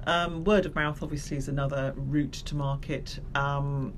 Um, 0.06 0.44
word 0.44 0.64
of 0.66 0.74
mouth, 0.74 1.02
obviously, 1.02 1.36
is 1.36 1.48
another 1.48 1.92
route 1.96 2.32
to 2.32 2.54
market. 2.54 3.18
Um, 3.34 3.92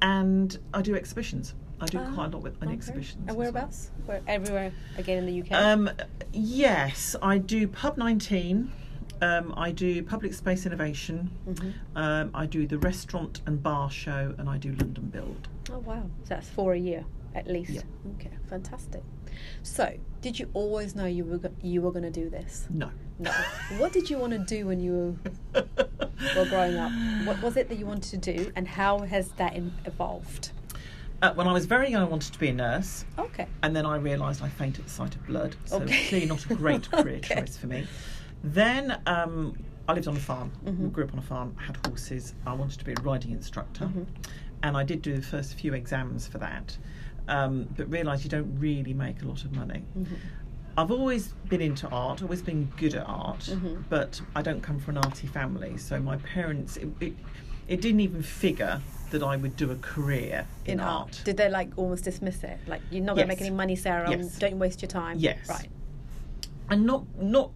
and 0.00 0.58
I 0.72 0.82
do 0.82 0.94
exhibitions. 0.94 1.54
I 1.80 1.86
do 1.86 1.98
Ah, 1.98 2.12
quite 2.14 2.26
a 2.26 2.36
lot 2.36 2.42
with 2.42 2.60
an 2.62 2.68
okay. 2.68 2.76
exhibitions. 2.76 3.18
And 3.28 3.30
as 3.30 3.52
well. 3.52 3.70
Where 4.06 4.20
everywhere 4.26 4.72
again 4.96 5.18
in 5.18 5.26
the 5.26 5.42
UK. 5.42 5.52
Um, 5.52 5.90
yes, 6.32 7.16
I 7.20 7.38
do 7.38 7.66
Pub 7.68 7.96
19. 7.96 8.70
Um, 9.20 9.54
I 9.56 9.70
do 9.72 10.02
Public 10.02 10.32
Space 10.34 10.64
Innovation. 10.66 11.30
Mhm. 11.48 11.72
Um, 11.94 12.30
I 12.34 12.46
do 12.46 12.66
the 12.66 12.78
Restaurant 12.78 13.40
and 13.46 13.62
Bar 13.62 13.90
Show, 13.90 14.34
and 14.38 14.48
I 14.48 14.58
do 14.58 14.70
London 14.74 15.10
Build. 15.10 15.48
Oh 15.70 15.78
wow, 15.80 16.02
so 16.24 16.28
that's 16.30 16.48
four 16.48 16.72
a 16.72 16.78
year 16.78 17.04
at 17.34 17.46
least. 17.46 17.70
Yeah. 17.70 17.82
Okay, 18.16 18.30
fantastic. 18.48 19.02
So, 19.62 19.96
did 20.20 20.38
you 20.38 20.50
always 20.54 20.94
know 20.96 21.06
you 21.06 21.24
were 21.24 21.38
go- 21.38 21.54
you 21.62 21.80
were 21.82 21.92
going 21.92 22.02
to 22.04 22.10
do 22.10 22.28
this? 22.28 22.66
No. 22.70 22.90
No. 23.22 23.30
what 23.78 23.92
did 23.92 24.10
you 24.10 24.18
want 24.18 24.32
to 24.32 24.38
do 24.38 24.66
when 24.66 24.80
you 24.80 25.16
were 25.54 25.64
growing 26.46 26.76
up? 26.76 26.90
What 27.26 27.40
was 27.42 27.56
it 27.56 27.68
that 27.68 27.78
you 27.78 27.86
wanted 27.86 28.20
to 28.22 28.32
do, 28.34 28.52
and 28.56 28.66
how 28.66 29.00
has 29.00 29.28
that 29.32 29.56
evolved? 29.84 30.50
Uh, 31.22 31.32
when 31.34 31.46
I 31.46 31.52
was 31.52 31.66
very 31.66 31.88
young, 31.88 32.02
I 32.02 32.06
wanted 32.06 32.32
to 32.32 32.38
be 32.38 32.48
a 32.48 32.52
nurse, 32.52 33.04
Okay. 33.18 33.46
and 33.62 33.76
then 33.76 33.86
I 33.86 33.96
realised 33.96 34.42
I 34.42 34.48
fainted 34.48 34.80
at 34.80 34.86
the 34.86 34.92
sight 34.92 35.14
of 35.14 35.24
blood. 35.26 35.54
So 35.66 35.80
Okay. 35.82 36.08
clearly 36.08 36.26
not 36.26 36.44
a 36.50 36.54
great 36.54 36.90
career 36.90 37.18
Okay. 37.18 37.36
choice 37.36 37.56
for 37.56 37.68
me. 37.68 37.86
Then 38.42 39.00
um, 39.06 39.56
I 39.88 39.92
lived 39.94 40.08
on 40.08 40.16
a 40.16 40.20
farm. 40.20 40.50
Mhm. 40.64 40.90
grew 40.92 41.04
up 41.04 41.12
on 41.12 41.20
a 41.20 41.22
farm, 41.22 41.54
had 41.56 41.78
horses. 41.86 42.34
I 42.44 42.52
wanted 42.54 42.78
to 42.80 42.84
be 42.84 42.92
a 42.92 43.00
riding 43.02 43.30
instructor, 43.30 43.84
Mhm. 43.84 44.06
and 44.64 44.76
I 44.76 44.82
did 44.82 45.00
do 45.00 45.14
the 45.14 45.22
first 45.22 45.54
few 45.54 45.74
exams 45.74 46.26
for 46.26 46.38
that, 46.38 46.76
um, 47.28 47.68
but 47.76 47.88
realised 47.88 48.24
you 48.24 48.30
don't 48.30 48.58
really 48.58 48.92
make 48.94 49.22
a 49.22 49.26
lot 49.26 49.44
of 49.44 49.52
money. 49.52 49.84
Mhm. 49.96 50.06
I've 50.76 50.90
always 50.90 51.28
been 51.48 51.60
into 51.60 51.88
art, 51.88 52.22
always 52.22 52.42
been 52.42 52.70
good 52.76 52.94
at 52.94 53.06
art, 53.06 53.40
Mhm. 53.40 53.84
but 53.88 54.20
I 54.34 54.42
don't 54.42 54.62
come 54.62 54.78
from 54.78 54.96
an 54.96 55.04
arty 55.04 55.26
family. 55.26 55.76
So 55.76 56.00
my 56.00 56.16
parents, 56.16 56.76
it, 56.78 56.88
it, 57.00 57.12
it 57.68 57.80
didn't 57.80 58.00
even 58.00 58.22
figure 58.22 58.80
that 59.10 59.22
I 59.22 59.36
would 59.36 59.56
do 59.56 59.70
a 59.70 59.76
career 59.76 60.46
in, 60.64 60.80
art. 60.80 61.20
Did 61.24 61.36
they 61.36 61.50
like 61.50 61.70
almost 61.76 62.04
dismiss 62.04 62.42
it? 62.42 62.58
Like 62.66 62.80
you're 62.90 63.04
not 63.04 63.16
going 63.16 63.26
to 63.28 63.32
make 63.32 63.40
any 63.42 63.50
money, 63.50 63.76
Sarah. 63.76 64.10
Yes. 64.10 64.38
Don't 64.38 64.58
waste 64.58 64.80
your 64.80 64.88
time. 64.88 65.18
Yes. 65.18 65.48
Right. 65.48 65.68
and 66.70 66.86
not 66.86 67.04
not 67.20 67.50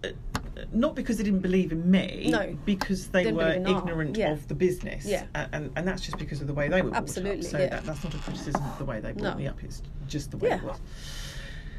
not 0.72 0.94
because 0.94 1.16
they 1.18 1.24
didn't 1.24 1.40
believe 1.40 1.70
in 1.70 1.90
me, 1.90 2.28
No. 2.30 2.56
because 2.66 3.08
they 3.08 3.30
were 3.32 3.50
in 3.52 3.66
art. 3.66 3.84
ignorant 3.84 4.16
Yeah. 4.16 4.32
of 4.32 4.48
the 4.48 4.54
business, 4.54 5.06
Yeah. 5.06 5.24
A- 5.34 5.48
and 5.52 5.70
and 5.76 5.86
that's 5.88 6.02
just 6.02 6.18
because 6.18 6.40
of 6.42 6.46
the 6.48 6.54
way 6.54 6.68
they 6.68 6.82
were 6.82 6.90
brought 6.90 7.02
Absolutely, 7.02 7.46
up. 7.46 7.50
So 7.52 7.58
yeah. 7.58 7.66
that, 7.68 7.84
that's 7.84 8.02
not 8.04 8.14
a 8.14 8.18
criticism 8.18 8.62
of 8.62 8.76
the 8.78 8.84
way 8.84 9.00
they 9.00 9.12
brought 9.12 9.32
No. 9.32 9.34
me 9.36 9.46
up. 9.46 9.62
It's 9.62 9.80
just 10.08 10.30
the 10.32 10.36
way 10.38 10.50
it 10.50 10.62
was. 10.62 10.78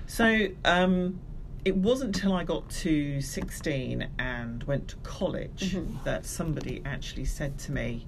So 0.08 0.48
um, 0.64 1.20
it 1.66 1.76
wasn't 1.76 2.16
until 2.16 2.34
I 2.34 2.44
got 2.46 2.70
to 2.70 3.20
16 3.22 4.08
and 4.18 4.64
went 4.64 4.88
to 4.90 4.96
college 4.98 5.74
Mhm. 5.76 6.04
that 6.06 6.26
somebody 6.26 6.82
actually 6.86 7.26
said 7.26 7.58
to 7.60 7.72
me, 7.74 8.08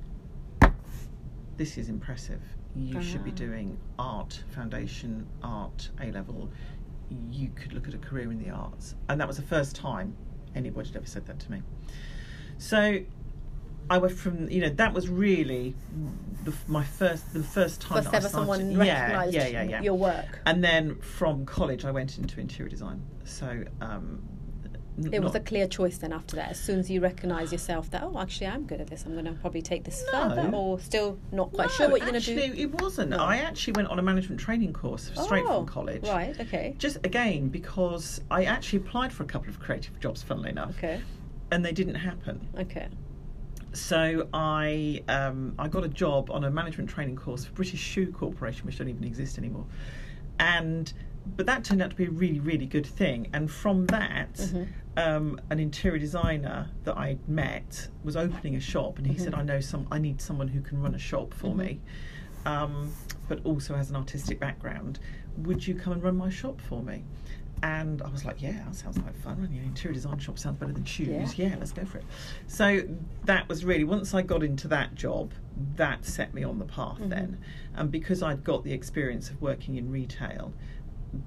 "This 1.58 1.78
is 1.78 1.90
impressive. 1.90 2.42
You 2.76 3.02
should 3.02 3.24
be 3.26 3.32
Ah. 3.32 3.36
doing 3.36 3.78
art 3.98 4.44
foundation, 4.50 5.28
art 5.44 5.92
A 6.00 6.12
level. 6.12 6.50
You 7.32 7.50
could 7.50 7.74
look 7.74 7.88
at 7.88 7.94
a 7.94 7.98
career 7.98 8.32
in 8.32 8.40
the 8.40 8.50
arts." 8.50 8.96
And 9.10 9.20
that 9.20 9.28
was 9.28 9.38
the 9.38 9.44
first 9.44 9.76
time 9.76 10.16
anybody 10.56 10.88
had 10.88 10.96
ever 10.98 11.06
said 11.06 11.26
that 11.26 11.40
to 11.40 11.52
me. 11.52 11.62
So 12.58 13.00
I 13.90 13.98
went 13.98 14.18
from 14.18 14.50
you 14.50 14.62
know 14.62 14.70
that 14.70 14.94
was 14.94 15.10
really 15.10 15.76
the, 16.44 16.54
my 16.68 16.84
first 16.84 17.34
the 17.34 17.44
first 17.44 17.82
time 17.82 18.04
First 18.04 18.14
ever 18.16 18.30
started- 18.30 18.32
someone 18.48 18.72
yeah, 18.72 19.02
recognised 19.02 19.34
yeah, 19.36 19.48
yeah, 19.48 19.64
yeah. 19.64 19.82
your 19.82 19.96
work. 19.98 20.40
And 20.46 20.64
then 20.64 20.96
from 21.02 21.46
college, 21.46 21.86
I 21.86 21.92
went 21.92 22.18
into 22.18 22.40
interior 22.40 22.70
design. 22.70 23.02
So 23.26 23.64
um, 23.82 24.22
n- 24.98 25.10
It 25.14 25.22
was 25.22 25.36
a 25.36 25.40
clear 25.40 25.68
choice 25.68 25.98
then 25.98 26.14
after 26.14 26.36
that. 26.38 26.50
As 26.52 26.60
soon 26.60 26.80
as 26.80 26.90
you 26.90 27.02
recognise 27.02 27.52
yourself 27.52 27.90
that, 27.92 28.04
oh, 28.04 28.18
actually, 28.20 28.48
I'm 28.48 28.66
good 28.66 28.80
at 28.80 28.88
this. 28.88 29.06
I'm 29.06 29.14
going 29.14 29.26
to 29.26 29.34
probably 29.34 29.62
take 29.62 29.84
this 29.84 30.04
No. 30.14 30.30
further, 30.30 30.50
or 30.56 30.80
still 30.80 31.18
not 31.32 31.52
quite 31.52 31.66
No, 31.66 31.70
sure 31.74 31.90
what 31.90 32.02
you're 32.02 32.10
going 32.12 32.22
to 32.22 32.32
actually, 32.32 32.56
do. 32.56 32.62
it 32.62 32.82
wasn't. 32.82 33.10
No. 33.12 33.18
I 33.18 33.38
actually 33.38 33.74
went 33.74 33.90
on 33.90 34.00
a 34.00 34.02
management 34.04 34.40
training 34.40 34.72
course 34.74 35.12
straight 35.16 35.44
Oh, 35.46 35.58
from 35.60 35.66
college. 35.66 36.04
Right. 36.08 36.40
Okay. 36.40 36.76
Just 36.78 36.98
again 37.04 37.50
because 37.50 38.22
I 38.32 38.46
actually 38.46 38.80
applied 38.80 39.12
for 39.12 39.24
a 39.24 39.28
couple 39.28 39.50
of 39.50 39.60
creative 39.60 40.00
jobs, 40.00 40.24
funnily 40.24 40.50
enough, 40.52 40.78
Okay. 40.78 41.02
and 41.52 41.66
they 41.66 41.72
didn't 41.74 41.96
happen. 41.96 42.48
Okay. 42.58 42.88
So 43.74 44.28
I 44.34 45.04
um, 45.08 45.54
I 45.60 45.68
got 45.68 45.84
a 45.84 45.88
job 45.90 46.32
on 46.32 46.44
a 46.44 46.50
management 46.52 46.90
training 46.90 47.16
course 47.16 47.46
for 47.46 47.54
British 47.54 47.80
Shoe 47.80 48.12
Corporation, 48.12 48.66
which 48.66 48.78
don't 48.78 48.90
even 48.90 49.04
exist 49.04 49.38
anymore, 49.38 49.66
and 50.40 50.92
but 51.38 51.46
that 51.46 51.64
turned 51.64 51.82
out 51.82 51.92
to 51.92 51.96
be 51.96 52.06
a 52.06 52.10
really 52.10 52.40
really 52.40 52.66
good 52.66 52.86
thing. 52.88 53.30
And 53.34 53.50
from 53.50 53.86
that, 53.88 54.34
Mhm. 54.34 54.68
um, 54.98 55.40
an 55.52 55.60
interior 55.60 56.00
designer 56.00 56.70
that 56.84 56.98
I 56.98 57.18
met 57.28 57.90
was 58.04 58.16
opening 58.16 58.56
a 58.56 58.60
shop, 58.60 58.98
and 58.98 59.06
he 59.06 59.14
Mhm. 59.14 59.20
said, 59.20 59.34
"I 59.36 59.44
know 59.44 59.60
some. 59.60 59.88
I 59.92 60.00
need 60.00 60.20
someone 60.20 60.48
who 60.48 60.62
can 60.62 60.82
run 60.82 60.96
a 60.96 61.00
shop 61.00 61.34
for 61.34 61.50
Mhm. 61.54 61.58
me." 61.58 61.80
Um, 62.46 62.92
but 63.28 63.46
also 63.46 63.76
has 63.76 63.92
an 63.92 63.96
artistic 63.96 64.40
background. 64.40 65.00
Would 65.38 65.68
you 65.68 65.76
come 65.76 65.94
and 65.94 66.02
run 66.02 66.18
my 66.18 66.30
shop 66.30 66.60
for 66.62 66.82
me? 66.82 67.04
And 67.62 68.02
I 68.02 68.08
was 68.10 68.24
like, 68.26 68.42
yeah, 68.42 68.54
that 68.66 68.76
sounds 68.76 68.98
like 69.00 69.18
fun. 69.22 69.42
Running 69.42 69.58
an 69.58 69.64
interior 69.66 69.94
design 69.94 70.18
shop 70.20 70.40
sounds 70.40 70.58
better 70.58 70.72
than 70.72 70.86
shoes. 70.86 71.38
Yeah. 71.38 71.50
Yeah. 71.50 71.56
let's 71.60 71.72
go 71.74 71.84
for 71.86 71.98
it. 71.98 72.06
So 72.48 72.82
that 73.26 73.50
was 73.50 73.66
really, 73.66 73.84
once 73.84 74.14
I 74.14 74.22
got 74.22 74.44
into 74.44 74.68
that 74.70 74.96
job, 74.96 75.34
that 75.76 76.06
set 76.06 76.34
me 76.34 76.44
on 76.44 76.60
the 76.60 76.66
path 76.66 77.00
Mhm. 77.00 77.10
then. 77.10 77.38
And 77.76 77.92
because 77.92 78.24
I'd 78.24 78.44
got 78.44 78.64
the 78.64 78.72
experience 78.72 79.30
of 79.30 79.42
working 79.42 79.76
in 79.76 79.90
retail, 79.92 80.54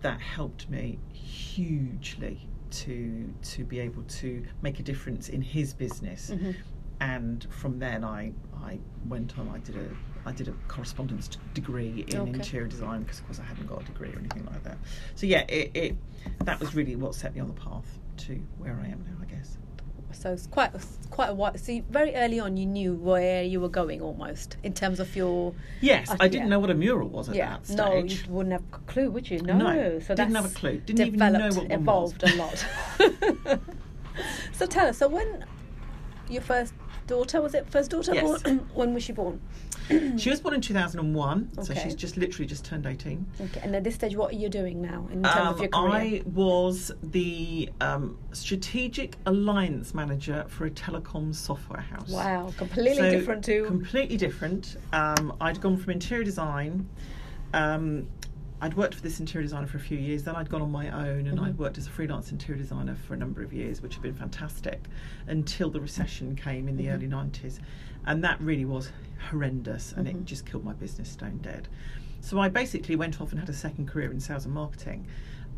that 0.00 0.20
helped 0.20 0.70
me 0.70 0.98
hugely 1.12 2.48
to 2.70 3.34
to 3.42 3.64
be 3.64 3.78
able 3.80 4.02
to 4.04 4.42
make 4.62 4.80
a 4.80 4.82
difference 4.82 5.28
in 5.28 5.42
his 5.42 5.74
business 5.74 6.30
Mhm. 6.30 6.54
and 7.00 7.44
from 7.50 7.78
then 7.80 8.02
I 8.04 8.32
I 8.62 8.78
went 9.06 9.38
on. 9.38 9.48
I 9.48 9.58
did 9.58 9.76
a 9.76 9.88
I 10.24 10.32
did 10.32 10.48
a 10.48 10.52
correspondence 10.68 11.30
degree 11.54 12.04
in 12.08 12.20
Okay. 12.20 12.30
interior 12.30 12.68
design 12.68 13.02
because 13.02 13.18
of 13.20 13.26
course 13.26 13.40
I 13.40 13.44
hadn't 13.44 13.66
got 13.66 13.82
a 13.82 13.84
degree 13.84 14.10
or 14.10 14.18
anything 14.18 14.44
like 14.46 14.62
that. 14.64 14.78
So 15.14 15.26
yeah, 15.26 15.40
it, 15.48 15.70
it 15.74 15.96
that 16.44 16.60
was 16.60 16.74
really 16.74 16.94
what 16.96 17.14
set 17.14 17.34
me 17.34 17.40
on 17.40 17.48
the 17.48 17.54
path 17.54 17.98
to 18.18 18.34
where 18.58 18.78
I 18.82 18.86
am 18.88 19.04
now. 19.06 19.16
I 19.20 19.24
guess. 19.26 19.58
So 20.12 20.30
it's 20.32 20.46
quite 20.46 20.70
quite 21.10 21.30
a 21.30 21.34
while. 21.34 21.56
So 21.56 21.72
you, 21.72 21.84
very 21.90 22.14
early 22.14 22.38
on, 22.38 22.56
you 22.56 22.66
knew 22.66 22.94
where 22.94 23.42
you 23.42 23.60
were 23.60 23.68
going 23.70 24.00
almost 24.02 24.58
in 24.62 24.74
terms 24.74 25.00
of 25.00 25.16
your. 25.16 25.54
Yes, 25.80 26.10
Uh, 26.10 26.16
I 26.20 26.28
didn't 26.28 26.44
yeah. 26.44 26.50
know 26.50 26.58
what 26.60 26.70
a 26.70 26.74
mural 26.74 27.08
was 27.08 27.28
at 27.30 27.34
yeah, 27.34 27.50
that 27.50 27.66
stage. 27.66 27.76
no, 27.78 27.94
you 27.96 28.18
wouldn't 28.28 28.52
have 28.52 28.62
a 28.74 28.78
clue, 28.86 29.10
would 29.10 29.28
you? 29.30 29.40
No, 29.40 29.56
No, 29.56 29.98
so 30.00 30.14
didn't 30.14 30.32
that's 30.34 30.44
have 30.44 30.54
a 30.54 30.58
clue. 30.58 30.76
Didn't 30.84 31.06
even 31.06 31.18
know 31.18 31.32
developed, 31.32 31.56
what 31.56 31.68
one 31.70 31.80
evolved 31.80 32.22
was. 32.22 32.32
a 32.32 32.36
lot. 32.36 32.66
so 34.52 34.66
tell 34.66 34.86
us. 34.86 34.98
So 34.98 35.08
when 35.08 35.44
your 36.28 36.42
first 36.42 36.74
daughter 37.06 37.40
was 37.40 37.54
it 37.54 37.68
first 37.70 37.90
daughter? 37.90 38.14
Yes. 38.14 38.42
Born? 38.42 38.58
when 38.74 38.94
was 38.94 39.02
she 39.02 39.12
born? 39.12 39.40
She 40.18 40.30
was 40.30 40.40
born 40.40 40.54
in 40.54 40.60
2001, 40.60 41.64
so 41.64 41.74
she's 41.74 41.94
just 41.94 42.16
literally 42.16 42.46
just 42.46 42.64
turned 42.64 42.86
18. 42.86 43.26
Okay, 43.40 43.60
and 43.62 43.74
at 43.74 43.82
this 43.84 43.94
stage, 43.94 44.14
what 44.16 44.32
are 44.32 44.36
you 44.36 44.48
doing 44.48 44.80
now 44.80 45.06
in 45.12 45.22
terms 45.22 45.36
of 45.36 45.56
Um, 45.56 45.58
your 45.60 45.68
career? 45.70 45.92
I 45.92 46.22
was 46.26 46.92
the 47.02 47.70
um, 47.80 48.18
strategic 48.32 49.16
alliance 49.26 49.94
manager 49.94 50.44
for 50.48 50.66
a 50.66 50.70
telecom 50.70 51.34
software 51.34 51.80
house. 51.80 52.10
Wow, 52.10 52.52
completely 52.56 52.94
So, 52.96 53.10
different 53.10 53.44
to. 53.44 53.64
Completely 53.64 54.16
different. 54.16 54.76
Um, 54.92 55.34
I'd 55.40 55.60
gone 55.60 55.76
from 55.76 55.92
interior 55.92 56.24
design. 56.24 56.88
Um, 57.54 58.06
I'd 58.60 58.74
worked 58.74 58.94
for 58.94 59.02
this 59.02 59.18
interior 59.18 59.42
designer 59.44 59.66
for 59.66 59.78
a 59.78 59.80
few 59.80 59.98
years. 59.98 60.22
Then 60.22 60.36
I'd 60.36 60.48
gone 60.48 60.62
on 60.62 60.70
my 60.70 60.88
own 60.90 61.26
and 61.26 61.38
Mhm. 61.38 61.46
I'd 61.48 61.58
worked 61.58 61.78
as 61.78 61.86
a 61.88 61.90
freelance 61.90 62.30
interior 62.30 62.60
designer 62.62 62.94
for 62.94 63.14
a 63.14 63.16
number 63.16 63.42
of 63.42 63.52
years, 63.52 63.82
which 63.82 63.94
had 63.94 64.02
been 64.02 64.14
fantastic 64.14 64.84
until 65.26 65.68
the 65.68 65.80
recession 65.80 66.36
came 66.36 66.68
in 66.68 66.76
the 66.76 66.84
Mhm. 66.86 66.94
early 66.94 67.08
90s. 67.08 67.58
And 68.06 68.22
that 68.22 68.40
really 68.40 68.64
was 68.64 68.90
horrendous 69.30 69.92
and 69.92 70.06
Mhm. 70.06 70.10
it 70.10 70.24
just 70.24 70.46
killed 70.46 70.64
my 70.64 70.72
business 70.72 71.08
stone 71.08 71.38
dead. 71.42 71.68
So 72.20 72.38
I 72.38 72.48
basically 72.48 72.96
went 72.96 73.20
off 73.20 73.30
and 73.32 73.40
had 73.40 73.48
a 73.48 73.52
second 73.54 73.88
career 73.88 74.10
in 74.10 74.20
sales 74.20 74.44
and 74.44 74.54
marketing. 74.54 75.06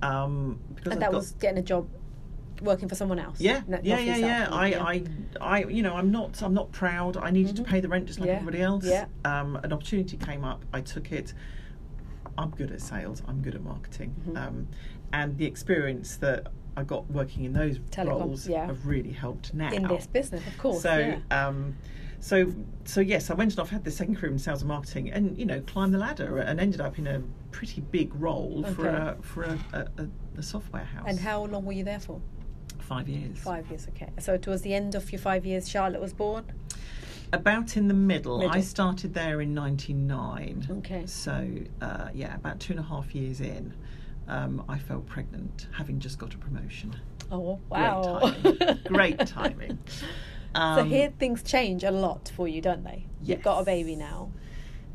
Um, 0.02 0.58
because 0.74 0.92
and 0.92 1.02
I'd 1.02 1.06
that 1.08 1.12
got- 1.12 1.18
was 1.18 1.32
getting 1.32 1.58
a 1.58 1.62
job 1.62 1.88
working 2.62 2.88
for 2.88 2.94
someone 2.94 3.18
else. 3.18 3.40
yeah, 3.40 3.62
yeah, 3.68 3.76
for 3.78 3.84
yeah, 3.86 3.98
yourself. 4.00 4.20
yeah. 4.20 4.48
I, 4.50 4.66
I, 4.94 5.02
I, 5.40 5.64
you 5.64 5.82
know, 5.82 5.94
I'm 5.94 6.10
not, 6.10 6.40
I'm 6.42 6.54
not 6.54 6.70
proud. 6.72 7.16
I 7.16 7.30
needed 7.30 7.54
Mhm. 7.54 7.56
to 7.56 7.62
pay 7.64 7.80
the 7.80 7.88
rent 7.88 8.06
just 8.06 8.20
like 8.20 8.28
Yeah, 8.28 8.34
everybody 8.34 8.62
else. 8.62 8.84
yeah. 8.86 9.06
Um, 9.24 9.56
an 9.56 9.72
opportunity 9.72 10.16
came 10.16 10.44
up. 10.44 10.64
I 10.72 10.80
took 10.80 11.10
it. 11.12 11.34
I'm 12.38 12.50
good 12.50 12.70
at 12.72 12.80
sales. 12.80 13.22
I'm 13.28 13.42
good 13.42 13.54
at 13.54 13.62
marketing. 13.62 14.14
Mhm. 14.28 14.36
Um, 14.36 14.68
and 15.12 15.36
the 15.38 15.44
experience 15.46 16.16
that 16.16 16.48
I 16.76 16.82
got 16.82 17.08
working 17.10 17.44
in 17.44 17.52
those 17.52 17.78
Telecom, 17.78 18.08
roles 18.20 18.48
yeah. 18.48 18.66
have 18.66 18.86
really 18.86 19.12
helped 19.12 19.54
now. 19.54 19.70
in 19.70 19.86
this 19.86 20.06
business, 20.06 20.44
of 20.46 20.58
course. 20.58 20.82
So, 20.82 20.96
yeah. 20.96 21.46
um, 21.46 21.76
so, 22.24 22.50
so 22.86 23.02
yes, 23.02 23.28
I 23.28 23.34
went 23.34 23.52
and 23.52 23.60
I've 23.60 23.68
had 23.68 23.84
the 23.84 23.90
second 23.90 24.16
career 24.16 24.32
in 24.32 24.38
sales 24.38 24.62
and 24.62 24.68
marketing, 24.68 25.10
and 25.10 25.38
you 25.38 25.44
know, 25.44 25.60
climbed 25.60 25.92
the 25.92 25.98
ladder 25.98 26.38
and 26.38 26.58
ended 26.58 26.80
up 26.80 26.98
in 26.98 27.06
a 27.06 27.22
pretty 27.50 27.82
big 27.82 28.14
role 28.14 28.64
for 28.74 28.88
Okay. 28.88 28.96
a 28.96 29.16
for 29.20 29.42
a, 29.42 29.58
a, 29.74 30.08
a, 30.38 30.42
software 30.42 30.86
house. 30.86 31.04
And 31.06 31.20
how 31.20 31.44
long 31.44 31.66
were 31.66 31.74
you 31.74 31.84
there 31.84 32.00
for? 32.00 32.22
Five 32.78 33.10
years. 33.10 33.38
Five 33.38 33.68
years, 33.68 33.86
okay. 33.90 34.08
So 34.20 34.38
towards 34.38 34.62
the 34.62 34.72
end 34.72 34.94
of 34.94 35.12
your 35.12 35.18
five 35.18 35.44
years, 35.44 35.68
Charlotte 35.68 36.00
was 36.00 36.14
born. 36.14 36.46
About 37.34 37.76
in 37.76 37.88
the 37.88 37.94
middle. 37.94 38.48
I 38.48 38.62
started 38.62 39.12
there 39.12 39.42
in 39.42 39.52
'99. 39.52 40.66
Okay. 40.78 41.04
So 41.04 41.46
uh, 41.82 42.08
yeah, 42.14 42.36
about 42.36 42.58
two 42.58 42.72
and 42.72 42.80
a 42.80 42.84
half 42.84 43.14
years 43.14 43.42
in, 43.42 43.74
um, 44.28 44.64
I 44.66 44.78
fell 44.78 45.00
pregnant, 45.00 45.66
having 45.72 45.98
just 46.00 46.18
got 46.18 46.32
a 46.32 46.38
promotion. 46.38 46.96
Oh 47.30 47.60
wow! 47.68 48.32
Great 48.42 48.56
timing. 48.56 48.82
Great 48.86 49.18
timing. 49.26 49.78
So 50.54 50.60
Um, 50.60 50.88
here 50.90 51.12
things 51.18 51.42
change 51.42 51.84
a 51.84 51.90
lot 51.90 52.30
for 52.34 52.46
you, 52.48 52.60
don't 52.60 52.84
they? 52.84 53.06
You've 53.22 53.42
got 53.42 53.60
a 53.60 53.64
baby 53.64 53.96
now. 53.96 54.30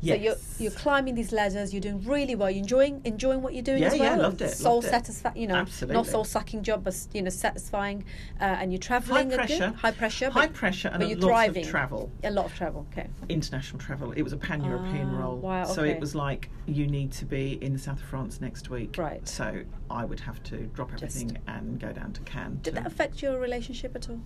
yes. 0.02 0.16
So 0.16 0.22
you're 0.24 0.36
you're 0.58 0.78
climbing 0.80 1.14
these 1.14 1.30
ladders. 1.32 1.74
You're 1.74 1.82
doing 1.82 2.02
really 2.04 2.34
well. 2.34 2.48
You're 2.50 2.62
enjoying 2.62 3.02
enjoying 3.04 3.42
what 3.42 3.52
you're 3.54 3.62
doing 3.70 3.82
Yeah, 3.82 3.88
as 3.92 3.98
well. 3.98 4.16
yeah, 4.16 4.22
loved 4.22 4.40
it, 4.40 4.50
Soul 4.56 4.80
satisfying. 4.80 5.36
You 5.36 5.46
know, 5.48 5.54
not 5.56 5.66
Absolutely. 5.68 6.04
soul 6.04 6.24
sucking 6.24 6.62
job, 6.62 6.84
but 6.84 6.96
you 7.12 7.20
know, 7.22 7.28
satisfying. 7.30 8.04
Uh, 8.40 8.44
and 8.44 8.72
you're 8.72 8.78
high 8.80 8.86
traveling. 8.86 9.28
good- 9.28 9.36
pressure. 9.36 9.68
High 9.76 9.90
pressure. 9.90 10.30
High 10.30 10.46
but 10.46 10.54
pressure 10.54 10.88
and 10.88 11.00
but 11.00 11.08
you're 11.10 11.18
lot 11.18 11.26
thriving. 11.28 11.64
of 11.64 11.70
travel. 11.70 12.10
a 12.24 12.30
lot 12.30 12.46
of 12.46 12.54
travel. 12.54 12.86
Okay. 12.92 13.08
International 13.28 13.78
travel. 13.78 14.12
It 14.12 14.22
was 14.22 14.32
a 14.32 14.38
pan-European 14.38 15.08
Ah, 15.16 15.20
role, 15.20 15.36
wow, 15.38 15.64
so 15.64 15.82
it 15.84 16.00
was 16.00 16.14
like 16.14 16.48
you 16.66 16.86
need 16.86 17.12
to 17.20 17.24
be 17.26 17.58
in 17.60 17.72
the 17.74 17.78
south 17.78 18.00
of 18.00 18.06
France 18.06 18.40
next 18.40 18.70
week. 18.70 18.96
Right. 18.96 19.26
So 19.28 19.62
I 19.90 20.04
would 20.06 20.20
have 20.20 20.42
to 20.44 20.56
drop 20.76 20.90
Just- 20.92 21.02
everything 21.16 21.38
and 21.46 21.78
go 21.78 21.92
down 21.92 22.12
to 22.14 22.20
Cannes. 22.22 22.60
Did 22.62 22.74
that 22.76 22.86
affect 22.86 23.20
your 23.22 23.38
relationship 23.38 23.94
at 23.96 24.08
all? 24.08 24.20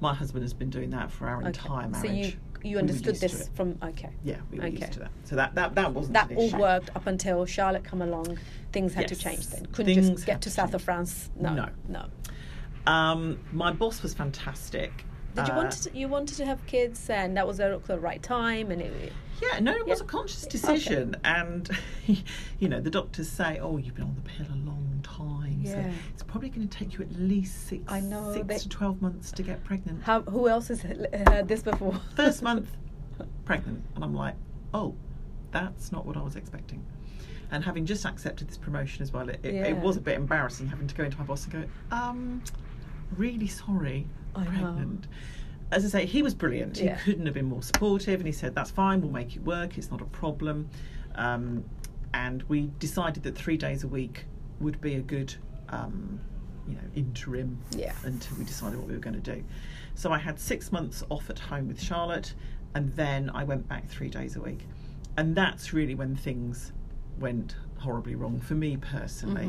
My 0.00 0.14
husband 0.14 0.42
has 0.44 0.52
been 0.52 0.70
doing 0.70 0.90
that 0.90 1.10
for 1.10 1.28
our 1.28 1.38
Okay. 1.38 1.46
entire 1.48 1.88
marriage. 1.88 2.06
So 2.06 2.12
you 2.12 2.32
you 2.62 2.78
understood 2.78 3.14
to 3.16 3.20
this 3.20 3.50
from 3.54 3.78
okay. 3.82 4.08
Yeah, 4.24 4.36
we 4.50 4.58
were 4.58 4.64
Okay. 4.64 4.76
used 4.78 4.92
to 4.94 5.00
that. 5.00 5.10
So 5.24 5.36
that 5.36 5.54
that, 5.54 5.74
that 5.74 5.92
wasn't 5.92 6.14
That 6.14 6.32
all 6.34 6.50
worked 6.58 6.90
up 6.96 7.06
until 7.06 7.44
Charlotte 7.44 7.84
come 7.84 8.00
along. 8.00 8.38
Things 8.72 8.94
had 8.94 9.08
to 9.08 9.16
change 9.16 9.46
then. 9.48 9.66
Couldn't 9.66 9.94
Things 9.94 10.08
just 10.10 10.26
get 10.26 10.40
to 10.42 10.48
to 10.48 10.54
south 10.54 10.72
of. 10.74 10.80
France. 10.82 11.30
No. 11.38 11.52
No. 11.54 11.68
No. 11.88 12.06
Um, 12.90 13.38
my 13.52 13.70
boss 13.72 14.02
was 14.02 14.14
fantastic. 14.14 15.04
Did 15.34 15.48
you 15.48 15.54
Uh, 15.54 15.56
want 15.56 15.72
to, 15.72 15.96
you 15.98 16.08
wanted 16.08 16.36
to 16.36 16.46
have 16.46 16.64
kids 16.66 17.10
and 17.10 17.36
that 17.36 17.46
was 17.46 17.56
the, 17.58 17.98
right 18.00 18.22
time 18.22 18.70
and 18.70 18.80
it, 18.80 19.12
Yeah, 19.42 19.58
no, 19.58 19.72
it 19.72 19.86
was 19.86 19.98
Yeah. 19.98 20.04
a 20.04 20.08
conscious 20.08 20.44
Okay. 20.44 20.52
decision, 20.52 21.16
and 21.24 21.68
you 22.60 22.68
know 22.68 22.80
the 22.80 22.90
doctors 22.90 23.28
say, 23.28 23.58
"Oh, 23.58 23.76
you've 23.78 23.96
been 23.96 24.04
on 24.04 24.14
the 24.14 24.20
pill 24.22 24.46
a 24.46 24.56
long 24.64 25.00
time, 25.02 25.60
Yeah. 25.62 25.90
so 25.90 25.90
it's 26.10 26.22
probably 26.22 26.50
going 26.50 26.68
to 26.68 26.78
take 26.78 26.94
you 26.94 27.00
at 27.02 27.12
least 27.18 27.66
six, 27.66 27.82
I 27.88 27.98
know, 28.00 28.32
six 28.32 28.46
they- 28.46 28.58
to 28.58 28.68
twelve 28.68 29.02
months 29.02 29.32
to 29.32 29.42
get 29.42 29.64
pregnant." 29.64 30.04
how 30.04 30.22
who 30.22 30.48
else 30.48 30.68
has 30.68 30.82
heard 30.82 31.48
this 31.48 31.62
before? 31.62 31.94
First 32.16 32.42
month, 32.42 32.70
pregnant, 33.44 33.82
and 33.96 34.04
I'm 34.04 34.14
like, 34.14 34.36
"Oh, 34.72 34.94
that's 35.50 35.90
not 35.90 36.06
what 36.06 36.16
I 36.16 36.22
was 36.22 36.36
expecting." 36.36 36.84
And 37.50 37.64
having 37.64 37.84
just 37.86 38.06
accepted 38.06 38.48
this 38.48 38.56
promotion 38.56 39.02
as 39.02 39.12
well, 39.12 39.28
it, 39.28 39.40
it, 39.42 39.54
Yeah. 39.54 39.64
it 39.66 39.76
was 39.78 39.96
a 39.96 40.00
bit 40.00 40.16
embarrassing 40.16 40.68
having 40.68 40.86
to 40.86 40.94
go 40.94 41.02
into 41.04 41.18
my 41.18 41.24
boss 41.24 41.44
and 41.44 41.52
go, 41.52 41.64
um, 41.90 42.40
"Really 43.16 43.48
sorry, 43.48 44.06
I 44.34 44.44
know. 44.44 44.98
As 45.72 45.84
I 45.84 45.88
say, 45.88 46.06
he 46.06 46.22
was 46.22 46.34
brilliant. 46.34 46.78
Yeah. 46.78 46.96
He 46.98 47.04
couldn't 47.12 47.26
have 47.26 47.34
been 47.34 47.46
more 47.46 47.62
supportive, 47.62 48.20
and 48.20 48.26
he 48.26 48.32
said, 48.32 48.54
"That's 48.54 48.70
fine. 48.70 49.00
We'll 49.00 49.10
make 49.10 49.34
it 49.36 49.42
work. 49.44 49.76
It's 49.78 49.90
not 49.90 50.00
a 50.00 50.04
problem." 50.06 50.68
Um, 51.14 51.64
and 52.12 52.42
we 52.44 52.70
decided 52.78 53.22
that 53.24 53.36
three 53.36 53.56
days 53.56 53.82
a 53.82 53.88
week 53.88 54.26
would 54.60 54.80
be 54.80 54.94
a 54.94 55.00
good, 55.00 55.34
um, 55.70 56.20
you 56.68 56.74
know, 56.74 56.80
interim 56.94 57.58
Yeah. 57.76 57.92
until 58.04 58.36
we 58.36 58.44
decided 58.44 58.78
what 58.78 58.86
we 58.88 58.94
were 58.94 59.00
going 59.00 59.20
to 59.20 59.34
do. 59.34 59.42
So 59.96 60.12
I 60.12 60.18
had 60.18 60.38
six 60.38 60.70
months 60.70 61.02
off 61.08 61.28
at 61.30 61.38
home 61.38 61.66
with 61.68 61.80
Charlotte, 61.80 62.34
and 62.74 62.92
then 62.94 63.30
I 63.30 63.42
went 63.44 63.68
back 63.68 63.88
three 63.88 64.08
days 64.10 64.36
a 64.36 64.40
week, 64.40 64.66
and 65.16 65.34
that's 65.34 65.72
really 65.72 65.94
when 65.94 66.14
things 66.14 66.72
went 67.18 67.56
horribly 67.78 68.14
wrong 68.14 68.38
for 68.40 68.54
me 68.54 68.76
personally. 68.76 69.46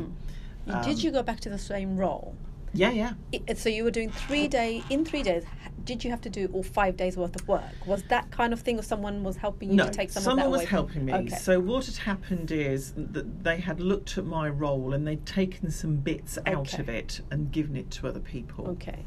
Mhm. 0.66 0.82
Did 0.84 0.94
Um, 0.94 0.98
you 0.98 1.10
go 1.12 1.22
back 1.22 1.38
to 1.40 1.48
the 1.50 1.58
same 1.58 1.96
role? 1.96 2.34
Yeah, 2.76 2.90
yeah. 2.90 3.12
It, 3.32 3.58
so 3.58 3.68
you 3.68 3.84
were 3.84 3.90
doing 3.90 4.10
three 4.10 4.48
day 4.48 4.82
in 4.90 5.04
three 5.04 5.22
days. 5.22 5.44
Did 5.84 6.02
you 6.04 6.10
have 6.10 6.20
to 6.22 6.30
do 6.30 6.48
all 6.52 6.62
five 6.64 6.96
days 6.96 7.16
worth 7.16 7.36
of 7.40 7.46
work? 7.46 7.62
Was 7.86 8.02
that 8.04 8.30
kind 8.32 8.52
of 8.52 8.60
thing, 8.60 8.78
or 8.78 8.82
someone 8.82 9.22
was 9.22 9.36
helping 9.36 9.70
you 9.70 9.76
no, 9.76 9.84
to 9.86 9.90
take 9.90 10.10
some 10.10 10.22
someone 10.22 10.40
of 10.40 10.44
that 10.46 10.50
was 10.50 10.60
away? 10.62 10.70
helping 10.70 11.04
me. 11.04 11.14
Okay. 11.14 11.28
So 11.36 11.60
what 11.60 11.86
had 11.86 11.96
happened 11.96 12.50
is 12.50 12.92
that 12.96 13.44
they 13.44 13.58
had 13.58 13.80
looked 13.80 14.18
at 14.18 14.26
my 14.26 14.48
role 14.48 14.92
and 14.94 15.06
they'd 15.06 15.24
taken 15.24 15.70
some 15.70 15.96
bits 15.96 16.38
out 16.46 16.78
of 16.78 16.88
it 16.88 17.20
and 17.30 17.50
given 17.52 17.76
it 17.76 17.90
to 17.92 18.08
other 18.08 18.20
people. 18.20 18.68
okay. 18.70 18.98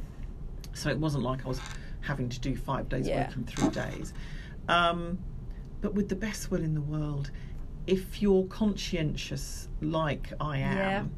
So 0.73 0.89
it 0.89 0.97
wasn't 0.97 1.23
like 1.23 1.45
I 1.45 1.49
was 1.49 1.59
having 2.01 2.29
to 2.29 2.39
do 2.39 2.55
five 2.55 2.87
days 2.87 3.07
Yeah. 3.07 3.27
work 3.27 3.35
in 3.35 3.43
three 3.45 3.69
days. 3.69 4.13
Um, 4.69 5.17
but 5.81 5.93
with 5.93 6.07
the 6.07 6.15
best 6.15 6.49
will 6.51 6.63
in 6.63 6.73
the 6.73 6.81
world, 6.81 7.31
if 7.87 8.21
you're 8.21 8.45
conscientious 8.45 9.67
like 9.81 10.31
I 10.39 10.59
Yeah. 10.59 10.99
am, 10.99 11.11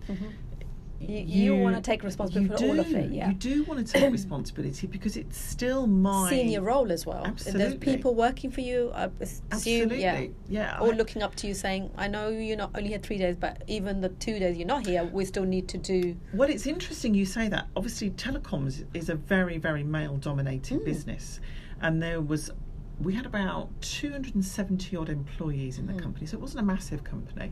mhm. 1.01 1.09
You, 1.29 1.53
you, 1.55 1.55
want 1.55 1.75
to 1.75 1.81
take 1.81 2.03
responsibility 2.03 2.55
for 2.55 2.63
all 2.69 2.79
of 2.79 2.93
it. 2.93 3.11
Yeah. 3.11 3.29
You 3.29 3.33
do 3.35 3.63
want 3.63 3.85
to 3.85 3.93
take 3.93 4.11
responsibility 4.19 4.87
because 4.87 5.17
it's 5.17 5.37
still 5.37 5.87
my 5.87 6.29
Senior 6.29 6.61
role 6.61 6.91
as 6.91 7.05
well. 7.05 7.25
Absolutely. 7.25 7.59
There's 7.61 7.75
people 7.75 8.15
working 8.15 8.51
for 8.51 8.61
you. 8.61 8.91
I 8.93 9.09
assume, 9.19 9.41
Absolutely, 9.51 10.01
yeah. 10.01 10.25
yeah. 10.49 10.79
Or 10.79 10.93
I- 10.93 10.95
looking 10.95 11.23
up 11.23 11.35
to 11.35 11.47
you 11.47 11.53
saying, 11.53 11.89
I 11.97 12.07
know 12.07 12.29
you're 12.29 12.57
not 12.57 12.71
only 12.75 12.89
here 12.89 12.99
three 12.99 13.17
days, 13.17 13.35
but 13.35 13.63
even 13.67 14.01
the 14.01 14.09
two 14.09 14.39
days 14.39 14.57
you're 14.57 14.67
not 14.67 14.85
here, 14.85 15.03
we 15.03 15.25
still 15.25 15.45
need 15.45 15.67
to 15.69 15.77
do. 15.77 16.15
Well, 16.33 16.49
it's 16.49 16.67
interesting 16.67 17.13
you 17.13 17.25
say 17.25 17.47
that. 17.49 17.67
Obviously, 17.75 18.11
telecoms 18.11 18.85
is 18.93 19.09
a 19.09 19.15
very, 19.15 19.57
very 19.57 19.83
male 19.83 20.17
dominated 20.17 20.81
Mm. 20.81 20.85
business. 20.85 21.39
And 21.81 22.01
there 22.01 22.21
was 22.21 22.51
we 22.99 23.15
had 23.15 23.25
about 23.25 23.69
270 23.81 24.95
odd 24.95 25.09
employees 25.09 25.79
in 25.79 25.87
the 25.87 25.93
Mm. 25.93 25.99
company, 26.03 26.25
so 26.27 26.37
it 26.37 26.41
wasn't 26.41 26.59
a 26.59 26.65
massive 26.65 27.03
company, 27.03 27.51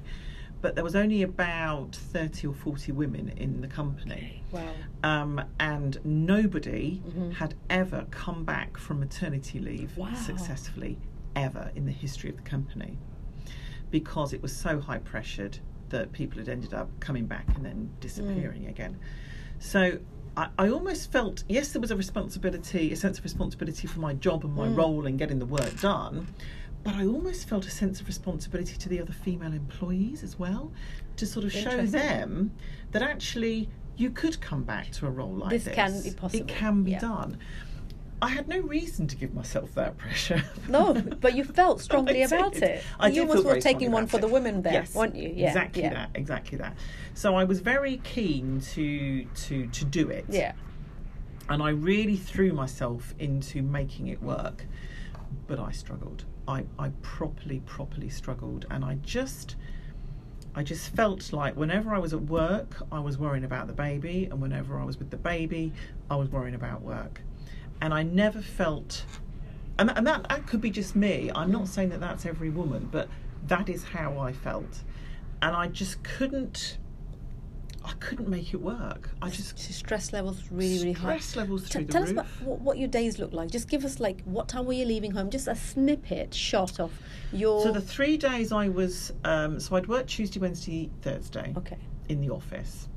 but 0.62 0.76
there 0.76 0.84
was 0.84 0.96
only 0.96 1.22
about 1.22 1.96
30 1.96 2.48
or 2.48 2.54
40 2.54 2.92
women 2.92 3.30
in 3.38 3.62
the 3.62 3.68
company. 3.68 4.44
Wow. 4.52 4.74
Um, 5.04 5.42
and 5.60 5.98
nobody 6.04 7.02
Mhm. 7.08 7.34
had 7.34 7.56
ever 7.70 8.06
come 8.12 8.44
back 8.44 8.78
from 8.78 9.00
maternity 9.00 9.60
leave 9.60 9.96
Wow. 9.98 10.14
successfully, 10.14 10.98
ever 11.36 11.72
in 11.76 11.86
the 11.86 11.92
history 11.92 12.30
of 12.30 12.36
the 12.36 12.42
company, 12.44 12.98
because 13.92 14.34
it 14.34 14.42
was 14.42 14.56
so 14.56 14.80
high 14.80 14.98
pressured 15.00 15.60
that 15.90 16.12
people 16.12 16.40
had 16.40 16.50
ended 16.50 16.74
up 16.74 16.90
coming 17.00 17.26
back 17.26 17.48
and 17.56 17.66
then 17.66 17.90
disappearing 18.00 18.68
again. 18.68 18.98
So 19.60 20.00
I, 20.38 20.50
I 20.60 20.70
almost 20.70 21.12
felt 21.12 21.44
yes, 21.50 21.72
there 21.72 21.82
was 21.82 21.92
a 21.92 21.96
responsibility, 21.96 22.92
a 22.92 22.96
sense 22.96 23.18
of 23.18 23.24
responsibility 23.24 23.88
for 23.88 24.00
my 24.00 24.14
job 24.14 24.44
and 24.46 24.54
my 24.54 24.68
Mm. 24.68 24.76
role 24.78 25.06
in 25.08 25.18
getting 25.18 25.40
the 25.40 25.46
work 25.46 25.80
done. 25.82 26.28
But 26.84 26.96
I 26.96 27.06
almost 27.06 27.48
felt 27.48 27.66
a 27.68 27.72
sense 27.72 28.00
of 28.00 28.08
responsibility 28.08 28.78
to 28.78 28.90
the 28.90 29.02
other 29.02 29.12
female 29.14 29.54
employees 29.54 30.24
as 30.24 30.40
well, 30.40 30.72
to 31.18 31.26
sort 31.26 31.46
of 31.46 31.52
show 31.52 31.86
them 31.86 32.52
that 32.92 33.02
actually 33.02 33.70
you 33.98 34.10
could 34.10 34.40
come 34.40 34.64
back 34.64 34.92
to 34.92 35.06
a 35.08 35.10
role 35.10 35.34
like 35.36 35.50
This 35.52 35.66
this. 35.66 35.76
can 35.76 36.02
be 36.02 36.12
possible, 36.12 36.42
It 36.46 36.48
can 36.48 36.84
be 36.84 36.92
yeah. 36.92 37.00
done. 37.00 37.38
I 38.22 38.30
had 38.30 38.48
no 38.50 38.60
reason 38.60 39.08
to 39.08 39.16
give 39.16 39.34
myself 39.34 39.74
that 39.76 39.98
pressure. 39.98 40.44
No, 40.70 40.94
but 40.94 41.36
you 41.36 41.44
felt 41.44 41.80
strongly 41.88 42.24
about 42.24 42.56
it. 42.58 42.84
I 43.00 43.08
you 43.10 43.22
almost 43.22 43.46
were 43.46 43.60
taking 43.62 43.92
one 43.92 44.08
for 44.08 44.18
it. 44.18 44.22
the 44.22 44.28
women 44.28 44.62
there, 44.62 44.74
yes, 44.74 44.94
weren't 44.96 45.16
you? 45.16 45.32
Yeah, 45.34 45.48
exactly 45.48 45.84
yeah. 45.84 45.94
that, 45.94 46.10
exactly 46.16 46.58
that. 46.58 46.76
So 47.14 47.36
I 47.36 47.44
was 47.46 47.60
very 47.62 47.98
keen 48.04 48.62
to 48.74 49.24
to 49.26 49.68
to 49.68 49.86
do 49.86 50.10
it. 50.10 50.26
Yeah. 50.30 50.54
and 51.50 51.64
I 51.64 51.70
really 51.70 52.16
threw 52.18 52.52
myself 52.54 53.16
into 53.20 53.62
making 53.62 54.08
it 54.08 54.22
work, 54.22 54.66
but 55.48 55.60
I 55.60 55.72
struggled. 55.72 56.26
I, 56.50 56.66
I 56.80 56.90
properly, 57.04 57.62
properly 57.68 58.10
struggled, 58.10 58.66
and 58.72 58.84
I 58.84 58.96
just, 58.96 59.56
I 60.56 60.64
just 60.64 60.96
felt 60.96 61.32
like 61.32 61.56
whenever 61.56 61.94
I 61.94 62.00
was 62.00 62.12
at 62.12 62.24
work, 62.24 62.82
I 62.92 63.00
was 63.00 63.20
worrying 63.20 63.44
about 63.44 63.68
the 63.68 63.74
baby, 63.74 64.28
and 64.32 64.42
whenever 64.42 64.80
I 64.80 64.84
was 64.84 64.98
with 64.98 65.12
the 65.12 65.18
baby, 65.18 65.72
I 66.10 66.16
was 66.16 66.30
worrying 66.30 66.56
about 66.56 66.82
work, 66.82 67.22
and 67.82 67.94
I 67.94 68.02
never 68.02 68.42
felt, 68.42 69.06
and, 69.78 69.92
and 69.96 70.08
that 70.08 70.28
that 70.28 70.48
could 70.48 70.60
be 70.60 70.72
just 70.72 70.96
me. 70.96 71.32
I'm 71.36 71.52
not 71.52 71.68
saying 71.68 71.90
that 71.90 72.00
that's 72.00 72.26
every 72.26 72.50
woman, 72.50 72.90
but 72.92 73.08
that 73.46 73.70
is 73.70 73.84
how 73.84 74.18
I 74.18 74.34
felt, 74.34 74.84
and 75.44 75.56
I 75.56 75.68
just 75.68 76.02
couldn't. 76.04 76.80
I 77.90 77.94
couldn't 77.94 78.30
make 78.30 78.54
it 78.54 78.62
work. 78.62 79.10
I 79.20 79.30
just 79.30 79.58
So 79.58 79.72
stress 79.74 80.14
levels 80.14 80.44
really, 80.52 80.78
really 80.78 80.92
high. 80.94 81.18
stress 81.18 81.36
levels 81.36 81.64
T- 81.64 81.70
through 81.70 81.86
the 81.86 81.94
tell 81.94 82.02
roof. 82.04 82.10
us 82.10 82.12
about 82.14 82.28
what, 82.44 82.62
what 82.62 82.78
your 82.78 82.88
days 82.88 83.18
look 83.18 83.34
like. 83.34 83.50
Just 83.50 83.68
give 83.68 83.84
us 83.84 84.00
like 84.00 84.22
what 84.26 84.48
time 84.48 84.66
were 84.66 84.74
you 84.74 84.86
leaving 84.86 85.10
home? 85.12 85.32
Just 85.32 85.48
a 85.48 85.56
snippet 85.56 86.34
shot 86.34 86.80
of 86.80 86.92
your. 87.34 87.64
So 87.64 87.72
the 87.72 87.82
three 87.82 88.16
days 88.16 88.52
I 88.52 88.70
was, 88.70 89.12
um, 89.24 89.60
so 89.60 89.76
I'd 89.76 89.88
work 89.88 90.06
Tuesday, 90.06 90.40
Wednesday, 90.40 90.92
Thursday 91.02 91.52
okay, 91.58 91.78
in 92.10 92.22
the 92.22 92.30
office, 92.30 92.88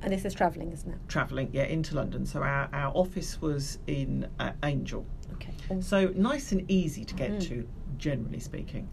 and 0.00 0.12
this 0.12 0.24
is 0.24 0.32
traveling, 0.32 0.72
isn't 0.72 0.90
it? 0.90 0.98
travelling, 1.08 1.50
yeah, 1.52 1.64
into 1.64 1.94
London. 1.94 2.24
So 2.24 2.42
our, 2.42 2.70
our 2.72 2.92
office 2.94 3.40
was 3.42 3.78
in 3.86 4.26
uh, 4.38 4.52
Angel. 4.62 5.04
Okay. 5.34 5.52
So 5.80 6.06
nice 6.16 6.52
and 6.52 6.68
easy 6.70 7.04
to 7.04 7.14
get 7.14 7.32
Mhm. 7.32 7.48
to, 7.48 7.68
generally 7.98 8.40
speaking. 8.40 8.88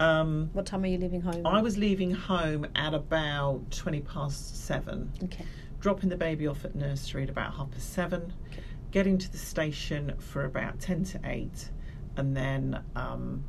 Um, 0.00 0.50
what 0.52 0.66
time 0.66 0.82
are 0.82 0.86
you 0.88 0.98
leaving 0.98 1.20
home? 1.20 1.46
I 1.46 1.62
was 1.62 1.78
leaving 1.78 2.10
home 2.10 2.66
at 2.74 2.94
about 2.94 3.70
20 3.70 4.00
past 4.00 4.64
seven, 4.66 5.12
Okay. 5.24 5.44
dropping 5.80 6.08
the 6.08 6.16
baby 6.16 6.46
off 6.46 6.64
at 6.64 6.74
nursery 6.74 7.22
at 7.22 7.30
about 7.30 7.54
half 7.54 7.70
past 7.70 7.92
seven, 7.92 8.32
Okay. 8.50 8.62
getting 8.90 9.18
to 9.18 9.30
the 9.30 9.38
station 9.38 10.14
for 10.18 10.44
about 10.44 10.80
10 10.80 11.04
to 11.04 11.20
8, 11.24 11.70
and 12.16 12.36
then 12.36 12.82
um, 12.96 13.44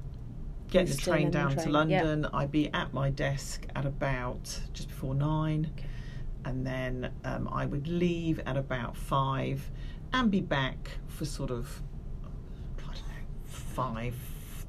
getting 0.70 0.92
the 0.96 1.02
train 1.02 1.32
down 1.32 1.50
to 1.52 1.56
train, 1.56 1.90
yeah. 1.90 2.04
London. 2.04 2.26
I'd 2.34 2.52
be 2.52 2.72
at 2.74 2.94
my 2.94 3.10
desk 3.10 3.66
at 3.76 3.86
about 3.86 4.60
just 4.74 4.90
before 4.90 5.16
9, 5.16 5.72
Okay. 5.78 5.86
and 6.46 6.66
then 6.66 7.12
um, 7.24 7.48
I 7.52 7.66
would 7.66 7.88
leave 7.88 8.40
at 8.46 8.56
about 8.58 8.96
5 8.96 9.72
and 10.14 10.30
be 10.30 10.42
back 10.42 10.92
for 11.08 11.26
sort 11.26 11.50
of, 11.50 11.82
I 12.78 12.84
don't 12.94 12.96
know, 12.96 13.24
5, 13.48 14.16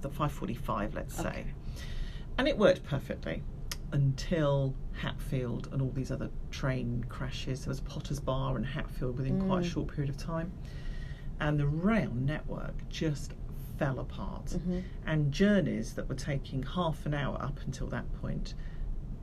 the 0.01 0.09
5.45, 0.09 0.94
let's 0.94 1.15
say. 1.15 1.44
And 2.38 2.46
it 2.48 2.58
worked 2.58 2.84
perfectly 2.84 3.42
until 3.92 4.74
Hatfield 4.92 5.68
and 5.72 5.80
all 5.80 5.90
these 5.90 6.10
other 6.10 6.30
train 6.50 7.04
crashes. 7.08 7.64
There 7.64 7.70
was 7.70 7.80
Potters 7.80 8.20
Bar 8.20 8.56
and 8.56 8.66
Hatfield 8.66 9.16
within 9.16 9.40
quite 9.40 9.64
a 9.64 9.66
Mm. 9.68 9.72
short 9.72 9.88
period 9.88 10.10
of 10.10 10.16
time. 10.16 10.52
And 11.40 11.58
the 11.58 11.66
rail 11.66 12.12
network 12.14 12.88
just 12.88 13.34
fell 13.78 13.98
apart. 14.00 14.46
Mhm. 14.46 14.82
And 15.06 15.32
journeys 15.32 15.94
that 15.94 16.08
were 16.08 16.14
taking 16.14 16.62
half 16.62 17.04
an 17.06 17.14
hour 17.14 17.40
up 17.40 17.60
until 17.64 17.86
that 17.88 18.10
point 18.20 18.54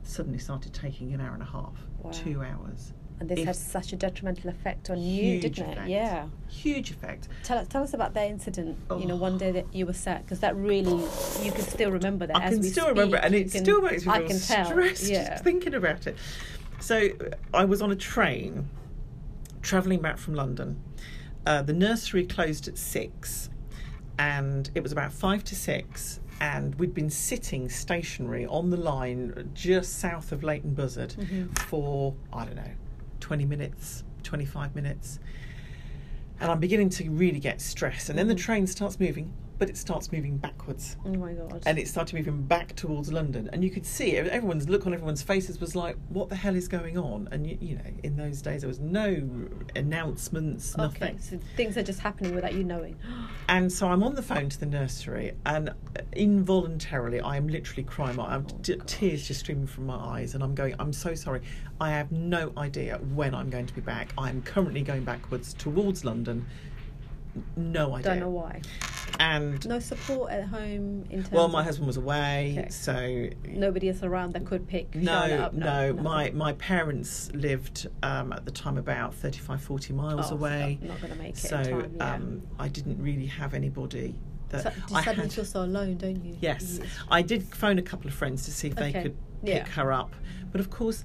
suddenly 0.02 0.38
started 0.38 0.72
taking 0.72 1.12
an 1.12 1.20
hour 1.20 1.34
and 1.34 1.42
a 1.42 1.46
half, 1.46 1.86
Wow. 2.02 2.10
two 2.12 2.42
hours. 2.42 2.92
And 3.20 3.28
this 3.28 3.44
had 3.44 3.54
such 3.56 3.92
a 3.92 3.96
detrimental 3.96 4.50
effect 4.50 4.90
on 4.90 4.98
you, 5.00 5.40
didn't 5.40 5.58
effect. 5.70 5.86
it? 5.86 5.90
Yeah. 5.90 6.26
Huge 6.48 6.90
effect. 6.90 7.28
Tell 7.44 7.58
us, 7.58 7.68
tell 7.68 7.82
us 7.82 7.94
about 7.94 8.12
that 8.14 8.28
incident. 8.28 8.76
You 8.90 9.06
know, 9.06 9.14
Oh. 9.14 9.18
one 9.18 9.38
day 9.38 9.52
that 9.52 9.66
you 9.72 9.86
were 9.86 9.92
sad 9.92 10.22
because 10.24 10.40
that 10.40 10.56
really 10.56 11.00
you 11.44 11.52
can 11.52 11.62
still 11.62 11.90
remember 11.92 12.26
that. 12.26 12.36
I 12.36 12.44
as 12.44 12.54
can 12.54 12.62
we 12.62 12.68
still 12.68 12.84
speak. 12.84 12.96
remember 12.96 13.16
it, 13.16 13.24
and 13.24 13.34
it 13.34 13.52
can- 13.52 13.62
still 13.64 13.80
makes 13.82 14.04
me 14.04 14.12
I 14.12 14.18
feel 14.18 14.28
can 14.28 14.38
tell. 14.40 14.64
stressed 14.66 15.08
Yeah. 15.10 15.28
just 15.30 15.44
thinking 15.44 15.74
about 15.74 16.06
it. 16.08 16.16
So 16.80 17.10
I 17.54 17.64
was 17.64 17.80
on 17.80 17.90
a 17.92 17.96
train 17.96 18.68
travelling 19.62 20.00
back 20.00 20.18
from 20.18 20.34
London. 20.34 20.80
Uh, 21.46 21.62
the 21.62 21.72
nursery 21.72 22.26
closed 22.26 22.68
at 22.68 22.76
six, 22.78 23.48
and 24.18 24.70
it 24.74 24.82
was 24.82 24.92
about 24.92 25.12
five 25.12 25.44
to 25.44 25.54
six. 25.54 26.20
And 26.40 26.74
we'd 26.74 26.94
been 26.94 27.10
sitting 27.10 27.68
stationary 27.68 28.44
on 28.46 28.70
the 28.70 28.76
line 28.76 29.50
just 29.54 29.98
south 30.00 30.32
of 30.32 30.42
Leighton 30.42 30.74
Buzzard 30.74 31.10
Mhm. 31.16 31.56
for 31.60 32.14
I 32.32 32.44
don't 32.44 32.56
know, 32.56 32.70
twenty 33.24 33.46
minutes, 33.46 34.04
twenty-five 34.22 34.74
minutes, 34.74 35.18
and 36.40 36.50
I'm 36.50 36.60
beginning 36.60 36.90
to 36.90 37.08
really 37.10 37.40
get 37.40 37.62
stressed. 37.62 38.10
And 38.10 38.18
then 38.18 38.28
the 38.28 38.34
Mhm. 38.34 38.38
train 38.46 38.66
starts 38.66 39.00
moving, 39.00 39.32
but 39.64 39.70
it 39.70 39.78
starts 39.78 40.12
moving 40.12 40.36
backwards 40.36 40.98
Oh 41.06 41.14
my 41.14 41.32
god. 41.32 41.62
and 41.64 41.78
it 41.78 41.88
started 41.88 42.14
moving 42.16 42.42
back 42.42 42.76
towards 42.76 43.10
London, 43.10 43.48
and 43.54 43.64
you 43.64 43.70
could 43.70 43.86
see 43.86 44.10
it. 44.16 44.26
Everyone's 44.26 44.68
look 44.68 44.86
on 44.86 44.92
everyone's 44.92 45.22
faces 45.22 45.58
was 45.58 45.74
like, 45.74 45.96
"What 46.10 46.28
the 46.28 46.36
hell 46.36 46.54
is 46.54 46.68
going 46.68 46.98
on?" 46.98 47.30
And 47.32 47.46
you, 47.46 47.56
you 47.62 47.76
know, 47.76 47.90
in 48.02 48.14
those 48.14 48.42
days 48.42 48.60
there 48.60 48.68
was 48.68 48.78
no 48.78 49.26
announcements, 49.74 50.76
nothing. 50.76 51.02
Okay, 51.02 51.16
so 51.18 51.38
things 51.56 51.78
are 51.78 51.82
just 51.82 52.00
happening 52.00 52.34
without 52.34 52.52
you 52.52 52.62
knowing. 52.64 52.96
And 53.48 53.70
so 53.70 53.88
I'm 53.88 54.02
on 54.02 54.14
the 54.14 54.22
phone 54.22 54.48
to 54.50 54.58
the 54.60 54.66
nursery, 54.66 55.32
and 55.46 55.70
involuntarily 56.14 57.20
I 57.20 57.36
am 57.36 57.46
literally 57.48 57.84
crying. 57.84 58.18
I'm 58.20 58.46
Oh, 58.50 58.58
t- 58.62 58.76
tears 58.86 59.26
just 59.26 59.40
streaming 59.40 59.66
from 59.66 59.86
my 59.86 59.96
eyes, 59.96 60.34
and 60.34 60.42
I'm 60.44 60.54
going, 60.54 60.74
"I'm 60.78 60.92
so 60.92 61.14
sorry. 61.14 61.40
I 61.80 61.90
have 61.90 62.10
no 62.12 62.52
idea 62.58 62.98
when 63.14 63.34
I'm 63.34 63.48
going 63.50 63.66
to 63.66 63.74
be 63.74 63.80
back. 63.80 64.12
I 64.18 64.28
am 64.30 64.42
currently 64.42 64.82
going 64.82 65.04
backwards 65.04 65.54
towards 65.54 66.04
London. 66.04 66.44
No 67.56 67.94
idea." 67.94 68.12
Don't 68.12 68.20
know 68.20 68.30
why. 68.30 68.60
And 69.20 69.66
No 69.68 69.78
support 69.78 70.32
at 70.32 70.44
home 70.46 71.04
in 71.10 71.22
terms. 71.22 71.30
well, 71.30 71.46
my 71.48 71.62
husband 71.62 71.86
was 71.86 71.96
away, 71.96 72.56
Okay. 72.58 72.68
so 72.70 73.28
Nobody 73.48 73.88
else 73.88 74.02
around 74.02 74.32
that 74.32 74.44
could 74.44 74.66
pick. 74.66 74.94
No, 74.94 75.12
up. 75.12 75.52
no. 75.54 75.92
nothing. 75.92 76.02
My 76.02 76.30
my 76.32 76.52
parents 76.54 77.30
lived 77.32 77.86
um, 78.02 78.32
at 78.32 78.44
the 78.44 78.50
time 78.50 78.76
about 78.76 79.14
35, 79.14 79.62
40 79.62 79.92
miles 79.92 80.26
Oh, 80.26 80.28
so 80.30 80.34
away. 80.34 80.78
Not, 80.80 80.88
not 80.90 81.00
going 81.00 81.12
to 81.12 81.18
make 81.18 81.34
it. 81.34 81.38
So 81.38 81.62
time, 81.62 81.94
yeah. 81.96 82.14
um, 82.14 82.42
I 82.58 82.68
didn't 82.68 83.00
really 83.00 83.26
have 83.26 83.54
anybody 83.54 84.16
that 84.48 84.62
so, 84.64 84.70
you 84.90 84.96
I 84.96 85.04
suddenly 85.04 85.26
had. 85.28 85.32
feel 85.32 85.44
so 85.44 85.62
alone, 85.62 85.96
don't 85.96 86.24
you? 86.24 86.36
Yes, 86.40 86.80
I 87.08 87.22
did 87.22 87.44
phone 87.54 87.78
a 87.78 87.82
couple 87.82 88.08
of 88.08 88.14
friends 88.14 88.44
to 88.46 88.50
see 88.52 88.68
if 88.68 88.74
they 88.74 88.88
Okay, 88.90 89.02
could 89.04 89.16
yeah. 89.44 89.62
pick 89.64 89.72
her 89.74 89.92
up, 89.92 90.12
but 90.50 90.60
of 90.60 90.70
course. 90.70 91.04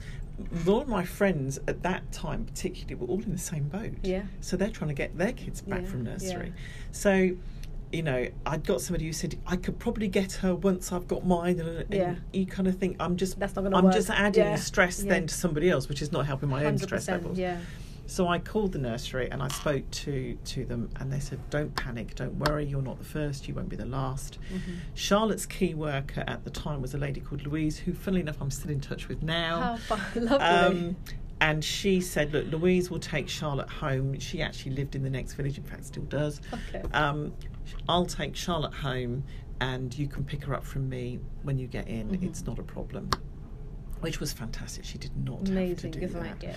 All 0.68 0.82
of 0.82 0.88
my 0.88 1.04
friends 1.04 1.60
at 1.68 1.82
that 1.84 2.12
time, 2.12 2.46
particularly, 2.46 2.96
were 2.96 3.08
all 3.08 3.22
in 3.22 3.32
the 3.32 3.38
same 3.38 3.64
boat. 3.68 3.94
Yeah. 4.04 4.24
So 4.42 4.56
they're 4.58 4.70
trying 4.70 4.90
to 4.90 4.94
get 4.94 5.18
their 5.18 5.32
kids 5.34 5.62
back 5.62 5.82
Yeah, 5.84 5.88
from 5.90 6.04
nursery. 6.04 6.48
yeah. 6.56 6.62
So, 6.92 7.32
you 7.92 8.04
know, 8.04 8.28
I'd 8.46 8.66
got 8.66 8.82
somebody 8.82 9.06
who 9.06 9.14
said 9.14 9.36
I 9.48 9.56
could 9.56 9.80
probably 9.80 10.08
get 10.08 10.34
her 10.34 10.54
once 10.56 10.92
I've 10.92 11.08
got 11.08 11.26
mine, 11.26 11.60
and, 11.60 11.70
and 11.80 11.94
Yeah. 11.94 12.16
you 12.34 12.46
kind 12.46 12.68
of 12.68 12.78
think 12.78 12.98
I'm 13.00 13.18
just 13.18 13.40
That's 13.40 13.56
not 13.56 13.64
gonna 13.64 13.78
I'm 13.78 13.86
work. 13.86 13.94
just 13.94 14.10
adding 14.10 14.56
stress 14.58 14.98
then 15.04 15.28
to 15.28 15.34
somebody 15.34 15.70
else, 15.70 15.90
which 15.90 16.02
is 16.02 16.12
not 16.12 16.26
helping 16.26 16.50
my 16.50 16.66
own 16.66 16.78
stress 16.78 17.08
levels. 17.08 17.38
Yeah. 17.38 17.58
So 18.10 18.28
I 18.28 18.40
called 18.40 18.72
the 18.72 18.80
nursery 18.80 19.30
and 19.30 19.42
I 19.44 19.48
spoke 19.50 19.90
to 19.92 20.36
to 20.46 20.66
them, 20.66 20.90
and 21.00 21.14
they 21.14 21.20
said, 21.20 21.40
"Don't 21.52 21.76
panic, 21.76 22.16
don't 22.16 22.36
worry. 22.40 22.66
You're 22.66 22.82
not 22.82 22.98
the 22.98 23.06
first. 23.06 23.48
You 23.48 23.54
won't 23.54 23.70
be 23.70 23.76
the 23.76 23.86
last." 23.86 24.40
Mm-hmm. 24.52 24.72
Charlotte's 24.96 25.46
key 25.46 25.76
worker 25.76 26.24
at 26.26 26.44
the 26.44 26.50
time 26.50 26.82
was 26.82 26.96
a 26.96 26.98
lady 26.98 27.22
called 27.22 27.46
Louise, 27.46 27.78
who, 27.78 27.94
funnily 27.94 28.22
enough, 28.22 28.42
I'm 28.42 28.50
still 28.50 28.72
in 28.72 28.82
touch 28.82 29.08
with 29.08 29.22
now. 29.22 29.62
How 29.90 29.96
fun. 29.96 30.26
Lovely. 30.26 30.48
Um, 30.48 30.96
and 31.40 31.64
she 31.64 32.02
said, 32.02 32.34
"Look, 32.34 32.48
Louise 32.52 32.90
will 32.90 33.00
take 33.00 33.30
Charlotte 33.30 33.70
home. 33.70 34.18
She 34.20 34.42
actually 34.42 34.72
lived 34.76 34.96
in 34.96 35.04
the 35.04 35.10
next 35.12 35.34
village. 35.34 35.58
In 35.60 35.64
fact, 35.64 35.86
still 35.86 36.04
does. 36.04 36.42
okay. 36.52 36.82
Um, 36.94 37.32
I'll 37.88 38.08
take 38.08 38.36
Charlotte 38.36 38.74
home, 38.74 39.24
and 39.62 39.96
you 39.96 40.08
can 40.08 40.24
pick 40.24 40.44
her 40.46 40.56
up 40.56 40.66
from 40.66 40.90
me 40.90 41.20
when 41.44 41.60
you 41.60 41.68
get 41.68 41.88
in. 41.88 42.10
Mhm. 42.10 42.24
It's 42.24 42.44
not 42.46 42.58
a 42.58 42.64
problem." 42.64 43.12
Which 44.02 44.20
was 44.20 44.34
fantastic. 44.34 44.84
She 44.86 44.98
did 44.98 45.12
not 45.24 45.48
Amazing, 45.48 45.70
have 45.70 45.78
to 45.80 45.90
do 46.00 46.06
isn't 46.06 46.24
that. 46.24 46.44
it? 46.44 46.56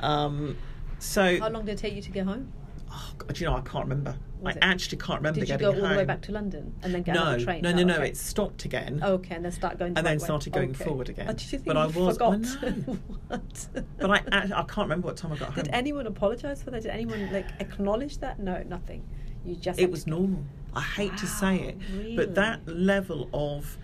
Um, 0.00 0.56
so 0.98 1.38
How 1.40 1.48
long 1.50 1.64
did 1.64 1.72
it 1.72 1.78
take 1.78 1.94
you 1.94 2.02
to 2.02 2.10
get 2.10 2.26
home? 2.26 2.52
Oh, 2.90 3.10
God, 3.18 3.34
do 3.34 3.40
you 3.44 3.50
know, 3.50 3.56
I 3.56 3.60
can't 3.62 3.84
remember. 3.84 4.16
Was 4.40 4.54
I 4.54 4.58
it- 4.58 4.62
actually 4.64 4.98
can't 4.98 5.18
remember 5.18 5.40
Did 5.40 5.48
you 5.48 5.58
go 5.58 5.66
all 5.68 5.72
home. 5.80 5.90
the 5.90 5.96
way 5.96 6.04
back 6.04 6.22
to 6.22 6.32
London 6.32 6.74
and 6.82 6.94
then 6.94 7.02
get 7.02 7.14
no, 7.14 7.22
another 7.22 7.44
train? 7.44 7.62
no, 7.62 7.72
no, 7.72 7.80
Oh, 7.82 7.84
no. 7.84 7.94
okay. 7.96 8.08
It 8.08 8.16
stopped 8.16 8.64
again. 8.64 9.00
Okay, 9.02 9.34
and 9.34 9.44
then 9.44 9.52
start 9.52 9.78
going. 9.78 9.94
the 9.94 9.98
And 9.98 10.06
then 10.06 10.14
right 10.14 10.20
way. 10.20 10.24
started 10.24 10.52
going 10.52 10.70
Okay. 10.70 10.84
forward 10.84 11.08
again. 11.08 11.26
Oh, 11.28 11.32
did 11.32 11.42
you 11.52 11.58
think 11.58 11.64
But 11.66 11.76
you 11.76 11.80
I 11.82 11.86
was- 12.06 12.16
forgot? 12.16 12.32
I 12.62 12.70
what? 13.28 13.68
But 13.98 14.10
I, 14.10 14.16
act- 14.16 14.52
I 14.52 14.62
can't 14.62 14.76
remember 14.78 15.06
what 15.08 15.16
time 15.16 15.32
I 15.32 15.36
got 15.36 15.52
home. 15.54 15.64
Did 15.64 15.74
anyone 15.74 16.06
apologise 16.06 16.62
for 16.62 16.70
that? 16.70 16.82
Did 16.82 16.90
anyone 16.92 17.30
like 17.32 17.46
acknowledge 17.60 18.18
that? 18.18 18.38
No, 18.38 18.62
nothing. 18.68 19.02
You 19.44 19.56
just. 19.56 19.78
it 19.80 19.90
was 19.90 20.04
to 20.04 20.10
normal. 20.10 20.44
I 20.74 20.82
hate 20.82 21.16
to 21.18 21.26
say 21.26 21.58
Wow, 21.90 22.00
it, 22.00 22.16
but 22.16 22.34
that 22.34 22.66
level 22.68 23.28
of 23.32 23.78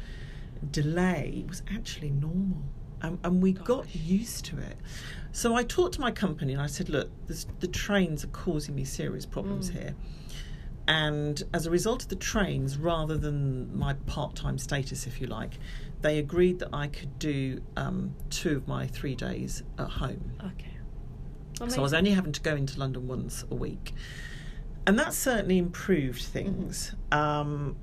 delay 0.70 1.44
was 1.48 1.62
actually 1.74 2.10
normal, 2.10 2.62
and, 3.02 3.18
and 3.24 3.42
we 3.42 3.52
got 3.52 3.94
used 3.94 4.44
to 4.46 4.58
it. 4.58 4.76
So 5.32 5.54
I 5.54 5.62
talked 5.64 5.94
to 5.94 6.00
my 6.00 6.10
company 6.10 6.52
and 6.52 6.62
I 6.62 6.66
said, 6.66 6.88
"Look, 6.88 7.10
this, 7.26 7.46
the 7.60 7.68
trains 7.68 8.24
are 8.24 8.28
causing 8.28 8.74
me 8.74 8.84
serious 8.84 9.26
problems 9.26 9.70
Mm. 9.70 9.72
here." 9.78 9.94
And 10.88 11.42
as 11.54 11.66
a 11.66 11.70
result 11.70 12.02
of 12.02 12.08
the 12.08 12.16
trains, 12.16 12.76
rather 12.76 13.16
than 13.16 13.76
my 13.78 13.94
part-time 14.06 14.58
status, 14.58 15.06
if 15.06 15.20
you 15.20 15.28
like, 15.28 15.58
they 16.00 16.18
agreed 16.18 16.58
that 16.58 16.70
I 16.72 16.88
could 16.88 17.18
do 17.20 17.62
um, 17.76 18.14
two 18.30 18.56
of 18.56 18.66
my 18.66 18.88
three 18.88 19.14
days 19.14 19.62
at 19.78 19.88
home. 19.88 20.32
Okay. 20.44 20.76
So 21.68 21.78
I 21.78 21.82
was 21.82 21.94
only 21.94 22.10
having 22.10 22.32
to 22.32 22.40
go 22.40 22.56
into 22.56 22.80
London 22.80 23.06
once 23.06 23.44
a 23.48 23.54
week. 23.54 23.94
And 24.84 24.98
that 24.98 25.14
certainly 25.14 25.58
improved 25.58 26.20
Mm-hmm. 26.20 26.32
things. 26.32 26.94
Um, 27.12 27.76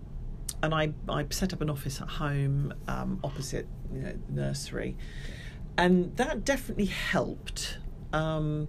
and 0.61 0.73
I, 0.73 0.93
I 1.07 1.25
set 1.29 1.53
up 1.53 1.61
an 1.61 1.69
office 1.69 2.01
at 2.01 2.07
home 2.07 2.73
um, 2.87 3.19
opposite 3.23 3.67
you 3.93 3.99
know, 4.01 4.13
the 4.27 4.41
nursery. 4.41 4.97
And 5.77 6.15
that 6.17 6.43
definitely 6.43 6.85
helped. 6.85 7.77
Um, 8.11 8.67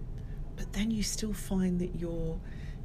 but 0.55 0.71
then 0.73 0.91
you 0.91 1.03
still 1.03 1.33
find 1.33 1.79
that 1.79 1.95
you're, 1.95 2.39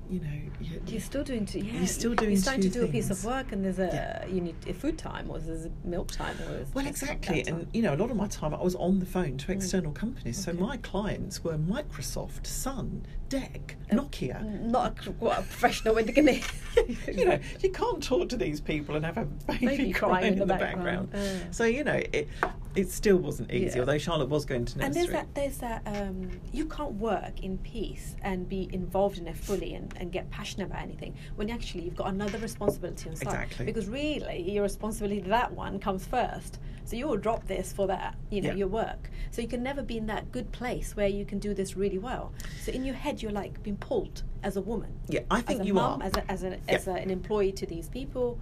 you 0.09 0.21
know, 0.21 0.41
you 0.61 0.81
You're 0.87 1.01
still 1.01 1.23
doing 1.23 1.47
two. 1.47 1.61
Yeah, 1.61 1.75
You're 1.75 1.87
still 1.87 2.15
doing 2.15 2.33
You're 2.33 2.41
starting 2.41 2.63
to 2.63 2.69
do 2.71 2.85
a 2.85 2.89
piece 2.89 3.11
of 3.11 3.25
work, 3.25 3.53
and 3.53 3.65
there's 3.65 3.79
a 3.79 3.87
Yeah. 3.87 4.27
you 4.27 4.41
need 4.41 4.57
a 4.67 4.73
food 4.73 4.99
time, 4.99 5.31
or 5.31 5.39
there's 5.39 5.67
a 5.67 5.71
milk 5.85 6.11
time, 6.11 6.37
or 6.49 6.65
Well, 6.75 6.87
exactly. 6.87 7.45
And, 7.47 7.67
you 7.73 7.83
know, 7.83 7.95
a 7.95 7.97
lot 7.97 8.11
of 8.11 8.17
my 8.17 8.27
time 8.27 8.55
I 8.55 8.63
was 8.63 8.75
on 8.77 8.99
the 8.99 9.07
phone 9.07 9.37
to 9.39 9.53
external 9.53 9.93
companies. 9.93 10.43
So 10.43 10.53
my 10.53 10.77
clients 10.79 11.45
were 11.45 11.59
Microsoft, 11.59 12.47
Sun, 12.47 13.07
DEC, 13.29 13.75
Oh, 13.93 13.97
Nokia. 13.97 14.43
not 14.63 15.07
a, 15.07 15.11
what 15.13 15.39
a 15.39 15.43
professional 15.43 15.95
way 15.95 16.03
the 16.03 16.13
get 16.13 16.25
you 17.17 17.25
know, 17.25 17.39
you 17.61 17.71
can't 17.71 18.03
talk 18.03 18.29
to 18.29 18.37
these 18.37 18.61
people 18.61 18.97
and 18.97 19.05
have 19.05 19.19
a 19.19 19.25
baby, 19.47 19.67
Baby 19.67 19.93
crying, 19.93 20.35
in 20.35 20.39
the, 20.39 20.47
background. 20.47 21.15
Uh. 21.15 21.51
So 21.51 21.65
you 21.65 21.85
know, 21.85 22.01
it 22.13 22.29
it 22.75 22.91
still 22.91 23.17
wasn't 23.17 23.51
easy. 23.51 23.75
Yeah. 23.75 23.81
Although 23.81 23.99
Charlotte 23.99 24.29
was 24.29 24.45
going 24.45 24.65
to 24.67 24.79
nursery. 24.79 24.87
And 24.87 24.95
there's 24.95 25.11
that, 25.11 25.35
there's 25.35 25.59
that, 25.59 25.83
um, 25.87 26.31
you 26.53 26.67
can't 26.67 26.93
work 26.93 27.41
in 27.43 27.59
peace 27.59 28.15
and 28.23 28.49
be 28.49 28.69
involved 28.73 29.19
in 29.19 29.27
it 29.27 29.37
fully 29.37 29.75
and, 29.75 29.93
and 29.97 30.13
get 30.13 30.31
passionate 30.31 30.67
about 30.67 30.83
anything 30.83 31.15
when 31.37 31.49
actually 31.51 31.85
you've 31.85 31.97
got 31.97 32.09
another 32.09 32.39
responsibility 32.39 33.09
on 33.09 33.17
side. 33.17 33.29
Exactly. 33.29 33.67
Because 33.67 33.89
really, 33.89 34.51
your 34.53 34.63
responsibility 34.63 35.23
to 35.23 35.29
that 35.31 35.51
one 35.53 35.79
comes 35.79 36.05
first. 36.07 36.59
So 36.87 36.97
you 36.97 37.07
will 37.09 37.17
drop 37.19 37.47
this 37.47 37.73
for 37.73 37.87
that, 37.89 38.15
you 38.31 38.41
know, 38.41 38.49
Yeah. 38.51 38.55
your 38.55 38.69
work. 38.69 39.11
So 39.33 39.43
you 39.43 39.49
can 39.49 39.63
never 39.63 39.83
be 39.83 39.99
in 39.99 40.07
that 40.07 40.33
good 40.33 40.51
place 40.53 40.97
where 40.97 41.09
you 41.09 41.25
can 41.27 41.39
do 41.39 41.53
this 41.53 41.77
really 41.77 41.99
well. 41.99 42.33
So 42.63 42.73
in 42.73 42.85
your 42.85 42.95
head, 42.95 43.21
you're 43.23 43.33
like 43.33 43.63
being 43.63 43.77
pulled 43.77 44.23
as 44.43 44.57
a 44.57 44.61
woman. 44.63 44.93
yeah, 45.09 45.21
I 45.31 45.41
think 45.43 45.65
you 45.65 45.75
mum, 45.75 46.01
are. 46.01 46.05
as, 46.07 46.13
a, 46.15 46.31
as, 46.31 46.43
an, 46.45 46.61
as 46.69 46.87
a, 46.87 46.93
an 46.93 47.11
employee 47.11 47.53
to 47.53 47.67
these 47.67 47.89
people. 47.89 48.39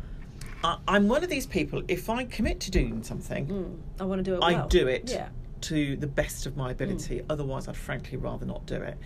I, 0.63 0.77
I'm 0.87 1.09
one 1.09 1.25
of 1.25 1.31
these 1.31 1.47
people. 1.47 1.83
If 1.89 2.09
I 2.11 2.25
commit 2.25 2.61
to 2.61 2.71
doing 2.71 3.03
something, 3.03 3.47
Mm, 3.47 3.77
I 4.01 4.05
want 4.05 4.19
to 4.19 4.23
do 4.31 4.35
it 4.37 4.41
I 4.43 4.53
well. 4.53 4.69
do 4.69 4.87
it 4.89 5.11
Yeah. 5.11 5.29
to 5.63 5.97
the 5.97 6.07
best 6.07 6.45
of 6.47 6.57
my 6.57 6.71
ability. 6.71 7.21
Mm. 7.21 7.25
Otherwise, 7.31 7.67
I'd 7.67 7.77
frankly 7.77 8.19
rather 8.19 8.45
not 8.47 8.67
do 8.67 8.77
it. 8.77 8.99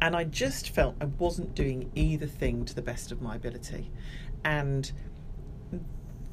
And 0.00 0.14
I 0.14 0.22
just 0.24 0.70
felt 0.70 0.94
I 1.00 1.06
wasn't 1.06 1.54
doing 1.56 1.90
either 1.96 2.26
thing 2.26 2.64
to 2.66 2.74
the 2.74 2.82
best 2.82 3.10
of 3.10 3.20
my 3.22 3.34
ability, 3.36 3.90
and 4.44 4.90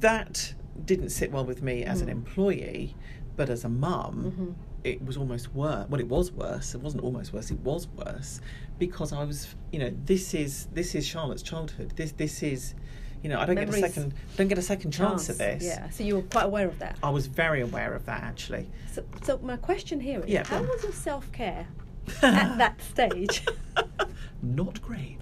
that 0.00 0.54
didn't 0.84 1.10
sit 1.10 1.30
well 1.32 1.44
with 1.44 1.62
me 1.62 1.84
as 1.84 2.00
an 2.00 2.08
Mm. 2.08 2.12
employee, 2.12 2.96
but 3.36 3.48
as 3.50 3.64
a 3.64 3.68
mum. 3.68 4.32
Mhm. 4.36 4.54
it 4.84 5.00
was 5.06 5.16
almost 5.16 5.54
worse. 5.54 5.86
Well, 5.88 6.00
it 6.00 6.08
was 6.08 6.32
worse. 6.32 6.74
It 6.74 6.80
wasn't 6.80 7.04
almost 7.04 7.32
worse. 7.32 7.52
It 7.52 7.60
was 7.60 7.86
worse 7.96 8.40
because 8.80 9.12
I 9.12 9.22
was, 9.22 9.54
you 9.70 9.78
know, 9.78 9.92
this 10.06 10.34
is 10.34 10.66
this 10.74 10.96
is 10.96 11.06
Charlotte's 11.06 11.42
childhood. 11.44 11.92
This 11.94 12.10
this 12.10 12.42
is, 12.42 12.74
you 13.22 13.28
know, 13.30 13.38
I 13.38 13.46
don't 13.46 13.54
get 13.54 13.68
a 13.68 13.70
Memories. 13.70 13.94
second 13.94 14.14
don't 14.36 14.48
get 14.48 14.58
a 14.58 14.62
second 14.62 14.90
chance, 14.90 15.30
at 15.30 15.38
this. 15.38 15.62
Yeah. 15.62 15.88
So 15.90 16.02
you 16.02 16.16
were 16.16 16.22
quite 16.22 16.46
aware 16.46 16.66
of 16.66 16.80
that. 16.80 16.98
I 17.00 17.10
was 17.10 17.28
very 17.28 17.60
aware 17.60 17.94
of 17.94 18.06
that 18.06 18.24
actually. 18.24 18.68
So, 18.92 19.04
so 19.22 19.38
my 19.38 19.56
question 19.56 20.00
here 20.00 20.18
is, 20.18 20.28
Yeah, 20.28 20.44
how 20.48 20.60
was 20.64 20.82
your 20.82 20.90
self 20.92 21.30
care 21.30 21.68
at 22.22 22.58
that 22.58 22.82
stage? 22.82 23.46
Not 24.42 24.82
great. 24.82 25.21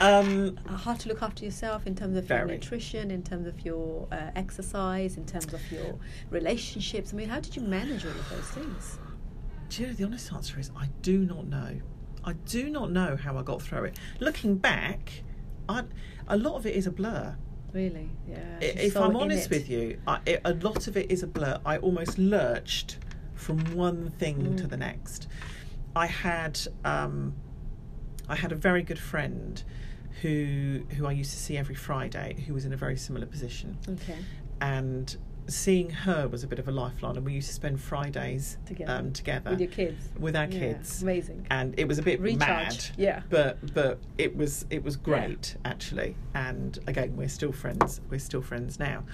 Um, 0.00 0.58
How 0.66 0.94
to 0.94 1.08
look 1.08 1.22
after 1.22 1.44
yourself 1.44 1.86
in 1.86 1.94
terms 1.94 2.16
of 2.16 2.28
your 2.28 2.44
nutrition, 2.44 3.10
in 3.10 3.22
terms 3.22 3.46
of 3.46 3.64
your 3.64 4.06
uh, 4.12 4.30
exercise, 4.36 5.16
in 5.16 5.24
terms 5.24 5.52
of 5.54 5.72
your 5.72 5.98
relationships. 6.30 7.12
I 7.12 7.16
mean, 7.16 7.28
how 7.28 7.40
did 7.40 7.56
you 7.56 7.62
manage 7.62 8.04
all 8.04 8.10
of 8.12 8.28
those 8.30 8.48
things? 8.50 8.98
do 9.68 9.82
you 9.82 9.88
know 9.88 9.94
the 9.94 10.04
honest 10.04 10.32
answer 10.32 10.60
is 10.60 10.70
I 10.76 10.88
do 11.02 11.18
not 11.24 11.48
know. 11.48 11.80
I 12.22 12.34
do 12.34 12.70
not 12.70 12.92
know 12.92 13.16
how 13.16 13.36
I 13.36 13.42
got 13.42 13.60
through 13.62 13.84
it. 13.84 13.98
Looking 14.20 14.56
back, 14.56 15.22
I, 15.68 15.82
a 16.28 16.36
lot 16.36 16.54
of 16.54 16.66
it 16.66 16.76
is 16.76 16.86
a 16.86 16.90
blur. 16.92 17.36
Really? 17.72 18.10
Yeah. 18.28 18.58
If 18.60 18.96
I'm 18.96 19.16
honest 19.16 19.46
it. 19.46 19.50
with 19.50 19.68
you, 19.68 19.98
I, 20.06 20.20
it, 20.24 20.40
a 20.44 20.54
lot 20.54 20.86
of 20.86 20.96
it 20.96 21.10
is 21.10 21.22
a 21.24 21.26
blur. 21.26 21.58
I 21.66 21.78
almost 21.78 22.16
lurched 22.16 22.98
from 23.34 23.58
one 23.74 24.10
thing 24.10 24.56
to 24.56 24.64
Mm. 24.64 24.70
the 24.70 24.76
next. 24.76 25.26
I 25.96 26.06
had 26.06 26.60
um, 26.84 27.34
I 28.28 28.36
had 28.36 28.52
a 28.52 28.56
very 28.56 28.82
good 28.82 28.98
friend 28.98 29.62
who 30.26 30.82
who 30.96 31.06
I 31.06 31.12
used 31.12 31.30
to 31.32 31.36
see 31.38 31.56
every 31.56 31.74
Friday, 31.74 32.42
who 32.46 32.54
was 32.54 32.64
in 32.64 32.72
a 32.72 32.76
very 32.76 32.96
similar 32.96 33.26
position, 33.26 33.76
Okay. 33.88 34.16
and 34.60 35.16
seeing 35.48 35.90
her 35.90 36.26
was 36.26 36.42
a 36.42 36.46
bit 36.48 36.58
of 36.58 36.66
a 36.66 36.72
lifeline. 36.72 37.16
And 37.16 37.24
we 37.24 37.32
used 37.34 37.46
to 37.48 37.54
spend 37.54 37.80
Fridays 37.80 38.58
Together. 38.66 38.92
um, 38.92 39.12
together 39.12 39.50
With 39.50 39.60
your 39.60 39.70
kids. 39.70 40.08
with 40.18 40.34
our 40.34 40.46
Yeah, 40.46 40.58
kids, 40.58 41.02
Amazing. 41.02 41.46
and 41.50 41.72
it 41.78 41.86
was 41.86 41.98
a 41.98 42.02
bit 42.02 42.20
Recharge. 42.20 42.38
mad 42.40 42.84
Yeah. 42.98 43.22
but 43.30 43.72
but 43.72 44.00
it 44.18 44.36
was 44.36 44.66
it 44.70 44.82
was 44.82 44.96
great 44.96 45.54
actually 45.64 46.16
and 46.34 46.80
again 46.88 47.14
we're 47.16 47.28
still 47.28 47.52
friends 47.52 48.00
we're 48.10 48.18
still 48.18 48.42
friends 48.42 48.80
now 48.80 49.04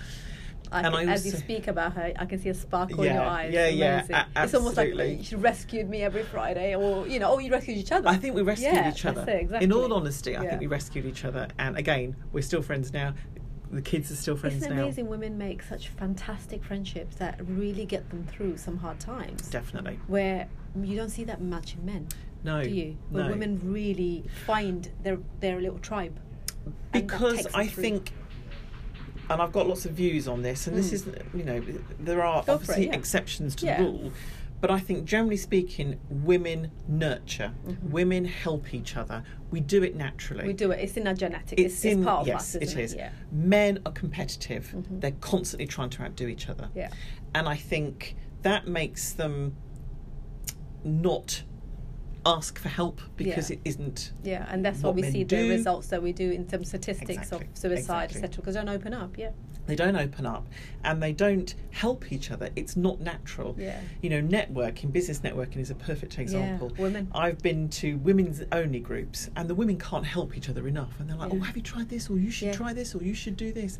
I 0.72 0.80
And 0.80 0.94
can, 0.94 1.08
I 1.08 1.12
as 1.12 1.26
you 1.26 1.32
speak 1.32 1.66
about 1.68 1.92
her, 1.94 2.12
I 2.18 2.24
can 2.24 2.38
see 2.38 2.48
a 2.48 2.54
sparkle 2.54 3.02
in 3.04 3.14
your 3.14 3.22
eyes. 3.22 3.52
yeah, 3.52 3.68
yeah, 3.68 4.26
a- 4.36 4.44
It's 4.44 4.54
almost 4.54 4.76
like 4.76 4.88
absolutely. 4.90 5.22
she 5.22 5.36
rescued 5.36 5.88
me 5.88 6.02
every 6.02 6.22
Friday, 6.22 6.74
or 6.74 7.06
you 7.06 7.18
know, 7.18 7.32
or 7.32 7.40
you 7.40 7.50
rescued 7.52 7.76
each 7.78 7.92
other. 7.92 8.08
I 8.08 8.16
think 8.16 8.34
we 8.34 8.42
rescued 8.42 8.72
Yeah, 8.74 8.90
each 8.90 9.04
other. 9.04 9.22
it, 9.22 9.42
exactly. 9.42 9.64
In 9.64 9.72
all 9.72 9.92
honesty, 9.92 10.36
I 10.36 10.42
Yeah. 10.42 10.48
think 10.50 10.60
we 10.62 10.66
rescued 10.66 11.04
each 11.04 11.24
other. 11.24 11.48
And 11.58 11.76
again, 11.76 12.16
we're 12.32 12.42
still 12.42 12.62
friends 12.62 12.92
now. 12.92 13.14
The 13.70 13.80
kids 13.82 14.10
are 14.10 14.16
still 14.16 14.36
friends 14.36 14.56
Isn't 14.56 14.72
it 14.72 14.74
now. 14.74 14.82
amazing 14.82 15.08
women 15.08 15.38
make 15.38 15.62
such 15.62 15.88
fantastic 15.88 16.62
friendships 16.62 17.16
that 17.16 17.40
really 17.46 17.86
get 17.86 18.08
them 18.10 18.24
through 18.24 18.58
some 18.58 18.76
hard 18.78 19.00
times? 19.00 19.48
Definitely. 19.48 19.98
Where 20.08 20.46
you 20.82 20.96
don't 20.96 21.08
see 21.10 21.24
that 21.24 21.40
much 21.40 21.74
in 21.74 21.86
men, 21.86 22.06
No. 22.44 22.62
do 22.62 22.68
you? 22.70 22.96
Where 23.10 23.24
no. 23.24 23.30
women 23.30 23.60
really 23.62 24.24
find 24.46 24.90
their 25.02 25.18
their 25.40 25.60
little 25.60 25.78
tribe. 25.78 26.18
because 26.92 27.46
I 27.54 27.66
through. 27.66 27.82
think, 27.82 28.12
and 29.30 29.40
I've 29.42 29.52
got 29.52 29.66
lots 29.68 29.86
of 29.86 29.92
views 29.92 30.28
on 30.28 30.42
this, 30.42 30.66
and 30.66 30.76
this 30.76 30.90
Mm. 30.90 30.92
is, 30.92 31.06
you 31.34 31.44
know, 31.44 31.62
there 32.00 32.22
are 32.22 32.42
Go 32.42 32.44
for 32.44 32.50
it, 32.50 32.54
obviously 32.54 32.86
yeah. 32.86 32.94
exceptions 32.96 33.54
to 33.56 33.66
Yeah. 33.66 33.78
the 33.78 33.84
rule, 33.84 34.12
but 34.60 34.70
I 34.70 34.78
think 34.78 35.04
generally 35.04 35.36
speaking, 35.36 35.98
women 36.08 36.70
nurture, 36.88 37.52
Mhm. 37.66 37.90
women 37.90 38.24
help 38.26 38.72
each 38.74 38.96
other. 38.96 39.24
We 39.50 39.60
do 39.60 39.82
it 39.82 39.96
naturally. 39.96 40.46
We 40.46 40.52
do 40.52 40.70
it. 40.70 40.80
It's 40.80 40.96
in 40.96 41.06
our 41.06 41.14
genetics. 41.14 41.52
It's, 41.60 41.74
It's 41.76 41.84
in 41.84 42.04
part 42.04 42.22
of 42.22 42.26
yes, 42.28 42.40
us, 42.40 42.62
isn't 42.62 42.78
it 42.78 42.82
is. 42.84 42.94
Yeah. 42.94 43.10
Men 43.32 43.80
are 43.84 43.92
competitive. 43.92 44.72
Mhm. 44.74 45.00
They're 45.00 45.10
constantly 45.20 45.66
trying 45.66 45.90
to 45.90 46.02
outdo 46.02 46.26
each 46.28 46.48
other. 46.48 46.68
Yeah. 46.74 46.90
And 47.34 47.48
I 47.48 47.56
think 47.56 48.14
that 48.42 48.66
makes 48.68 49.12
them 49.12 49.54
not 50.84 51.42
ask 52.24 52.58
for 52.58 52.68
help 52.68 53.00
because 53.16 53.50
Yeah. 53.50 53.56
it 53.56 53.60
isn't. 53.64 54.12
Yeah, 54.22 54.46
and 54.50 54.64
that's 54.64 54.80
What 54.82 54.94
we 54.94 55.02
see 55.02 55.24
do. 55.24 55.42
the 55.42 55.48
results 55.50 55.88
that 55.88 56.02
we 56.02 56.12
do 56.12 56.30
in 56.30 56.48
some 56.48 56.64
statistics 56.64 57.10
Exactly, 57.10 57.48
of 57.48 57.58
suicide, 57.58 58.04
exactly. 58.10 58.22
etc. 58.22 58.36
Because 58.42 58.54
they 58.54 58.60
don't 58.60 58.68
open 58.68 58.94
up. 58.94 59.18
Yeah. 59.18 59.30
They 59.66 59.76
don't 59.76 59.94
open 59.96 60.26
up 60.26 60.48
and 60.84 61.00
they 61.02 61.12
don't 61.12 61.54
help 61.70 62.10
each 62.10 62.30
other. 62.32 62.50
It's 62.56 62.76
not 62.76 63.00
natural. 63.00 63.54
Yeah. 63.58 63.80
You 64.00 64.10
know, 64.10 64.20
networking, 64.22 64.90
business 64.92 65.20
networking 65.20 65.58
is 65.58 65.70
a 65.70 65.74
perfect 65.76 66.18
example. 66.18 66.72
women. 66.78 67.08
I've 67.14 67.38
been 67.38 67.68
to 67.70 67.96
women's 67.98 68.42
only 68.50 68.80
groups 68.80 69.30
and 69.36 69.48
the 69.48 69.54
women 69.54 69.78
can't 69.78 70.04
help 70.06 70.36
each 70.36 70.48
other 70.48 70.66
enough. 70.66 70.98
And 70.98 71.08
they're 71.08 71.16
like, 71.16 71.30
oh, 71.32 71.36
Yeah. 71.36 71.40
oh, 71.42 71.44
have 71.44 71.56
you 71.56 71.62
tried 71.62 71.88
this? 71.88 72.10
Or 72.10 72.18
you 72.18 72.30
should 72.30 72.46
Yeah. 72.48 72.52
try 72.54 72.72
this? 72.72 72.94
Or 72.94 73.02
you 73.04 73.14
should 73.14 73.36
do 73.36 73.52
this. 73.52 73.78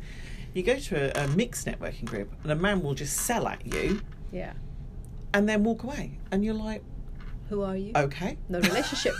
You 0.53 0.63
go 0.63 0.77
to 0.77 1.19
a, 1.19 1.25
a 1.25 1.27
mixed 1.29 1.65
networking 1.67 2.05
group 2.05 2.31
and 2.43 2.51
a 2.51 2.55
man 2.55 2.81
will 2.81 2.93
just 2.93 3.17
sell 3.17 3.47
at 3.47 3.65
you 3.73 4.01
Yeah. 4.31 4.53
and 5.33 5.49
then 5.49 5.63
walk 5.65 5.83
away. 5.83 6.19
And 6.31 6.45
you're 6.45 6.53
like, 6.53 6.81
Who 7.49 7.61
are 7.61 7.75
you? 7.77 7.91
okay. 7.95 8.37
No 8.49 8.59
relationship. 8.59 9.13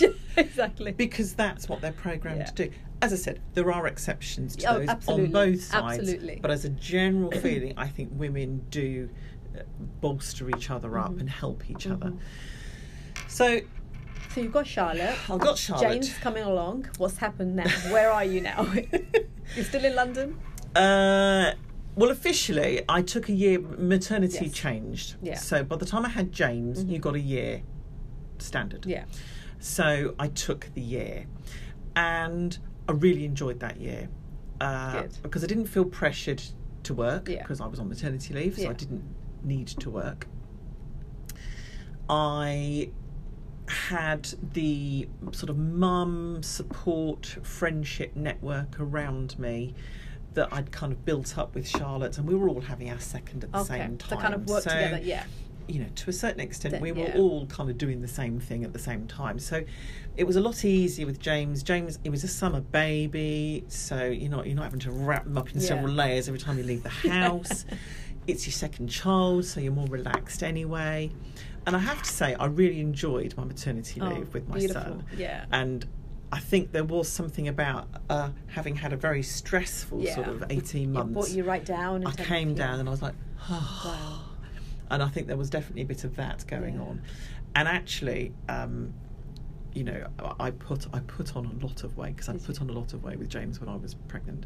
exactly. 0.36 0.92
because 0.92 1.34
that's 1.34 1.68
what 1.68 1.80
they're 1.80 1.92
programmed 1.92 2.40
Yeah. 2.40 2.44
to 2.46 2.54
do. 2.66 2.70
As 3.02 3.12
I 3.12 3.16
said, 3.16 3.40
there 3.54 3.70
are 3.72 3.86
exceptions 3.86 4.56
to 4.56 4.66
Oh, 4.66 4.78
those 4.78 4.88
absolutely, 4.88 5.24
on 5.26 5.32
both 5.32 5.62
sides. 5.62 5.98
absolutely. 5.98 6.38
But 6.40 6.50
as 6.50 6.64
a 6.64 6.70
general 6.70 7.30
feeling, 7.42 7.74
I 7.76 7.88
think 7.88 8.10
women 8.12 8.64
do 8.70 9.10
uh, 9.56 9.62
bolster 10.00 10.48
each 10.56 10.70
other 10.70 10.98
up 10.98 11.12
Mhm. 11.12 11.20
and 11.20 11.30
help 11.30 11.68
each 11.70 11.86
other. 11.86 12.06
Mhm. 12.10 12.18
So 13.28 13.60
So 14.34 14.40
you've 14.40 14.52
got 14.52 14.66
Charlotte. 14.66 15.14
I've 15.30 15.38
got 15.40 15.58
Charlotte. 15.58 16.02
James 16.02 16.12
coming 16.18 16.42
along. 16.44 16.88
What's 16.98 17.18
happened 17.18 17.54
now? 17.56 17.68
Where 17.90 18.10
are 18.10 18.24
you 18.24 18.40
now? 18.40 18.66
You're 19.54 19.64
still 19.64 19.84
in 19.84 19.94
London? 19.94 20.38
Uh, 20.74 21.52
well, 21.96 22.10
officially, 22.10 22.82
I 22.88 23.02
took 23.02 23.28
a 23.28 23.32
year. 23.32 23.58
Maternity 23.60 24.46
Yes. 24.46 24.52
changed. 24.54 25.16
Yeah. 25.22 25.36
So 25.36 25.62
by 25.64 25.76
the 25.76 25.84
time 25.86 26.04
I 26.04 26.08
had 26.08 26.32
James, 26.32 26.84
Mhm. 26.84 26.90
you 26.90 26.98
got 26.98 27.14
a 27.14 27.20
year 27.20 27.62
standard. 28.38 28.84
Yeah. 28.86 29.04
So 29.60 30.14
I 30.18 30.28
took 30.28 30.70
the 30.74 30.80
year, 30.82 31.26
and 31.96 32.58
I 32.88 32.92
really 32.92 33.24
enjoyed 33.24 33.60
that 33.60 33.80
year 33.80 34.08
uh, 34.60 35.04
because 35.22 35.42
I 35.42 35.46
didn't 35.46 35.66
feel 35.66 35.84
pressured 35.84 36.42
to 36.84 36.94
work 36.94 37.28
Yeah. 37.28 37.42
because 37.42 37.60
I 37.60 37.66
was 37.66 37.78
on 37.80 37.88
maternity 37.88 38.32
leave, 38.34 38.56
so 38.56 38.62
Yeah. 38.62 38.70
I 38.70 38.72
didn't 38.74 39.02
need 39.42 39.66
to 39.68 39.90
work. 39.90 40.26
I 42.08 42.90
had 43.66 44.28
the 44.52 45.08
sort 45.32 45.48
of 45.50 45.56
mum 45.58 46.42
support 46.42 47.26
friendship 47.42 48.14
network 48.14 48.78
around 48.78 49.38
me 49.38 49.74
that 50.34 50.48
I'd 50.52 50.70
kind 50.72 50.92
of 50.92 51.04
built 51.04 51.38
up 51.38 51.54
with 51.54 51.66
Charlotte, 51.68 52.18
and 52.18 52.26
we 52.26 52.34
were 52.34 52.48
all 52.48 52.60
having 52.60 52.90
our 52.90 52.98
second 53.00 53.44
at 53.44 53.52
the 53.52 53.58
Okay. 53.60 53.78
same 53.78 53.98
time. 53.98 54.08
To 54.18 54.22
kind 54.22 54.34
of 54.34 54.46
work 54.48 54.62
So, 54.64 54.70
together. 54.70 55.00
Yeah. 55.02 55.24
you 55.66 55.80
know, 55.80 55.86
to 55.94 56.10
a 56.10 56.12
certain 56.12 56.40
extent, 56.40 56.80
we 56.82 56.92
were 56.92 57.04
yeah. 57.06 57.16
all 57.16 57.46
kind 57.46 57.70
of 57.70 57.78
doing 57.78 58.02
the 58.02 58.08
same 58.08 58.38
thing 58.38 58.64
at 58.64 58.72
the 58.74 58.78
same 58.78 59.06
time. 59.06 59.38
So 59.38 59.64
it 60.16 60.24
was 60.24 60.36
a 60.36 60.40
lot 60.40 60.64
easier 60.64 61.06
with 61.06 61.18
James. 61.18 61.62
James, 61.62 61.98
he 62.02 62.10
was 62.10 62.22
a 62.22 62.28
summer 62.28 62.60
baby, 62.60 63.64
so 63.68 64.04
you're 64.04 64.30
not 64.30 64.46
you're 64.46 64.56
not 64.56 64.64
having 64.64 64.80
to 64.80 64.90
wrap 64.90 65.24
them 65.24 65.38
up 65.38 65.50
in 65.52 65.60
Yeah. 65.60 65.68
several 65.68 65.92
layers 65.92 66.28
every 66.28 66.40
time 66.40 66.58
you 66.58 66.64
leave 66.64 66.82
the 66.82 66.88
house. 67.10 67.64
it's 68.26 68.46
your 68.46 68.52
second 68.52 68.88
child, 68.88 69.44
so 69.44 69.60
you're 69.60 69.72
more 69.72 69.86
relaxed 69.86 70.42
anyway. 70.42 71.10
And 71.66 71.74
I 71.74 71.78
have 71.78 72.02
to 72.02 72.10
say, 72.10 72.34
I 72.34 72.44
really 72.46 72.80
enjoyed 72.80 73.34
my 73.38 73.44
maternity 73.44 74.00
Oh, 74.02 74.08
leave 74.10 74.34
with 74.34 74.46
my 74.48 74.58
beautiful. 74.58 74.82
son. 74.82 75.04
Yeah. 75.16 75.46
And 75.50 75.86
I 76.34 76.40
think 76.40 76.72
there 76.72 76.82
was 76.82 77.08
something 77.08 77.46
about 77.46 77.86
uh, 78.10 78.30
having 78.48 78.74
had 78.74 78.92
a 78.92 78.96
very 78.96 79.22
stressful 79.22 80.00
Yeah. 80.00 80.16
sort 80.16 80.26
of 80.26 80.44
18 80.50 80.82
It 80.82 80.92
months. 80.92 81.12
brought 81.12 81.30
you 81.30 81.44
right 81.44 81.64
down. 81.64 82.04
I 82.04 82.10
came 82.10 82.54
down 82.56 82.80
and 82.80 82.88
I 82.88 82.90
was 82.90 83.02
like, 83.02 83.14
Wow. 83.48 84.18
and 84.90 85.00
I 85.00 85.06
think 85.10 85.28
there 85.28 85.36
was 85.36 85.48
definitely 85.48 85.82
a 85.82 85.86
bit 85.86 86.02
of 86.02 86.16
that 86.16 86.44
going 86.48 86.74
Yeah. 86.74 86.80
on. 86.80 87.02
And 87.54 87.68
actually, 87.68 88.34
um, 88.48 88.92
you 89.74 89.84
know, 89.84 90.08
I 90.40 90.50
put 90.50 90.88
I 90.92 90.98
put 91.00 91.36
on 91.36 91.46
a 91.46 91.64
lot 91.64 91.84
of 91.84 91.96
weight 91.96 92.16
because 92.16 92.28
I 92.28 92.36
put 92.36 92.60
on 92.60 92.68
a 92.68 92.72
lot 92.72 92.94
of 92.94 93.04
weight 93.04 93.18
with 93.20 93.28
James 93.28 93.60
when 93.60 93.68
I 93.68 93.76
was 93.76 93.94
pregnant, 93.94 94.44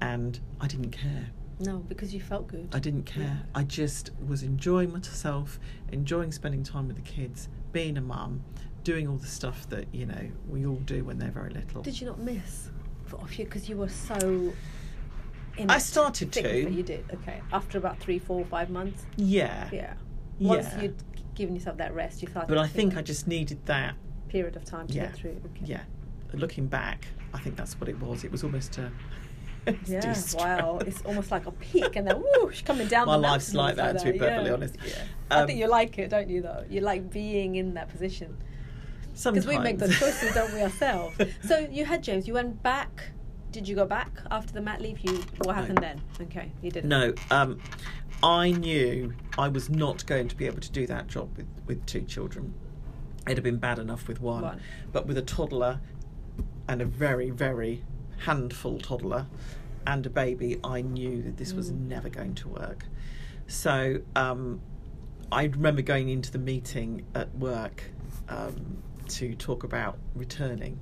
and 0.00 0.38
I 0.60 0.68
didn't 0.68 0.92
care. 0.92 1.30
No, 1.58 1.78
because 1.78 2.14
you 2.14 2.20
felt 2.20 2.46
good. 2.46 2.68
I 2.72 2.78
didn't 2.78 3.06
care. 3.06 3.24
Yeah. 3.24 3.36
I 3.60 3.64
just 3.64 4.12
was 4.24 4.44
enjoying 4.44 4.92
myself, 4.92 5.58
enjoying 5.90 6.30
spending 6.30 6.62
time 6.62 6.86
with 6.86 6.94
the 6.94 7.02
kids, 7.02 7.48
being 7.72 7.96
a 7.98 8.00
mum, 8.00 8.44
doing 8.84 9.06
all 9.08 9.16
the 9.16 9.26
stuff 9.26 9.68
that 9.70 9.86
you 9.92 10.06
know 10.06 10.28
we 10.48 10.66
all 10.66 10.76
do 10.76 11.04
when 11.04 11.18
they're 11.18 11.30
very 11.30 11.50
little. 11.50 11.82
Did 11.82 12.00
you 12.00 12.06
not 12.06 12.18
miss 12.20 12.70
off 13.18 13.38
you 13.38 13.44
because 13.44 13.68
you 13.68 13.76
were 13.76 13.88
so? 13.88 14.52
In 15.56 15.70
I 15.70 15.78
started 15.78 16.30
thick 16.32 16.44
to. 16.44 16.70
You 16.70 16.82
did 16.82 17.04
okay 17.14 17.40
after 17.52 17.78
about 17.78 17.98
three, 17.98 18.18
four, 18.18 18.44
five 18.44 18.70
months. 18.70 19.04
yeah, 19.16 19.68
Yeah. 19.72 19.94
Once 20.38 20.66
Yeah. 20.74 20.82
you'd 20.82 21.02
given 21.34 21.54
yourself 21.56 21.76
that 21.78 21.94
rest, 21.94 22.22
you 22.22 22.28
thought. 22.28 22.46
but 22.48 22.58
I 22.58 22.66
think 22.68 22.96
I 22.96 23.02
just 23.02 23.26
needed 23.26 23.64
that 23.66 23.94
period 24.28 24.54
of 24.56 24.64
time 24.64 24.86
to 24.88 24.94
Yeah. 24.94 25.06
get 25.06 25.14
through. 25.16 25.40
Okay. 25.46 25.64
yeah 25.64 25.80
looking 26.34 26.66
back 26.66 27.06
i 27.32 27.38
think 27.38 27.56
that's 27.56 27.80
what 27.80 27.88
it 27.88 27.98
was 28.00 28.22
it 28.22 28.30
was 28.30 28.44
almost 28.44 28.76
a 28.76 28.92
Yeah, 29.86 30.14
wow. 30.34 30.78
It's 30.86 31.00
almost 31.02 31.30
like 31.30 31.46
a 31.46 31.50
peak 31.52 31.96
and 31.96 32.06
then 32.06 32.16
whoosh 32.16 32.62
coming 32.62 32.86
down 32.86 33.06
my 33.06 33.16
the 33.16 33.18
life's 33.22 33.52
mountain 33.52 33.76
like 33.78 33.94
that 33.94 33.98
to 34.04 34.12
be 34.12 34.18
perfectly 34.18 34.48
yeah. 34.48 34.54
honest 34.54 34.76
Yeah. 34.86 35.02
Um, 35.30 35.42
I 35.42 35.46
think 35.46 35.58
you 35.58 35.66
like 35.68 35.98
it, 35.98 36.08
don't 36.10 36.28
you, 36.30 36.40
though? 36.42 36.64
You 36.70 36.80
like 36.82 37.10
being 37.10 37.56
in 37.56 37.74
that 37.74 37.88
position. 37.90 38.36
Sometimes 39.18 39.46
Because 39.46 39.58
we 39.58 39.62
make 39.64 39.78
those 39.78 39.98
choices, 39.98 40.32
don't 40.34 40.52
we, 40.54 40.62
ourselves? 40.62 41.16
So 41.44 41.58
you 41.58 41.84
had 41.84 42.02
James, 42.02 42.26
you 42.28 42.34
went 42.34 42.62
back. 42.62 43.10
Did 43.50 43.66
you 43.66 43.74
go 43.74 43.84
back 43.86 44.10
after 44.30 44.52
the 44.52 44.60
mat 44.60 44.80
leave? 44.80 44.98
You 45.00 45.22
What 45.44 45.54
happened 45.56 45.78
then? 45.78 46.00
Okay, 46.20 46.52
you 46.62 46.70
didn't. 46.70 46.88
no 46.88 47.14
um 47.30 47.58
i 48.22 48.50
knew 48.50 49.14
i 49.38 49.46
was 49.46 49.70
not 49.70 50.04
going 50.06 50.26
to 50.26 50.34
be 50.34 50.44
able 50.46 50.58
to 50.60 50.72
do 50.72 50.86
that 50.88 51.06
job 51.06 51.28
with 51.36 51.46
with 51.68 51.86
two 51.86 52.02
children 52.02 52.52
it'd 53.26 53.38
have 53.38 53.44
been 53.44 53.58
bad 53.58 53.78
enough 53.78 54.08
with 54.08 54.20
one, 54.20 54.42
One. 54.42 54.60
but 54.90 55.06
with 55.06 55.16
a 55.18 55.22
toddler 55.22 55.80
and 56.68 56.82
a 56.82 56.84
very 56.84 57.30
very 57.30 57.84
handful 58.26 58.80
toddler 58.80 59.26
and 59.86 60.04
a 60.04 60.10
baby 60.10 60.58
i 60.64 60.80
knew 60.80 61.22
that 61.22 61.36
this 61.36 61.52
was 61.52 61.70
Mm. 61.70 61.86
never 61.86 62.08
going 62.08 62.34
to 62.42 62.48
work 62.48 62.86
so 63.46 64.00
um 64.16 64.60
i 65.30 65.44
remember 65.44 65.80
going 65.82 66.08
into 66.08 66.32
the 66.32 66.38
meeting 66.40 67.04
at 67.14 67.32
work 67.36 67.84
um, 68.28 68.82
to 69.08 69.34
talk 69.34 69.64
about 69.64 69.98
returning 70.14 70.78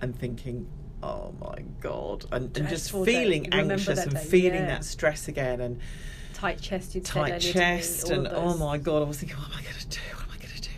and 0.00 0.16
thinking 0.18 0.66
oh 1.02 1.34
my 1.40 1.62
god 1.80 2.24
and, 2.32 2.56
and 2.56 2.68
just 2.68 2.92
day. 2.92 3.04
feeling 3.04 3.52
anxious 3.52 3.98
and 3.98 4.12
day, 4.12 4.24
feeling 4.24 4.60
yeah. 4.60 4.66
that 4.66 4.84
stress 4.84 5.28
again 5.28 5.60
and 5.60 5.78
Tight 6.32 6.60
chest, 6.60 6.94
you'd 6.94 7.04
tight 7.04 7.32
me, 7.34 7.38
chest 7.52 8.10
and 8.10 8.28
oh 8.28 8.56
my 8.58 8.76
god 8.78 9.02
i 9.02 9.04
was 9.06 9.18
thinking 9.18 9.38
what 9.38 9.46
am 9.48 9.58
i 9.58 9.62
going 9.62 9.74
to 9.74 9.88
do? 9.88 10.00
What 10.14 10.24
am 10.24 10.30
i 10.34 10.36
going 10.36 10.54
to 10.54 10.60
do? 10.60 10.70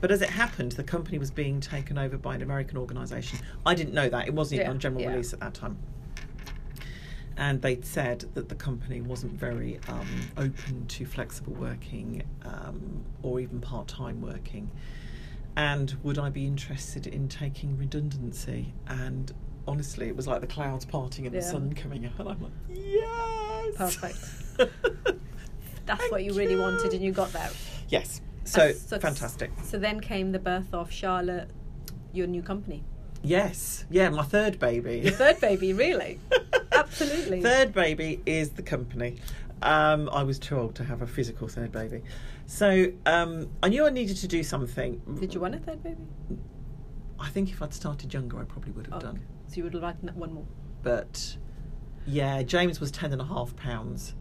But 0.00 0.10
as 0.10 0.22
it 0.22 0.30
happened 0.30 0.72
the 0.72 0.84
company 0.84 1.18
was 1.18 1.30
being 1.30 1.60
taken 1.60 1.98
over 1.98 2.16
by 2.16 2.34
an 2.34 2.42
american 2.42 2.78
organisation 2.78 3.38
i 3.66 3.74
didn't 3.74 3.94
know 3.94 4.08
that. 4.08 4.26
It 4.28 4.34
wasn't 4.34 4.60
even 4.60 4.66
Yeah, 4.66 4.70
on 4.72 4.78
general 4.78 5.02
yeah. 5.02 5.10
release 5.10 5.32
at 5.32 5.40
that 5.40 5.54
time. 5.54 5.76
And 7.36 7.62
they'd 7.62 7.84
said 7.84 8.26
that 8.34 8.48
the 8.50 8.54
company 8.54 9.00
wasn't 9.00 9.32
very 9.32 9.80
um, 9.88 10.06
open 10.36 10.86
to 10.86 11.06
flexible 11.06 11.54
working 11.54 12.22
um, 12.44 13.02
or 13.22 13.40
even 13.40 13.58
part-time 13.60 14.20
working 14.20 14.70
and 15.56 15.96
would 16.02 16.18
i 16.18 16.28
be 16.30 16.46
interested 16.46 17.06
in 17.06 17.28
taking 17.28 17.76
redundancy 17.76 18.72
and 18.88 19.32
honestly 19.68 20.08
it 20.08 20.16
was 20.16 20.26
like 20.26 20.40
the 20.40 20.46
clouds 20.46 20.84
parting 20.84 21.26
and 21.26 21.34
the 21.34 21.42
sun 21.42 21.72
coming 21.74 22.06
up 22.06 22.18
and 22.18 22.28
i'm 22.28 22.42
like 22.42 22.52
yes 22.70 23.74
Perfect. 23.76 24.18
That's 25.86 26.10
what 26.10 26.22
you 26.24 26.32
really 26.34 26.56
wanted, 26.56 26.92
and 26.92 27.02
you 27.02 27.10
got 27.12 27.32
that. 27.32 27.52
Yes. 27.88 28.20
So, 28.44 28.68
Uh, 28.68 28.72
so- 28.72 28.98
fantastic. 28.98 29.50
So 29.64 29.78
then 29.78 29.98
came 30.00 30.30
the 30.32 30.38
birth 30.38 30.72
of 30.72 30.92
Charlotte, 30.92 31.48
your 32.12 32.26
new 32.26 32.42
company. 32.42 32.84
Yes. 33.22 33.84
Yeah, 33.90 34.10
my 34.10 34.22
third 34.22 34.58
baby. 34.58 35.00
Your 35.00 35.12
third 35.12 35.40
baby, 35.40 35.72
really? 35.84 36.18
Absolutely. 36.72 37.40
Third 37.42 37.72
baby 37.72 38.20
is 38.26 38.50
the 38.50 38.62
company. 38.62 39.16
Um, 39.62 40.08
I 40.12 40.22
was 40.22 40.38
too 40.38 40.58
old 40.58 40.74
to 40.76 40.84
have 40.84 41.02
a 41.02 41.06
physical 41.06 41.48
third 41.48 41.72
baby. 41.72 42.02
So 42.46 42.92
um, 43.06 43.48
I 43.62 43.68
knew 43.68 43.86
I 43.86 43.90
needed 43.90 44.16
to 44.18 44.28
do 44.28 44.42
something. 44.42 45.00
Did 45.20 45.32
you 45.34 45.40
want 45.40 45.54
a 45.54 45.58
third 45.58 45.82
baby? 45.82 46.02
I 47.18 47.28
think 47.28 47.50
if 47.50 47.62
I'd 47.62 47.72
started 47.72 48.12
younger, 48.12 48.38
I 48.40 48.44
probably 48.44 48.72
would 48.72 48.86
have 48.88 48.94
Oh, 48.96 49.00
done. 49.00 49.14
okay. 49.16 49.24
So 49.48 49.56
you 49.58 49.64
would 49.64 49.74
like 49.74 49.96
n- 50.02 50.12
one 50.14 50.32
more? 50.34 50.44
But 50.82 51.36
yeah, 52.06 52.42
James 52.42 52.80
was 52.80 52.90
ten 52.90 53.12
and 53.12 53.20
a 53.20 53.24
half 53.24 53.54
pounds. 53.56 54.14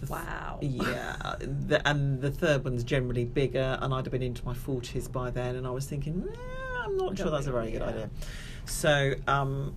Th- 0.00 0.10
Wow. 0.10 0.58
Yeah, 0.62 1.16
the, 1.40 1.80
and 1.88 2.20
the 2.20 2.30
third 2.30 2.64
one's 2.64 2.84
generally 2.84 3.24
bigger, 3.24 3.78
and 3.80 3.92
I'd 3.94 4.04
have 4.06 4.12
been 4.12 4.22
into 4.22 4.44
my 4.44 4.54
forties 4.54 5.08
by 5.08 5.30
then, 5.30 5.56
and 5.56 5.66
I 5.66 5.70
was 5.70 5.86
thinking, 5.86 6.14
"Mm, 6.22 6.36
I'm 6.84 6.96
not 6.96 7.16
sure 7.18 7.30
that's 7.30 7.46
a 7.48 7.52
very 7.52 7.70
good 7.72 7.80
yeah. 7.80 7.88
idea. 7.88 8.10
So, 8.64 9.14
um, 9.26 9.74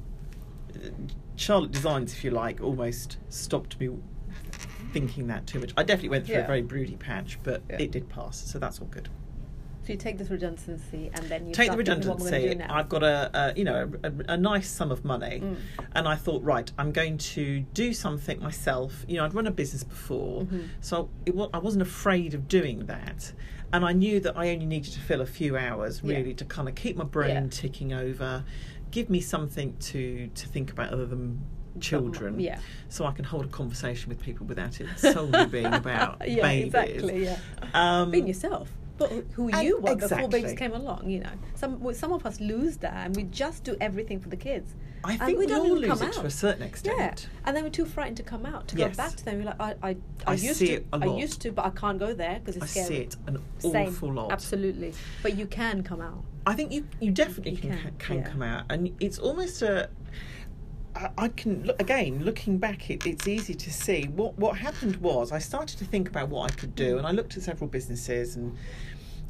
Charlotte 1.35 1.71
Designs, 1.71 2.13
if 2.13 2.23
you 2.23 2.31
like, 2.31 2.61
almost 2.61 3.17
stopped 3.29 3.79
me 3.79 3.89
thinking 4.93 5.27
that 5.27 5.47
too 5.47 5.59
much. 5.59 5.73
I 5.77 5.83
definitely 5.83 6.09
went 6.09 6.25
through 6.25 6.35
Yeah. 6.35 6.41
a 6.43 6.47
very 6.47 6.61
broody 6.61 6.95
patch, 6.95 7.39
but 7.43 7.61
Yeah. 7.69 7.77
it 7.79 7.91
did 7.91 8.09
pass, 8.09 8.37
so 8.37 8.59
that's 8.59 8.79
all 8.79 8.87
good. 8.87 9.09
So 9.83 9.93
you 9.93 9.97
take 9.97 10.19
this 10.19 10.29
redundancy 10.29 11.09
and 11.15 11.25
then 11.25 11.47
you 11.47 11.53
Take 11.53 11.71
the 11.75 11.83
start 11.83 11.87
what 11.87 11.87
am 11.89 11.93
I 11.97 12.03
gonna 12.03 12.37
redundancy. 12.37 12.63
I've 12.71 12.87
got 12.89 13.03
a, 13.03 13.31
a 13.33 13.53
you 13.57 13.63
know 13.63 13.91
a, 14.03 14.11
a 14.33 14.37
nice 14.37 14.69
sum 14.69 14.91
of 14.91 15.03
money, 15.03 15.39
Mm. 15.43 15.57
and 15.95 16.07
I 16.07 16.15
thought, 16.15 16.43
right, 16.43 16.71
I'm 16.77 16.91
going 16.91 17.17
to 17.17 17.61
do 17.73 17.91
something 17.93 18.39
myself. 18.41 19.05
You 19.07 19.17
know, 19.17 19.25
I'd 19.25 19.33
run 19.33 19.47
a 19.47 19.51
business 19.51 19.83
before, 19.83 20.43
Mhm. 20.43 20.67
so 20.81 21.09
it, 21.25 21.33
I 21.53 21.57
wasn't 21.57 21.81
afraid 21.81 22.35
of 22.35 22.47
doing 22.47 22.85
that, 22.85 23.33
and 23.73 23.83
I 23.83 23.93
knew 23.93 24.19
that 24.19 24.37
I 24.37 24.51
only 24.51 24.67
needed 24.67 24.93
to 24.93 24.99
fill 24.99 25.21
a 25.21 25.25
few 25.25 25.57
hours 25.57 26.01
Yeah. 26.03 26.15
really 26.17 26.35
to 26.35 26.45
kind 26.45 26.69
of 26.69 26.75
keep 26.75 26.95
my 26.95 27.05
brain 27.05 27.29
Yeah. 27.45 27.47
ticking 27.49 27.91
over, 27.91 28.43
give 28.91 29.09
me 29.09 29.19
something 29.19 29.75
to 29.79 30.27
to 30.27 30.47
think 30.47 30.71
about 30.71 30.93
other 30.93 31.07
than 31.07 31.39
children. 31.79 32.39
Yeah. 32.39 32.59
So 32.89 33.05
I 33.05 33.11
can 33.11 33.25
hold 33.25 33.45
a 33.45 33.49
conversation 33.49 34.09
with 34.09 34.19
people 34.21 34.45
without 34.45 34.79
it 34.81 34.87
solely 34.97 35.45
being 35.51 35.65
about 35.73 36.27
yeah, 36.27 36.41
babies. 36.41 36.65
exactly. 36.67 37.23
Yeah. 37.25 37.37
Um, 37.73 38.11
Being 38.11 38.27
yourself. 38.27 38.69
But 38.97 39.09
who 39.33 39.49
you 39.63 39.77
were 39.77 39.81
before 39.81 39.93
exactly. 39.93 40.41
babies 40.41 40.57
came 40.59 40.73
along, 40.73 41.09
you 41.09 41.21
know. 41.21 41.31
Some 41.55 41.91
some 41.93 42.11
of 42.13 42.23
us 42.25 42.39
lose 42.39 42.77
that 42.77 42.93
and 43.07 43.15
we 43.15 43.23
just 43.23 43.63
do 43.63 43.75
everything 43.81 44.19
for 44.19 44.29
the 44.29 44.37
kids. 44.37 44.75
I 45.03 45.13
And 45.13 45.21
think 45.21 45.39
we 45.39 45.45
we, 45.45 45.51
don't 45.51 45.67
all 45.71 45.75
lose 45.77 45.87
come 45.99 46.07
it 46.09 46.13
to 46.13 46.25
a 46.27 46.29
certain 46.29 46.61
extent. 46.61 47.27
Yeah, 47.27 47.39
and 47.45 47.57
then 47.57 47.63
we're 47.63 47.71
too 47.71 47.85
frightened 47.85 48.17
to 48.17 48.23
come 48.23 48.45
out 48.45 48.67
to 48.67 48.77
Yes. 48.77 48.95
go 48.95 49.03
back 49.03 49.15
to 49.15 49.25
them. 49.25 49.39
We're 49.39 49.45
like, 49.45 49.59
I, 49.59 49.71
I, 49.81 49.89
I, 49.89 49.95
I 50.27 50.33
used 50.35 50.59
to, 50.59 50.83
I 50.93 51.05
used 51.05 51.41
to, 51.41 51.51
but 51.51 51.65
I 51.65 51.71
can't 51.71 51.97
go 51.97 52.13
there 52.13 52.39
because 52.39 52.57
I 52.61 52.65
it's 52.65 52.71
scary. 52.73 52.87
see 52.87 52.95
it 52.97 53.15
an 53.25 53.39
Same, 53.57 53.87
awful 53.87 54.13
lot. 54.13 54.31
absolutely. 54.31 54.93
But 55.23 55.35
you 55.35 55.47
can 55.47 55.81
come 55.81 56.01
out. 56.01 56.23
I 56.45 56.53
think 56.53 56.71
you 56.71 56.87
you 56.99 57.09
definitely 57.11 57.53
You 57.53 57.57
can 57.57 57.71
can, 57.79 57.91
can, 57.97 58.17
yeah. 58.17 58.23
come 58.29 58.43
out, 58.43 58.65
and 58.69 58.91
it's 58.99 59.17
almost 59.17 59.63
a. 59.63 59.89
I 61.17 61.27
can 61.29 61.63
look 61.63 61.81
again. 61.81 62.23
Looking 62.23 62.57
back, 62.57 62.89
it, 62.89 63.05
it's 63.05 63.27
easy 63.27 63.53
to 63.53 63.71
see 63.71 64.03
what 64.15 64.37
what 64.37 64.57
happened 64.57 64.97
was 64.97 65.31
I 65.31 65.39
started 65.39 65.77
to 65.79 65.85
think 65.85 66.09
about 66.09 66.29
what 66.29 66.51
I 66.51 66.55
could 66.55 66.75
do, 66.75 66.97
and 66.97 67.07
I 67.07 67.11
looked 67.11 67.37
at 67.37 67.43
several 67.43 67.69
businesses, 67.69 68.35
and 68.35 68.57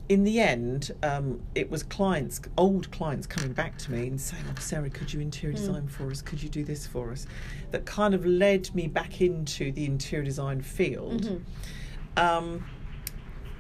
in 0.10 0.24
the 0.24 0.40
end, 0.40 0.92
um, 1.04 1.42
it 1.56 1.70
was 1.70 1.84
clients, 1.84 2.42
old 2.58 2.92
clients, 2.92 3.28
coming 3.28 3.54
back 3.54 3.78
to 3.80 3.92
me 3.92 4.08
and 4.08 4.20
saying, 4.20 4.44
"Oh, 4.50 4.60
Sarah, 4.60 4.90
could 4.90 5.14
you 5.14 5.20
interior 5.22 5.56
Hmm. 5.56 5.66
design 5.66 5.88
for 5.88 6.10
us? 6.10 6.22
Could 6.22 6.42
you 6.42 6.50
do 6.50 6.64
this 6.64 6.86
for 6.88 7.12
us?" 7.12 7.28
That 7.72 7.86
kind 7.86 8.14
of 8.14 8.26
led 8.26 8.74
me 8.76 8.88
back 8.88 9.22
into 9.22 9.72
the 9.72 9.86
interior 9.86 10.26
design 10.26 10.62
field. 10.62 11.24
Mm-hmm. 11.24 12.20
Um, 12.20 12.66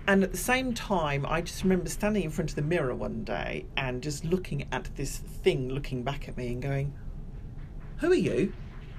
and 0.07 0.23
at 0.23 0.31
the 0.31 0.37
same 0.37 0.73
time, 0.73 1.25
I 1.27 1.41
just 1.41 1.63
remember 1.63 1.89
standing 1.89 2.23
in 2.23 2.31
front 2.31 2.49
of 2.49 2.55
the 2.55 2.63
mirror 2.63 2.95
one 2.95 3.23
day 3.23 3.65
and 3.77 4.01
just 4.01 4.25
looking 4.25 4.67
at 4.71 4.89
this 4.95 5.17
thing 5.17 5.69
looking 5.69 6.03
back 6.03 6.27
at 6.27 6.35
me 6.35 6.51
and 6.51 6.61
going, 6.61 6.93
Who 8.01 8.11
are 8.11 8.15
you? 8.15 8.51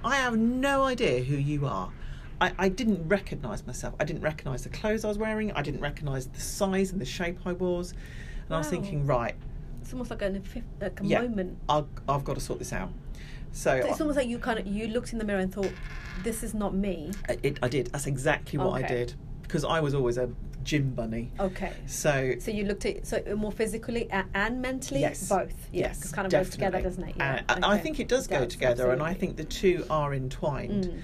I 0.03 0.15
have 0.15 0.37
no 0.37 0.83
idea 0.83 1.21
who 1.21 1.35
you 1.35 1.65
are. 1.65 1.91
I, 2.39 2.53
I 2.57 2.69
didn't 2.69 3.05
recognise 3.07 3.67
myself. 3.67 3.95
I 3.99 4.05
didn't 4.05 4.21
recognise 4.21 4.63
the 4.63 4.69
clothes 4.69 5.03
I 5.03 5.09
was 5.09 5.17
wearing. 5.17 5.51
I 5.51 5.61
didn't 5.61 5.81
recognise 5.81 6.27
the 6.27 6.39
size 6.39 6.91
and 6.93 7.01
the 7.01 7.05
shape 7.05 7.39
I 7.45 7.51
was. 7.51 7.91
And 8.45 8.55
I 8.55 8.59
was 8.59 8.69
thinking, 8.69 9.05
right, 9.05 9.35
It's 9.81 9.91
almost 9.91 10.09
like 10.09 10.21
an 10.21 10.41
like 10.79 11.01
a 11.01 11.05
Yeah. 11.05 11.19
moment. 11.19 11.57
I'll, 11.67 11.89
I've 12.07 12.23
got 12.23 12.35
to 12.35 12.41
sort 12.41 12.59
this 12.59 12.71
out. 12.71 12.91
So 13.51 13.81
So 13.81 13.89
it's 13.89 13.99
almost 13.99 14.17
like 14.17 14.27
you 14.29 14.39
kind 14.39 14.57
of 14.59 14.67
you 14.67 14.87
looked 14.87 15.11
in 15.11 15.19
the 15.19 15.25
mirror 15.25 15.39
and 15.39 15.53
thought, 15.53 15.71
"This 16.23 16.41
is 16.41 16.53
not 16.53 16.73
me." 16.73 17.11
I, 17.27 17.37
it, 17.43 17.59
I 17.61 17.67
did. 17.67 17.87
That's 17.87 18.07
exactly 18.07 18.57
what 18.57 18.71
I 18.71 18.87
did 18.87 19.15
because 19.53 19.63
I 19.65 19.79
was 19.81 19.93
always 19.93 20.17
a 20.17 20.31
gym 20.63 20.89
bunny. 20.95 21.31
Okay. 21.39 21.73
So 21.85 22.33
So 22.39 22.49
you 22.49 22.63
looked 22.65 22.87
at 22.87 23.05
so 23.05 23.21
more 23.37 23.51
physically 23.51 24.09
and, 24.09 24.59
mentally, 24.59 25.01
Yes. 25.01 25.29
both. 25.29 25.53
Yes, 25.71 26.01
it's 26.01 26.11
kind 26.11 26.25
of 26.25 26.31
goes 26.31 26.49
together, 26.49 26.81
doesn't 26.81 27.03
it? 27.09 27.15
Yeah. 27.15 27.43
And 27.49 27.63
I- 27.63 27.73
I 27.73 27.77
think 27.77 27.99
it 27.99 28.07
does 28.07 28.25
go 28.25 28.45
together, 28.45 28.89
and 28.91 29.03
I 29.03 29.13
think 29.13 29.37
the 29.37 29.43
two 29.43 29.85
are 29.91 30.11
entwined. 30.15 30.85
Mm. 30.87 30.99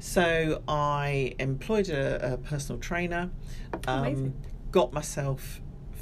So 0.00 0.62
I 0.66 1.36
employed 1.38 1.90
a, 1.90 2.32
a 2.32 2.36
personal 2.38 2.80
trainer, 2.80 3.30
um, 3.86 4.34
got 4.72 4.92
myself 4.92 5.60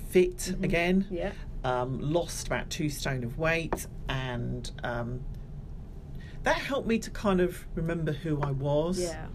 fit 0.09 0.39
Mhm. 0.39 0.65
again, 0.65 1.07
Yeah. 1.11 1.33
um, 1.65 2.01
lost 2.01 2.47
about 2.47 2.71
two 2.71 2.89
stone 2.89 3.25
of 3.25 3.37
weight, 3.39 3.87
and 4.09 4.71
um, 4.83 5.21
that 6.45 6.57
helped 6.57 6.89
me 6.89 6.99
to 6.99 7.11
kind 7.11 7.43
of 7.43 7.67
remember 7.75 8.13
who 8.13 8.41
I 8.41 8.53
was. 8.53 8.99
Yeah. 9.01 9.27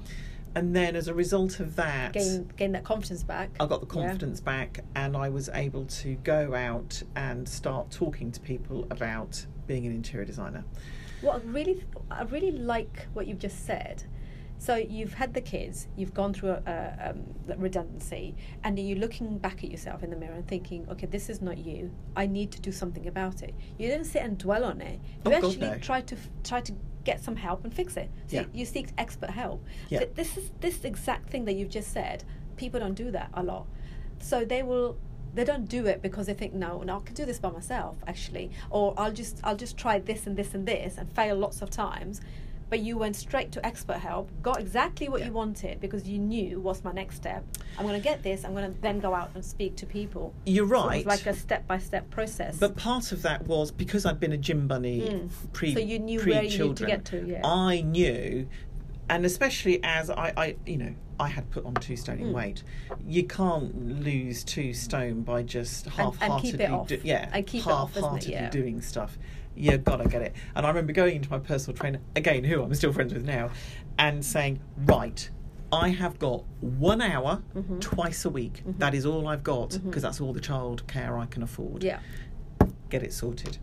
And 0.55 0.73
then 0.73 0.95
as 0.95 1.09
a 1.09 1.13
result 1.13 1.59
of 1.59 1.75
that, 1.75 2.13
Gain 2.13 2.49
gain 2.55 2.71
that 2.71 2.85
confidence 2.85 3.23
back. 3.23 3.49
I 3.59 3.65
got 3.65 3.81
the 3.87 3.87
Yeah. 3.99 4.07
confidence 4.07 4.39
back, 4.39 4.79
and 4.95 5.17
I 5.17 5.27
was 5.27 5.49
able 5.53 5.85
to 5.85 6.15
go 6.23 6.55
out 6.55 7.03
and 7.15 7.47
start 7.47 7.91
talking 7.91 8.31
to 8.31 8.39
people 8.39 8.87
about 8.89 9.45
being 9.67 9.85
an 9.85 9.91
interior 9.91 10.25
designer. 10.25 10.63
What 11.21 11.35
I 11.35 11.39
really, 11.45 11.83
I 12.09 12.23
really 12.23 12.51
like 12.51 13.07
what 13.13 13.27
you've 13.27 13.39
just 13.39 13.65
said. 13.65 14.03
So 14.57 14.75
you've 14.75 15.13
had 15.13 15.33
the 15.33 15.41
kids, 15.41 15.87
you've 15.95 16.13
gone 16.13 16.33
through 16.33 16.51
a, 16.51 16.61
a 16.65 17.09
um, 17.11 17.23
redundancy, 17.57 18.35
and 18.63 18.79
you're 18.79 18.97
looking 18.97 19.37
back 19.37 19.63
at 19.63 19.69
yourself 19.71 20.01
in 20.03 20.09
the 20.09 20.15
mirror 20.15 20.33
and 20.33 20.47
thinking, 20.47 20.87
okay, 20.89 21.05
this 21.07 21.29
is 21.29 21.41
not 21.41 21.57
you. 21.57 21.91
I 22.15 22.25
need 22.25 22.51
to 22.53 22.61
do 22.61 22.71
something 22.71 23.07
about 23.07 23.43
it. 23.43 23.53
You 23.77 23.87
didn't 23.89 24.05
sit 24.05 24.21
and 24.21 24.37
dwell 24.37 24.63
on 24.63 24.81
it. 24.81 24.99
You 25.03 25.21
Oh, 25.25 25.29
God, 25.31 25.43
actually 25.45 25.67
no. 25.67 25.77
try 25.79 26.01
to 26.01 26.15
f- 26.15 26.29
try 26.43 26.61
to 26.61 26.73
get 27.03 27.23
some 27.23 27.35
help 27.35 27.63
and 27.63 27.73
fix 27.73 27.97
it. 27.97 28.09
So 28.27 28.37
Yeah. 28.37 28.45
you, 28.53 28.65
seek 28.65 28.87
expert 28.97 29.29
help. 29.29 29.63
Yeah. 29.89 29.99
Th- 29.99 30.11
this 30.15 30.37
is 30.37 30.49
this 30.61 30.83
exact 30.85 31.29
thing 31.29 31.45
that 31.45 31.53
you've 31.53 31.69
just 31.69 31.91
said. 31.91 32.23
People 32.55 32.79
don't 32.79 32.95
do 32.95 33.11
that 33.11 33.29
a 33.33 33.43
lot. 33.43 33.67
So 34.19 34.43
they 34.45 34.63
will 34.63 34.97
they 35.35 35.43
don't 35.43 35.67
do 35.67 35.85
it 35.85 36.01
because 36.01 36.27
they 36.27 36.33
think 36.33 36.53
no 36.53 36.81
no 36.81 36.95
I 36.95 36.99
can 37.01 37.13
do 37.13 37.25
this 37.25 37.39
by 37.39 37.49
myself 37.51 37.97
actually 38.07 38.51
or 38.69 38.93
I'll 38.97 39.11
just 39.11 39.41
I'll 39.43 39.57
just 39.57 39.75
try 39.75 39.99
this 39.99 40.25
and 40.27 40.37
this 40.37 40.53
and 40.53 40.65
this 40.65 40.97
and 40.97 41.11
fail 41.11 41.35
lots 41.35 41.61
of 41.61 41.69
times 41.69 42.21
but 42.69 42.79
you 42.79 42.97
went 42.97 43.15
straight 43.15 43.51
to 43.51 43.65
expert 43.65 43.97
help 43.97 44.29
got 44.41 44.59
exactly 44.59 45.07
what 45.09 45.19
Yeah. 45.21 45.27
you 45.27 45.33
wanted 45.33 45.79
because 45.79 46.07
you 46.07 46.17
knew 46.19 46.59
what's 46.59 46.83
my 46.83 46.91
next 46.91 47.15
step 47.17 47.43
I'm 47.77 47.85
going 47.85 47.99
to 47.99 48.03
get 48.03 48.23
this 48.23 48.43
I'm 48.43 48.53
going 48.53 48.73
to 48.73 48.81
then 48.81 48.99
go 48.99 49.13
out 49.13 49.31
and 49.35 49.43
speak 49.45 49.75
to 49.77 49.85
people 49.85 50.33
You're 50.45 50.67
So 50.67 50.73
it 50.75 50.77
was 50.77 50.87
right. 50.87 51.05
like 51.05 51.25
a 51.27 51.33
step 51.33 51.67
by 51.67 51.77
step 51.77 52.09
process 52.09 52.57
But 52.57 52.75
part 52.75 53.11
of 53.11 53.21
that 53.21 53.45
was 53.47 53.71
because 53.71 54.05
I'd 54.05 54.19
been 54.19 54.33
a 54.33 54.37
gym 54.37 54.67
bunny 54.67 55.01
Mm. 55.01 55.29
pre 55.53 55.73
So 55.73 55.79
you 55.79 55.99
knew 55.99 56.19
pre 56.19 56.31
where 56.31 56.43
you 56.43 56.49
need 56.49 56.51
to 56.51 56.57
children. 56.57 56.89
get 56.89 57.05
to, 57.05 57.25
yeah. 57.27 57.41
I 57.45 57.81
knew, 57.81 58.47
and 59.09 59.25
especially 59.25 59.79
as 59.83 60.09
I, 60.09 60.33
I, 60.35 60.55
you 60.65 60.77
know, 60.77 60.93
I 61.19 61.27
had 61.29 61.49
put 61.51 61.63
on 61.65 61.75
two 61.75 61.95
stone 61.95 62.19
in 62.19 62.27
Mm. 62.29 62.33
weight. 62.33 62.63
You 63.05 63.23
can't 63.25 64.01
lose 64.03 64.43
two 64.43 64.73
stone 64.73 65.21
by 65.21 65.43
just 65.43 65.85
half-heartedly, 65.85 66.51
keep 66.51 66.59
it 66.61 66.71
off. 66.71 66.87
do- 66.87 66.99
yeah, 67.03 67.29
And 67.31 67.45
keep 67.45 67.61
it 67.65 67.71
off, 67.71 67.91
it? 67.95 68.01
half-heartedly 68.01 68.33
Yeah. 68.33 68.49
doing 68.49 68.81
stuff. 68.81 69.17
You 69.55 69.77
gotta 69.77 70.07
get 70.07 70.21
it. 70.21 70.35
And 70.55 70.65
I 70.65 70.69
remember 70.69 70.93
going 70.93 71.15
into 71.15 71.29
my 71.29 71.39
personal 71.39 71.77
trainer 71.77 71.99
again, 72.15 72.43
who 72.43 72.61
I'm 72.63 72.73
still 72.75 72.91
friends 72.93 73.13
with 73.13 73.25
now, 73.25 73.49
and 73.97 74.23
saying, 74.23 74.59
right. 74.85 75.29
I 75.71 75.89
have 75.89 76.19
got 76.19 76.43
one 76.61 77.01
hour 77.01 77.41
Mhm. 77.55 77.81
twice 77.81 78.23
a 78.23 78.29
week. 78.29 78.63
Mhm. 78.65 78.77
That 78.79 78.93
is 78.93 79.05
all 79.05 79.27
I've 79.27 79.43
got 79.43 79.77
because 79.83 80.03
that's 80.03 80.21
all 80.21 80.31
the 80.31 80.39
child 80.39 80.85
care 80.87 81.17
I 81.17 81.25
can 81.25 81.41
afford 81.43 81.83
yeah 81.83 81.99
get 82.89 83.01
it 83.03 83.11
sorted. 83.11 83.57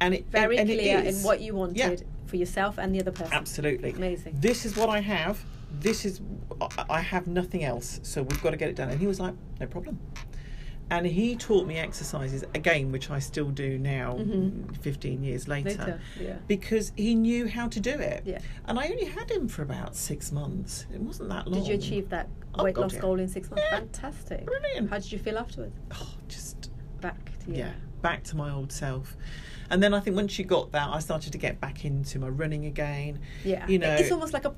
And 0.00 0.14
it 0.14 0.26
very 0.30 0.58
and 0.58 0.68
it 0.70 0.76
clear 0.78 0.98
in 1.00 1.14
what 1.22 1.40
you 1.40 1.54
wanted 1.54 1.76
Yeah. 1.78 1.96
for 2.26 2.36
yourself 2.36 2.78
and 2.78 2.94
the 2.94 3.00
other 3.00 3.10
person 3.10 3.32
Absolutely. 3.32 3.90
Amazing. 3.92 4.36
This 4.38 4.66
is 4.66 4.76
what 4.76 4.88
I 4.90 5.00
have. 5.00 5.42
This 5.80 6.04
is 6.04 6.20
I 6.88 7.00
have 7.00 7.26
nothing 7.26 7.64
else, 7.64 7.98
so 8.02 8.22
we've 8.22 8.42
got 8.42 8.50
to 8.50 8.56
get 8.56 8.68
it 8.68 8.76
done. 8.76 8.90
And 8.90 9.00
he 9.00 9.06
was 9.06 9.18
like, 9.18 9.34
no 9.58 9.66
problem. 9.66 9.98
And 10.90 11.06
he 11.06 11.36
taught 11.36 11.66
me 11.66 11.76
exercises 11.76 12.44
again, 12.54 12.90
which 12.92 13.10
I 13.10 13.18
still 13.18 13.50
do 13.50 13.78
now, 13.78 14.14
Mhm. 14.14 14.74
15 14.78 15.22
years 15.22 15.46
later, 15.46 15.68
later 15.68 16.00
yeah 16.18 16.36
because 16.46 16.92
he 16.96 17.14
knew 17.14 17.46
how 17.46 17.68
to 17.68 17.78
do 17.78 17.90
it. 17.90 18.22
Yeah. 18.24 18.38
And 18.66 18.78
I 18.78 18.88
only 18.88 19.04
had 19.04 19.30
him 19.30 19.48
for 19.48 19.60
about 19.62 19.94
six 19.96 20.32
months. 20.32 20.86
It 20.92 21.00
wasn't 21.00 21.28
that 21.28 21.46
long. 21.46 21.60
Did 21.60 21.68
you 21.68 21.74
achieve 21.74 22.08
that 22.08 22.28
Oh, 22.54 22.64
weight 22.64 22.74
God, 22.74 22.82
loss 22.82 22.94
yeah. 22.94 23.00
goal 23.00 23.20
in 23.20 23.28
six 23.28 23.50
months? 23.50 23.64
Fantastic. 23.68 24.46
Brilliant. 24.46 24.88
How 24.90 24.98
did 24.98 25.12
you 25.12 25.18
feel 25.18 25.36
afterwards? 25.38 25.74
Oh, 25.92 26.14
just 26.28 26.70
Back 27.00 27.38
to 27.44 27.52
yeah. 27.52 27.72
back 28.02 28.24
to 28.24 28.36
my 28.36 28.50
old 28.50 28.72
self. 28.72 29.16
And 29.70 29.82
then 29.82 29.92
I 29.94 30.00
think 30.00 30.16
once 30.16 30.38
you 30.38 30.44
got 30.44 30.72
that, 30.72 30.88
I 30.88 30.98
started 31.00 31.30
to 31.32 31.38
get 31.38 31.60
back 31.60 31.84
into 31.84 32.18
my 32.18 32.28
running 32.28 32.64
again. 32.64 33.20
Yeah. 33.44 33.66
You 33.68 33.78
know, 33.78 33.94
it's 33.94 34.10
almost 34.10 34.32
like 34.32 34.46
a 34.46 34.54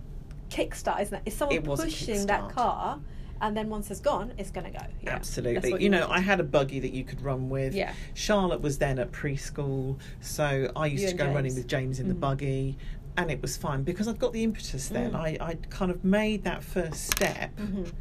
kickstart, 0.49 1.03
isn't 1.03 1.15
it? 1.17 1.23
It's 1.27 1.37
someone 1.37 1.59
It 1.59 1.65
pushing 1.65 2.27
that 2.27 2.51
car, 2.51 3.01
and 3.41 3.57
then 3.57 3.69
once 3.69 3.91
it's 3.91 4.01
gone, 4.01 4.33
it's 4.39 4.51
going 4.51 4.71
to 4.71 4.79
go. 4.79 4.85
Yeah. 5.03 5.15
Absolutely. 5.15 5.73
what 5.73 5.81
You 5.81 5.89
know, 5.89 6.01
wanted. 6.09 6.15
I 6.15 6.21
had 6.21 6.41
a 6.41 6.45
buggy 6.45 6.81
that 6.81 6.93
you 6.93 7.05
could 7.05 7.23
run 7.23 7.49
with. 7.49 7.75
Yeah. 7.75 7.95
Charlotte 8.15 8.61
was 8.61 8.79
then 8.79 8.99
at 8.99 9.13
preschool, 9.13 9.99
so 10.21 10.71
I 10.77 10.87
used 10.87 11.05
You 11.05 11.11
to 11.11 11.17
go 11.17 11.33
running 11.33 11.55
with 11.55 11.67
James 11.67 12.01
in 12.01 12.09
the 12.09 12.15
Mhm. 12.15 12.21
buggy, 12.21 12.79
and 13.17 13.31
it 13.31 13.41
was 13.43 13.57
fine 13.57 13.83
because 13.83 14.09
I'd 14.09 14.19
got 14.19 14.33
the 14.33 14.43
impetus 14.45 14.89
then. 14.89 15.13
Mm. 15.13 15.17
I 15.17 15.37
I 15.41 15.55
kind 15.71 15.91
of 15.91 16.05
made 16.05 16.45
that 16.45 16.63
first 16.63 17.07
step. 17.07 17.57
Mhm. 17.57 17.93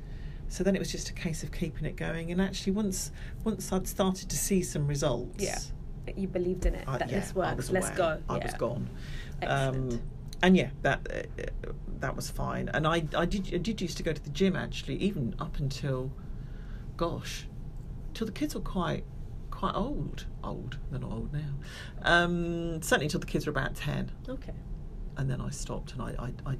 So 0.49 0.63
then 0.63 0.75
it 0.75 0.79
was 0.79 0.91
just 0.91 1.09
a 1.09 1.13
case 1.13 1.43
of 1.43 1.51
keeping 1.51 1.85
it 1.85 1.95
going, 1.95 2.31
and 2.31 2.41
actually 2.41 2.73
once 2.73 3.11
once 3.43 3.71
I'd 3.71 3.87
started 3.87 4.29
to 4.29 4.37
see 4.37 4.61
some 4.63 4.87
results, 4.87 5.43
Yeah. 5.43 5.59
You 6.15 6.27
believed 6.27 6.65
in 6.65 6.73
it. 6.73 6.85
I, 6.87 6.97
that 6.97 7.11
yeah, 7.11 7.19
this 7.19 7.35
works. 7.35 7.69
Let's 7.69 7.91
go. 7.91 8.19
I 8.27 8.37
yeah. 8.37 8.43
was 8.45 8.53
gone. 8.55 8.89
Excellent. 9.43 9.93
Um, 9.93 10.01
and 10.41 10.57
yeah, 10.57 10.69
that 10.81 10.99
uh, 11.13 11.71
that 11.99 12.15
was 12.15 12.29
fine. 12.29 12.69
And 12.69 12.87
I, 12.87 13.03
I 13.15 13.25
did 13.25 13.53
I 13.53 13.57
did 13.57 13.81
used 13.81 13.97
to 13.97 14.03
go 14.03 14.13
to 14.13 14.23
the 14.23 14.29
gym 14.29 14.55
actually, 14.55 14.95
even 14.95 15.35
up 15.39 15.57
until, 15.59 16.11
gosh, 16.97 17.47
till 18.13 18.27
the 18.27 18.33
kids 18.33 18.55
were 18.55 18.61
quite 18.61 19.03
quite 19.51 19.75
old. 19.75 20.25
Old, 20.43 20.77
they're 20.89 20.99
not 20.99 21.11
old 21.11 21.33
now. 21.33 21.53
Um, 22.03 22.81
certainly 22.81 23.05
until 23.05 23.19
the 23.19 23.25
kids 23.25 23.45
were 23.45 23.51
about 23.51 23.75
ten, 23.75 24.11
okay. 24.27 24.53
and 25.17 25.29
then 25.29 25.41
I 25.41 25.49
stopped 25.49 25.93
and 25.93 26.01
I 26.01 26.15
I, 26.19 26.51
I, 26.51 26.57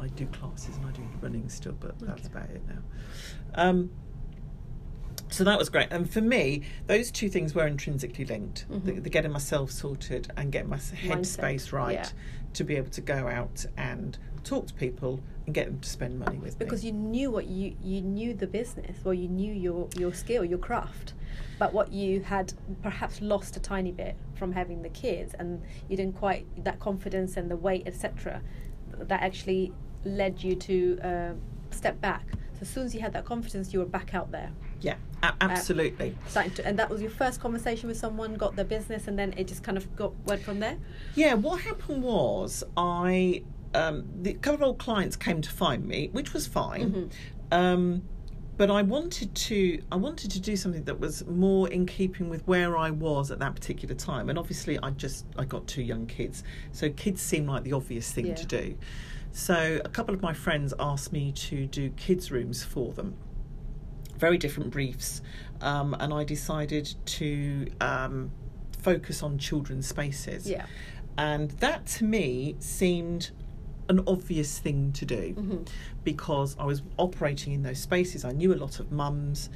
I 0.00 0.08
do 0.08 0.26
classes 0.26 0.76
and 0.76 0.86
I 0.86 0.90
do 0.92 1.02
running 1.20 1.48
still, 1.48 1.72
but 1.72 1.98
that's 2.00 2.26
about 2.26 2.50
it 2.50 2.62
now. 2.66 2.82
Um, 3.54 3.90
so 5.32 5.44
that 5.44 5.58
was 5.58 5.68
great, 5.68 5.88
and 5.90 6.08
for 6.08 6.20
me, 6.20 6.62
those 6.86 7.10
two 7.10 7.28
things 7.28 7.54
were 7.54 7.66
intrinsically 7.66 8.24
linked: 8.24 8.66
the, 8.68 8.92
Mhm. 8.92 9.02
the 9.02 9.10
getting 9.10 9.32
myself 9.32 9.70
sorted 9.70 10.30
and 10.36 10.52
getting 10.52 10.70
my 10.70 10.76
headspace 10.76 11.72
right 11.72 11.94
yeah. 11.94 12.08
to 12.54 12.64
be 12.64 12.76
able 12.76 12.90
to 12.90 13.00
go 13.00 13.28
out 13.28 13.64
and 13.76 14.18
talk 14.44 14.66
to 14.66 14.74
people 14.74 15.20
and 15.46 15.54
get 15.54 15.66
them 15.66 15.80
to 15.80 15.88
spend 15.88 16.18
money 16.18 16.38
with 16.38 16.58
Because 16.58 16.84
me. 16.84 16.90
Because 16.92 17.04
you 17.06 17.10
knew 17.10 17.30
what 17.30 17.46
you 17.46 17.74
you 17.82 18.00
knew 18.02 18.34
the 18.34 18.46
business, 18.46 18.98
or 19.04 19.14
you 19.14 19.28
knew 19.28 19.52
your 19.52 19.88
your 19.96 20.12
skill, 20.12 20.44
your 20.44 20.58
craft, 20.58 21.14
but 21.58 21.72
what 21.72 21.92
you 21.92 22.20
had 22.20 22.52
perhaps 22.82 23.20
lost 23.20 23.56
a 23.56 23.60
tiny 23.60 23.92
bit 23.92 24.16
from 24.34 24.52
having 24.52 24.82
the 24.82 24.88
kids, 24.90 25.34
and 25.34 25.62
you 25.88 25.96
didn't 25.96 26.16
quite 26.16 26.46
that 26.64 26.78
confidence 26.80 27.36
and 27.36 27.50
the 27.50 27.56
weight, 27.56 27.84
etc. 27.86 28.42
That 28.98 29.22
actually 29.22 29.72
led 30.04 30.42
you 30.42 30.56
to 30.56 30.98
uh, 31.02 31.32
step 31.70 32.00
back. 32.00 32.24
So 32.54 32.58
as 32.62 32.68
soon 32.68 32.84
as 32.84 32.94
you 32.94 33.00
had 33.00 33.12
that 33.14 33.24
confidence, 33.24 33.72
you 33.72 33.78
were 33.78 33.86
back 33.86 34.14
out 34.14 34.30
there. 34.32 34.50
Yeah, 34.82 34.96
a- 35.22 35.32
absolutely. 35.40 36.14
starting 36.28 36.52
to, 36.54 36.66
and 36.66 36.78
that 36.78 36.90
was 36.90 37.00
your 37.00 37.10
first 37.10 37.40
conversation 37.40 37.88
with 37.88 37.96
someone, 37.96 38.34
got 38.34 38.54
their 38.56 38.64
business, 38.64 39.08
and 39.08 39.18
then 39.18 39.32
it 39.36 39.46
just 39.48 39.62
kind 39.62 39.78
of 39.78 39.96
got 39.96 40.12
went 40.26 40.42
from 40.42 40.60
there. 40.60 40.76
Yeah, 41.14 41.34
what 41.34 41.60
happened 41.62 42.02
was 42.02 42.62
I 42.76 43.42
um, 43.74 44.04
the 44.22 44.34
couple 44.34 44.56
of 44.56 44.62
old 44.62 44.78
clients 44.78 45.16
came 45.16 45.40
to 45.40 45.50
find 45.50 45.86
me, 45.86 46.10
which 46.12 46.34
was 46.34 46.46
fine. 46.46 47.10
Mhm. 47.50 47.56
Um, 47.56 48.02
but 48.58 48.70
I 48.70 48.82
wanted 48.82 49.34
to 49.34 49.82
I 49.90 49.96
wanted 49.96 50.30
to 50.32 50.40
do 50.40 50.56
something 50.56 50.84
that 50.84 51.00
was 51.00 51.24
more 51.26 51.68
in 51.70 51.86
keeping 51.86 52.28
with 52.28 52.46
where 52.46 52.76
I 52.76 52.90
was 52.90 53.30
at 53.30 53.38
that 53.38 53.54
particular 53.54 53.94
time. 53.94 54.28
And 54.28 54.38
obviously 54.38 54.78
I 54.82 54.90
just 54.90 55.24
I 55.38 55.44
got 55.46 55.66
two 55.66 55.82
young 55.82 56.06
kids. 56.06 56.44
So 56.72 56.90
kids 56.90 57.22
seemed 57.22 57.48
like 57.48 57.64
the 57.64 57.72
obvious 57.72 58.12
thing 58.12 58.26
Yeah. 58.26 58.34
to 58.34 58.46
do. 58.46 58.76
So 59.32 59.80
a 59.84 59.88
couple 59.88 60.14
of 60.14 60.20
my 60.20 60.34
friends 60.34 60.74
asked 60.78 61.12
me 61.12 61.32
to 61.32 61.66
do 61.66 61.88
kids 61.90 62.30
rooms 62.30 62.62
for 62.62 62.92
them 62.92 63.14
very 64.22 64.38
different 64.38 64.70
briefs, 64.70 65.20
um, 65.60 65.96
and 65.98 66.14
I 66.14 66.22
decided 66.22 66.94
to 67.18 67.66
um, 67.80 68.30
focus 68.80 69.20
on 69.22 69.36
children's 69.36 69.86
spaces. 69.88 70.48
Yeah. 70.48 70.66
And 71.18 71.50
that 71.66 71.84
to 71.96 72.04
me 72.04 72.54
seemed 72.60 73.32
an 73.88 74.00
obvious 74.06 74.60
thing 74.60 74.92
to 74.92 75.04
do 75.04 75.34
Mm-hmm. 75.36 75.62
because 76.04 76.56
I 76.58 76.64
was 76.72 76.82
operating 76.98 77.52
in 77.52 77.62
those 77.64 77.80
spaces. 77.80 78.24
I 78.24 78.30
knew 78.30 78.54
a 78.54 78.60
lot 78.64 78.78
of 78.80 78.92
mums. 78.92 79.50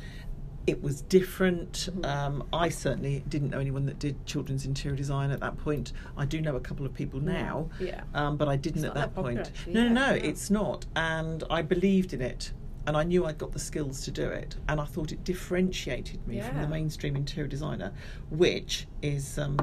It 0.67 0.83
was 0.83 0.97
different. 1.03 1.73
Mm-hmm. 1.75 2.05
Um, 2.05 2.35
I 2.53 2.69
certainly 2.71 3.23
didn't 3.29 3.51
know 3.51 3.61
anyone 3.61 3.87
that 3.87 4.01
did 4.01 4.15
children's 4.27 4.67
interior 4.67 4.97
design 4.97 5.31
at 5.31 5.39
that 5.47 5.57
point. 5.59 5.93
I 6.17 6.25
do 6.27 6.41
know 6.41 6.57
a 6.57 6.61
couple 6.69 6.85
of 6.85 6.93
people 6.93 7.21
now, 7.21 7.71
Yeah. 7.79 8.03
um, 8.15 8.37
but 8.37 8.49
I 8.49 8.57
didn't 8.57 8.85
at 8.85 8.95
that 8.95 9.15
that 9.15 9.23
point. 9.23 9.39
actually, 9.39 9.75
no, 9.75 9.83
yeah, 9.85 9.89
no, 9.93 10.07
no, 10.07 10.11
no. 10.11 10.29
it's 10.31 10.51
not. 10.51 10.87
And 10.97 11.45
I 11.49 11.63
believed 11.63 12.13
in 12.13 12.21
it. 12.21 12.53
And 12.87 12.97
I 12.97 13.03
knew 13.03 13.27
I'd 13.27 13.39
got 13.39 13.53
the 13.53 13.59
skills 13.59 14.05
to 14.05 14.11
do 14.11 14.29
it. 14.29 14.57
And 14.69 14.81
I 14.81 14.85
thought 14.85 15.11
it 15.13 15.25
differentiated 15.25 16.27
me 16.27 16.41
from 16.41 16.61
the 16.61 16.69
mainstream 16.69 17.17
interior 17.17 17.49
designer, 17.49 17.93
which 18.31 18.87
is 19.03 19.39
um, 19.39 19.57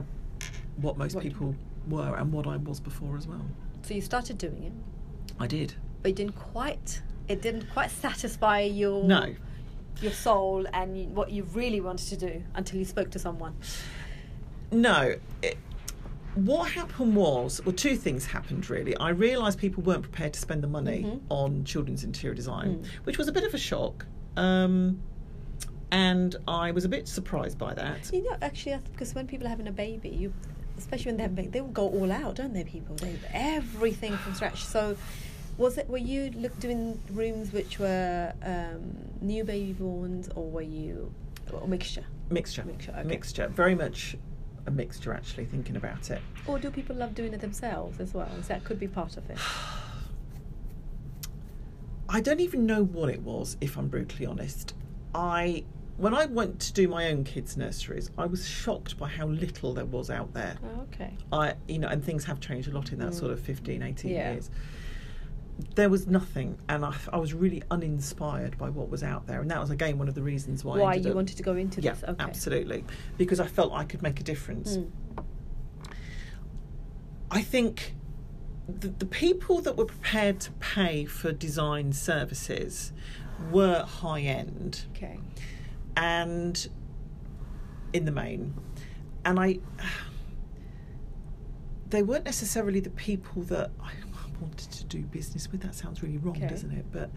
what 0.77 0.97
most 0.97 1.15
What- 1.15 1.23
people 1.23 1.55
were 1.87 2.15
and 2.15 2.31
what 2.31 2.47
I 2.47 2.57
was 2.57 2.79
before 2.79 3.17
as 3.17 3.27
well. 3.27 3.45
So 3.83 3.93
you 3.93 4.01
started 4.01 4.37
doing 4.37 4.63
it, 4.63 4.73
I 5.39 5.47
did. 5.47 5.73
but 6.01 6.09
it 6.11 6.15
didn't 6.15 6.35
quite. 6.35 7.01
It 7.27 7.41
didn't 7.41 7.69
quite 7.71 7.91
satisfy 7.91 8.61
your 8.61 9.03
No. 9.05 9.35
your 10.01 10.11
soul 10.11 10.65
and 10.73 11.15
what 11.15 11.31
you 11.31 11.43
really 11.53 11.79
wanted 11.81 12.07
to 12.09 12.17
do 12.17 12.43
until 12.55 12.79
you 12.79 12.85
spoke 12.85 13.09
to 13.11 13.19
someone. 13.19 13.55
No. 14.71 15.15
It, 15.41 15.57
what 16.35 16.71
happened 16.71 17.15
was, 17.15 17.61
well, 17.65 17.75
two 17.75 17.95
things 17.95 18.25
happened 18.25 18.69
really. 18.69 18.95
I 18.97 19.09
realised 19.09 19.59
people 19.59 19.83
weren't 19.83 20.01
prepared 20.01 20.33
to 20.33 20.39
spend 20.39 20.63
the 20.63 20.67
money 20.67 21.03
Mhm. 21.03 21.19
on 21.29 21.63
children's 21.63 22.03
interior 22.03 22.35
design, 22.35 22.77
Mm. 22.79 22.85
which 23.05 23.17
was 23.17 23.27
a 23.27 23.31
bit 23.31 23.43
of 23.43 23.53
a 23.53 23.57
shock. 23.57 24.05
Um, 24.35 24.99
and 25.91 26.35
I 26.47 26.71
was 26.71 26.85
a 26.85 26.89
bit 26.89 27.07
surprised 27.07 27.57
by 27.57 27.73
that. 27.75 28.11
You 28.11 28.23
know, 28.23 28.35
actually, 28.41 28.77
because 28.91 29.13
when 29.13 29.27
people 29.27 29.45
are 29.45 29.49
having 29.51 29.67
a 29.67 29.71
baby, 29.71 30.09
you, 30.09 30.33
especially 30.77 31.11
when 31.11 31.17
they're 31.17 31.29
big, 31.29 31.51
they 31.51 31.61
will 31.61 31.69
go 31.69 31.87
all 31.87 32.11
out, 32.11 32.35
don't 32.35 32.53
they? 32.53 32.63
People, 32.63 32.95
they 32.95 33.15
everything 33.31 34.13
from 34.17 34.33
scratch. 34.33 34.63
So, 34.65 34.97
was 35.57 35.77
it? 35.77 35.87
Were 35.87 35.99
you 35.99 36.31
look, 36.31 36.59
doing 36.59 36.99
rooms 37.11 37.53
which 37.53 37.77
were 37.77 38.33
um, 38.43 38.95
new 39.21 39.43
baby 39.43 39.75
borns, 39.79 40.35
or 40.35 40.49
were 40.49 40.63
you 40.63 41.13
a 41.61 41.67
mixture? 41.67 42.05
Mixture. 42.31 42.63
Mixture, 42.65 42.91
okay. 42.97 43.07
Mixture. 43.07 43.47
Very 43.49 43.75
much 43.75 44.17
a 44.65 44.71
mixture, 44.71 45.13
actually, 45.13 45.45
thinking 45.45 45.75
about 45.75 46.09
it. 46.11 46.21
Or 46.47 46.57
do 46.59 46.69
people 46.71 46.95
love 46.95 47.13
doing 47.15 47.33
it 47.33 47.41
themselves 47.41 47.99
as 47.99 48.13
well? 48.13 48.29
So 48.41 48.47
that 48.49 48.63
could 48.63 48.79
be 48.79 48.87
part 48.87 49.17
of 49.17 49.29
it. 49.29 49.37
I 52.09 52.21
don't 52.21 52.39
even 52.41 52.65
know 52.65 52.83
what 52.83 53.09
it 53.09 53.21
was, 53.21 53.57
if 53.61 53.77
I'm 53.77 53.87
brutally 53.87 54.25
honest. 54.25 54.73
I 55.15 55.63
when 55.97 56.15
I 56.15 56.25
went 56.25 56.59
to 56.61 56.73
do 56.73 56.87
my 56.87 57.09
own 57.11 57.23
kids' 57.23 57.55
nurseries, 57.55 58.09
I 58.17 58.25
was 58.25 58.47
shocked 58.47 58.97
by 58.97 59.07
how 59.07 59.27
little 59.27 59.73
there 59.75 59.85
was 59.85 60.09
out 60.09 60.33
there. 60.33 60.55
Oh, 60.63 60.81
okay. 60.93 61.15
I 61.31 61.53
you 61.67 61.79
know, 61.79 61.87
and 61.87 62.03
things 62.03 62.25
have 62.25 62.39
changed 62.39 62.67
a 62.67 62.71
lot 62.71 62.91
in 62.91 62.99
that 62.99 63.11
Mm. 63.11 63.19
sort 63.19 63.31
of 63.31 63.39
15, 63.39 63.81
18 63.83 64.11
Yeah. 64.11 64.33
years. 64.33 64.49
There 65.75 65.89
was 65.89 66.07
nothing, 66.07 66.57
and 66.67 66.83
I, 66.83 66.95
I 67.11 67.17
was 67.17 67.33
really 67.33 67.61
uninspired 67.69 68.57
by 68.57 68.69
what 68.69 68.89
was 68.89 69.03
out 69.03 69.27
there, 69.27 69.39
and 69.41 69.51
that 69.51 69.59
was 69.59 69.69
again 69.69 69.97
one 69.99 70.07
of 70.07 70.15
the 70.15 70.21
reasons 70.23 70.63
why. 70.65 70.77
I 70.77 70.81
Why 70.81 70.93
you 70.95 71.09
up- 71.09 71.15
wanted 71.15 71.37
to 71.37 71.43
go 71.43 71.53
into 71.55 71.81
yeah, 71.81 71.93
this? 71.93 72.03
Okay. 72.03 72.23
absolutely, 72.23 72.83
because 73.17 73.39
I 73.39 73.45
felt 73.47 73.71
I 73.73 73.83
could 73.83 74.01
make 74.01 74.19
a 74.19 74.23
difference. 74.23 74.77
Mm. 74.77 74.89
I 77.31 77.41
think 77.41 77.95
the, 78.67 78.87
the 78.89 79.05
people 79.05 79.61
that 79.61 79.75
were 79.77 79.85
prepared 79.85 80.39
to 80.41 80.51
pay 80.53 81.05
for 81.05 81.31
design 81.31 81.93
services 81.93 82.91
were 83.51 83.83
high 83.83 84.21
end 84.21 84.85
Okay. 84.95 85.19
and 85.97 86.67
in 87.91 88.05
the 88.05 88.11
main 88.11 88.53
and 89.25 89.39
i 89.39 89.59
they 91.89 92.01
weren't 92.03 92.25
necessarily 92.25 92.79
the 92.79 92.89
people 92.91 93.41
that 93.43 93.71
i 93.83 93.91
wanted 94.41 94.71
to 94.71 94.83
do 94.85 94.99
business 95.03 95.51
with. 95.51 95.61
That 95.61 95.75
sounds 95.75 96.01
really 96.03 96.17
wrong 96.17 96.37
Okay. 96.37 96.47
doesn't 96.47 96.71
it? 96.71 96.85
But 96.91 97.09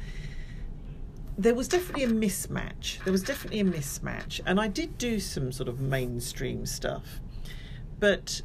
there 1.39 1.55
was 1.55 1.69
definitely 1.69 2.05
a 2.05 2.09
mismatch. 2.09 3.03
There 3.05 3.13
was 3.13 3.23
definitely 3.23 3.61
a 3.61 3.65
mismatch. 3.65 4.41
And 4.47 4.59
i 4.61 4.69
did 4.69 4.97
do 4.99 5.21
some 5.21 5.53
sort 5.53 5.69
of 5.69 5.81
mainstream 5.81 6.65
stuff. 6.67 7.21
But 8.01 8.43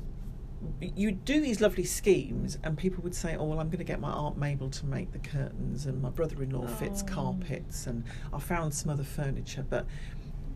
you 0.79 1.11
do 1.11 1.41
these 1.41 1.59
lovely 1.59 1.83
schemes 1.85 2.57
and 2.63 2.77
people 2.77 3.01
would 3.01 3.15
say 3.15 3.35
oh 3.35 3.45
well 3.45 3.59
i'm 3.59 3.67
going 3.69 3.79
to 3.79 3.83
get 3.83 3.99
my 3.99 4.11
aunt 4.11 4.37
mabel 4.37 4.69
to 4.69 4.85
make 4.85 5.11
the 5.11 5.17
curtains 5.17 5.87
and 5.87 5.99
my 5.99 6.09
brother-in-law 6.11 6.67
fits 6.67 7.01
Oh. 7.01 7.11
carpets 7.11 7.87
and 7.87 8.03
i 8.31 8.37
found 8.39 8.71
some 8.73 8.91
other 8.91 9.03
furniture. 9.03 9.65
But 9.67 9.87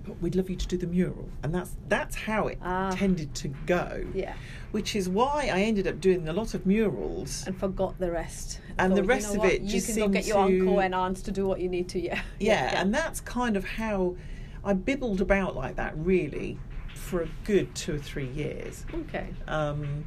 but 0.05 0.21
we'd 0.21 0.35
love 0.35 0.49
you 0.49 0.55
to 0.55 0.67
do 0.67 0.77
the 0.77 0.87
mural 0.87 1.27
and 1.43 1.53
that's 1.53 1.75
that's 1.89 2.15
how 2.15 2.47
it 2.47 2.57
Ah. 2.61 2.91
tended 2.91 3.33
to 3.35 3.47
go 3.65 4.05
Yeah. 4.13 4.33
which 4.71 4.95
is 4.95 5.09
why 5.09 5.49
i 5.51 5.61
ended 5.61 5.87
up 5.87 5.99
doing 5.99 6.27
a 6.27 6.33
lot 6.33 6.53
of 6.53 6.65
murals 6.65 7.45
And 7.47 7.57
forgot 7.57 7.97
the 7.99 8.11
rest. 8.11 8.61
And 8.77 8.91
the 8.91 8.97
Thought, 8.97 9.03
you 9.03 9.09
rest 9.09 9.33
know 9.35 9.43
of 9.43 9.49
it 9.49 9.61
you 9.61 9.69
just 9.69 9.87
can 9.87 9.97
go 9.97 10.07
get 10.09 10.25
your 10.27 10.37
uncle 10.37 10.79
and 10.79 10.93
aunts 10.93 11.21
to 11.23 11.31
do 11.31 11.47
what 11.47 11.59
you 11.61 11.69
need 11.69 11.87
to. 11.89 11.99
Yeah. 12.07 12.21
yeah, 12.39 12.81
and 12.81 12.93
that's 12.93 13.19
kind 13.21 13.55
of 13.57 13.63
how 13.65 14.15
i 14.63 14.73
bibbled 14.73 15.21
about 15.21 15.55
like 15.55 15.75
that 15.77 15.93
really 15.97 16.57
for 16.93 17.21
a 17.21 17.29
good 17.43 17.73
two 17.75 17.95
or 17.95 17.99
three 17.99 18.27
years 18.29 18.85
Okay. 18.93 19.27
um, 19.47 20.05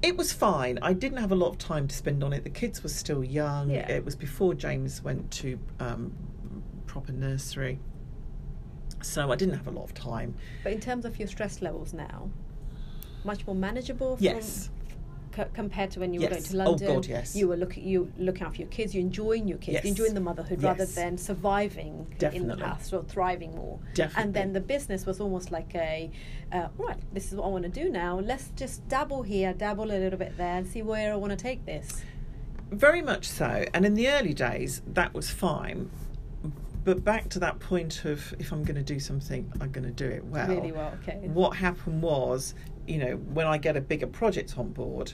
it 0.00 0.16
was 0.16 0.32
fine. 0.32 0.78
I 0.80 0.92
didn't 0.92 1.18
have 1.18 1.32
a 1.32 1.34
lot 1.34 1.48
of 1.48 1.58
time 1.58 1.88
to 1.88 1.96
spend 1.96 2.22
on 2.22 2.32
it. 2.32 2.44
The 2.44 2.50
kids 2.50 2.84
were 2.84 2.88
still 2.88 3.24
young. 3.24 3.68
Yeah. 3.70 3.90
It 3.90 4.04
was 4.04 4.14
before 4.14 4.54
James 4.54 5.02
went 5.02 5.28
to 5.32 5.58
um, 5.80 6.12
proper 6.86 7.10
nursery, 7.10 7.80
so 9.02 9.30
I 9.32 9.36
didn't 9.36 9.54
have 9.56 9.66
a 9.68 9.70
lot 9.70 9.84
of 9.84 9.94
time. 9.94 10.34
But 10.62 10.72
in 10.72 10.80
terms 10.80 11.04
of 11.04 11.18
your 11.18 11.28
stress 11.28 11.62
levels 11.62 11.92
now, 11.92 12.30
much 13.24 13.46
more 13.46 13.56
manageable. 13.56 14.16
Yes, 14.20 14.70
c- 15.34 15.42
compared 15.54 15.90
to 15.92 16.00
when 16.00 16.14
you 16.14 16.20
were 16.20 16.26
going 16.28 16.40
Yes. 16.42 16.50
to 16.50 16.56
Oh, 16.62 16.70
London. 16.70 16.94
God, 16.94 17.06
yes. 17.06 17.36
You 17.36 17.48
were 17.48 17.56
looking. 17.56 17.86
You 17.86 18.10
looking 18.18 18.44
after 18.46 18.58
your 18.60 18.68
kids. 18.68 18.94
You're 18.94 19.02
enjoying 19.02 19.46
your 19.48 19.58
kids. 19.58 19.74
Yes. 19.74 19.84
You're 19.84 19.90
enjoying 19.90 20.14
the 20.14 20.20
motherhood 20.20 20.62
rather 20.62 20.86
than 20.86 21.18
surviving 21.18 22.06
in 22.32 22.46
the 22.48 22.56
past 22.56 22.92
or 22.92 23.02
thriving 23.04 23.54
more. 23.54 23.78
definitely. 23.94 24.22
And 24.22 24.34
then 24.34 24.52
the 24.52 24.60
business 24.60 25.04
was 25.06 25.20
almost 25.20 25.50
like 25.50 25.74
a, 25.74 26.10
uh, 26.52 26.68
right, 26.78 26.96
this 27.12 27.28
is 27.30 27.34
what 27.36 27.44
I 27.46 27.48
want 27.48 27.64
to 27.64 27.70
do 27.70 27.90
now. 27.90 28.18
Let's 28.20 28.50
just 28.56 28.86
dabble 28.88 29.22
here, 29.22 29.52
dabble 29.52 29.84
a 29.84 29.98
little 29.98 30.18
bit 30.18 30.36
there, 30.36 30.56
and 30.56 30.66
see 30.66 30.82
where 30.82 31.12
I 31.12 31.16
want 31.16 31.30
to 31.30 31.36
take 31.36 31.64
this. 31.66 32.02
Very 32.70 33.02
much 33.02 33.26
so. 33.28 33.64
And 33.74 33.84
in 33.86 33.94
the 33.94 34.08
early 34.08 34.34
days, 34.34 34.82
that 34.86 35.14
was 35.14 35.30
fine. 35.30 35.90
But 36.88 37.04
back 37.04 37.28
to 37.28 37.38
that 37.40 37.60
point 37.60 38.06
of 38.06 38.34
if 38.38 38.50
I'm 38.50 38.64
going 38.64 38.76
to 38.76 38.82
do 38.82 38.98
something, 38.98 39.52
I'm 39.60 39.70
going 39.72 39.84
to 39.84 39.90
do 39.90 40.06
it 40.08 40.24
well. 40.24 40.48
really 40.48 40.72
well, 40.72 40.96
okay. 41.02 41.18
What 41.28 41.54
happened 41.54 42.00
was, 42.00 42.54
you 42.86 42.96
know, 42.96 43.16
when 43.34 43.46
I 43.46 43.58
get 43.58 43.76
a 43.76 43.80
bigger 43.82 44.06
project 44.06 44.56
on 44.56 44.70
board, 44.70 45.12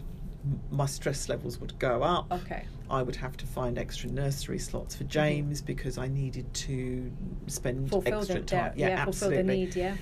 my 0.71 0.87
stress 0.87 1.29
levels 1.29 1.59
would 1.59 1.77
go 1.81 2.05
up. 2.05 2.31
Okay. 2.31 2.65
I 2.89 3.03
would 3.03 3.17
have 3.17 3.37
to 3.39 3.47
find 3.47 3.77
extra 3.77 4.09
nursery 4.09 4.61
slots 4.61 4.95
for 4.95 5.03
mm-hmm. 5.03 5.11
James 5.11 5.63
because 5.63 5.99
I 5.99 6.07
needed 6.07 6.55
to 6.55 7.11
spend 7.49 7.91
Fulfill 7.91 8.19
extra 8.21 8.37
the, 8.37 8.43
time. 8.43 8.73
yeah, 8.77 8.91
yeah, 8.91 9.05
fulfill 9.07 9.31
the 9.31 9.43
need, 9.43 9.75
yeah. 9.75 9.97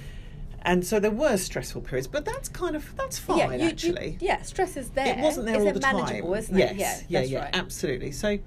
And 0.64 0.86
so 0.86 1.00
there 1.00 1.10
were 1.10 1.38
stressful 1.38 1.80
periods, 1.80 2.06
but 2.06 2.26
that's 2.26 2.50
kind 2.50 2.76
of 2.76 2.94
that's 2.96 3.18
fine 3.18 3.38
yeah, 3.38 3.52
you- 3.52 3.62
you- 3.62 3.68
actually. 3.70 4.18
yeah, 4.20 4.42
stress 4.42 4.76
is 4.76 4.90
there. 4.90 5.18
It 5.18 5.22
wasn't 5.22 5.46
there 5.46 5.56
Is 5.56 5.62
all 5.62 5.68
it 5.68 5.72
the 5.72 5.80
time. 5.80 6.34
isn't 6.34 6.58
yes, 6.58 6.70
it? 6.70 6.76
Yeah, 6.76 6.90
yeah, 7.08 7.20
that's 7.20 7.30
yeah, 7.30 7.38
right. 7.44 7.56
absolutely. 7.56 8.12
So 8.12 8.38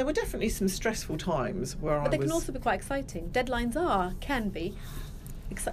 there 0.00 0.06
were 0.06 0.14
definitely 0.14 0.48
some 0.48 0.66
stressful 0.66 1.18
times 1.18 1.76
where 1.76 1.98
I 2.00 2.04
But 2.04 2.12
they 2.12 2.16
can 2.16 2.32
also 2.32 2.52
be 2.52 2.58
quite 2.58 2.76
exciting. 2.76 3.28
Deadlines 3.34 3.76
are, 3.76 4.14
can 4.18 4.48
be. 4.48 4.74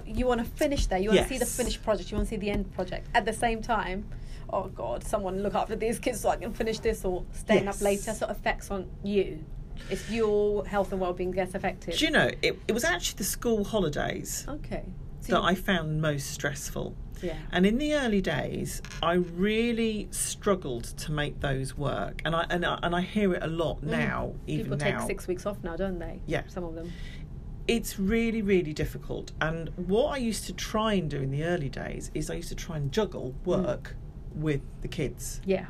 You 0.04 0.26
want 0.26 0.44
to 0.44 0.46
finish 0.46 0.84
there. 0.84 0.98
You 0.98 1.08
want 1.08 1.22
to 1.22 1.28
see 1.28 1.38
the 1.38 1.46
finished 1.46 1.82
project. 1.82 2.10
You 2.10 2.18
want 2.18 2.28
to 2.28 2.34
see 2.34 2.36
the 2.36 2.50
end 2.50 2.70
project. 2.74 3.08
At 3.14 3.24
the 3.24 3.32
same 3.32 3.62
time, 3.62 4.06
oh 4.52 4.64
God, 4.64 5.02
someone 5.02 5.42
look 5.42 5.54
after 5.54 5.76
these 5.76 5.98
kids 5.98 6.20
so 6.20 6.28
I 6.28 6.36
can 6.36 6.52
finish 6.52 6.78
this 6.78 7.06
or 7.06 7.24
staying 7.32 7.64
Yes. 7.64 7.76
up 7.76 7.82
later. 7.82 8.12
So 8.12 8.26
it 8.26 8.32
affects 8.32 8.70
on 8.70 8.90
you. 9.02 9.42
It's 9.88 10.10
your 10.10 10.66
health 10.66 10.92
and 10.92 11.00
well-being 11.00 11.30
gets 11.30 11.54
affected. 11.54 11.96
Do 11.96 12.04
you 12.04 12.10
know 12.10 12.30
it? 12.42 12.58
It 12.68 12.72
was 12.72 12.84
actually 12.84 13.16
the 13.16 13.24
school 13.24 13.64
holidays 13.64 14.44
okay. 14.46 14.84
So 15.22 15.32
that 15.32 15.40
you- 15.40 15.48
I 15.48 15.54
found 15.54 16.02
most 16.02 16.32
stressful. 16.32 16.94
Yeah. 17.22 17.36
And 17.52 17.66
in 17.66 17.78
the 17.78 17.94
early 17.94 18.20
days, 18.20 18.82
I 19.02 19.14
really 19.14 20.08
struggled 20.10 20.84
to 20.84 21.12
make 21.12 21.40
those 21.40 21.76
work, 21.76 22.22
and 22.24 22.34
I 22.34 22.46
and 22.50 22.64
I, 22.64 22.78
and 22.82 22.94
I 22.94 23.00
hear 23.00 23.34
it 23.34 23.42
a 23.42 23.46
lot 23.48 23.80
Mm. 23.82 23.90
now. 23.90 24.32
Even 24.46 24.64
People 24.72 24.78
now, 24.78 24.98
take 24.98 25.06
six 25.06 25.26
weeks 25.28 25.46
off 25.46 25.58
now, 25.62 25.76
don't 25.76 25.98
they? 25.98 26.20
Yeah. 26.26 26.42
Some 26.48 26.64
of 26.64 26.74
them. 26.74 26.92
it's 27.66 27.98
really 27.98 28.40
really 28.40 28.72
difficult. 28.72 29.32
And 29.42 29.68
what 29.76 30.06
I 30.14 30.16
used 30.16 30.46
to 30.46 30.52
try 30.54 30.94
and 30.94 31.10
do 31.10 31.18
in 31.20 31.30
the 31.30 31.44
early 31.44 31.68
days 31.68 32.10
is 32.14 32.30
I 32.30 32.34
used 32.34 32.48
to 32.48 32.54
try 32.54 32.76
and 32.78 32.90
juggle 32.90 33.34
Mm. 33.42 33.46
work 33.46 33.96
with 34.34 34.62
the 34.80 34.88
kids, 34.88 35.40
Yeah. 35.44 35.66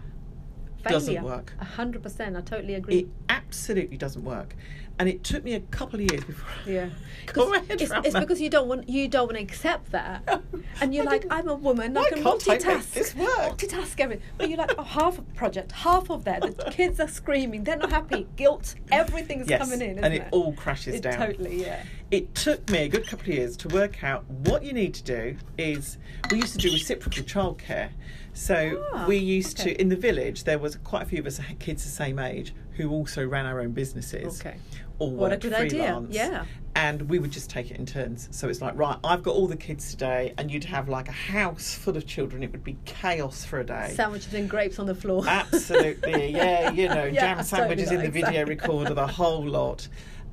failure. 0.85 0.99
doesn't 0.99 1.23
work. 1.25 1.55
A 1.61 1.65
hundred 1.65 2.03
percent. 2.05 2.37
I 2.37 2.41
totally 2.41 2.75
agree. 2.75 2.99
It 3.01 3.09
absolutely 3.29 3.97
doesn't 3.97 4.23
work, 4.25 4.55
and 4.99 5.09
it 5.09 5.23
took 5.25 5.45
me 5.45 5.55
a 5.55 5.61
couple 5.61 6.01
of 6.01 6.11
years 6.11 6.25
before. 6.25 6.73
yeah. 6.73 6.89
Got 7.27 7.35
'Cause 7.35 7.51
my 7.51 7.59
head 7.59 7.83
it's, 7.83 7.93
it's 8.07 8.19
because 8.19 8.41
you 8.41 8.49
don't 8.49 8.69
want 8.69 8.89
you 8.89 9.07
don't 9.07 9.27
want 9.27 9.37
to 9.37 9.43
accept 9.43 9.91
that, 9.93 10.43
and 10.81 10.95
you're 10.95 11.07
I 11.07 11.13
like, 11.13 11.27
I'm 11.31 11.47
a 11.49 11.55
woman, 11.55 11.95
I 11.97 12.09
can 12.09 12.19
I 12.19 12.23
make 12.23 12.41
multitask. 12.41 12.93
this 12.93 13.15
work? 13.15 13.29
Multitask 13.29 14.01
everything. 14.01 14.25
But 14.39 14.49
you're 14.49 14.57
like, 14.57 14.73
oh, 14.79 14.83
half 14.83 15.19
of 15.19 15.35
project, 15.35 15.73
half 15.73 16.11
of 16.11 16.25
that. 16.25 16.41
The 16.41 16.53
kids 16.71 17.01
are 17.01 17.09
screaming. 17.09 17.65
They're 17.65 17.77
not 17.77 17.91
happy. 17.91 18.27
Guilt. 18.37 18.77
Everything's 18.91 19.49
Yes, 19.51 19.61
coming 19.61 19.83
in, 19.83 19.91
isn't 19.93 20.05
and 20.05 20.15
it 20.15 20.23
it? 20.23 20.29
all 20.33 20.55
crashes 20.55 20.95
It 20.95 21.03
down. 21.03 21.19
Totally. 21.19 21.61
Yeah. 21.63 21.83
It 22.11 22.35
took 22.35 22.71
me 22.71 22.79
a 22.85 22.89
good 22.89 23.07
couple 23.07 23.29
of 23.31 23.35
years 23.35 23.59
to 23.59 23.69
work 23.69 24.03
out 24.03 24.25
what 24.31 24.65
you 24.65 24.73
need 24.73 24.95
to 24.95 25.03
do 25.03 25.37
is 25.59 25.99
we 26.31 26.39
used 26.39 26.55
to 26.55 26.59
do 26.59 26.73
reciprocal 26.73 27.25
childcare. 27.25 27.91
So 28.33 28.87
Ah, 28.95 29.05
we 29.07 29.17
used 29.19 29.61
okay. 29.61 29.75
to 29.75 29.81
in 29.81 29.91
the 29.91 29.97
village 29.97 30.45
there 30.45 30.59
was 30.59 30.77
quite 30.77 31.03
a 31.03 31.07
few 31.07 31.19
of 31.19 31.27
us 31.27 31.37
had 31.37 31.59
kids 31.59 31.85
the 31.85 31.91
same 31.91 32.19
age 32.19 32.55
who 32.77 32.91
also 32.91 33.27
ran 33.27 33.45
our 33.45 33.61
own 33.61 33.73
businesses. 33.73 34.41
Okay. 34.41 34.57
Or 34.99 35.11
What 35.11 35.27
a 35.27 35.31
worked 35.35 35.43
good 35.43 35.53
idea. 35.55 36.03
Yeah. 36.11 36.45
And 36.75 37.03
we 37.09 37.19
would 37.19 37.31
just 37.33 37.51
take 37.51 37.71
it 37.71 37.77
in 37.77 37.87
turns. 37.87 38.29
So 38.31 38.49
it's 38.49 38.61
like, 38.61 38.77
right, 38.77 38.97
I've 39.03 39.23
got 39.23 39.35
all 39.35 39.47
the 39.49 39.57
kids 39.57 39.91
today 39.91 40.33
and 40.39 40.51
you'd 40.51 40.65
have 40.65 40.89
like 40.89 41.09
a 41.09 41.13
house 41.13 41.75
full 41.75 41.97
of 41.97 42.07
children. 42.07 42.43
It 42.43 42.53
would 42.53 42.63
be 42.65 42.77
chaos 42.85 43.45
for 43.45 43.59
a 43.61 43.65
day. 43.65 43.93
Sandwiches 43.95 44.33
and 44.35 44.49
grapes 44.49 44.79
on 44.79 44.87
the 44.87 44.95
floor. 44.95 45.25
Absolutely, 45.27 46.31
yeah, 46.33 46.71
you 46.71 46.89
know, 46.89 47.05
Yeah, 47.13 47.35
jam 47.35 47.45
sandwiches 47.45 47.89
totally 47.89 48.07
in 48.07 48.13
the 48.13 48.21
like, 48.21 48.27
video 48.33 48.47
recorder, 48.47 48.95
the 48.95 49.07
whole 49.07 49.45
lot. 49.45 49.89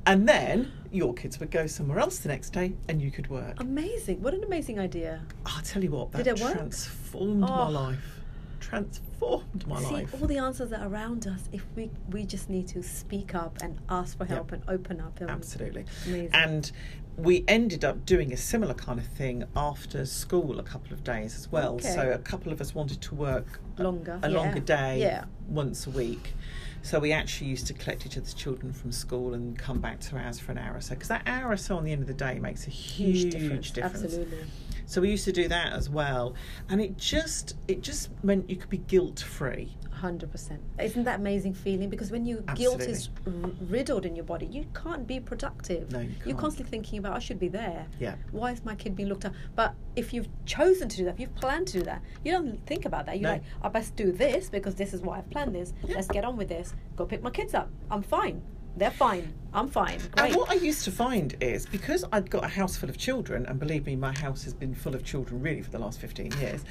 And 0.06 0.28
then 0.28 0.70
your 0.92 1.14
kids 1.14 1.40
would 1.40 1.50
go 1.50 1.66
somewhere 1.66 1.98
else 1.98 2.18
the 2.20 2.28
next 2.28 2.50
day 2.50 2.74
and 2.88 3.02
you 3.02 3.10
could 3.10 3.28
work. 3.28 3.60
Amazing. 3.60 4.22
What 4.22 4.34
an 4.34 4.44
amazing 4.44 4.78
idea. 4.78 5.22
I'll 5.46 5.62
tell 5.62 5.82
you 5.82 5.90
what, 5.90 6.12
that 6.12 6.18
Did 6.24 6.38
it 6.38 6.40
work? 6.44 6.52
transformed 6.54 7.40
my 7.40 7.66
Oh. 7.66 7.70
life. 7.70 8.15
Transformed 8.60 9.66
my 9.66 9.80
See, 9.82 9.90
life. 9.94 10.14
all 10.20 10.26
the 10.28 10.38
answers 10.38 10.72
are 10.72 10.86
around 10.86 11.26
us. 11.26 11.48
If 11.52 11.64
we 11.76 11.90
we 12.10 12.24
just 12.24 12.48
need 12.50 12.68
to 12.68 12.82
speak 12.82 13.34
up 13.34 13.58
and 13.62 13.78
ask 13.88 14.16
for 14.18 14.24
help 14.24 14.52
and 14.52 14.62
open 14.68 15.00
up. 15.00 15.18
um, 15.20 15.28
Absolutely. 15.28 15.84
Amazing. 16.06 16.30
And 16.34 16.72
we 17.16 17.44
ended 17.48 17.84
up 17.84 18.04
doing 18.04 18.32
a 18.32 18.36
similar 18.36 18.74
kind 18.74 18.98
of 18.98 19.06
thing 19.06 19.44
after 19.56 20.04
school 20.04 20.58
a 20.58 20.62
couple 20.62 20.92
of 20.92 21.02
days 21.02 21.34
as 21.36 21.50
well. 21.50 21.74
Okay. 21.76 21.94
So 21.94 22.10
a 22.10 22.18
couple 22.18 22.52
of 22.52 22.60
us 22.60 22.74
wanted 22.74 23.00
to 23.02 23.14
work 23.14 23.58
Longer, 23.78 24.18
a 24.22 24.28
yeah. 24.30 24.36
longer 24.36 24.60
day 24.60 25.00
Yeah. 25.00 25.24
once 25.48 25.86
a 25.86 25.90
week. 25.90 26.34
So 26.82 27.00
we 27.00 27.12
actually 27.12 27.48
used 27.48 27.66
to 27.68 27.72
collect 27.74 28.06
each 28.06 28.16
other's 28.16 28.34
children 28.34 28.72
from 28.72 28.92
school 28.92 29.34
and 29.34 29.58
come 29.58 29.80
back 29.80 29.98
to 30.00 30.16
ours 30.18 30.38
for 30.38 30.52
an 30.52 30.58
hour 30.58 30.76
or 30.76 30.80
so 30.80 30.94
because 30.94 31.08
that 31.08 31.22
hour 31.26 31.50
or 31.50 31.56
so 31.56 31.76
on 31.76 31.84
the 31.84 31.90
end 31.90 32.02
of 32.02 32.06
the 32.06 32.14
day 32.14 32.38
makes 32.38 32.66
a 32.66 32.70
huge, 32.70 33.32
difference. 33.32 33.76
Absolutely. 33.78 34.38
So 34.86 35.00
we 35.00 35.10
used 35.10 35.24
to 35.24 35.32
do 35.32 35.48
that 35.48 35.72
as 35.72 35.90
well, 35.90 36.34
and 36.68 36.80
it 36.80 36.96
just 36.96 37.56
it 37.68 37.82
just 37.82 38.10
meant 38.24 38.48
you 38.48 38.56
could 38.56 38.70
be 38.70 38.78
guilt 38.78 39.20
free. 39.20 39.76
Hundred 39.90 40.30
percent. 40.30 40.60
Isn't 40.78 41.04
that 41.04 41.18
amazing 41.20 41.54
feeling? 41.54 41.88
Because 41.88 42.10
when 42.10 42.24
you 42.26 42.44
guilt 42.54 42.82
is 42.82 43.08
r- 43.26 43.32
riddled 43.68 44.04
in 44.04 44.14
your 44.14 44.26
body, 44.26 44.44
you 44.46 44.66
can't 44.74 45.06
be 45.06 45.18
productive. 45.20 45.90
No, 45.90 46.00
you 46.00 46.08
can't. 46.10 46.26
You're 46.26 46.36
constantly 46.36 46.70
thinking 46.70 46.98
about 46.98 47.14
I 47.14 47.18
should 47.18 47.40
be 47.40 47.48
there. 47.48 47.86
Yeah. 47.98 48.14
Why 48.30 48.52
is 48.52 48.62
my 48.64 48.74
kid 48.74 48.94
being 48.94 49.08
looked 49.08 49.24
at? 49.24 49.32
But 49.54 49.74
if 49.96 50.12
you've 50.12 50.28
chosen 50.44 50.88
to 50.90 50.96
do 50.98 51.04
that, 51.06 51.14
if 51.14 51.20
you've 51.20 51.34
planned 51.34 51.66
to 51.68 51.78
do 51.78 51.84
that, 51.86 52.02
you 52.24 52.30
don't 52.32 52.64
think 52.66 52.84
about 52.84 53.06
that. 53.06 53.18
You're 53.18 53.30
No. 53.30 53.34
like, 53.36 53.42
I 53.62 53.68
best 53.70 53.96
do 53.96 54.12
this 54.12 54.50
because 54.50 54.74
this 54.74 54.92
is 54.92 55.00
why 55.00 55.16
I've 55.18 55.30
planned 55.30 55.54
this. 55.54 55.72
Yeah. 55.84 55.94
Let's 55.96 56.08
get 56.08 56.24
on 56.26 56.36
with 56.36 56.48
this. 56.48 56.74
Go 56.94 57.06
pick 57.06 57.22
my 57.22 57.30
kids 57.30 57.54
up. 57.54 57.70
I'm 57.90 58.02
fine. 58.02 58.42
They're 58.76 58.90
fine. 58.90 59.32
I'm 59.54 59.68
fine. 59.68 59.98
Great. 60.16 60.32
And 60.32 60.36
what 60.36 60.50
I 60.50 60.54
used 60.54 60.84
to 60.84 60.90
find 60.90 61.34
is 61.40 61.64
because 61.64 62.04
I've 62.12 62.28
got 62.28 62.44
a 62.44 62.48
house 62.48 62.76
full 62.76 62.90
of 62.90 62.98
children, 62.98 63.46
and 63.46 63.58
believe 63.58 63.86
me, 63.86 63.96
my 63.96 64.12
house 64.18 64.44
has 64.44 64.52
been 64.52 64.74
full 64.74 64.94
of 64.94 65.02
children 65.02 65.40
really 65.40 65.62
for 65.62 65.70
the 65.70 65.78
last 65.78 65.98
15 65.98 66.32
years. 66.40 66.62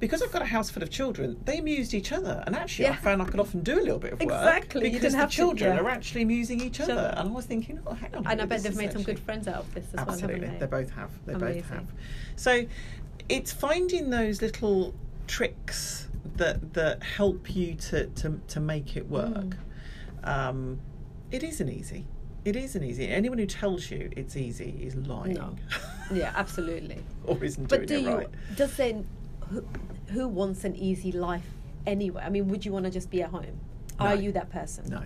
Because 0.00 0.22
I've 0.22 0.32
got 0.32 0.40
a 0.40 0.46
house 0.46 0.70
full 0.70 0.82
of 0.82 0.88
children, 0.90 1.38
they 1.44 1.58
amused 1.58 1.92
each 1.92 2.10
other. 2.10 2.42
And 2.46 2.56
actually, 2.56 2.88
I 2.88 2.96
found 2.96 3.20
I 3.20 3.26
could 3.26 3.38
often 3.38 3.62
do 3.62 3.78
a 3.78 3.82
little 3.82 3.98
bit 3.98 4.14
of 4.14 4.20
work. 4.20 4.30
Exactly, 4.30 4.80
you 4.86 4.92
Because 4.92 5.00
didn't 5.02 5.12
the 5.12 5.18
have 5.18 5.30
to- 5.30 5.36
children 5.36 5.76
yeah. 5.76 5.82
are 5.82 5.88
actually 5.90 6.22
amusing 6.22 6.60
each 6.62 6.80
other. 6.80 7.14
And 7.16 7.28
I 7.28 7.32
was 7.32 7.44
thinking, 7.44 7.80
oh, 7.86 7.92
hang 7.92 8.14
on. 8.14 8.26
and 8.26 8.40
I 8.40 8.46
bet 8.46 8.62
they've 8.62 8.74
made 8.74 8.92
some 8.92 9.02
good 9.02 9.18
friends 9.18 9.46
out 9.46 9.56
of 9.56 9.74
this 9.74 9.84
as 9.92 10.00
Absolutely. 10.00 10.40
well, 10.40 10.40
haven't 10.40 10.58
They 10.58 10.66
they? 10.66 10.82
both 10.84 10.90
have. 10.92 11.10
They 11.26 11.34
both 11.34 11.68
have. 11.68 11.92
So 12.36 12.64
it's 13.28 13.52
finding 13.52 14.08
those 14.08 14.40
little 14.40 14.94
tricks 15.26 16.08
that 16.36 16.72
that 16.72 17.02
help 17.02 17.54
you 17.54 17.74
to, 17.74 18.06
to, 18.06 18.40
to 18.48 18.58
make 18.60 18.96
it 18.96 19.08
work. 19.10 19.54
Mm. 20.24 20.28
Um, 20.28 20.80
it 21.32 21.42
isn't 21.42 21.68
easy. 21.68 22.06
It 22.44 22.56
isn't 22.56 22.82
easy. 22.82 23.08
Anyone 23.08 23.38
who 23.38 23.46
tells 23.46 23.90
you 23.90 24.10
it's 24.16 24.36
easy 24.36 24.78
is 24.82 24.94
lying. 24.96 25.34
No. 25.34 25.56
Yeah, 26.12 26.32
absolutely. 26.36 26.98
or 27.24 27.42
isn't 27.42 27.68
But 27.70 27.86
doing 27.86 28.04
do 28.04 28.18
it 28.18 28.30
you? 28.50 28.54
Does 28.56 28.76
then 28.76 29.06
who, 29.48 29.64
who 30.08 30.28
wants 30.28 30.64
an 30.64 30.76
easy 30.76 31.10
life 31.10 31.46
anyway? 31.86 32.22
I 32.22 32.28
mean, 32.28 32.48
would 32.48 32.66
you 32.66 32.72
want 32.72 32.84
to 32.84 32.90
just 32.90 33.08
be 33.08 33.22
at 33.22 33.30
home? 33.30 33.58
Are 33.98 34.14
you 34.14 34.30
that 34.32 34.50
person? 34.50 34.90
No, 34.90 35.02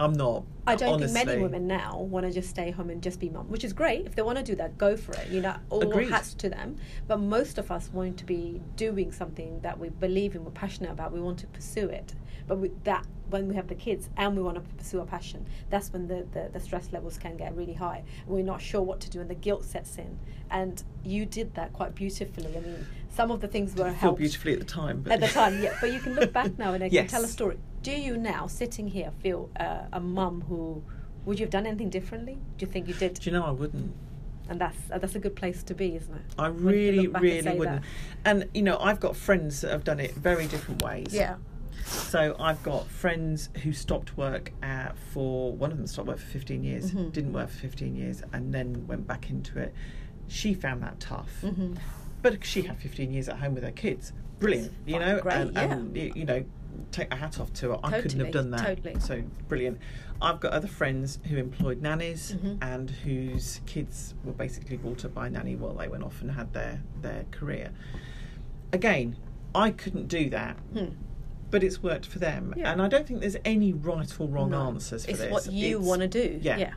I'm 0.00 0.12
not. 0.12 0.44
I 0.66 0.76
don't 0.76 0.94
honestly. 0.94 1.14
think 1.14 1.26
many 1.26 1.42
women 1.42 1.66
now 1.66 1.98
want 1.98 2.26
to 2.26 2.32
just 2.32 2.50
stay 2.50 2.70
home 2.70 2.90
and 2.90 3.02
just 3.02 3.18
be 3.18 3.28
mum, 3.28 3.48
which 3.48 3.64
is 3.64 3.72
great. 3.72 4.06
If 4.06 4.14
they 4.14 4.22
want 4.22 4.38
to 4.38 4.44
do 4.44 4.54
that, 4.56 4.78
go 4.78 4.96
for 4.96 5.12
it. 5.12 5.28
You 5.28 5.40
know, 5.40 5.56
all 5.70 5.82
Agreed. 5.82 6.10
hats 6.10 6.34
to 6.34 6.48
them. 6.48 6.76
But 7.06 7.18
most 7.20 7.58
of 7.58 7.70
us 7.70 7.90
want 7.92 8.16
to 8.18 8.24
be 8.24 8.60
doing 8.76 9.10
something 9.10 9.60
that 9.60 9.78
we 9.78 9.88
believe 9.88 10.34
in, 10.34 10.44
we're 10.44 10.50
passionate 10.52 10.90
about, 10.90 11.12
we 11.12 11.20
want 11.20 11.38
to 11.40 11.46
pursue 11.48 11.88
it. 11.88 12.14
But 12.46 12.58
with 12.58 12.84
that, 12.84 13.06
when 13.30 13.48
we 13.48 13.54
have 13.56 13.68
the 13.68 13.74
kids 13.74 14.08
and 14.16 14.36
we 14.36 14.42
want 14.42 14.54
to 14.56 14.62
pursue 14.76 15.00
a 15.00 15.04
passion, 15.04 15.44
that's 15.68 15.92
when 15.92 16.06
the, 16.06 16.26
the, 16.32 16.48
the 16.52 16.60
stress 16.60 16.92
levels 16.92 17.18
can 17.18 17.36
get 17.36 17.54
really 17.54 17.74
high. 17.74 18.04
We're 18.26 18.44
not 18.44 18.62
sure 18.62 18.80
what 18.80 19.00
to 19.00 19.10
do, 19.10 19.20
and 19.20 19.28
the 19.28 19.34
guilt 19.34 19.64
sets 19.64 19.98
in. 19.98 20.18
And 20.50 20.82
you 21.04 21.26
did 21.26 21.54
that 21.54 21.72
quite 21.72 21.94
beautifully. 21.94 22.56
I 22.56 22.60
mean, 22.60 22.86
some 23.18 23.32
of 23.32 23.40
the 23.40 23.48
things 23.48 23.74
were 23.74 23.86
I 23.86 23.88
feel 23.88 23.98
helped 23.98 24.18
beautifully 24.20 24.52
at 24.52 24.60
the 24.60 24.64
time. 24.64 25.00
But 25.02 25.14
at 25.14 25.20
the 25.20 25.26
time, 25.26 25.60
yeah. 25.60 25.76
But 25.80 25.92
you 25.92 25.98
can 25.98 26.14
look 26.14 26.32
back 26.32 26.56
now 26.62 26.72
and 26.72 26.84
you 26.84 27.00
can 27.00 27.08
tell 27.08 27.24
a 27.24 27.26
story. 27.26 27.58
Do 27.82 27.90
you 27.90 28.16
now, 28.16 28.46
sitting 28.46 28.86
here, 28.86 29.10
feel 29.22 29.50
uh, 29.58 29.86
a 29.92 29.98
mum 29.98 30.42
who 30.48 30.84
would 31.24 31.40
you 31.40 31.44
have 31.46 31.50
done 31.50 31.66
anything 31.66 31.90
differently? 31.90 32.38
Do 32.56 32.64
you 32.64 32.70
think 32.70 32.86
you 32.86 32.94
did? 32.94 33.14
Do 33.14 33.28
you 33.28 33.36
know 33.36 33.44
I 33.44 33.50
wouldn't? 33.50 33.92
And 34.48 34.60
that's 34.60 34.78
uh, 34.92 34.98
that's 34.98 35.16
a 35.16 35.18
good 35.18 35.34
place 35.34 35.64
to 35.64 35.74
be, 35.74 35.96
isn't 35.96 36.14
it? 36.14 36.22
I 36.38 36.48
When 36.48 36.62
you 36.62 36.70
really, 36.70 37.04
and 37.06 37.20
really 37.20 37.58
wouldn't. 37.58 37.82
that. 37.82 37.88
And 38.24 38.48
you 38.54 38.62
know, 38.62 38.78
I've 38.78 39.00
got 39.00 39.16
friends 39.16 39.62
that 39.62 39.72
have 39.72 39.82
done 39.82 39.98
it 39.98 40.14
very 40.14 40.46
different 40.46 40.82
ways. 40.84 41.08
Yeah. 41.10 41.34
So 41.84 42.36
I've 42.38 42.62
got 42.62 42.86
friends 42.86 43.48
who 43.62 43.72
stopped 43.72 44.16
work 44.16 44.52
at, 44.62 44.96
for 45.12 45.52
one 45.52 45.72
of 45.72 45.78
them 45.78 45.86
stopped 45.88 46.06
work 46.08 46.18
for 46.18 46.26
15 46.26 46.62
years, 46.62 46.92
Mhm. 46.92 47.12
didn't 47.12 47.32
work 47.32 47.48
for 47.48 47.58
15 47.58 47.96
years, 47.96 48.22
and 48.32 48.54
then 48.54 48.86
went 48.86 49.06
back 49.06 49.28
into 49.30 49.58
it. 49.58 49.74
She 50.28 50.52
found 50.54 50.82
that 50.82 51.00
tough, 51.00 51.30
hmm 51.40 51.74
but 52.22 52.44
she 52.44 52.62
had 52.62 52.78
15 52.78 53.12
years 53.12 53.28
at 53.28 53.36
home 53.38 53.54
with 53.54 53.64
her 53.64 53.70
kids. 53.72 54.12
Brilliant, 54.40 54.72
you 54.86 54.98
know, 54.98 55.20
great, 55.20 55.34
and, 55.34 55.52
yeah. 55.54 55.60
and 55.72 55.96
you 55.96 56.24
know, 56.24 56.44
take 56.92 57.12
a 57.12 57.16
hat 57.16 57.40
off 57.40 57.52
to 57.54 57.70
her. 57.70 57.78
I 57.82 58.00
couldn't 58.00 58.20
have 58.20 58.30
done 58.32 58.50
that. 58.52 58.64
totally. 58.64 59.00
So 59.00 59.22
brilliant. 59.48 59.78
I've 60.22 60.38
got 60.40 60.52
other 60.52 60.68
friends 60.68 61.18
who 61.28 61.36
employed 61.36 61.80
nannies 61.82 62.34
Mhm. 62.36 62.58
and 62.62 62.90
whose 62.90 63.60
kids 63.66 64.14
were 64.24 64.32
basically 64.32 64.76
brought 64.76 65.04
up 65.04 65.14
by 65.14 65.28
nanny 65.28 65.56
while 65.56 65.74
they 65.74 65.88
went 65.88 66.04
off 66.04 66.20
and 66.22 66.30
had 66.32 66.52
their 66.52 66.82
their 67.02 67.24
career. 67.32 67.70
Again, 68.72 69.16
I 69.54 69.70
couldn't 69.70 70.08
do 70.08 70.28
that 70.30 70.56
Hmm. 70.72 70.86
but 71.50 71.64
it's 71.64 71.82
worked 71.82 72.04
for 72.06 72.18
them. 72.18 72.52
Yeah. 72.56 72.70
And 72.72 72.82
I 72.82 72.88
don't 72.88 73.06
think 73.06 73.20
there's 73.20 73.36
any 73.44 73.72
right 73.72 74.20
or 74.20 74.28
wrong 74.28 74.50
No. 74.50 74.66
answers 74.66 75.04
for 75.04 75.10
It's 75.12 75.20
this. 75.20 75.32
what 75.32 75.50
you 75.50 75.80
want 75.80 76.02
to 76.02 76.08
do. 76.08 76.38
yeah. 76.42 76.58
Yeah. 76.58 76.72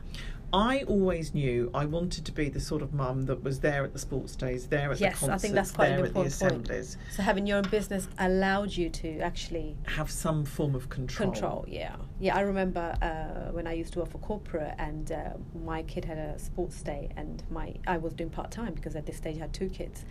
I 0.52 0.82
always 0.82 1.32
knew 1.32 1.70
I 1.72 1.86
wanted 1.86 2.26
to 2.26 2.32
be 2.32 2.50
the 2.50 2.60
sort 2.60 2.82
of 2.82 2.92
mum 2.92 3.24
that 3.26 3.42
was 3.42 3.60
there 3.60 3.84
at 3.84 3.94
the 3.94 3.98
sports 3.98 4.36
days, 4.36 4.66
there 4.66 4.92
at 4.92 5.00
Yes, 5.00 5.20
the 5.20 5.32
I 5.32 5.38
think 5.38 5.54
that's 5.54 5.70
quite 5.70 5.86
an 5.90 5.96
there 5.96 6.06
at 6.06 6.14
the 6.14 6.20
important 6.20 6.68
point. 6.68 6.96
So 7.10 7.22
having 7.22 7.46
your 7.46 7.56
own 7.56 7.68
business 7.70 8.06
allowed 8.18 8.76
you 8.76 8.90
to 8.90 9.18
actually 9.20 9.76
have 9.86 10.10
some 10.10 10.44
form 10.44 10.74
of 10.74 10.90
control. 10.90 11.32
Control, 11.32 11.64
yeah, 11.66 11.96
yeah. 12.20 12.36
I 12.36 12.40
remember 12.40 12.96
uh, 13.00 13.52
when 13.52 13.66
I 13.66 13.72
used 13.72 13.94
to 13.94 14.00
work 14.00 14.10
for 14.10 14.18
corporate, 14.18 14.74
and 14.78 15.10
uh, 15.10 15.30
my 15.64 15.84
kid 15.84 16.04
had 16.04 16.18
a 16.18 16.38
sports 16.38 16.82
day, 16.82 17.08
and 17.16 17.42
my 17.50 17.74
I 17.86 17.96
was 17.96 18.12
doing 18.12 18.28
part 18.28 18.50
time 18.50 18.74
because 18.74 18.94
at 18.94 19.06
this 19.06 19.16
stage 19.16 19.36
I 19.36 19.40
had 19.40 19.54
two 19.54 19.70
kids, 19.70 20.04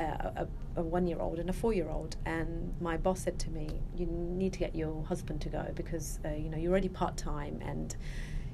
uh, 0.00 0.02
a, 0.36 0.48
a 0.76 0.82
one 0.82 1.06
year 1.06 1.20
old 1.20 1.38
and 1.38 1.50
a 1.50 1.52
four 1.52 1.74
year 1.74 1.90
old, 1.90 2.16
and 2.24 2.72
my 2.80 2.96
boss 2.96 3.20
said 3.20 3.38
to 3.40 3.50
me, 3.50 3.68
"You 3.94 4.06
need 4.06 4.54
to 4.54 4.58
get 4.58 4.74
your 4.74 5.04
husband 5.04 5.42
to 5.42 5.50
go 5.50 5.70
because 5.74 6.18
uh, 6.24 6.30
you 6.30 6.48
know 6.48 6.56
you're 6.56 6.72
already 6.72 6.88
part 6.88 7.18
time 7.18 7.60
and." 7.60 7.94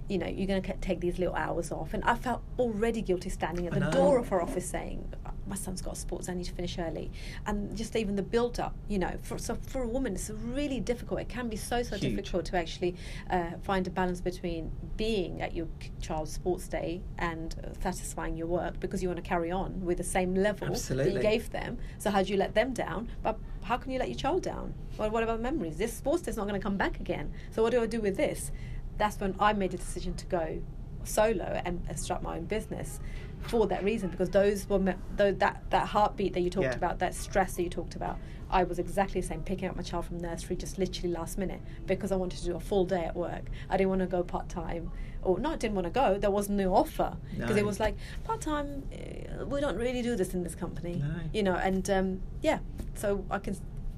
You 0.08 0.18
know, 0.18 0.26
you're 0.26 0.46
going 0.46 0.62
to 0.62 0.72
take 0.78 1.00
these 1.00 1.18
little 1.18 1.34
hours 1.34 1.70
off. 1.70 1.92
And 1.94 2.02
I 2.04 2.14
felt 2.14 2.42
already 2.58 3.02
guilty 3.02 3.28
standing 3.30 3.66
at 3.66 3.74
the 3.74 3.90
door 3.90 4.18
of 4.18 4.28
her 4.28 4.40
office 4.40 4.68
saying, 4.68 5.12
My 5.46 5.56
son's 5.56 5.82
got 5.82 5.96
sports, 5.96 6.28
I 6.28 6.34
need 6.34 6.44
to 6.44 6.52
finish 6.52 6.78
early. 6.78 7.10
And 7.46 7.76
just 7.76 7.94
even 7.94 8.16
the 8.16 8.22
build 8.22 8.58
up, 8.58 8.74
you 8.88 8.98
know, 8.98 9.12
for, 9.22 9.38
so 9.38 9.54
for 9.54 9.82
a 9.82 9.88
woman, 9.88 10.14
it's 10.14 10.30
really 10.30 10.80
difficult. 10.80 11.20
It 11.20 11.28
can 11.28 11.48
be 11.48 11.56
so, 11.56 11.82
so 11.82 11.96
Huge. 11.96 12.16
difficult 12.16 12.46
to 12.46 12.56
actually 12.56 12.94
uh, 13.30 13.50
find 13.62 13.86
a 13.86 13.90
balance 13.90 14.20
between 14.20 14.70
being 14.96 15.42
at 15.42 15.54
your 15.54 15.68
child's 16.00 16.32
sports 16.32 16.68
day 16.68 17.02
and 17.18 17.54
uh, 17.62 17.72
satisfying 17.80 18.36
your 18.36 18.46
work 18.46 18.80
because 18.80 19.02
you 19.02 19.08
want 19.08 19.22
to 19.22 19.28
carry 19.28 19.50
on 19.50 19.80
with 19.84 19.98
the 19.98 20.04
same 20.04 20.34
level 20.34 20.68
that 20.68 21.12
you 21.12 21.20
gave 21.20 21.50
them. 21.50 21.78
So 21.98 22.10
how 22.10 22.22
do 22.22 22.32
you 22.32 22.38
let 22.38 22.54
them 22.54 22.72
down? 22.72 23.10
But 23.22 23.38
how 23.62 23.76
can 23.76 23.92
you 23.92 23.98
let 23.98 24.08
your 24.08 24.18
child 24.18 24.42
down? 24.42 24.72
Well, 24.96 25.10
what 25.10 25.22
about 25.22 25.40
memories? 25.40 25.76
This 25.76 25.92
sports 25.92 26.22
day 26.22 26.30
is 26.30 26.36
not 26.36 26.48
going 26.48 26.58
to 26.58 26.62
come 26.62 26.76
back 26.76 27.00
again. 27.00 27.32
So 27.50 27.62
what 27.62 27.70
do 27.70 27.82
I 27.82 27.86
do 27.86 28.00
with 28.00 28.16
this? 28.16 28.50
That's 28.98 29.18
when 29.20 29.34
I 29.38 29.52
made 29.52 29.74
a 29.74 29.76
decision 29.78 30.14
to 30.14 30.26
go 30.26 30.58
solo 31.04 31.60
and 31.64 31.80
start 31.98 32.22
my 32.22 32.36
own 32.36 32.44
business 32.44 33.00
for 33.42 33.66
that 33.68 33.82
reason 33.84 34.10
because 34.10 34.28
those 34.30 34.68
were 34.68 34.94
though 35.16 35.32
that 35.32 35.62
that 35.70 35.86
heartbeat 35.86 36.34
that 36.34 36.40
you 36.40 36.50
talked 36.50 36.64
Yeah. 36.66 36.74
about 36.74 36.98
that 36.98 37.14
stress 37.14 37.54
that 37.54 37.62
you 37.62 37.70
talked 37.70 37.94
about 37.94 38.18
I 38.50 38.64
was 38.64 38.78
exactly 38.78 39.20
the 39.20 39.26
same 39.26 39.42
picking 39.42 39.68
up 39.68 39.76
my 39.76 39.82
child 39.82 40.06
from 40.06 40.18
nursery 40.18 40.56
just 40.56 40.76
literally 40.76 41.10
last 41.12 41.38
minute 41.38 41.60
because 41.86 42.10
I 42.10 42.16
wanted 42.16 42.40
to 42.40 42.44
do 42.46 42.56
a 42.56 42.60
full 42.60 42.84
day 42.84 43.04
at 43.04 43.14
work 43.14 43.44
I 43.70 43.76
didn't 43.76 43.90
want 43.90 44.00
to 44.00 44.06
go 44.08 44.22
part 44.24 44.48
time 44.48 44.90
or 45.22 45.38
not 45.38 45.60
didn't 45.60 45.76
want 45.76 45.86
to 45.86 45.90
go 45.92 46.18
there 46.18 46.32
was 46.32 46.48
no 46.48 46.74
offer 46.74 47.16
because 47.38 47.56
it 47.56 47.64
was 47.64 47.78
like 47.78 47.94
part 48.24 48.40
time 48.40 48.82
uh, 48.92 49.46
we 49.46 49.60
don't 49.60 49.76
really 49.76 50.02
do 50.02 50.16
this 50.16 50.34
in 50.34 50.42
this 50.42 50.56
company 50.56 50.96
No. 50.96 51.14
you 51.32 51.44
know 51.44 51.54
and 51.54 51.88
um, 51.90 52.20
yeah 52.42 52.58
so 52.96 53.24
I 53.30 53.38
can 53.38 53.56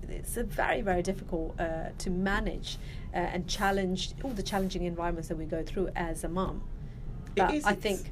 it's 0.08 0.36
a 0.36 0.44
very 0.44 0.82
very 0.82 1.02
difficult 1.02 1.58
uh, 1.58 1.90
to 1.98 2.10
manage 2.10 2.76
uh, 3.14 3.18
and 3.18 3.48
challenge 3.48 4.12
all 4.22 4.30
the 4.30 4.42
challenging 4.42 4.84
environments 4.84 5.28
that 5.28 5.36
we 5.36 5.44
go 5.44 5.62
through 5.62 5.88
as 5.96 6.24
a 6.24 6.28
mom. 6.28 6.62
But 7.36 7.54
is, 7.54 7.64
I 7.64 7.74
think 7.74 8.10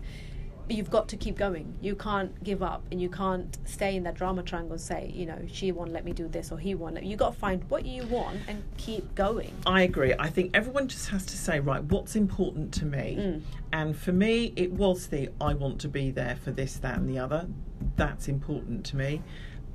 you've 0.69 0.91
got 0.91 1.09
to 1.09 1.17
keep 1.17 1.37
going. 1.37 1.75
You 1.81 1.95
can't 1.95 2.43
give 2.45 2.63
up, 2.63 2.83
and 2.91 3.01
you 3.01 3.09
can't 3.09 3.57
stay 3.65 3.97
in 3.97 4.03
that 4.05 4.15
drama 4.15 4.43
triangle. 4.43 4.73
and 4.73 4.81
Say, 4.81 5.11
you 5.15 5.27
know, 5.27 5.39
she 5.51 5.73
won't 5.73 5.93
let 5.93 6.05
me 6.05 6.13
do 6.13 6.29
this, 6.29 6.53
or 6.53 6.59
he 6.59 6.75
won't. 6.75 6.95
Let 6.95 7.05
You 7.05 7.17
got 7.17 7.33
to 7.35 7.39
find 7.39 7.65
what 7.71 7.87
you 7.87 8.05
want 8.07 8.41
and 8.49 8.63
keep 8.77 9.15
going. 9.15 9.55
I 9.67 9.83
agree. 9.83 10.15
I 10.19 10.29
think 10.29 10.51
everyone 10.55 10.89
just 10.89 11.09
has 11.09 11.25
to 11.27 11.37
say, 11.37 11.61
right, 11.61 11.83
what's 11.85 12.17
important 12.17 12.73
to 12.75 12.85
me? 12.85 13.17
Mm. 13.19 13.43
And 13.73 13.97
for 13.97 14.13
me, 14.13 14.53
it 14.57 14.73
was 14.73 15.07
the 15.09 15.31
I 15.41 15.55
want 15.55 15.81
to 15.81 15.89
be 15.89 16.11
there 16.11 16.37
for 16.37 16.51
this, 16.51 16.77
that, 16.79 16.99
and 16.99 17.09
the 17.09 17.19
other. 17.19 17.49
That's 17.97 18.29
important 18.29 18.85
to 18.87 18.97
me. 18.97 19.23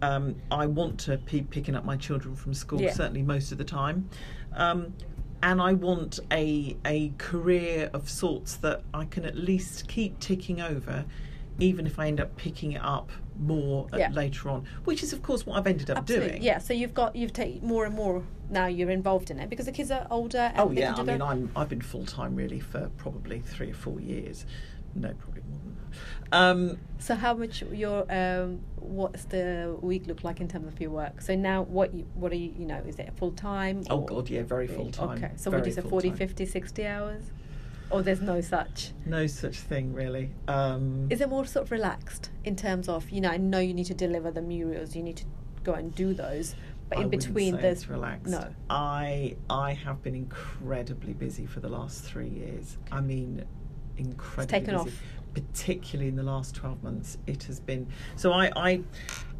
Um, 0.01 0.35
I 0.51 0.65
want 0.67 0.99
to 1.01 1.17
be 1.17 1.41
picking 1.41 1.75
up 1.75 1.85
my 1.85 1.95
children 1.95 2.35
from 2.35 2.53
school, 2.53 2.81
Yeah. 2.81 2.91
certainly 2.93 3.21
most 3.21 3.51
of 3.51 3.57
the 3.57 3.63
time. 3.63 4.09
Um, 4.53 4.93
and 5.43 5.61
I 5.61 5.73
want 5.73 6.19
a 6.31 6.75
a 6.85 7.11
career 7.19 7.89
of 7.93 8.09
sorts 8.09 8.55
that 8.57 8.81
I 8.93 9.05
can 9.05 9.25
at 9.25 9.35
least 9.35 9.87
keep 9.87 10.19
ticking 10.19 10.59
over, 10.61 11.05
even 11.59 11.85
if 11.85 11.99
I 11.99 12.07
end 12.07 12.19
up 12.19 12.35
picking 12.37 12.71
it 12.71 12.81
up 12.83 13.11
more 13.39 13.87
Yeah. 13.95 14.09
later 14.11 14.49
on. 14.49 14.65
Which 14.85 15.03
is, 15.03 15.11
of 15.11 15.21
course, 15.21 15.45
what 15.45 15.57
I've 15.57 15.67
ended 15.67 15.89
up 15.91 15.97
Absolutely, 15.97 16.29
doing. 16.31 16.43
yeah. 16.43 16.57
So 16.59 16.73
you've 16.73 16.93
got 16.93 17.15
you've 17.15 17.33
taken 17.33 17.67
more 17.67 17.85
and 17.85 17.93
more 17.93 18.23
now. 18.49 18.67
You're 18.67 18.89
involved 18.91 19.29
in 19.31 19.39
it 19.39 19.49
because 19.49 19.65
the 19.65 19.71
kids 19.73 19.91
are 19.91 20.07
older. 20.09 20.37
And 20.55 20.59
Oh 20.59 20.71
yeah, 20.71 20.95
I 20.95 21.03
mean, 21.03 21.21
I'm 21.21 21.51
I've 21.55 21.69
been 21.69 21.81
full 21.81 22.05
time 22.05 22.35
really 22.35 22.59
for 22.61 22.89
probably 22.97 23.39
three 23.41 23.71
or 23.71 23.75
four 23.75 23.99
years. 23.99 24.45
No, 24.95 25.11
probably 25.13 25.41
more 25.49 25.59
than. 25.65 25.72
Um, 26.33 26.77
So 26.99 27.15
how 27.15 27.33
much 27.33 27.63
your 27.71 28.05
um, 28.11 28.59
what's 28.77 29.25
the 29.25 29.77
week 29.81 30.07
look 30.07 30.23
like 30.23 30.39
in 30.41 30.47
terms 30.47 30.67
of 30.67 30.79
your 30.81 30.91
work? 30.91 31.21
So 31.21 31.35
now 31.35 31.63
what 31.63 31.93
you 31.93 32.05
what 32.15 32.31
are 32.31 32.35
you 32.35 32.51
you 32.57 32.65
know 32.65 32.81
is 32.87 32.97
it 32.99 33.11
full 33.17 33.31
time? 33.31 33.83
oh 33.89 33.99
god, 34.01 34.29
yeah, 34.29 34.43
very 34.43 34.67
full 34.67 34.91
time. 34.91 35.17
Okay, 35.17 35.31
so 35.35 35.51
would 35.51 35.65
you 35.65 35.71
say 35.71 35.81
40, 35.81 36.11
50, 36.11 36.45
60 36.45 36.87
hours, 36.87 37.23
or 37.91 38.01
there's 38.01 38.21
no 38.21 38.41
such? 38.41 38.91
No 39.05 39.27
such 39.27 39.57
thing 39.59 39.93
really. 39.93 40.31
Um, 40.47 41.07
Is 41.09 41.21
it 41.21 41.29
more 41.29 41.45
sort 41.45 41.65
of 41.65 41.71
relaxed 41.71 42.29
in 42.45 42.55
terms 42.55 42.87
of 42.89 43.09
you 43.09 43.21
know 43.21 43.29
I 43.29 43.37
know 43.37 43.59
you 43.59 43.73
need 43.73 43.87
to 43.87 43.93
deliver 43.93 44.31
the 44.31 44.41
murals, 44.41 44.95
you 44.95 45.03
need 45.03 45.17
to 45.17 45.25
go 45.63 45.73
and 45.73 45.93
do 45.93 46.13
those, 46.13 46.55
but 46.89 46.97
I 46.99 47.01
in 47.03 47.09
between 47.09 47.57
there's 47.57 47.79
it's 47.83 47.89
relaxed. 47.89 48.31
no. 48.31 48.47
I 48.69 49.35
I 49.49 49.73
have 49.73 50.01
been 50.01 50.15
incredibly 50.15 51.13
busy 51.13 51.45
for 51.45 51.59
the 51.59 51.69
last 51.69 52.03
three 52.03 52.29
years. 52.29 52.77
I 52.91 53.01
mean, 53.01 53.43
incredibly 53.97 54.59
taken 54.59 54.77
busy. 54.77 54.89
off. 54.89 55.01
Particularly 55.33 56.09
in 56.09 56.15
the 56.15 56.23
last 56.23 56.55
twelve 56.55 56.83
months, 56.83 57.17
it 57.27 57.43
has 57.43 57.59
been. 57.59 57.87
So 58.15 58.31
I 58.33 58.51
I. 58.55 58.81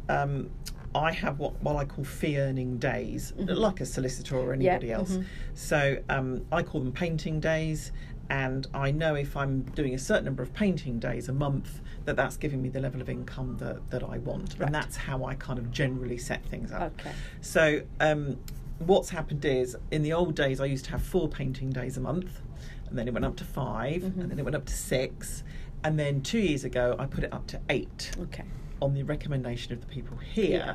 Um, 0.08 0.50
I 0.96 1.10
have 1.10 1.40
what, 1.40 1.60
what 1.60 1.74
I 1.74 1.84
call 1.86 2.04
fee 2.04 2.38
earning 2.38 2.76
days, 2.78 3.32
Mhm. 3.36 3.56
like 3.56 3.80
a 3.80 3.84
solicitor 3.86 4.36
or 4.36 4.54
Yeah, 4.54 4.70
anybody 4.74 4.92
else. 4.92 5.16
mhm. 5.16 5.24
So 5.54 5.96
um, 6.08 6.46
I 6.52 6.62
call 6.62 6.82
them 6.82 6.92
painting 6.92 7.40
days, 7.40 7.90
and 8.30 8.64
I 8.72 8.92
know 8.92 9.16
if 9.16 9.36
I'm 9.36 9.62
doing 9.62 9.92
a 9.94 9.98
certain 9.98 10.24
number 10.26 10.44
of 10.44 10.52
painting 10.54 11.00
days 11.00 11.28
a 11.28 11.32
month, 11.32 11.80
that 12.04 12.14
that's 12.14 12.36
giving 12.36 12.62
me 12.62 12.68
the 12.68 12.78
level 12.78 13.00
of 13.00 13.08
income 13.08 13.56
that, 13.58 13.90
that 13.90 14.04
I 14.04 14.18
want. 14.18 14.54
Right. 14.56 14.66
And 14.66 14.74
that's 14.74 14.94
how 14.94 15.24
I 15.24 15.34
kind 15.34 15.58
of 15.58 15.72
generally 15.72 16.16
set 16.18 16.44
things 16.46 16.70
up. 16.70 16.92
Okay. 17.00 17.10
So 17.40 17.80
um, 17.98 18.36
what's 18.78 19.10
happened 19.10 19.44
is, 19.44 19.76
in 19.90 20.02
the 20.04 20.12
old 20.12 20.36
days, 20.36 20.60
I 20.60 20.66
used 20.66 20.84
to 20.84 20.90
have 20.92 21.02
four 21.02 21.28
painting 21.28 21.70
days 21.70 21.96
a 21.96 22.00
month, 22.00 22.40
and 22.88 22.96
then 22.96 23.08
it 23.08 23.14
went 23.14 23.24
up 23.26 23.34
to 23.38 23.44
5 23.44 24.02
Mhm. 24.02 24.20
and 24.20 24.30
then 24.30 24.38
it 24.38 24.44
went 24.44 24.54
up 24.54 24.66
to 24.66 24.74
six, 24.74 25.42
and 25.84 25.98
then 25.98 26.22
two 26.22 26.38
years 26.38 26.64
ago, 26.64 26.96
I 26.98 27.06
put 27.06 27.22
it 27.24 27.32
up 27.32 27.46
to 27.48 27.60
eight 27.68 28.10
Okay. 28.18 28.44
on 28.80 28.94
the 28.94 29.02
recommendation 29.02 29.72
of 29.72 29.80
the 29.80 29.86
people 29.86 30.16
here. 30.16 30.58
Yeah. 30.58 30.74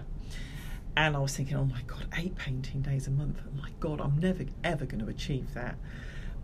And 0.96 1.16
I 1.16 1.20
was 1.20 1.36
thinking, 1.36 1.58
oh 1.58 1.66
my 1.66 1.82
God, 1.88 2.06
eight 2.18 2.36
painting 2.36 2.82
days 2.82 3.08
a 3.08 3.12
month. 3.12 3.40
Oh 3.46 3.58
my 3.62 3.70
God, 3.80 4.00
I'm 4.02 4.18
never, 4.20 4.46
ever 4.64 4.86
going 4.86 5.04
to 5.04 5.10
achieve 5.10 5.54
that. 5.54 5.76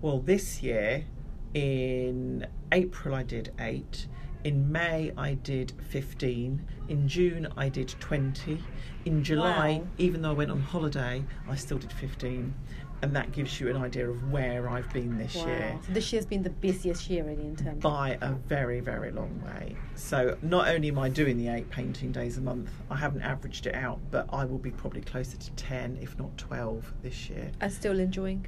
Well, 0.02 0.20
this 0.20 0.62
year, 0.64 1.06
in 1.54 2.46
April, 2.72 3.16
I 3.16 3.24
did 3.24 3.54
eight. 3.60 4.08
In 4.44 4.72
May, 4.72 5.12
I 5.18 5.34
did 5.34 5.74
15. 5.90 6.66
In 6.90 7.08
June, 7.08 7.48
I 7.58 7.68
did 7.70 7.90
20. 8.00 8.60
In 9.06 9.24
July, 9.24 9.80
Wow. 9.82 9.88
even 9.98 10.22
though 10.22 10.30
I 10.30 10.34
went 10.34 10.52
on 10.52 10.62
holiday, 10.62 11.24
I 11.50 11.56
still 11.56 11.78
did 11.80 11.92
15. 11.92 12.54
And 13.06 13.16
that 13.16 13.32
gives 13.32 13.60
you 13.60 13.70
an 13.70 13.78
idea 13.78 14.10
of 14.10 14.32
where 14.32 14.68
I've 14.68 14.92
been 14.92 15.16
this 15.20 15.36
year 15.36 15.78
So 15.86 15.94
this 15.94 16.12
year's 16.12 16.26
been 16.26 16.42
the 16.42 16.50
busiest 16.50 17.08
year 17.08 17.24
really 17.24 17.46
in 17.46 17.56
terms. 17.56 17.76
of... 17.76 17.82
by 17.82 18.18
a 18.20 18.32
very, 18.32 18.80
very 18.80 19.12
long 19.12 19.40
way. 19.46 19.76
So 19.94 20.36
not 20.42 20.68
only 20.70 20.88
am 20.88 20.98
I 20.98 21.10
doing 21.10 21.38
the 21.38 21.50
eight 21.50 21.70
painting 21.70 22.12
days 22.12 22.40
a 22.40 22.42
month, 22.42 22.72
I 22.90 22.96
haven't 22.96 23.22
averaged 23.22 23.68
it 23.68 23.76
out, 23.76 24.00
but 24.10 24.26
I 24.34 24.44
will 24.46 24.58
be 24.58 24.72
probably 24.72 25.02
closer 25.02 25.38
to 25.38 25.52
10, 25.52 26.00
if 26.02 26.18
not 26.18 26.36
12 26.40 26.94
this 27.04 27.30
year. 27.30 27.52
I'm 27.62 27.70
still 27.70 28.00
enjoying. 28.00 28.48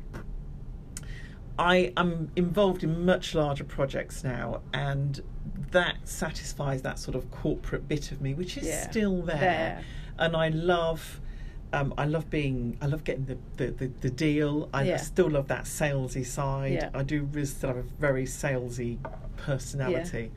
I 1.60 1.94
am 1.96 2.32
involved 2.36 2.84
in 2.84 3.06
much 3.06 3.36
larger 3.36 3.64
projects 3.64 4.24
now, 4.24 4.62
and 4.74 5.22
that 5.70 5.98
satisfies 6.04 6.82
that 6.82 6.98
sort 6.98 7.14
of 7.16 7.30
corporate 7.30 7.88
bit 7.88 8.12
of 8.12 8.22
me, 8.22 8.34
which 8.34 8.58
is 8.58 8.66
Yeah, 8.66 8.90
still 8.90 9.22
there. 9.22 9.38
there. 9.38 9.84
And 10.18 10.36
I 10.36 10.50
love. 10.50 11.22
Um, 11.74 11.94
I 11.98 12.06
love 12.06 12.30
being. 12.30 12.78
I 12.82 12.86
love 12.86 13.04
getting 13.04 13.26
the, 13.26 13.38
the, 13.58 13.72
the, 13.72 13.88
the 14.02 14.10
deal. 14.10 14.70
I, 14.74 14.84
Yeah. 14.84 14.98
still 14.98 15.30
love 15.30 15.48
that 15.50 15.66
salesy 15.66 16.26
side. 16.26 16.74
Yeah. 16.74 16.90
I 16.94 17.04
do 17.04 17.28
still 17.46 17.70
have 17.70 17.78
a 17.78 17.84
very 18.00 18.26
salesy 18.26 18.98
personality. 19.38 20.32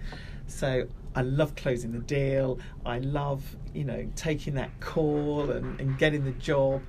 So 0.48 0.86
I 1.15 1.23
love 1.23 1.55
closing 1.55 1.93
the 1.93 1.98
deal. 2.01 2.59
I 2.85 2.98
love 2.98 3.43
you 3.74 3.85
know 3.85 4.09
taking 4.16 4.55
that 4.55 4.70
call 4.81 5.51
and, 5.51 5.81
and 5.81 5.97
getting 5.98 6.24
the 6.24 6.32
job 6.32 6.82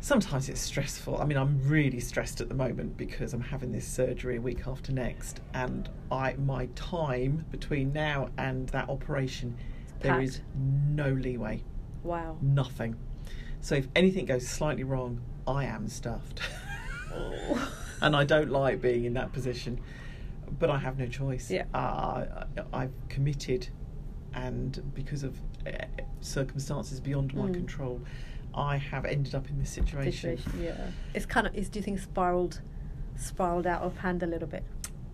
sometimes 0.00 0.50
it's 0.50 0.60
stressful. 0.60 1.18
I 1.18 1.24
mean, 1.24 1.38
I'm 1.38 1.58
really 1.66 1.98
stressed 1.98 2.42
at 2.42 2.50
the 2.50 2.54
moment 2.54 2.94
because 2.98 3.32
I'm 3.32 3.40
having 3.40 3.72
this 3.72 3.86
surgery 3.88 4.36
a 4.36 4.40
week 4.40 4.66
after 4.66 4.92
next, 4.92 5.40
and 5.54 5.88
I 6.12 6.34
my 6.34 6.66
time 6.74 7.46
between 7.50 7.90
now 7.94 8.28
and 8.36 8.68
that 8.68 8.90
operation, 8.90 9.56
there 10.00 10.20
is 10.20 10.42
no 10.54 11.08
leeway, 11.08 11.62
Wow. 12.02 12.36
nothing. 12.42 12.96
So 13.64 13.76
if 13.76 13.88
anything 13.96 14.26
goes 14.26 14.46
slightly 14.46 14.84
wrong, 14.84 15.22
I 15.46 15.64
am 15.64 15.88
stuffed, 15.88 16.40
Oh. 17.10 17.72
and 18.02 18.14
I 18.14 18.22
don't 18.22 18.50
like 18.50 18.82
being 18.82 19.06
in 19.06 19.14
that 19.14 19.32
position. 19.32 19.80
But 20.58 20.68
I 20.68 20.76
have 20.78 20.98
no 20.98 21.06
choice. 21.06 21.50
Yeah. 21.50 21.64
Uh, 21.72 22.44
I've 22.74 22.92
committed, 23.08 23.66
and 24.34 24.82
because 24.94 25.22
of 25.22 25.40
uh, 25.66 25.70
circumstances 26.20 27.00
beyond 27.00 27.32
my 27.34 27.46
Mm. 27.48 27.54
control, 27.54 28.02
I 28.54 28.76
have 28.76 29.06
ended 29.06 29.34
up 29.34 29.48
in 29.48 29.58
this 29.58 29.70
situation. 29.70 30.36
Situation. 30.36 30.62
Yeah. 30.62 30.86
It's 31.14 31.24
kind 31.24 31.46
of. 31.46 31.54
Is 31.54 31.70
do 31.70 31.78
you 31.78 31.82
think 31.82 32.00
spiraled, 32.00 32.60
spiraled 33.16 33.66
out 33.66 33.80
of 33.80 33.96
hand 33.96 34.22
a 34.22 34.26
little 34.26 34.46
bit? 34.46 34.62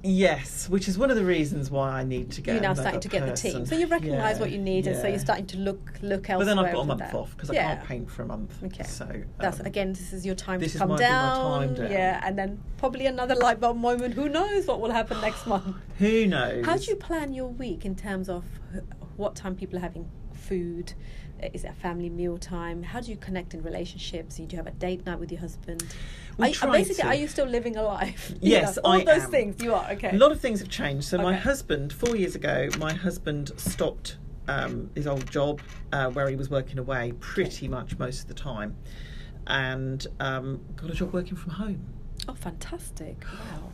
Yes, 0.03 0.67
which 0.69 0.89
is 0.89 0.97
one 0.97 1.11
of 1.11 1.17
the 1.17 1.25
reasons 1.25 1.71
why 1.71 1.91
I 1.91 2.05
need 2.05 2.31
to 2.33 2.41
get. 2.41 2.55
you're 2.55 2.63
now 2.63 2.73
starting 2.73 3.01
to 3.01 3.09
get 3.09 3.27
the 3.27 3.33
team, 3.35 3.67
so 3.67 3.75
you 3.77 3.87
recognise 3.87 4.37
Yeah, 4.37 4.41
what 4.41 4.51
you 4.51 4.59
need, 4.59 4.87
and 4.87 4.97
so 4.97 5.07
you're 5.07 5.19
starting 5.19 5.47
to 5.49 5.59
look 5.59 5.79
look 6.01 6.31
elsewhere. 6.31 6.39
But 6.39 6.45
then 6.57 6.59
I've 6.59 6.73
got 6.73 6.81
a 6.81 6.85
month 6.87 7.01
that. 7.01 7.15
off 7.15 7.33
because 7.37 7.51
I 7.51 7.55
Yeah. 7.55 7.75
can't 7.75 7.87
paint 7.87 8.11
for 8.11 8.23
a 8.23 8.27
month. 8.27 8.63
Okay. 8.65 8.85
So 8.85 9.07
That's 9.39 9.61
um, 9.61 9.67
again. 9.67 9.93
This 9.93 10.13
is 10.15 10.25
your 10.25 10.35
time 10.35 10.61
to 10.61 10.79
come 10.79 10.89
might 10.89 10.99
be 10.99 11.03
my 11.05 11.09
down. 11.11 11.37
time 11.69 11.75
down. 11.75 11.91
Yeah, 11.93 12.21
and 12.25 12.39
then 12.39 12.63
probably 12.79 13.07
another 13.07 13.35
light 13.35 13.61
bulb 13.61 13.77
moment. 13.77 14.15
Who 14.15 14.29
knows 14.31 14.67
what 14.67 14.81
will 14.81 14.91
happen 14.91 15.21
next 15.21 15.47
month? 15.47 15.77
Who 15.99 16.27
knows? 16.27 16.65
How 16.65 16.77
do 16.79 16.85
you 16.85 16.97
plan 16.97 17.35
your 17.35 17.49
week 17.49 17.85
in 17.85 17.95
terms 17.95 18.31
of 18.31 18.45
what 19.17 19.35
time 19.37 19.55
people 19.55 19.77
are 19.77 19.83
having 19.83 20.11
food? 20.33 20.95
Uh, 21.43 21.49
Is 21.53 21.65
it 21.65 21.69
a 21.71 21.75
family 21.75 22.09
meal 22.11 22.39
time? 22.39 22.83
How 22.83 23.01
do 23.01 23.11
you 23.11 23.17
connect 23.17 23.55
in 23.55 23.63
relationships? 23.63 24.37
Do 24.37 24.43
you 24.49 24.57
have 24.57 24.67
a 24.67 24.71
date 24.73 25.07
night 25.07 25.19
with 25.19 25.31
your 25.33 25.41
husband? 25.41 25.83
Are 26.39 26.49
you- 26.49 26.55
basically, 26.55 26.95
to. 27.03 27.07
are 27.07 27.15
you 27.15 27.29
still 27.29 27.47
living 27.47 27.77
a 27.77 27.83
life? 27.83 28.31
You 28.41 28.53
Yes, 28.53 28.77
know, 28.77 28.83
all 28.85 28.93
I 29.01 29.05
those 29.05 29.25
am. 29.25 29.31
things. 29.31 29.63
You 29.63 29.75
are 29.75 29.91
okay. 29.93 30.11
A 30.11 30.19
lot 30.19 30.33
of 30.33 30.41
things 30.41 30.61
have 30.61 30.69
changed. 30.69 31.05
So 31.07 31.19
my 31.19 31.35
husband, 31.35 31.93
four 31.93 32.17
years 32.17 32.35
ago, 32.35 32.69
my 32.79 32.93
husband 32.93 33.53
stopped 33.57 34.17
um, 34.49 34.91
his 34.95 35.07
old 35.07 35.31
job 35.31 35.61
uh, 35.93 36.11
where 36.11 36.29
he 36.29 36.37
was 36.37 36.51
working 36.51 36.79
away 36.79 37.13
pretty 37.21 37.69
much 37.69 37.99
most 37.99 38.23
of 38.23 38.29
the 38.29 38.35
time, 38.35 38.75
and 39.47 40.07
um, 40.19 40.61
got 40.77 40.91
a 40.91 40.95
job 40.95 41.13
working 41.13 41.37
from 41.37 41.53
home. 41.53 41.85
oh, 42.29 42.35
fantastic! 42.35 43.23
Wow. 43.25 43.71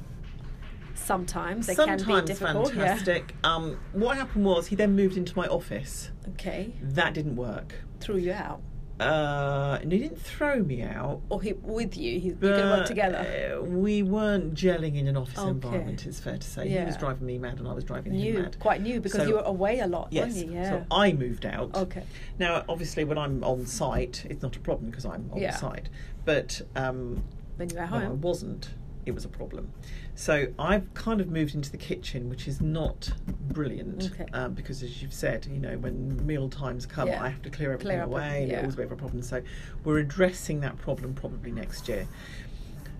Sometimes 0.97 1.67
they 1.67 1.75
Sometimes 1.75 2.05
can 2.05 2.21
be 2.21 2.27
difficult. 2.27 2.73
fantastic. 2.73 3.35
Um, 3.45 3.79
what 3.93 4.17
happened 4.17 4.45
was 4.45 4.67
he 4.69 4.77
then 4.77 4.97
moved 4.97 5.17
into 5.17 5.37
my 5.37 5.47
office. 5.47 6.11
Okay. 6.31 6.73
That 6.83 7.15
didn't 7.15 7.37
work. 7.37 7.75
Threw 8.01 8.17
you 8.17 8.33
out. 8.33 8.61
Uh, 8.99 9.79
and 9.83 9.93
he 9.93 9.99
didn't 9.99 10.19
throw 10.19 10.63
me 10.63 10.81
out. 10.83 11.21
Or 11.29 11.43
he 11.43 11.53
with 11.53 11.99
you? 11.99 12.19
He, 12.19 12.29
you 12.29 12.35
could 12.37 12.65
work 12.65 12.87
together. 12.87 13.59
uh, 13.59 13.63
we 13.63 14.03
weren't 14.03 14.55
gelling 14.55 14.97
in 14.97 15.07
an 15.07 15.19
office 15.19 15.39
Okay. 15.39 15.51
environment. 15.51 16.07
It's 16.07 16.19
fair 16.19 16.39
to 16.39 16.47
say 16.47 16.67
he 16.69 16.83
was 16.83 16.97
driving 16.97 17.27
me 17.27 17.37
mad, 17.39 17.59
and 17.59 17.69
I 17.69 17.75
was 17.75 17.85
driving 17.85 18.13
him 18.15 18.21
New, 18.21 18.39
mad. 18.43 18.57
quite 18.59 18.81
new 18.81 19.01
because 19.03 19.21
So- 19.21 19.29
you 19.29 19.35
were 19.35 19.41
away 19.43 19.81
a 19.81 19.87
lot, 19.87 20.09
Yes. 20.11 20.35
weren't 20.35 20.47
you? 20.49 20.55
Yeah. 20.55 20.71
So 20.71 20.87
I 20.91 21.13
moved 21.13 21.45
out. 21.45 21.75
okay. 21.77 22.05
Now, 22.39 22.65
obviously, 22.71 23.05
when 23.05 23.19
I'm 23.19 23.45
on 23.45 23.67
site, 23.67 24.25
it's 24.31 24.43
not 24.43 24.57
a 24.57 24.61
problem 24.61 24.89
because 24.91 25.05
I'm 25.05 25.29
on 25.31 25.43
Yeah. 25.43 25.55
site. 25.57 25.91
But 26.25 26.63
um, 26.75 27.23
When 27.57 27.69
you 27.69 27.77
were 27.77 27.83
at 27.83 27.91
when 27.93 28.01
I 28.01 28.05
home. 28.07 28.23
wasn't, 28.23 28.71
it 29.07 29.15
was 29.15 29.25
a 29.25 29.29
problem. 29.29 29.73
So 30.17 30.49
I've 30.59 30.93
kind 30.95 31.21
of 31.21 31.29
moved 31.29 31.55
into 31.55 31.71
the 31.71 31.77
kitchen, 31.79 32.29
which 32.29 32.49
is 32.49 32.61
not 32.61 33.13
brilliant 33.49 34.11
Okay. 34.13 34.27
um, 34.33 34.53
because, 34.53 34.83
as 34.83 35.01
you've 35.01 35.15
said, 35.15 35.47
you 35.47 35.59
know, 35.61 35.79
when 35.79 36.27
meal 36.27 36.49
times 36.49 36.85
come, 36.87 37.09
Yeah. 37.09 37.23
I 37.23 37.29
have 37.29 37.41
to 37.43 37.51
clear 37.51 37.73
everything 37.73 37.93
Clear 37.99 38.03
away, 38.03 38.43
and 38.43 38.53
it 38.53 38.57
yeah. 38.57 38.67
was 38.67 38.75
a 38.75 38.79
bit 38.79 38.87
of 38.87 38.93
a 38.93 38.97
problem. 38.97 39.23
So 39.23 39.43
we're 39.85 39.99
addressing 39.99 40.61
that 40.61 40.77
problem 40.79 41.15
probably 41.15 41.53
next 41.53 41.89
year. 41.89 42.07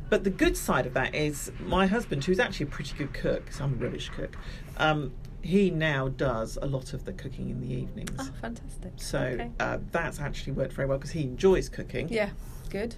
But 0.09 0.23
the 0.23 0.31
good 0.31 0.57
side 0.57 0.87
of 0.87 0.95
that 0.95 1.15
is 1.17 1.51
my 1.61 1.89
husband, 1.89 2.25
who's 2.25 2.39
actually 2.39 2.67
a 2.67 2.71
pretty 2.71 2.97
good 2.97 3.13
cook, 3.13 3.47
'cause 3.47 3.61
I'm 3.61 3.73
a 3.73 3.77
rubbish 3.77 4.09
cook. 4.11 4.37
Um, 4.77 5.13
he 5.43 5.71
now 5.71 6.07
does 6.09 6.57
a 6.63 6.67
lot 6.67 6.93
of 6.93 7.05
the 7.05 7.13
cooking 7.13 7.51
in 7.51 7.61
the 7.61 7.73
evenings. 7.75 8.11
Oh, 8.19 8.31
fantastic. 8.41 8.93
So 8.97 9.19
Okay. 9.19 9.51
uh, 9.59 9.79
that's 9.91 10.21
actually 10.21 10.53
worked 10.53 10.73
very 10.75 10.87
well 10.87 10.99
because 10.99 11.11
he 11.13 11.23
enjoys 11.25 11.69
cooking. 11.69 12.09
yeah, 12.09 12.31
good. 12.71 12.95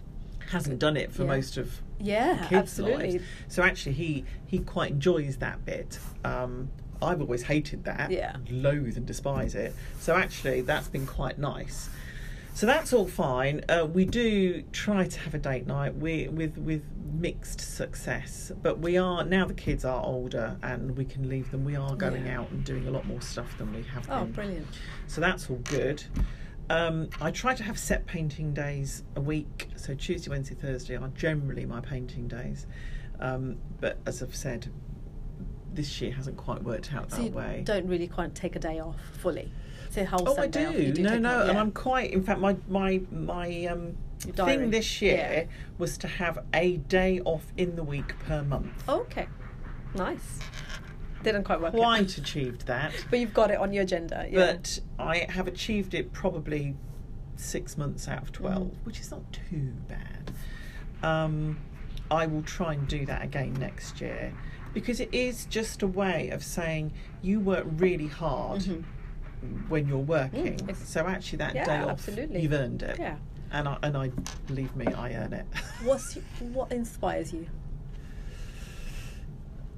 Hasn't 0.50 0.78
done 0.78 0.96
it 0.98 1.10
for 1.12 1.22
Yeah. 1.22 1.28
most 1.28 1.56
of 1.56 1.80
Yeah, 2.00 2.36
kids' 2.48 2.52
absolutely. 2.54 3.10
lives. 3.12 3.24
So 3.48 3.62
actually, 3.62 3.92
he 3.92 4.24
he 4.46 4.58
quite 4.60 4.92
enjoys 4.92 5.36
that 5.38 5.64
bit. 5.64 5.98
Um, 6.24 6.70
I've 7.00 7.20
always 7.20 7.42
hated 7.42 7.84
that. 7.84 8.10
Yeah. 8.10 8.36
Loathe 8.50 8.96
and 8.96 9.06
despise 9.06 9.54
it. 9.54 9.74
So 10.00 10.16
actually, 10.16 10.62
that's 10.62 10.88
been 10.88 11.06
quite 11.06 11.38
nice. 11.38 11.88
So 12.54 12.66
that's 12.66 12.92
all 12.92 13.06
fine. 13.06 13.64
Uh, 13.68 13.86
we 13.86 14.04
do 14.04 14.62
try 14.72 15.06
to 15.06 15.20
have 15.20 15.32
a 15.32 15.38
date 15.38 15.66
night 15.68 15.94
we, 15.94 16.26
with 16.26 16.58
with 16.58 16.82
mixed 17.12 17.60
success, 17.60 18.50
but 18.62 18.80
we 18.80 18.96
are 18.98 19.24
now 19.24 19.44
the 19.46 19.54
kids 19.54 19.84
are 19.84 20.04
older 20.04 20.56
and 20.62 20.96
we 20.96 21.04
can 21.04 21.28
leave 21.28 21.50
them. 21.52 21.64
We 21.64 21.76
are 21.76 21.94
going 21.94 22.26
Yeah. 22.26 22.40
out 22.40 22.50
and 22.50 22.64
doing 22.64 22.88
a 22.88 22.90
lot 22.90 23.06
more 23.06 23.20
stuff 23.20 23.56
than 23.58 23.72
we 23.72 23.82
have 23.84 24.08
Oh, 24.10 24.24
been. 24.24 24.32
brilliant. 24.32 24.66
So 25.06 25.20
that's 25.20 25.48
all 25.48 25.56
good. 25.64 26.02
Um, 26.70 27.08
I 27.20 27.30
try 27.30 27.54
to 27.54 27.62
have 27.62 27.78
set 27.78 28.06
painting 28.06 28.52
days 28.52 29.02
a 29.16 29.20
week. 29.20 29.68
So 29.76 29.94
Tuesday, 29.94 30.30
Wednesday, 30.30 30.54
Thursday 30.54 30.96
are 30.96 31.08
generally 31.08 31.64
my 31.64 31.80
painting 31.80 32.28
days. 32.28 32.66
Um, 33.20 33.56
but 33.80 33.98
as 34.06 34.22
I've 34.22 34.36
said, 34.36 34.70
this 35.72 36.00
year 36.00 36.12
hasn't 36.12 36.36
quite 36.36 36.62
worked 36.62 36.92
out 36.94 37.10
So 37.10 37.18
that 37.18 37.24
you 37.24 37.30
way. 37.30 37.62
don't 37.64 37.86
really 37.86 38.06
quite 38.06 38.34
take 38.34 38.54
a 38.56 38.58
day 38.58 38.80
off 38.80 38.96
fully. 39.20 39.50
So 39.90 40.04
whole 40.04 40.28
Oh, 40.28 40.36
I 40.36 40.46
do. 40.46 40.92
do 40.92 41.02
no, 41.02 41.18
no, 41.18 41.40
off, 41.40 41.48
and. 41.48 41.58
I'm 41.58 41.72
quite. 41.72 42.12
In 42.12 42.22
fact, 42.22 42.40
my 42.40 42.56
my 42.68 43.00
my 43.10 43.64
um, 43.66 43.96
thing 44.18 44.70
this 44.70 45.00
year 45.00 45.16
Yeah. 45.16 45.44
was 45.78 45.96
to 45.98 46.08
have 46.08 46.40
a 46.52 46.76
day 46.76 47.20
off 47.24 47.46
in 47.56 47.74
the 47.76 47.82
week 47.82 48.18
per 48.26 48.42
month. 48.42 48.86
Okay, 48.88 49.26
nice. 49.94 50.40
Didn't 51.22 51.44
quite 51.44 51.60
work 51.60 51.74
out. 51.74 51.78
Quite 51.80 52.16
achieved 52.18 52.66
that. 52.66 52.92
But 53.10 53.18
you've 53.18 53.34
got 53.34 53.50
it 53.50 53.58
on 53.58 53.72
your 53.72 53.82
agenda. 53.82 54.26
Yeah. 54.30 54.52
but 54.52 54.80
I 54.98 55.26
have 55.30 55.48
achieved 55.48 55.94
it 55.94 56.12
probably 56.12 56.74
six 57.36 57.76
months 57.76 58.08
out 58.08 58.22
of 58.22 58.32
12, 58.32 58.62
Mhm. 58.68 58.70
which 58.84 59.00
is 59.00 59.10
not 59.10 59.22
too 59.32 59.72
bad. 59.88 60.32
Um, 61.02 61.58
I 62.10 62.26
will 62.26 62.42
try 62.42 62.74
and 62.74 62.86
do 62.88 63.04
that 63.06 63.22
again 63.22 63.52
next 63.54 64.00
year 64.00 64.32
because 64.74 65.00
it 65.00 65.08
is 65.12 65.44
just 65.46 65.82
a 65.82 65.86
way 65.86 66.30
of 66.30 66.42
saying 66.42 66.92
you 67.22 67.38
work 67.40 67.66
really 67.76 68.06
hard 68.08 68.62
Mhm. 68.62 68.84
when 69.68 69.86
you're 69.86 69.98
working. 69.98 70.56
Mm, 70.56 70.76
so 70.76 71.06
actually, 71.06 71.38
that 71.38 71.54
Yeah, 71.54 71.64
day 71.64 71.78
off, 71.78 71.90
absolutely. 72.08 72.42
you've 72.42 72.52
earned 72.52 72.82
it. 72.82 72.98
yeah. 72.98 73.16
And 73.50 73.66
I, 73.68 73.78
and 73.82 73.96
I 73.96 74.08
believe 74.46 74.74
me, 74.76 74.86
I 74.86 75.14
earn 75.14 75.32
it. 75.32 75.46
What's 75.82 76.14
what 76.52 76.70
inspires 76.72 77.32
you? 77.32 77.46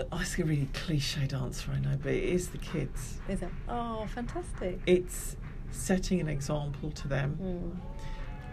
That's 0.12 0.38
a 0.38 0.44
really 0.44 0.68
cliched 0.72 1.32
answer, 1.32 1.70
I 1.72 1.78
know, 1.80 1.98
but 2.02 2.12
it 2.12 2.24
is 2.24 2.48
the 2.48 2.58
kids. 2.58 3.20
Is 3.28 3.42
it? 3.42 3.48
Oh, 3.68 4.06
fantastic. 4.14 4.80
It's 4.86 5.36
setting 5.70 6.20
an 6.20 6.28
example 6.28 6.90
to 6.90 7.08
them. 7.08 7.80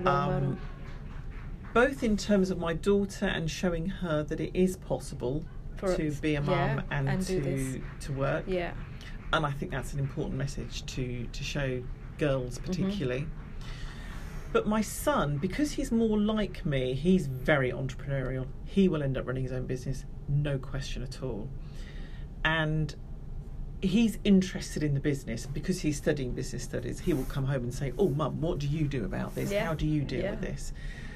Mm. 0.04 0.08
Um, 0.08 0.60
both 1.74 2.04
in 2.04 2.18
terms 2.18 2.50
of 2.52 2.58
my 2.60 2.74
daughter 2.74 3.26
and 3.26 3.50
showing 3.50 3.88
her 3.88 4.24
that 4.24 4.40
it 4.40 4.52
is 4.54 4.78
possible 4.78 5.44
For 5.78 5.96
to 5.96 6.12
be 6.12 6.36
a 6.36 6.42
mum 6.42 6.54
yeah, 6.56 6.82
and, 6.92 7.10
and 7.10 7.22
to 7.28 7.82
to 8.02 8.14
work. 8.14 8.46
Yeah. 8.48 8.74
And 9.34 9.46
I 9.46 9.52
think 9.52 9.72
that's 9.72 9.94
an 9.94 10.00
important 10.00 10.36
message 10.38 10.86
to 10.88 11.26
to 11.26 11.44
show 11.44 11.82
girls 12.18 12.58
Mm-hmm. 12.60 12.66
particularly. 12.66 13.28
But 14.54 14.66
my 14.68 14.82
son, 14.82 15.38
because 15.38 15.72
he's 15.74 15.92
more 15.92 16.18
like 16.18 16.66
me, 16.66 16.94
he's 16.94 17.28
very 17.28 17.72
entrepreneurial. 17.72 18.48
He 18.66 18.88
will 18.88 19.04
end 19.04 19.18
up 19.18 19.28
running 19.28 19.44
his 19.44 19.52
own 19.52 19.66
business, 19.66 20.06
no 20.28 20.58
question 20.58 21.04
at 21.04 21.22
all. 21.24 21.50
And 22.44 22.96
he's 23.82 24.18
interested 24.24 24.84
in 24.84 24.94
the 24.94 25.00
business 25.00 25.46
because 25.46 25.82
he's 25.82 25.98
studying 25.98 26.32
business 26.32 26.64
studies. 26.64 27.00
He 27.00 27.14
will 27.14 27.26
come 27.26 27.46
home 27.46 27.64
and 27.64 27.74
say, 27.74 27.94
"Oh, 27.98 28.10
mum, 28.10 28.42
what 28.42 28.60
do 28.60 28.68
you 28.68 28.88
do 28.88 29.06
about 29.06 29.36
this? 29.36 29.52
Yeah. 29.52 29.66
How 29.66 29.74
do 29.74 29.86
you 29.86 30.02
deal 30.02 30.24
Yeah. 30.24 30.32
with 30.32 30.42
this?" 30.42 30.74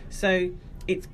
So 0.09 0.51
it's 0.87 1.07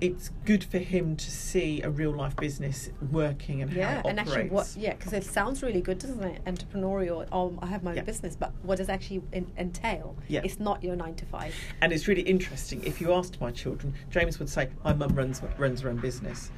it's 0.00 0.30
good 0.44 0.62
for 0.64 0.78
him 0.78 1.14
to 1.16 1.30
see 1.30 1.80
a 1.82 1.88
real 1.88 2.10
life 2.10 2.34
business 2.36 2.90
working 3.12 3.62
and 3.62 3.72
Yeah, 3.72 3.94
how 3.94 4.00
it 4.00 4.06
and 4.06 4.20
actually, 4.20 4.48
what? 4.50 4.74
Yeah, 4.76 4.92
because 4.94 5.12
it 5.12 5.24
sounds 5.24 5.62
really 5.62 5.80
good, 5.80 5.98
doesn't 5.98 6.22
it? 6.22 6.44
Entrepreneurial. 6.44 7.26
Oh, 7.30 7.56
I 7.62 7.66
have 7.66 7.84
my 7.84 7.92
own 7.92 7.98
Yeah. 7.98 8.02
business, 8.02 8.34
but 8.34 8.52
what 8.64 8.78
does 8.78 8.88
it 8.88 8.92
actually 8.92 9.22
en- 9.32 9.46
entail? 9.56 10.16
Yeah. 10.26 10.40
It's 10.44 10.58
not 10.58 10.82
your 10.82 10.96
nine 10.96 11.14
to 11.14 11.24
five. 11.26 11.54
And 11.80 11.92
it's 11.92 12.08
really 12.08 12.22
interesting. 12.22 12.82
If 12.84 13.00
you 13.00 13.14
asked 13.14 13.40
my 13.40 13.52
children, 13.52 13.94
James 14.10 14.38
would 14.40 14.48
say, 14.48 14.68
"My 14.82 14.92
mum 14.94 15.14
runs 15.14 15.40
runs 15.58 15.80
her 15.82 15.88
own 15.88 15.98
business." 15.98 16.50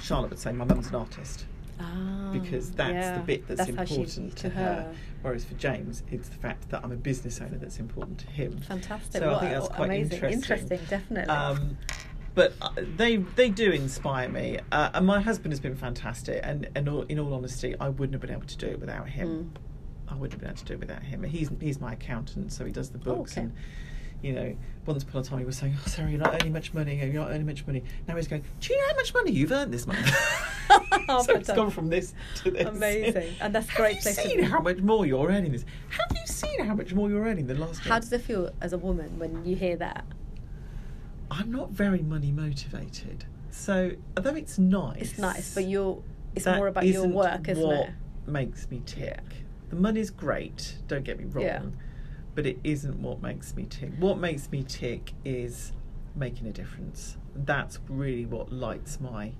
Charlotte 0.00 0.30
would 0.30 0.38
say, 0.38 0.52
"My 0.52 0.64
mum's 0.64 0.88
an 0.88 0.96
artist," 0.96 1.46
Ah, 1.80 2.30
because 2.32 2.70
that's 2.72 2.92
yeah. 2.92 3.18
the 3.18 3.24
bit 3.24 3.46
that's, 3.46 3.60
how 3.74 3.84
she- 3.84 3.94
important 3.96 4.36
to 4.36 4.50
her. 4.50 4.94
Whereas 5.22 5.44
for 5.44 5.54
James, 5.54 6.02
it's 6.10 6.28
the 6.28 6.36
fact 6.36 6.68
that 6.70 6.82
I'm 6.82 6.90
a 6.90 6.96
business 6.96 7.40
owner 7.40 7.56
that's 7.56 7.78
important 7.78 8.18
to 8.20 8.26
him. 8.26 8.60
Fantastic. 8.60 9.22
So 9.22 9.34
I 9.34 9.40
think 9.40 9.52
that's 9.52 9.68
quite 9.68 9.84
amazing. 9.86 10.24
interesting. 10.24 10.80
definitely. 10.88 11.32
Um, 11.32 11.78
but 12.34 12.54
uh, 12.60 12.70
they 12.96 13.16
they 13.16 13.50
do 13.50 13.70
inspire 13.70 14.28
me, 14.28 14.58
uh, 14.72 14.90
and 14.94 15.06
my 15.06 15.20
husband 15.20 15.52
has 15.52 15.60
been 15.60 15.76
fantastic. 15.76 16.40
And, 16.42 16.68
and 16.74 16.88
all, 16.88 17.02
in 17.02 17.18
all 17.18 17.34
honesty, 17.34 17.74
I 17.78 17.88
wouldn't 17.88 18.14
have 18.14 18.20
been 18.22 18.30
able 18.30 18.46
to 18.46 18.56
do 18.56 18.66
it 18.68 18.80
without 18.80 19.08
him. 19.08 19.54
Mm. 19.54 19.60
I 20.12 20.14
wouldn't 20.14 20.32
have 20.32 20.40
been 20.40 20.50
able 20.50 20.58
to 20.58 20.64
do 20.64 20.74
it 20.74 20.80
without 20.80 21.02
him. 21.02 21.22
He's 21.22 21.50
he's 21.60 21.80
my 21.80 21.92
accountant, 21.92 22.52
so 22.52 22.64
he 22.64 22.72
does 22.72 22.90
the 22.90 22.98
books. 22.98 23.32
okay. 23.32 23.42
And 23.42 23.52
you 24.22 24.32
know, 24.32 24.56
once 24.86 25.02
upon 25.02 25.20
a 25.22 25.24
time 25.24 25.38
he 25.40 25.44
was 25.44 25.56
saying, 25.56 25.74
"Oh, 25.78 25.88
Sarah, 25.88 26.10
you're 26.10 26.18
not 26.20 26.34
earning 26.34 26.52
much 26.52 26.72
money. 26.72 26.96
You're 26.96 27.22
not 27.22 27.30
earning 27.30 27.46
much 27.46 27.66
money." 27.66 27.82
Now 28.06 28.16
he's 28.16 28.28
going, 28.28 28.44
"Do 28.60 28.72
you 28.72 28.80
know 28.80 28.88
how 28.88 28.96
much 28.96 29.14
money 29.14 29.32
you've 29.32 29.52
earned 29.52 29.72
this 29.72 29.86
month?" 29.86 30.10
Oh, 31.08 31.22
so 31.26 31.34
it's 31.34 31.50
gone 31.52 31.70
from 31.70 31.88
this 31.88 32.14
to 32.36 32.50
this. 32.50 32.66
Amazing. 32.66 33.34
And 33.40 33.54
that's 33.54 33.68
a 33.70 33.74
great 33.74 33.96
you 33.96 34.02
place 34.02 34.16
to 34.16 34.22
seen 34.22 34.36
be. 34.38 34.42
how 34.44 34.60
much 34.60 34.78
more 34.78 35.04
you're 35.06 35.28
earning 35.28 35.52
this? 35.52 35.64
Have 35.90 36.16
you 36.16 36.26
seen 36.26 36.64
how 36.64 36.74
much 36.74 36.94
more 36.94 37.08
you're 37.10 37.24
earning 37.24 37.46
than 37.46 37.58
last 37.58 37.84
year? 37.84 37.92
How 37.92 37.98
does 37.98 38.12
it 38.12 38.22
feel 38.22 38.50
as 38.60 38.72
a 38.72 38.78
woman 38.78 39.18
when 39.18 39.44
you 39.44 39.56
hear 39.56 39.76
that? 39.76 40.04
I'm 41.30 41.50
not 41.50 41.70
very 41.70 42.02
money 42.02 42.30
motivated. 42.30 43.24
So 43.50 43.92
although 44.16 44.34
it's 44.34 44.58
nice, 44.58 45.00
It's 45.12 45.18
nice, 45.18 45.54
but 45.54 45.64
you're. 45.64 46.02
It's 46.34 46.46
more 46.46 46.68
about 46.68 46.86
your 46.86 47.06
work, 47.06 47.48
isn't 47.48 47.62
what 47.62 47.88
it? 47.88 47.90
Makes 48.26 48.70
me 48.70 48.82
tick. 48.86 49.20
The 49.68 49.76
money's 49.76 50.10
great. 50.10 50.76
Don't 50.88 51.04
get 51.04 51.18
me 51.18 51.24
wrong, 51.24 51.44
Yeah. 51.44 51.62
But 52.34 52.46
it 52.46 52.58
isn't 52.64 53.00
what 53.00 53.22
makes 53.22 53.54
me 53.54 53.64
tick. 53.64 53.90
What 53.98 54.18
makes 54.18 54.50
me 54.50 54.62
tick 54.62 55.12
is 55.24 55.72
making 56.14 56.46
a 56.46 56.52
difference. 56.52 57.16
That's 57.34 57.78
really 57.88 58.26
what 58.26 58.52
lights 58.52 59.00
my 59.00 59.32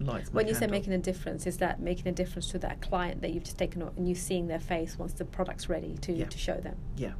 lights 0.00 0.32
my 0.32 0.38
When 0.38 0.48
you 0.48 0.54
say 0.54 0.66
making 0.68 0.92
a 0.92 0.98
difference, 0.98 1.46
is 1.46 1.56
that 1.58 1.80
making 1.80 2.06
a 2.06 2.12
difference 2.12 2.48
to 2.52 2.58
that 2.60 2.80
client 2.80 3.20
that 3.22 3.32
you've 3.32 3.42
just 3.44 3.58
taken 3.58 3.82
on 3.82 3.92
and 3.96 4.06
you're 4.08 4.14
seeing 4.14 4.46
their 4.46 4.60
face 4.60 4.96
once 4.98 5.12
the 5.12 5.24
product's 5.24 5.68
ready 5.68 5.96
to, 6.02 6.12
Yeah. 6.12 6.26
to 6.26 6.38
show 6.38 6.54
them? 6.54 6.76
Yeah, 6.96 7.14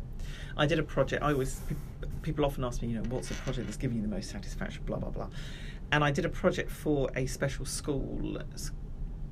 I 0.57 0.67
did 0.67 0.79
a 0.79 0.83
project. 0.83 1.23
I 1.23 1.33
always 1.33 1.61
people 2.23 2.45
often 2.45 2.65
ask 2.65 2.83
me, 2.83 2.89
you 2.89 2.97
know, 2.97 3.09
what's 3.09 3.29
the 3.29 3.35
project 3.35 3.67
that's 3.67 3.77
giving 3.77 3.97
you 3.97 4.03
the 4.03 4.09
most 4.09 4.31
satisfaction? 4.31 4.83
Blah 4.87 4.99
blah 4.99 5.11
blah. 5.11 5.29
And 5.91 6.05
I 6.05 6.11
did 6.11 6.25
a 6.25 6.29
project 6.29 6.71
for 6.71 7.11
a 7.17 7.27
special 7.27 7.65
school 7.65 8.39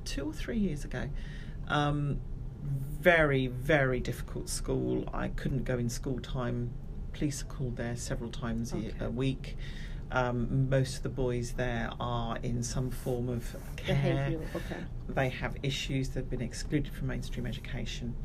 two 0.03 0.29
or 0.29 0.33
three 0.33 0.57
years 0.57 0.83
ago. 0.85 1.07
Um, 1.67 2.19
very 2.67 3.47
very 3.47 3.99
difficult 3.99 4.49
school. 4.49 5.07
I 5.13 5.29
couldn't 5.29 5.63
go 5.63 5.77
in 5.77 5.89
school 5.89 6.19
time. 6.19 6.71
Police 7.13 7.41
are 7.41 7.45
called 7.45 7.77
there 7.77 7.95
several 7.95 8.29
times 8.29 8.73
a- 8.73 8.77
Okay. 8.77 8.93
a 9.05 9.09
week. 9.09 9.57
Um, 10.11 10.69
most 10.69 10.97
of 10.97 11.03
the 11.03 11.09
boys 11.09 11.53
there 11.53 11.89
are 11.99 12.37
in 12.37 12.63
some 12.63 12.89
form 12.91 13.27
of 13.27 13.55
care 13.75 14.37
okay. 14.55 14.77
they 15.09 15.27
have 15.27 15.57
issues 15.63 16.09
that 16.09 16.21
have 16.21 16.29
been 16.29 16.41
excluded 16.41 16.93
from 16.93 17.07
mainstream 17.07 17.45
education. 17.45 18.15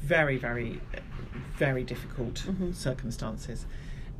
Very, 0.00 0.38
very, 0.38 0.80
very 1.58 1.84
difficult 1.84 2.36
Mhm. 2.46 2.74
circumstances. 2.74 3.66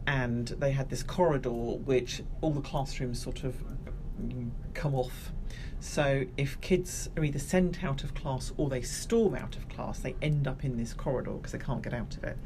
And 0.07 0.49
they 0.49 0.73
had 0.73 0.91
this 0.91 1.03
corridor 1.03 1.51
which 1.51 2.23
all 2.43 2.51
the 2.53 2.61
classrooms 2.61 3.19
sort 3.21 3.45
of 3.45 3.63
come 4.75 4.95
off. 4.95 5.33
So 5.81 6.27
if 6.37 6.61
kids 6.61 7.09
are 7.17 7.25
either 7.25 7.39
sent 7.39 7.83
out 7.83 8.05
of 8.05 8.15
class 8.15 8.53
or 8.57 8.69
they 8.69 8.83
storm 8.83 9.35
out 9.35 9.57
of 9.57 9.69
class, 9.69 9.99
they 9.99 10.15
end 10.21 10.47
up 10.47 10.65
in 10.65 10.77
this 10.77 10.93
corridor 10.93 11.33
because 11.33 11.53
they 11.53 11.59
can't 11.59 11.83
get 11.83 11.95
out 11.95 12.17
of 12.17 12.25
it. 12.25 12.37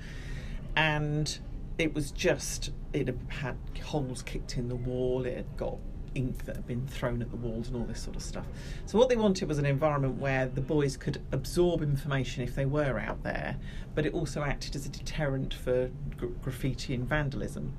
And 0.77 1.39
it 1.77 1.95
was 1.95 2.13
just 2.13 2.71
it 2.93 3.15
had 3.29 3.57
holes 3.85 4.23
kicked 4.23 4.57
in 4.57 4.69
the 4.69 4.77
wall. 4.77 5.27
It 5.27 5.37
had 5.37 5.57
got 5.57 5.79
ink 6.15 6.45
that 6.45 6.57
had 6.57 6.67
been 6.67 6.87
thrown 6.87 7.21
at 7.23 7.31
the 7.31 7.37
walls 7.37 7.69
and 7.69 7.77
all 7.77 7.85
this 7.85 8.01
sort 8.01 8.17
of 8.17 8.23
stuff. 8.23 8.47
So 8.87 8.99
what 8.99 9.09
they 9.09 9.17
wanted 9.17 9.49
was 9.49 9.59
an 9.59 9.67
environment 9.67 10.19
where 10.19 10.47
the 10.47 10.61
boys 10.61 10.97
could 10.97 11.21
absorb 11.33 11.83
information 11.83 12.43
if 12.45 12.55
they 12.55 12.67
were 12.67 12.99
out 12.99 13.23
there, 13.25 13.57
but 13.97 14.07
it 14.07 14.15
also 14.15 14.43
acted 14.43 14.77
as 14.77 14.87
a 14.87 14.89
deterrent 14.89 15.53
for 15.53 15.91
gr- 16.17 16.27
graffiti 16.43 16.95
and 16.95 17.09
vandalism. 17.09 17.73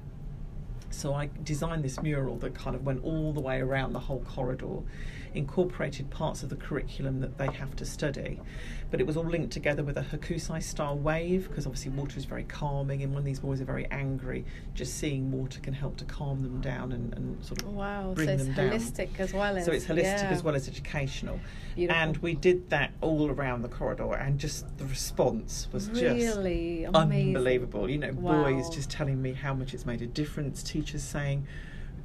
So 0.89 1.13
I 1.13 1.29
designed 1.43 1.83
this 1.83 2.01
mural 2.01 2.37
that 2.37 2.55
kind 2.55 2.75
of 2.75 2.85
went 2.85 3.03
all 3.03 3.33
the 3.33 3.41
way 3.41 3.59
around 3.59 3.93
the 3.93 3.99
whole 3.99 4.21
corridor, 4.21 4.79
incorporated 5.35 6.09
parts 6.09 6.43
of 6.43 6.49
the 6.49 6.55
curriculum 6.55 7.19
that 7.21 7.37
they 7.37 7.47
have 7.47 7.75
to 7.75 7.85
study, 7.85 8.39
but 8.91 8.99
it 9.01 9.07
was 9.07 9.17
all 9.17 9.25
linked 9.25 9.51
together 9.51 9.83
with 9.83 9.97
a 9.97 10.01
Hokusai 10.01 10.61
style 10.63 10.97
wave 10.97 11.47
because 11.49 11.65
obviously 11.65 11.91
water 11.91 12.17
is 12.17 12.25
very 12.25 12.43
calming, 12.45 13.03
and 13.03 13.13
when 13.13 13.23
these 13.23 13.39
boys 13.39 13.59
are 13.61 13.65
very 13.65 13.85
angry, 13.91 14.45
just 14.73 14.95
seeing 14.97 15.31
water 15.31 15.59
can 15.59 15.73
help 15.73 15.97
to 15.97 16.05
calm 16.05 16.41
them 16.41 16.61
down 16.61 16.91
and, 16.91 17.13
and 17.15 17.43
sort 17.43 17.61
of 17.63 17.73
Wow, 17.73 18.13
bring 18.15 18.27
so 18.27 18.33
it's 18.33 18.43
them 18.45 18.53
down. 18.53 18.69
holistic 18.71 19.19
as 19.19 19.33
well 19.33 19.57
as 19.57 19.65
So 19.65 19.71
it's 19.71 19.85
holistic 19.85 20.03
yeah. 20.23 20.29
as 20.31 20.43
well 20.43 20.55
as 20.55 20.67
educational. 20.67 21.39
Beautiful. 21.75 22.01
And 22.01 22.17
we 22.17 22.35
did 22.35 22.69
that 22.69 22.91
all 23.01 23.29
around 23.29 23.61
the 23.63 23.69
corridor, 23.69 24.13
and 24.13 24.39
just 24.39 24.77
the 24.77 24.85
response 24.85 25.67
was 25.73 25.87
just 25.89 26.37
amazing. 26.37 26.87
unbelievable. 26.95 27.89
You 27.89 27.97
know, 27.97 28.13
Wow. 28.13 28.43
boys 28.45 28.69
just 28.69 28.89
telling 28.89 29.21
me 29.21 29.33
how 29.33 29.53
much 29.53 29.73
it's 29.73 29.85
made 29.85 30.01
a 30.01 30.07
difference. 30.07 30.63
Teachers 30.63 31.03
saying, 31.03 31.45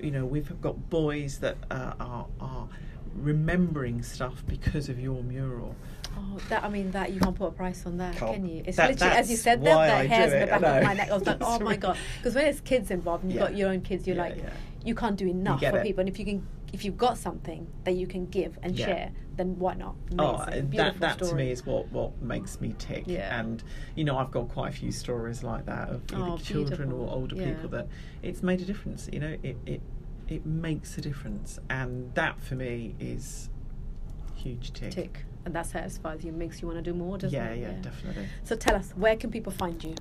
you 0.01 0.11
know, 0.11 0.25
we've 0.27 0.61
got 0.61 0.91
boys 0.91 1.39
that 1.39 1.57
uh, 1.71 1.93
are 2.01 2.27
are 2.41 2.69
remembering 3.15 4.03
stuff 4.03 4.45
because 4.47 4.89
of 4.89 4.99
your 4.99 5.23
mural. 5.23 5.75
Oh, 6.17 6.39
that 6.49 6.65
I 6.65 6.69
mean 6.69 6.91
that 6.91 7.13
you 7.13 7.21
can't 7.21 7.37
put 7.37 7.47
a 7.47 7.51
price 7.53 7.87
on 7.87 7.97
that, 7.99 8.17
Can't. 8.17 8.35
can 8.35 8.47
you? 8.47 8.63
It's 8.67 8.77
That- 8.77 8.91
literally 8.91 9.17
as 9.17 9.31
you 9.31 9.37
said 9.37 9.61
that, 9.63 9.65
the 9.75 9.95
I 9.95 10.07
hairs 10.07 10.31
do 10.31 10.37
in 10.37 10.41
the 10.41 10.47
back 10.47 10.63
of 10.63 10.83
my 10.85 10.95
neck. 10.95 11.11
I 11.11 11.15
was 11.15 11.27
like, 11.27 11.37
oh 11.41 11.61
my 11.61 11.77
god, 11.77 11.97
because 12.19 12.35
when 12.35 12.47
it's 12.47 12.61
kids 12.61 12.91
involved, 12.91 13.23
and 13.25 13.33
you've 13.33 13.41
Yeah. 13.41 13.49
got 13.49 13.57
your 13.57 13.69
own 13.71 13.81
kids, 13.83 14.07
you're 14.07 14.17
Yeah, 14.17 14.23
like, 14.23 14.37
yeah. 14.37 14.51
you 14.85 14.95
can't 14.95 15.17
do 15.17 15.29
enough 15.29 15.61
for 15.61 15.79
it. 15.79 15.83
people. 15.85 16.01
And 16.01 16.09
if 16.09 16.19
you 16.19 16.25
can, 16.25 16.47
if 16.73 16.85
you've 16.85 16.97
got 16.99 17.17
something 17.17 17.67
that 17.85 17.93
you 17.93 18.07
can 18.07 18.27
give 18.27 18.59
and 18.63 18.77
Yeah. 18.77 18.87
share, 18.87 19.11
then 19.37 19.57
why 19.59 19.75
not? 19.75 19.95
Oh, 20.19 20.35
Amazing. 20.37 20.55
and 20.55 20.71
Beautiful 20.71 21.01
that 21.01 21.19
that 21.19 21.27
to 21.29 21.35
me 21.35 21.51
is 21.51 21.65
what 21.65 21.91
what 21.93 22.21
makes 22.21 22.61
me 22.61 22.75
tick. 22.79 23.05
Yeah. 23.07 23.39
And 23.39 23.63
you 23.95 24.05
know, 24.05 24.19
I've 24.19 24.31
got 24.33 24.49
quite 24.49 24.71
a 24.71 24.77
few 24.77 24.91
stories 24.93 25.43
like 25.45 25.67
that 25.67 25.89
of 25.91 26.03
either 26.13 26.23
Oh, 26.23 26.37
children 26.39 26.89
beautiful. 26.91 27.09
or 27.09 27.15
older 27.15 27.37
Yeah. 27.37 27.55
people 27.55 27.69
that 27.71 27.87
it's 28.23 28.43
made 28.43 28.61
a 28.61 28.65
difference. 28.65 29.09
You 29.13 29.21
know, 29.21 29.37
it 29.45 29.57
it 29.65 29.81
it 30.31 30.47
makes 30.47 30.97
a 30.97 31.01
difference, 31.01 31.59
and 31.69 32.15
that 32.15 32.41
for 32.41 32.55
me 32.55 32.95
is 33.01 33.51
huge 34.37 34.73
tick. 34.73 34.93
tick, 34.93 35.25
and 35.45 35.55
that 35.55 35.67
satisfies 35.67 36.25
you, 36.25 36.33
makes 36.33 36.63
you 36.63 36.69
want 36.69 36.79
to 36.79 36.83
do 36.83 36.95
more, 36.97 37.19
doesn't 37.19 37.37
Yeah, 37.37 37.51
it? 37.51 37.59
yeah, 37.59 37.71
yeah, 37.73 37.83
definitely. 37.83 38.27
So 38.45 38.55
tell 38.57 38.77
us, 38.77 38.93
where 38.97 39.17
can 39.17 39.31
people 39.31 39.53
find 39.53 39.83
you? 39.83 39.95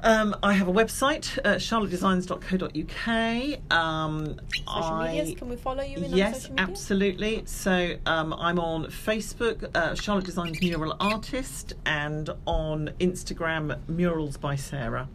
Um, 0.00 0.36
I 0.44 0.52
have 0.52 0.68
a 0.68 0.72
website, 0.72 1.36
uh, 1.44 1.56
charlottedesigns.co.uk. 1.56 3.76
Um, 3.76 4.38
Social 4.54 4.94
I, 4.94 5.08
medias, 5.16 5.36
can 5.38 5.48
we 5.48 5.56
follow 5.56 5.82
you 5.82 5.96
in 5.96 6.04
on 6.04 6.16
yes, 6.16 6.42
social 6.42 6.50
media? 6.54 6.66
absolutely. 6.68 7.42
So 7.46 7.96
um, 8.06 8.32
I'm 8.34 8.60
on 8.60 8.84
Facebook, 8.86 9.68
uh, 9.76 9.96
Charlotte 9.96 10.24
Designs 10.24 10.62
Mural 10.62 10.94
Artist, 11.00 11.72
and 11.84 12.30
on 12.46 12.90
Instagram, 13.00 13.76
Murals 13.88 14.36
by 14.36 14.54
Sarah. 14.54 15.08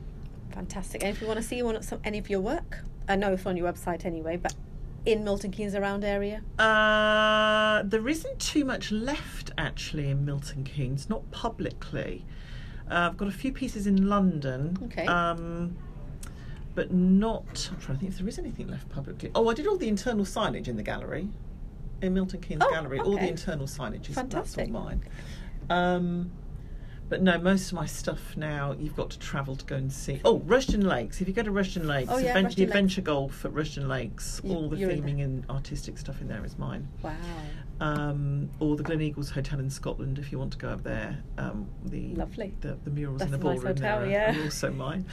Fantastic. 0.51 1.01
And 1.03 1.15
if 1.15 1.21
you 1.21 1.27
want 1.27 1.38
to 1.38 1.43
see 1.43 1.63
one 1.63 1.77
of 1.77 1.85
some, 1.85 2.01
any 2.03 2.17
of 2.17 2.30
your 2.30 2.41
work, 2.41 2.84
I 3.07 3.15
know 3.15 3.34
it's 3.34 3.45
on 3.45 3.57
your 3.57 3.71
website 3.71 4.05
anyway, 4.05 4.38
but 4.38 4.53
in 5.05 5.23
Milton 5.23 5.51
Keynes 5.51 5.75
around 5.75 6.03
area, 6.03 6.41
Uh, 6.59 7.84
there 7.84 8.07
isn't 8.07 8.39
too 8.39 8.63
much 8.63 8.91
left 8.91 9.51
actually 9.57 10.09
in 10.09 10.23
Milton 10.25 10.63
Keynes, 10.63 11.09
not 11.09 11.30
publicly. 11.31 12.25
Uh, 12.89 13.09
I've 13.09 13.17
got 13.17 13.27
a 13.27 13.31
few 13.31 13.51
pieces 13.51 13.88
in 13.88 14.07
London. 14.07 14.77
Okay. 14.84 15.05
Um, 15.05 15.75
but 16.75 16.91
not. 16.91 17.69
I'm 17.71 17.80
trying 17.80 17.97
to 17.97 17.99
think 18.01 18.11
if 18.13 18.17
there 18.17 18.27
is 18.27 18.39
anything 18.39 18.67
left 18.67 18.89
publicly. 18.89 19.31
Oh, 19.35 19.47
I 19.49 19.53
did 19.53 19.67
all 19.67 19.77
the 19.77 19.88
internal 19.88 20.25
signage 20.25 20.67
in 20.67 20.75
the 20.75 20.84
gallery, 20.84 21.27
in 22.01 22.13
Milton 22.13 22.41
Keynes 22.41 22.61
Oh, 22.65 22.71
Gallery. 22.71 22.99
All 22.99 23.17
the 23.17 23.27
internal 23.27 23.67
signage 23.67 24.09
is 24.09 24.15
that's 24.15 24.17
all 24.35 24.41
Fantastic. 24.41 24.69
mine. 24.71 25.01
Um, 25.69 26.31
but 27.14 27.22
no, 27.22 27.38
most 27.38 27.68
of 27.68 27.73
my 27.76 27.85
stuff 27.85 28.35
now 28.35 28.76
you've 28.80 28.95
got 28.95 29.11
to 29.11 29.19
travel 29.19 29.56
to 29.56 29.64
go 29.65 29.76
and 29.76 29.94
see. 29.94 30.19
Oh, 30.26 30.40
Rushden 30.40 30.84
Lakes. 30.84 31.22
If 31.22 31.27
you 31.27 31.34
go 31.35 31.44
to 31.44 31.52
Rushden 31.52 31.85
Lakes, 31.85 32.10
Oh, 32.11 32.18
yeah, 32.18 32.31
Rushden 32.34 32.34
the 32.34 32.41
Lakes. 32.48 32.60
Adventure 32.61 33.02
Golf 33.02 33.45
at 33.45 33.52
Rushden 33.53 33.88
Lakes, 33.88 34.41
You- 34.44 34.49
all 34.56 34.68
the 34.68 34.77
you're 34.77 34.90
in 34.90 35.06
there. 35.06 35.14
theming 35.14 35.23
and 35.23 35.45
artistic 35.48 35.99
stuff 35.99 36.22
in 36.22 36.27
there 36.27 36.44
is 36.44 36.57
mine 36.57 36.88
wow. 37.03 37.14
um, 37.81 38.49
or 38.60 38.76
the 38.76 38.84
Gleneagles 38.84 39.30
Hotel 39.30 39.60
in 39.60 39.69
Scotland 39.69 40.18
if 40.18 40.31
you 40.31 40.40
want 40.40 40.53
to 40.53 40.57
go 40.57 40.69
up 40.69 40.81
there. 40.81 41.19
Um, 41.38 41.68
the 41.85 42.15
Lovely. 42.15 42.56
the, 42.61 42.80
the 42.84 42.90
murals 42.90 43.19
That's 43.19 43.31
in 43.31 43.40
the 43.40 43.48
a 43.48 43.52
nice 43.52 43.60
ballroom 43.61 43.76
hotel, 43.77 43.99
there 43.99 44.07
are- 44.07 44.11
yeah. 44.34 44.40
are 44.40 44.44
also 44.45 44.72
mine. 44.72 45.06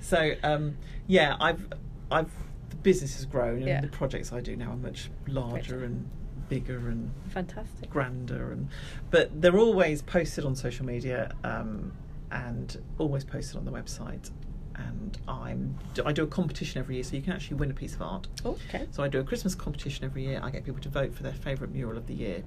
So 0.00 0.34
um, 0.42 0.76
yeah, 1.06 1.36
I've 1.40 1.68
I've 2.10 2.32
the 2.70 2.76
business 2.76 3.14
has 3.14 3.26
grown 3.26 3.58
and 3.58 3.66
Yeah. 3.68 3.80
the 3.80 3.86
projects 3.86 4.32
I 4.32 4.40
do 4.40 4.56
now 4.56 4.72
are 4.72 4.76
much 4.76 5.08
larger 5.28 5.76
Great. 5.78 5.86
and 5.90 6.10
bigger 6.54 6.88
and 6.88 7.10
Fantastic. 7.30 7.90
grander 7.90 8.52
and 8.52 8.68
but 9.10 9.40
they're 9.40 9.58
always 9.58 10.02
posted 10.02 10.44
on 10.44 10.54
social 10.54 10.86
media 10.86 11.34
um, 11.42 11.92
and 12.30 12.80
always 12.98 13.24
posted 13.24 13.56
on 13.56 13.64
the 13.64 13.72
website. 13.72 14.30
And 14.76 15.18
I'm 15.28 15.76
I 16.04 16.12
do 16.12 16.22
a 16.24 16.26
competition 16.26 16.78
every 16.80 16.96
year, 16.96 17.04
so 17.04 17.14
you 17.16 17.22
can 17.22 17.32
actually 17.32 17.56
win 17.56 17.70
a 17.70 17.74
piece 17.74 17.94
of 17.94 18.02
art. 18.02 18.26
Oh, 18.44 18.56
okay. 18.68 18.86
So 18.90 19.02
I 19.02 19.08
do 19.08 19.20
a 19.20 19.24
Christmas 19.24 19.54
competition 19.54 20.04
every 20.04 20.24
year. 20.24 20.40
I 20.42 20.50
get 20.50 20.64
people 20.64 20.80
to 20.82 20.88
vote 20.88 21.12
for 21.14 21.22
their 21.22 21.32
favourite 21.32 21.72
mural 21.72 21.96
of 21.96 22.06
the 22.06 22.14
year 22.14 22.42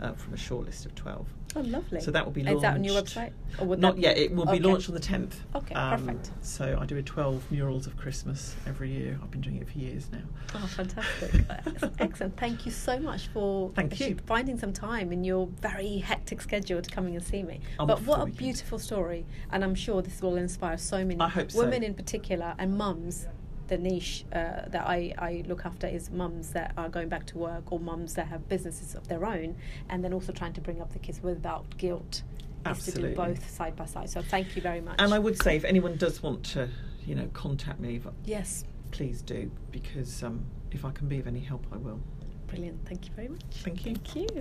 uh, 0.00 0.12
from 0.12 0.34
a 0.34 0.36
short 0.36 0.66
list 0.66 0.86
of 0.86 0.94
12. 0.94 1.26
Oh, 1.56 1.60
lovely. 1.60 2.00
So 2.00 2.10
that 2.10 2.24
will 2.24 2.32
be 2.32 2.42
launched. 2.42 2.56
Is 2.56 2.62
that 2.62 2.74
on 2.74 2.82
your 2.82 3.00
website? 3.00 3.30
Or 3.60 3.66
would 3.68 3.78
Not 3.78 3.96
yet. 3.96 4.18
It 4.18 4.34
will 4.34 4.42
Okay. 4.42 4.58
be 4.58 4.64
launched 4.64 4.88
on 4.88 4.94
the 4.96 5.00
10th. 5.00 5.34
Okay, 5.54 5.72
Um, 5.76 6.04
perfect. 6.04 6.30
So 6.42 6.76
I 6.80 6.84
do 6.84 6.96
a 6.96 7.02
12 7.02 7.48
murals 7.52 7.86
of 7.86 7.96
Christmas 7.96 8.56
every 8.66 8.90
year. 8.90 9.16
I've 9.22 9.30
been 9.30 9.40
doing 9.40 9.56
it 9.58 9.68
for 9.68 9.78
years 9.78 10.08
now. 10.10 10.18
Oh, 10.56 10.66
fantastic. 10.66 11.44
Excellent. 12.00 12.36
Thank 12.36 12.66
you 12.66 12.72
so 12.72 12.98
much 12.98 13.28
for 13.28 13.70
Thank 13.76 14.00
you. 14.00 14.16
finding 14.26 14.58
some 14.58 14.72
time 14.72 15.12
in 15.12 15.22
your 15.22 15.46
very 15.60 15.98
hectic 15.98 16.40
schedule 16.40 16.82
to 16.82 16.90
coming 16.90 17.14
and 17.14 17.24
see 17.24 17.44
me. 17.44 17.60
I'm 17.78 17.86
but 17.86 18.02
what 18.02 18.18
a 18.20 18.24
weekend. 18.24 18.38
beautiful 18.38 18.80
story. 18.80 19.24
And 19.52 19.62
I'm 19.62 19.76
sure 19.76 20.02
this 20.02 20.20
will 20.20 20.34
inspire 20.36 20.76
so 20.76 21.04
many 21.04 21.22
hope 21.24 21.52
so. 21.52 21.60
women 21.60 21.84
in 21.84 21.94
particular 21.94 22.56
and 22.58 22.76
mums. 22.76 23.28
The 23.68 23.78
niche 23.78 24.24
uh, 24.32 24.68
that 24.68 24.86
I, 24.86 25.14
I 25.18 25.44
look 25.46 25.64
after 25.64 25.86
is 25.86 26.10
mums 26.10 26.50
that 26.50 26.72
are 26.76 26.88
going 26.88 27.08
back 27.08 27.26
to 27.26 27.38
work 27.38 27.72
or 27.72 27.80
mums 27.80 28.14
that 28.14 28.26
have 28.28 28.48
businesses 28.48 28.94
of 28.94 29.08
their 29.08 29.24
own 29.24 29.56
and 29.88 30.04
then 30.04 30.12
also 30.12 30.32
trying 30.32 30.52
to 30.54 30.60
bring 30.60 30.80
up 30.80 30.92
the 30.92 30.98
kids 30.98 31.22
without 31.22 31.76
guilt. 31.78 32.22
Is 32.66 32.84
to 32.86 32.92
do 32.92 33.06
Absolutely. 33.06 33.14
both 33.14 33.50
side 33.50 33.76
by 33.76 33.84
side. 33.84 34.08
So 34.08 34.22
thank 34.22 34.56
you 34.56 34.62
very 34.62 34.80
much. 34.80 34.96
And 34.98 35.12
I 35.12 35.18
would 35.18 35.42
say 35.42 35.56
if 35.56 35.64
anyone 35.64 35.96
does 35.96 36.22
want 36.22 36.42
to, 36.52 36.68
you 37.06 37.14
know, 37.14 37.28
contact 37.34 37.78
me, 37.78 38.00
yes, 38.24 38.64
please 38.90 39.20
do 39.20 39.50
because 39.70 40.22
um, 40.22 40.46
if 40.70 40.84
I 40.84 40.90
can 40.90 41.06
be 41.08 41.18
of 41.18 41.26
any 41.26 41.40
help, 41.40 41.66
I 41.72 41.76
will. 41.76 42.00
brilliant. 42.46 42.86
Thank 42.86 43.06
you 43.06 43.12
very 43.14 43.28
much. 43.28 43.42
Thank 43.50 43.84
you. 43.84 43.94
Thank 43.94 44.16
you. 44.16 44.40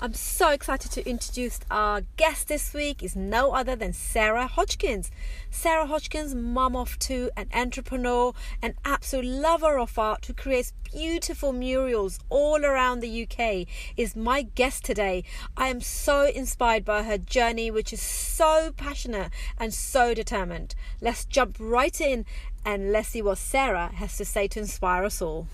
I'm 0.00 0.12
so 0.12 0.50
excited 0.50 0.90
to 0.92 1.08
introduce 1.08 1.60
our 1.70 2.02
guest 2.16 2.48
this 2.48 2.74
week 2.74 3.02
is 3.02 3.14
no 3.14 3.52
other 3.52 3.76
than 3.76 3.92
Sarah 3.92 4.48
Hodgkins. 4.48 5.10
Sarah 5.50 5.86
Hodgkins, 5.86 6.34
mum 6.34 6.74
of 6.74 6.98
two, 6.98 7.30
an 7.36 7.48
entrepreneur, 7.54 8.32
an 8.60 8.74
absolute 8.84 9.24
lover 9.24 9.78
of 9.78 9.96
art 9.96 10.26
who 10.26 10.34
creates 10.34 10.72
beautiful 10.92 11.52
murals 11.52 12.18
all 12.28 12.64
around 12.64 13.00
the 13.00 13.22
UK, 13.22 13.68
is 13.96 14.16
my 14.16 14.42
guest 14.42 14.84
today. 14.84 15.22
I 15.56 15.68
am 15.68 15.80
so 15.80 16.24
inspired 16.24 16.84
by 16.84 17.04
her 17.04 17.16
journey, 17.16 17.70
which 17.70 17.92
is 17.92 18.02
so 18.02 18.72
passionate 18.76 19.30
and 19.58 19.72
so 19.72 20.12
determined. 20.12 20.74
Let's 21.00 21.24
jump 21.24 21.56
right 21.60 21.98
in 22.00 22.26
and 22.64 22.90
let's 22.90 23.08
see 23.08 23.22
what 23.22 23.38
Sarah 23.38 23.92
has 23.94 24.16
to 24.16 24.24
say 24.24 24.48
to 24.48 24.58
inspire 24.58 25.04
us 25.04 25.22
all. 25.22 25.46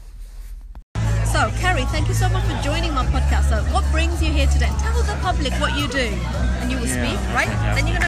So, 1.32 1.50
Kerry, 1.58 1.84
thank 1.94 2.08
you 2.08 2.14
so 2.14 2.28
much 2.28 2.42
for 2.44 2.60
joining 2.62 2.92
my 2.92 3.04
podcast. 3.06 3.48
So, 3.50 3.62
what 3.72 3.84
brings 3.92 4.20
you 4.22 4.32
here 4.32 4.46
today? 4.48 4.68
Tell 4.78 4.92
the 5.02 5.14
public 5.22 5.52
what 5.62 5.76
you 5.78 5.86
do, 5.88 6.10
and 6.60 6.70
you 6.70 6.76
will 6.78 6.86
Yeah, 6.86 7.06
speak, 7.06 7.18
right? 7.34 7.46
yeah. 7.48 7.74
Then 7.74 7.86
you're 7.86 7.94
going 7.94 7.98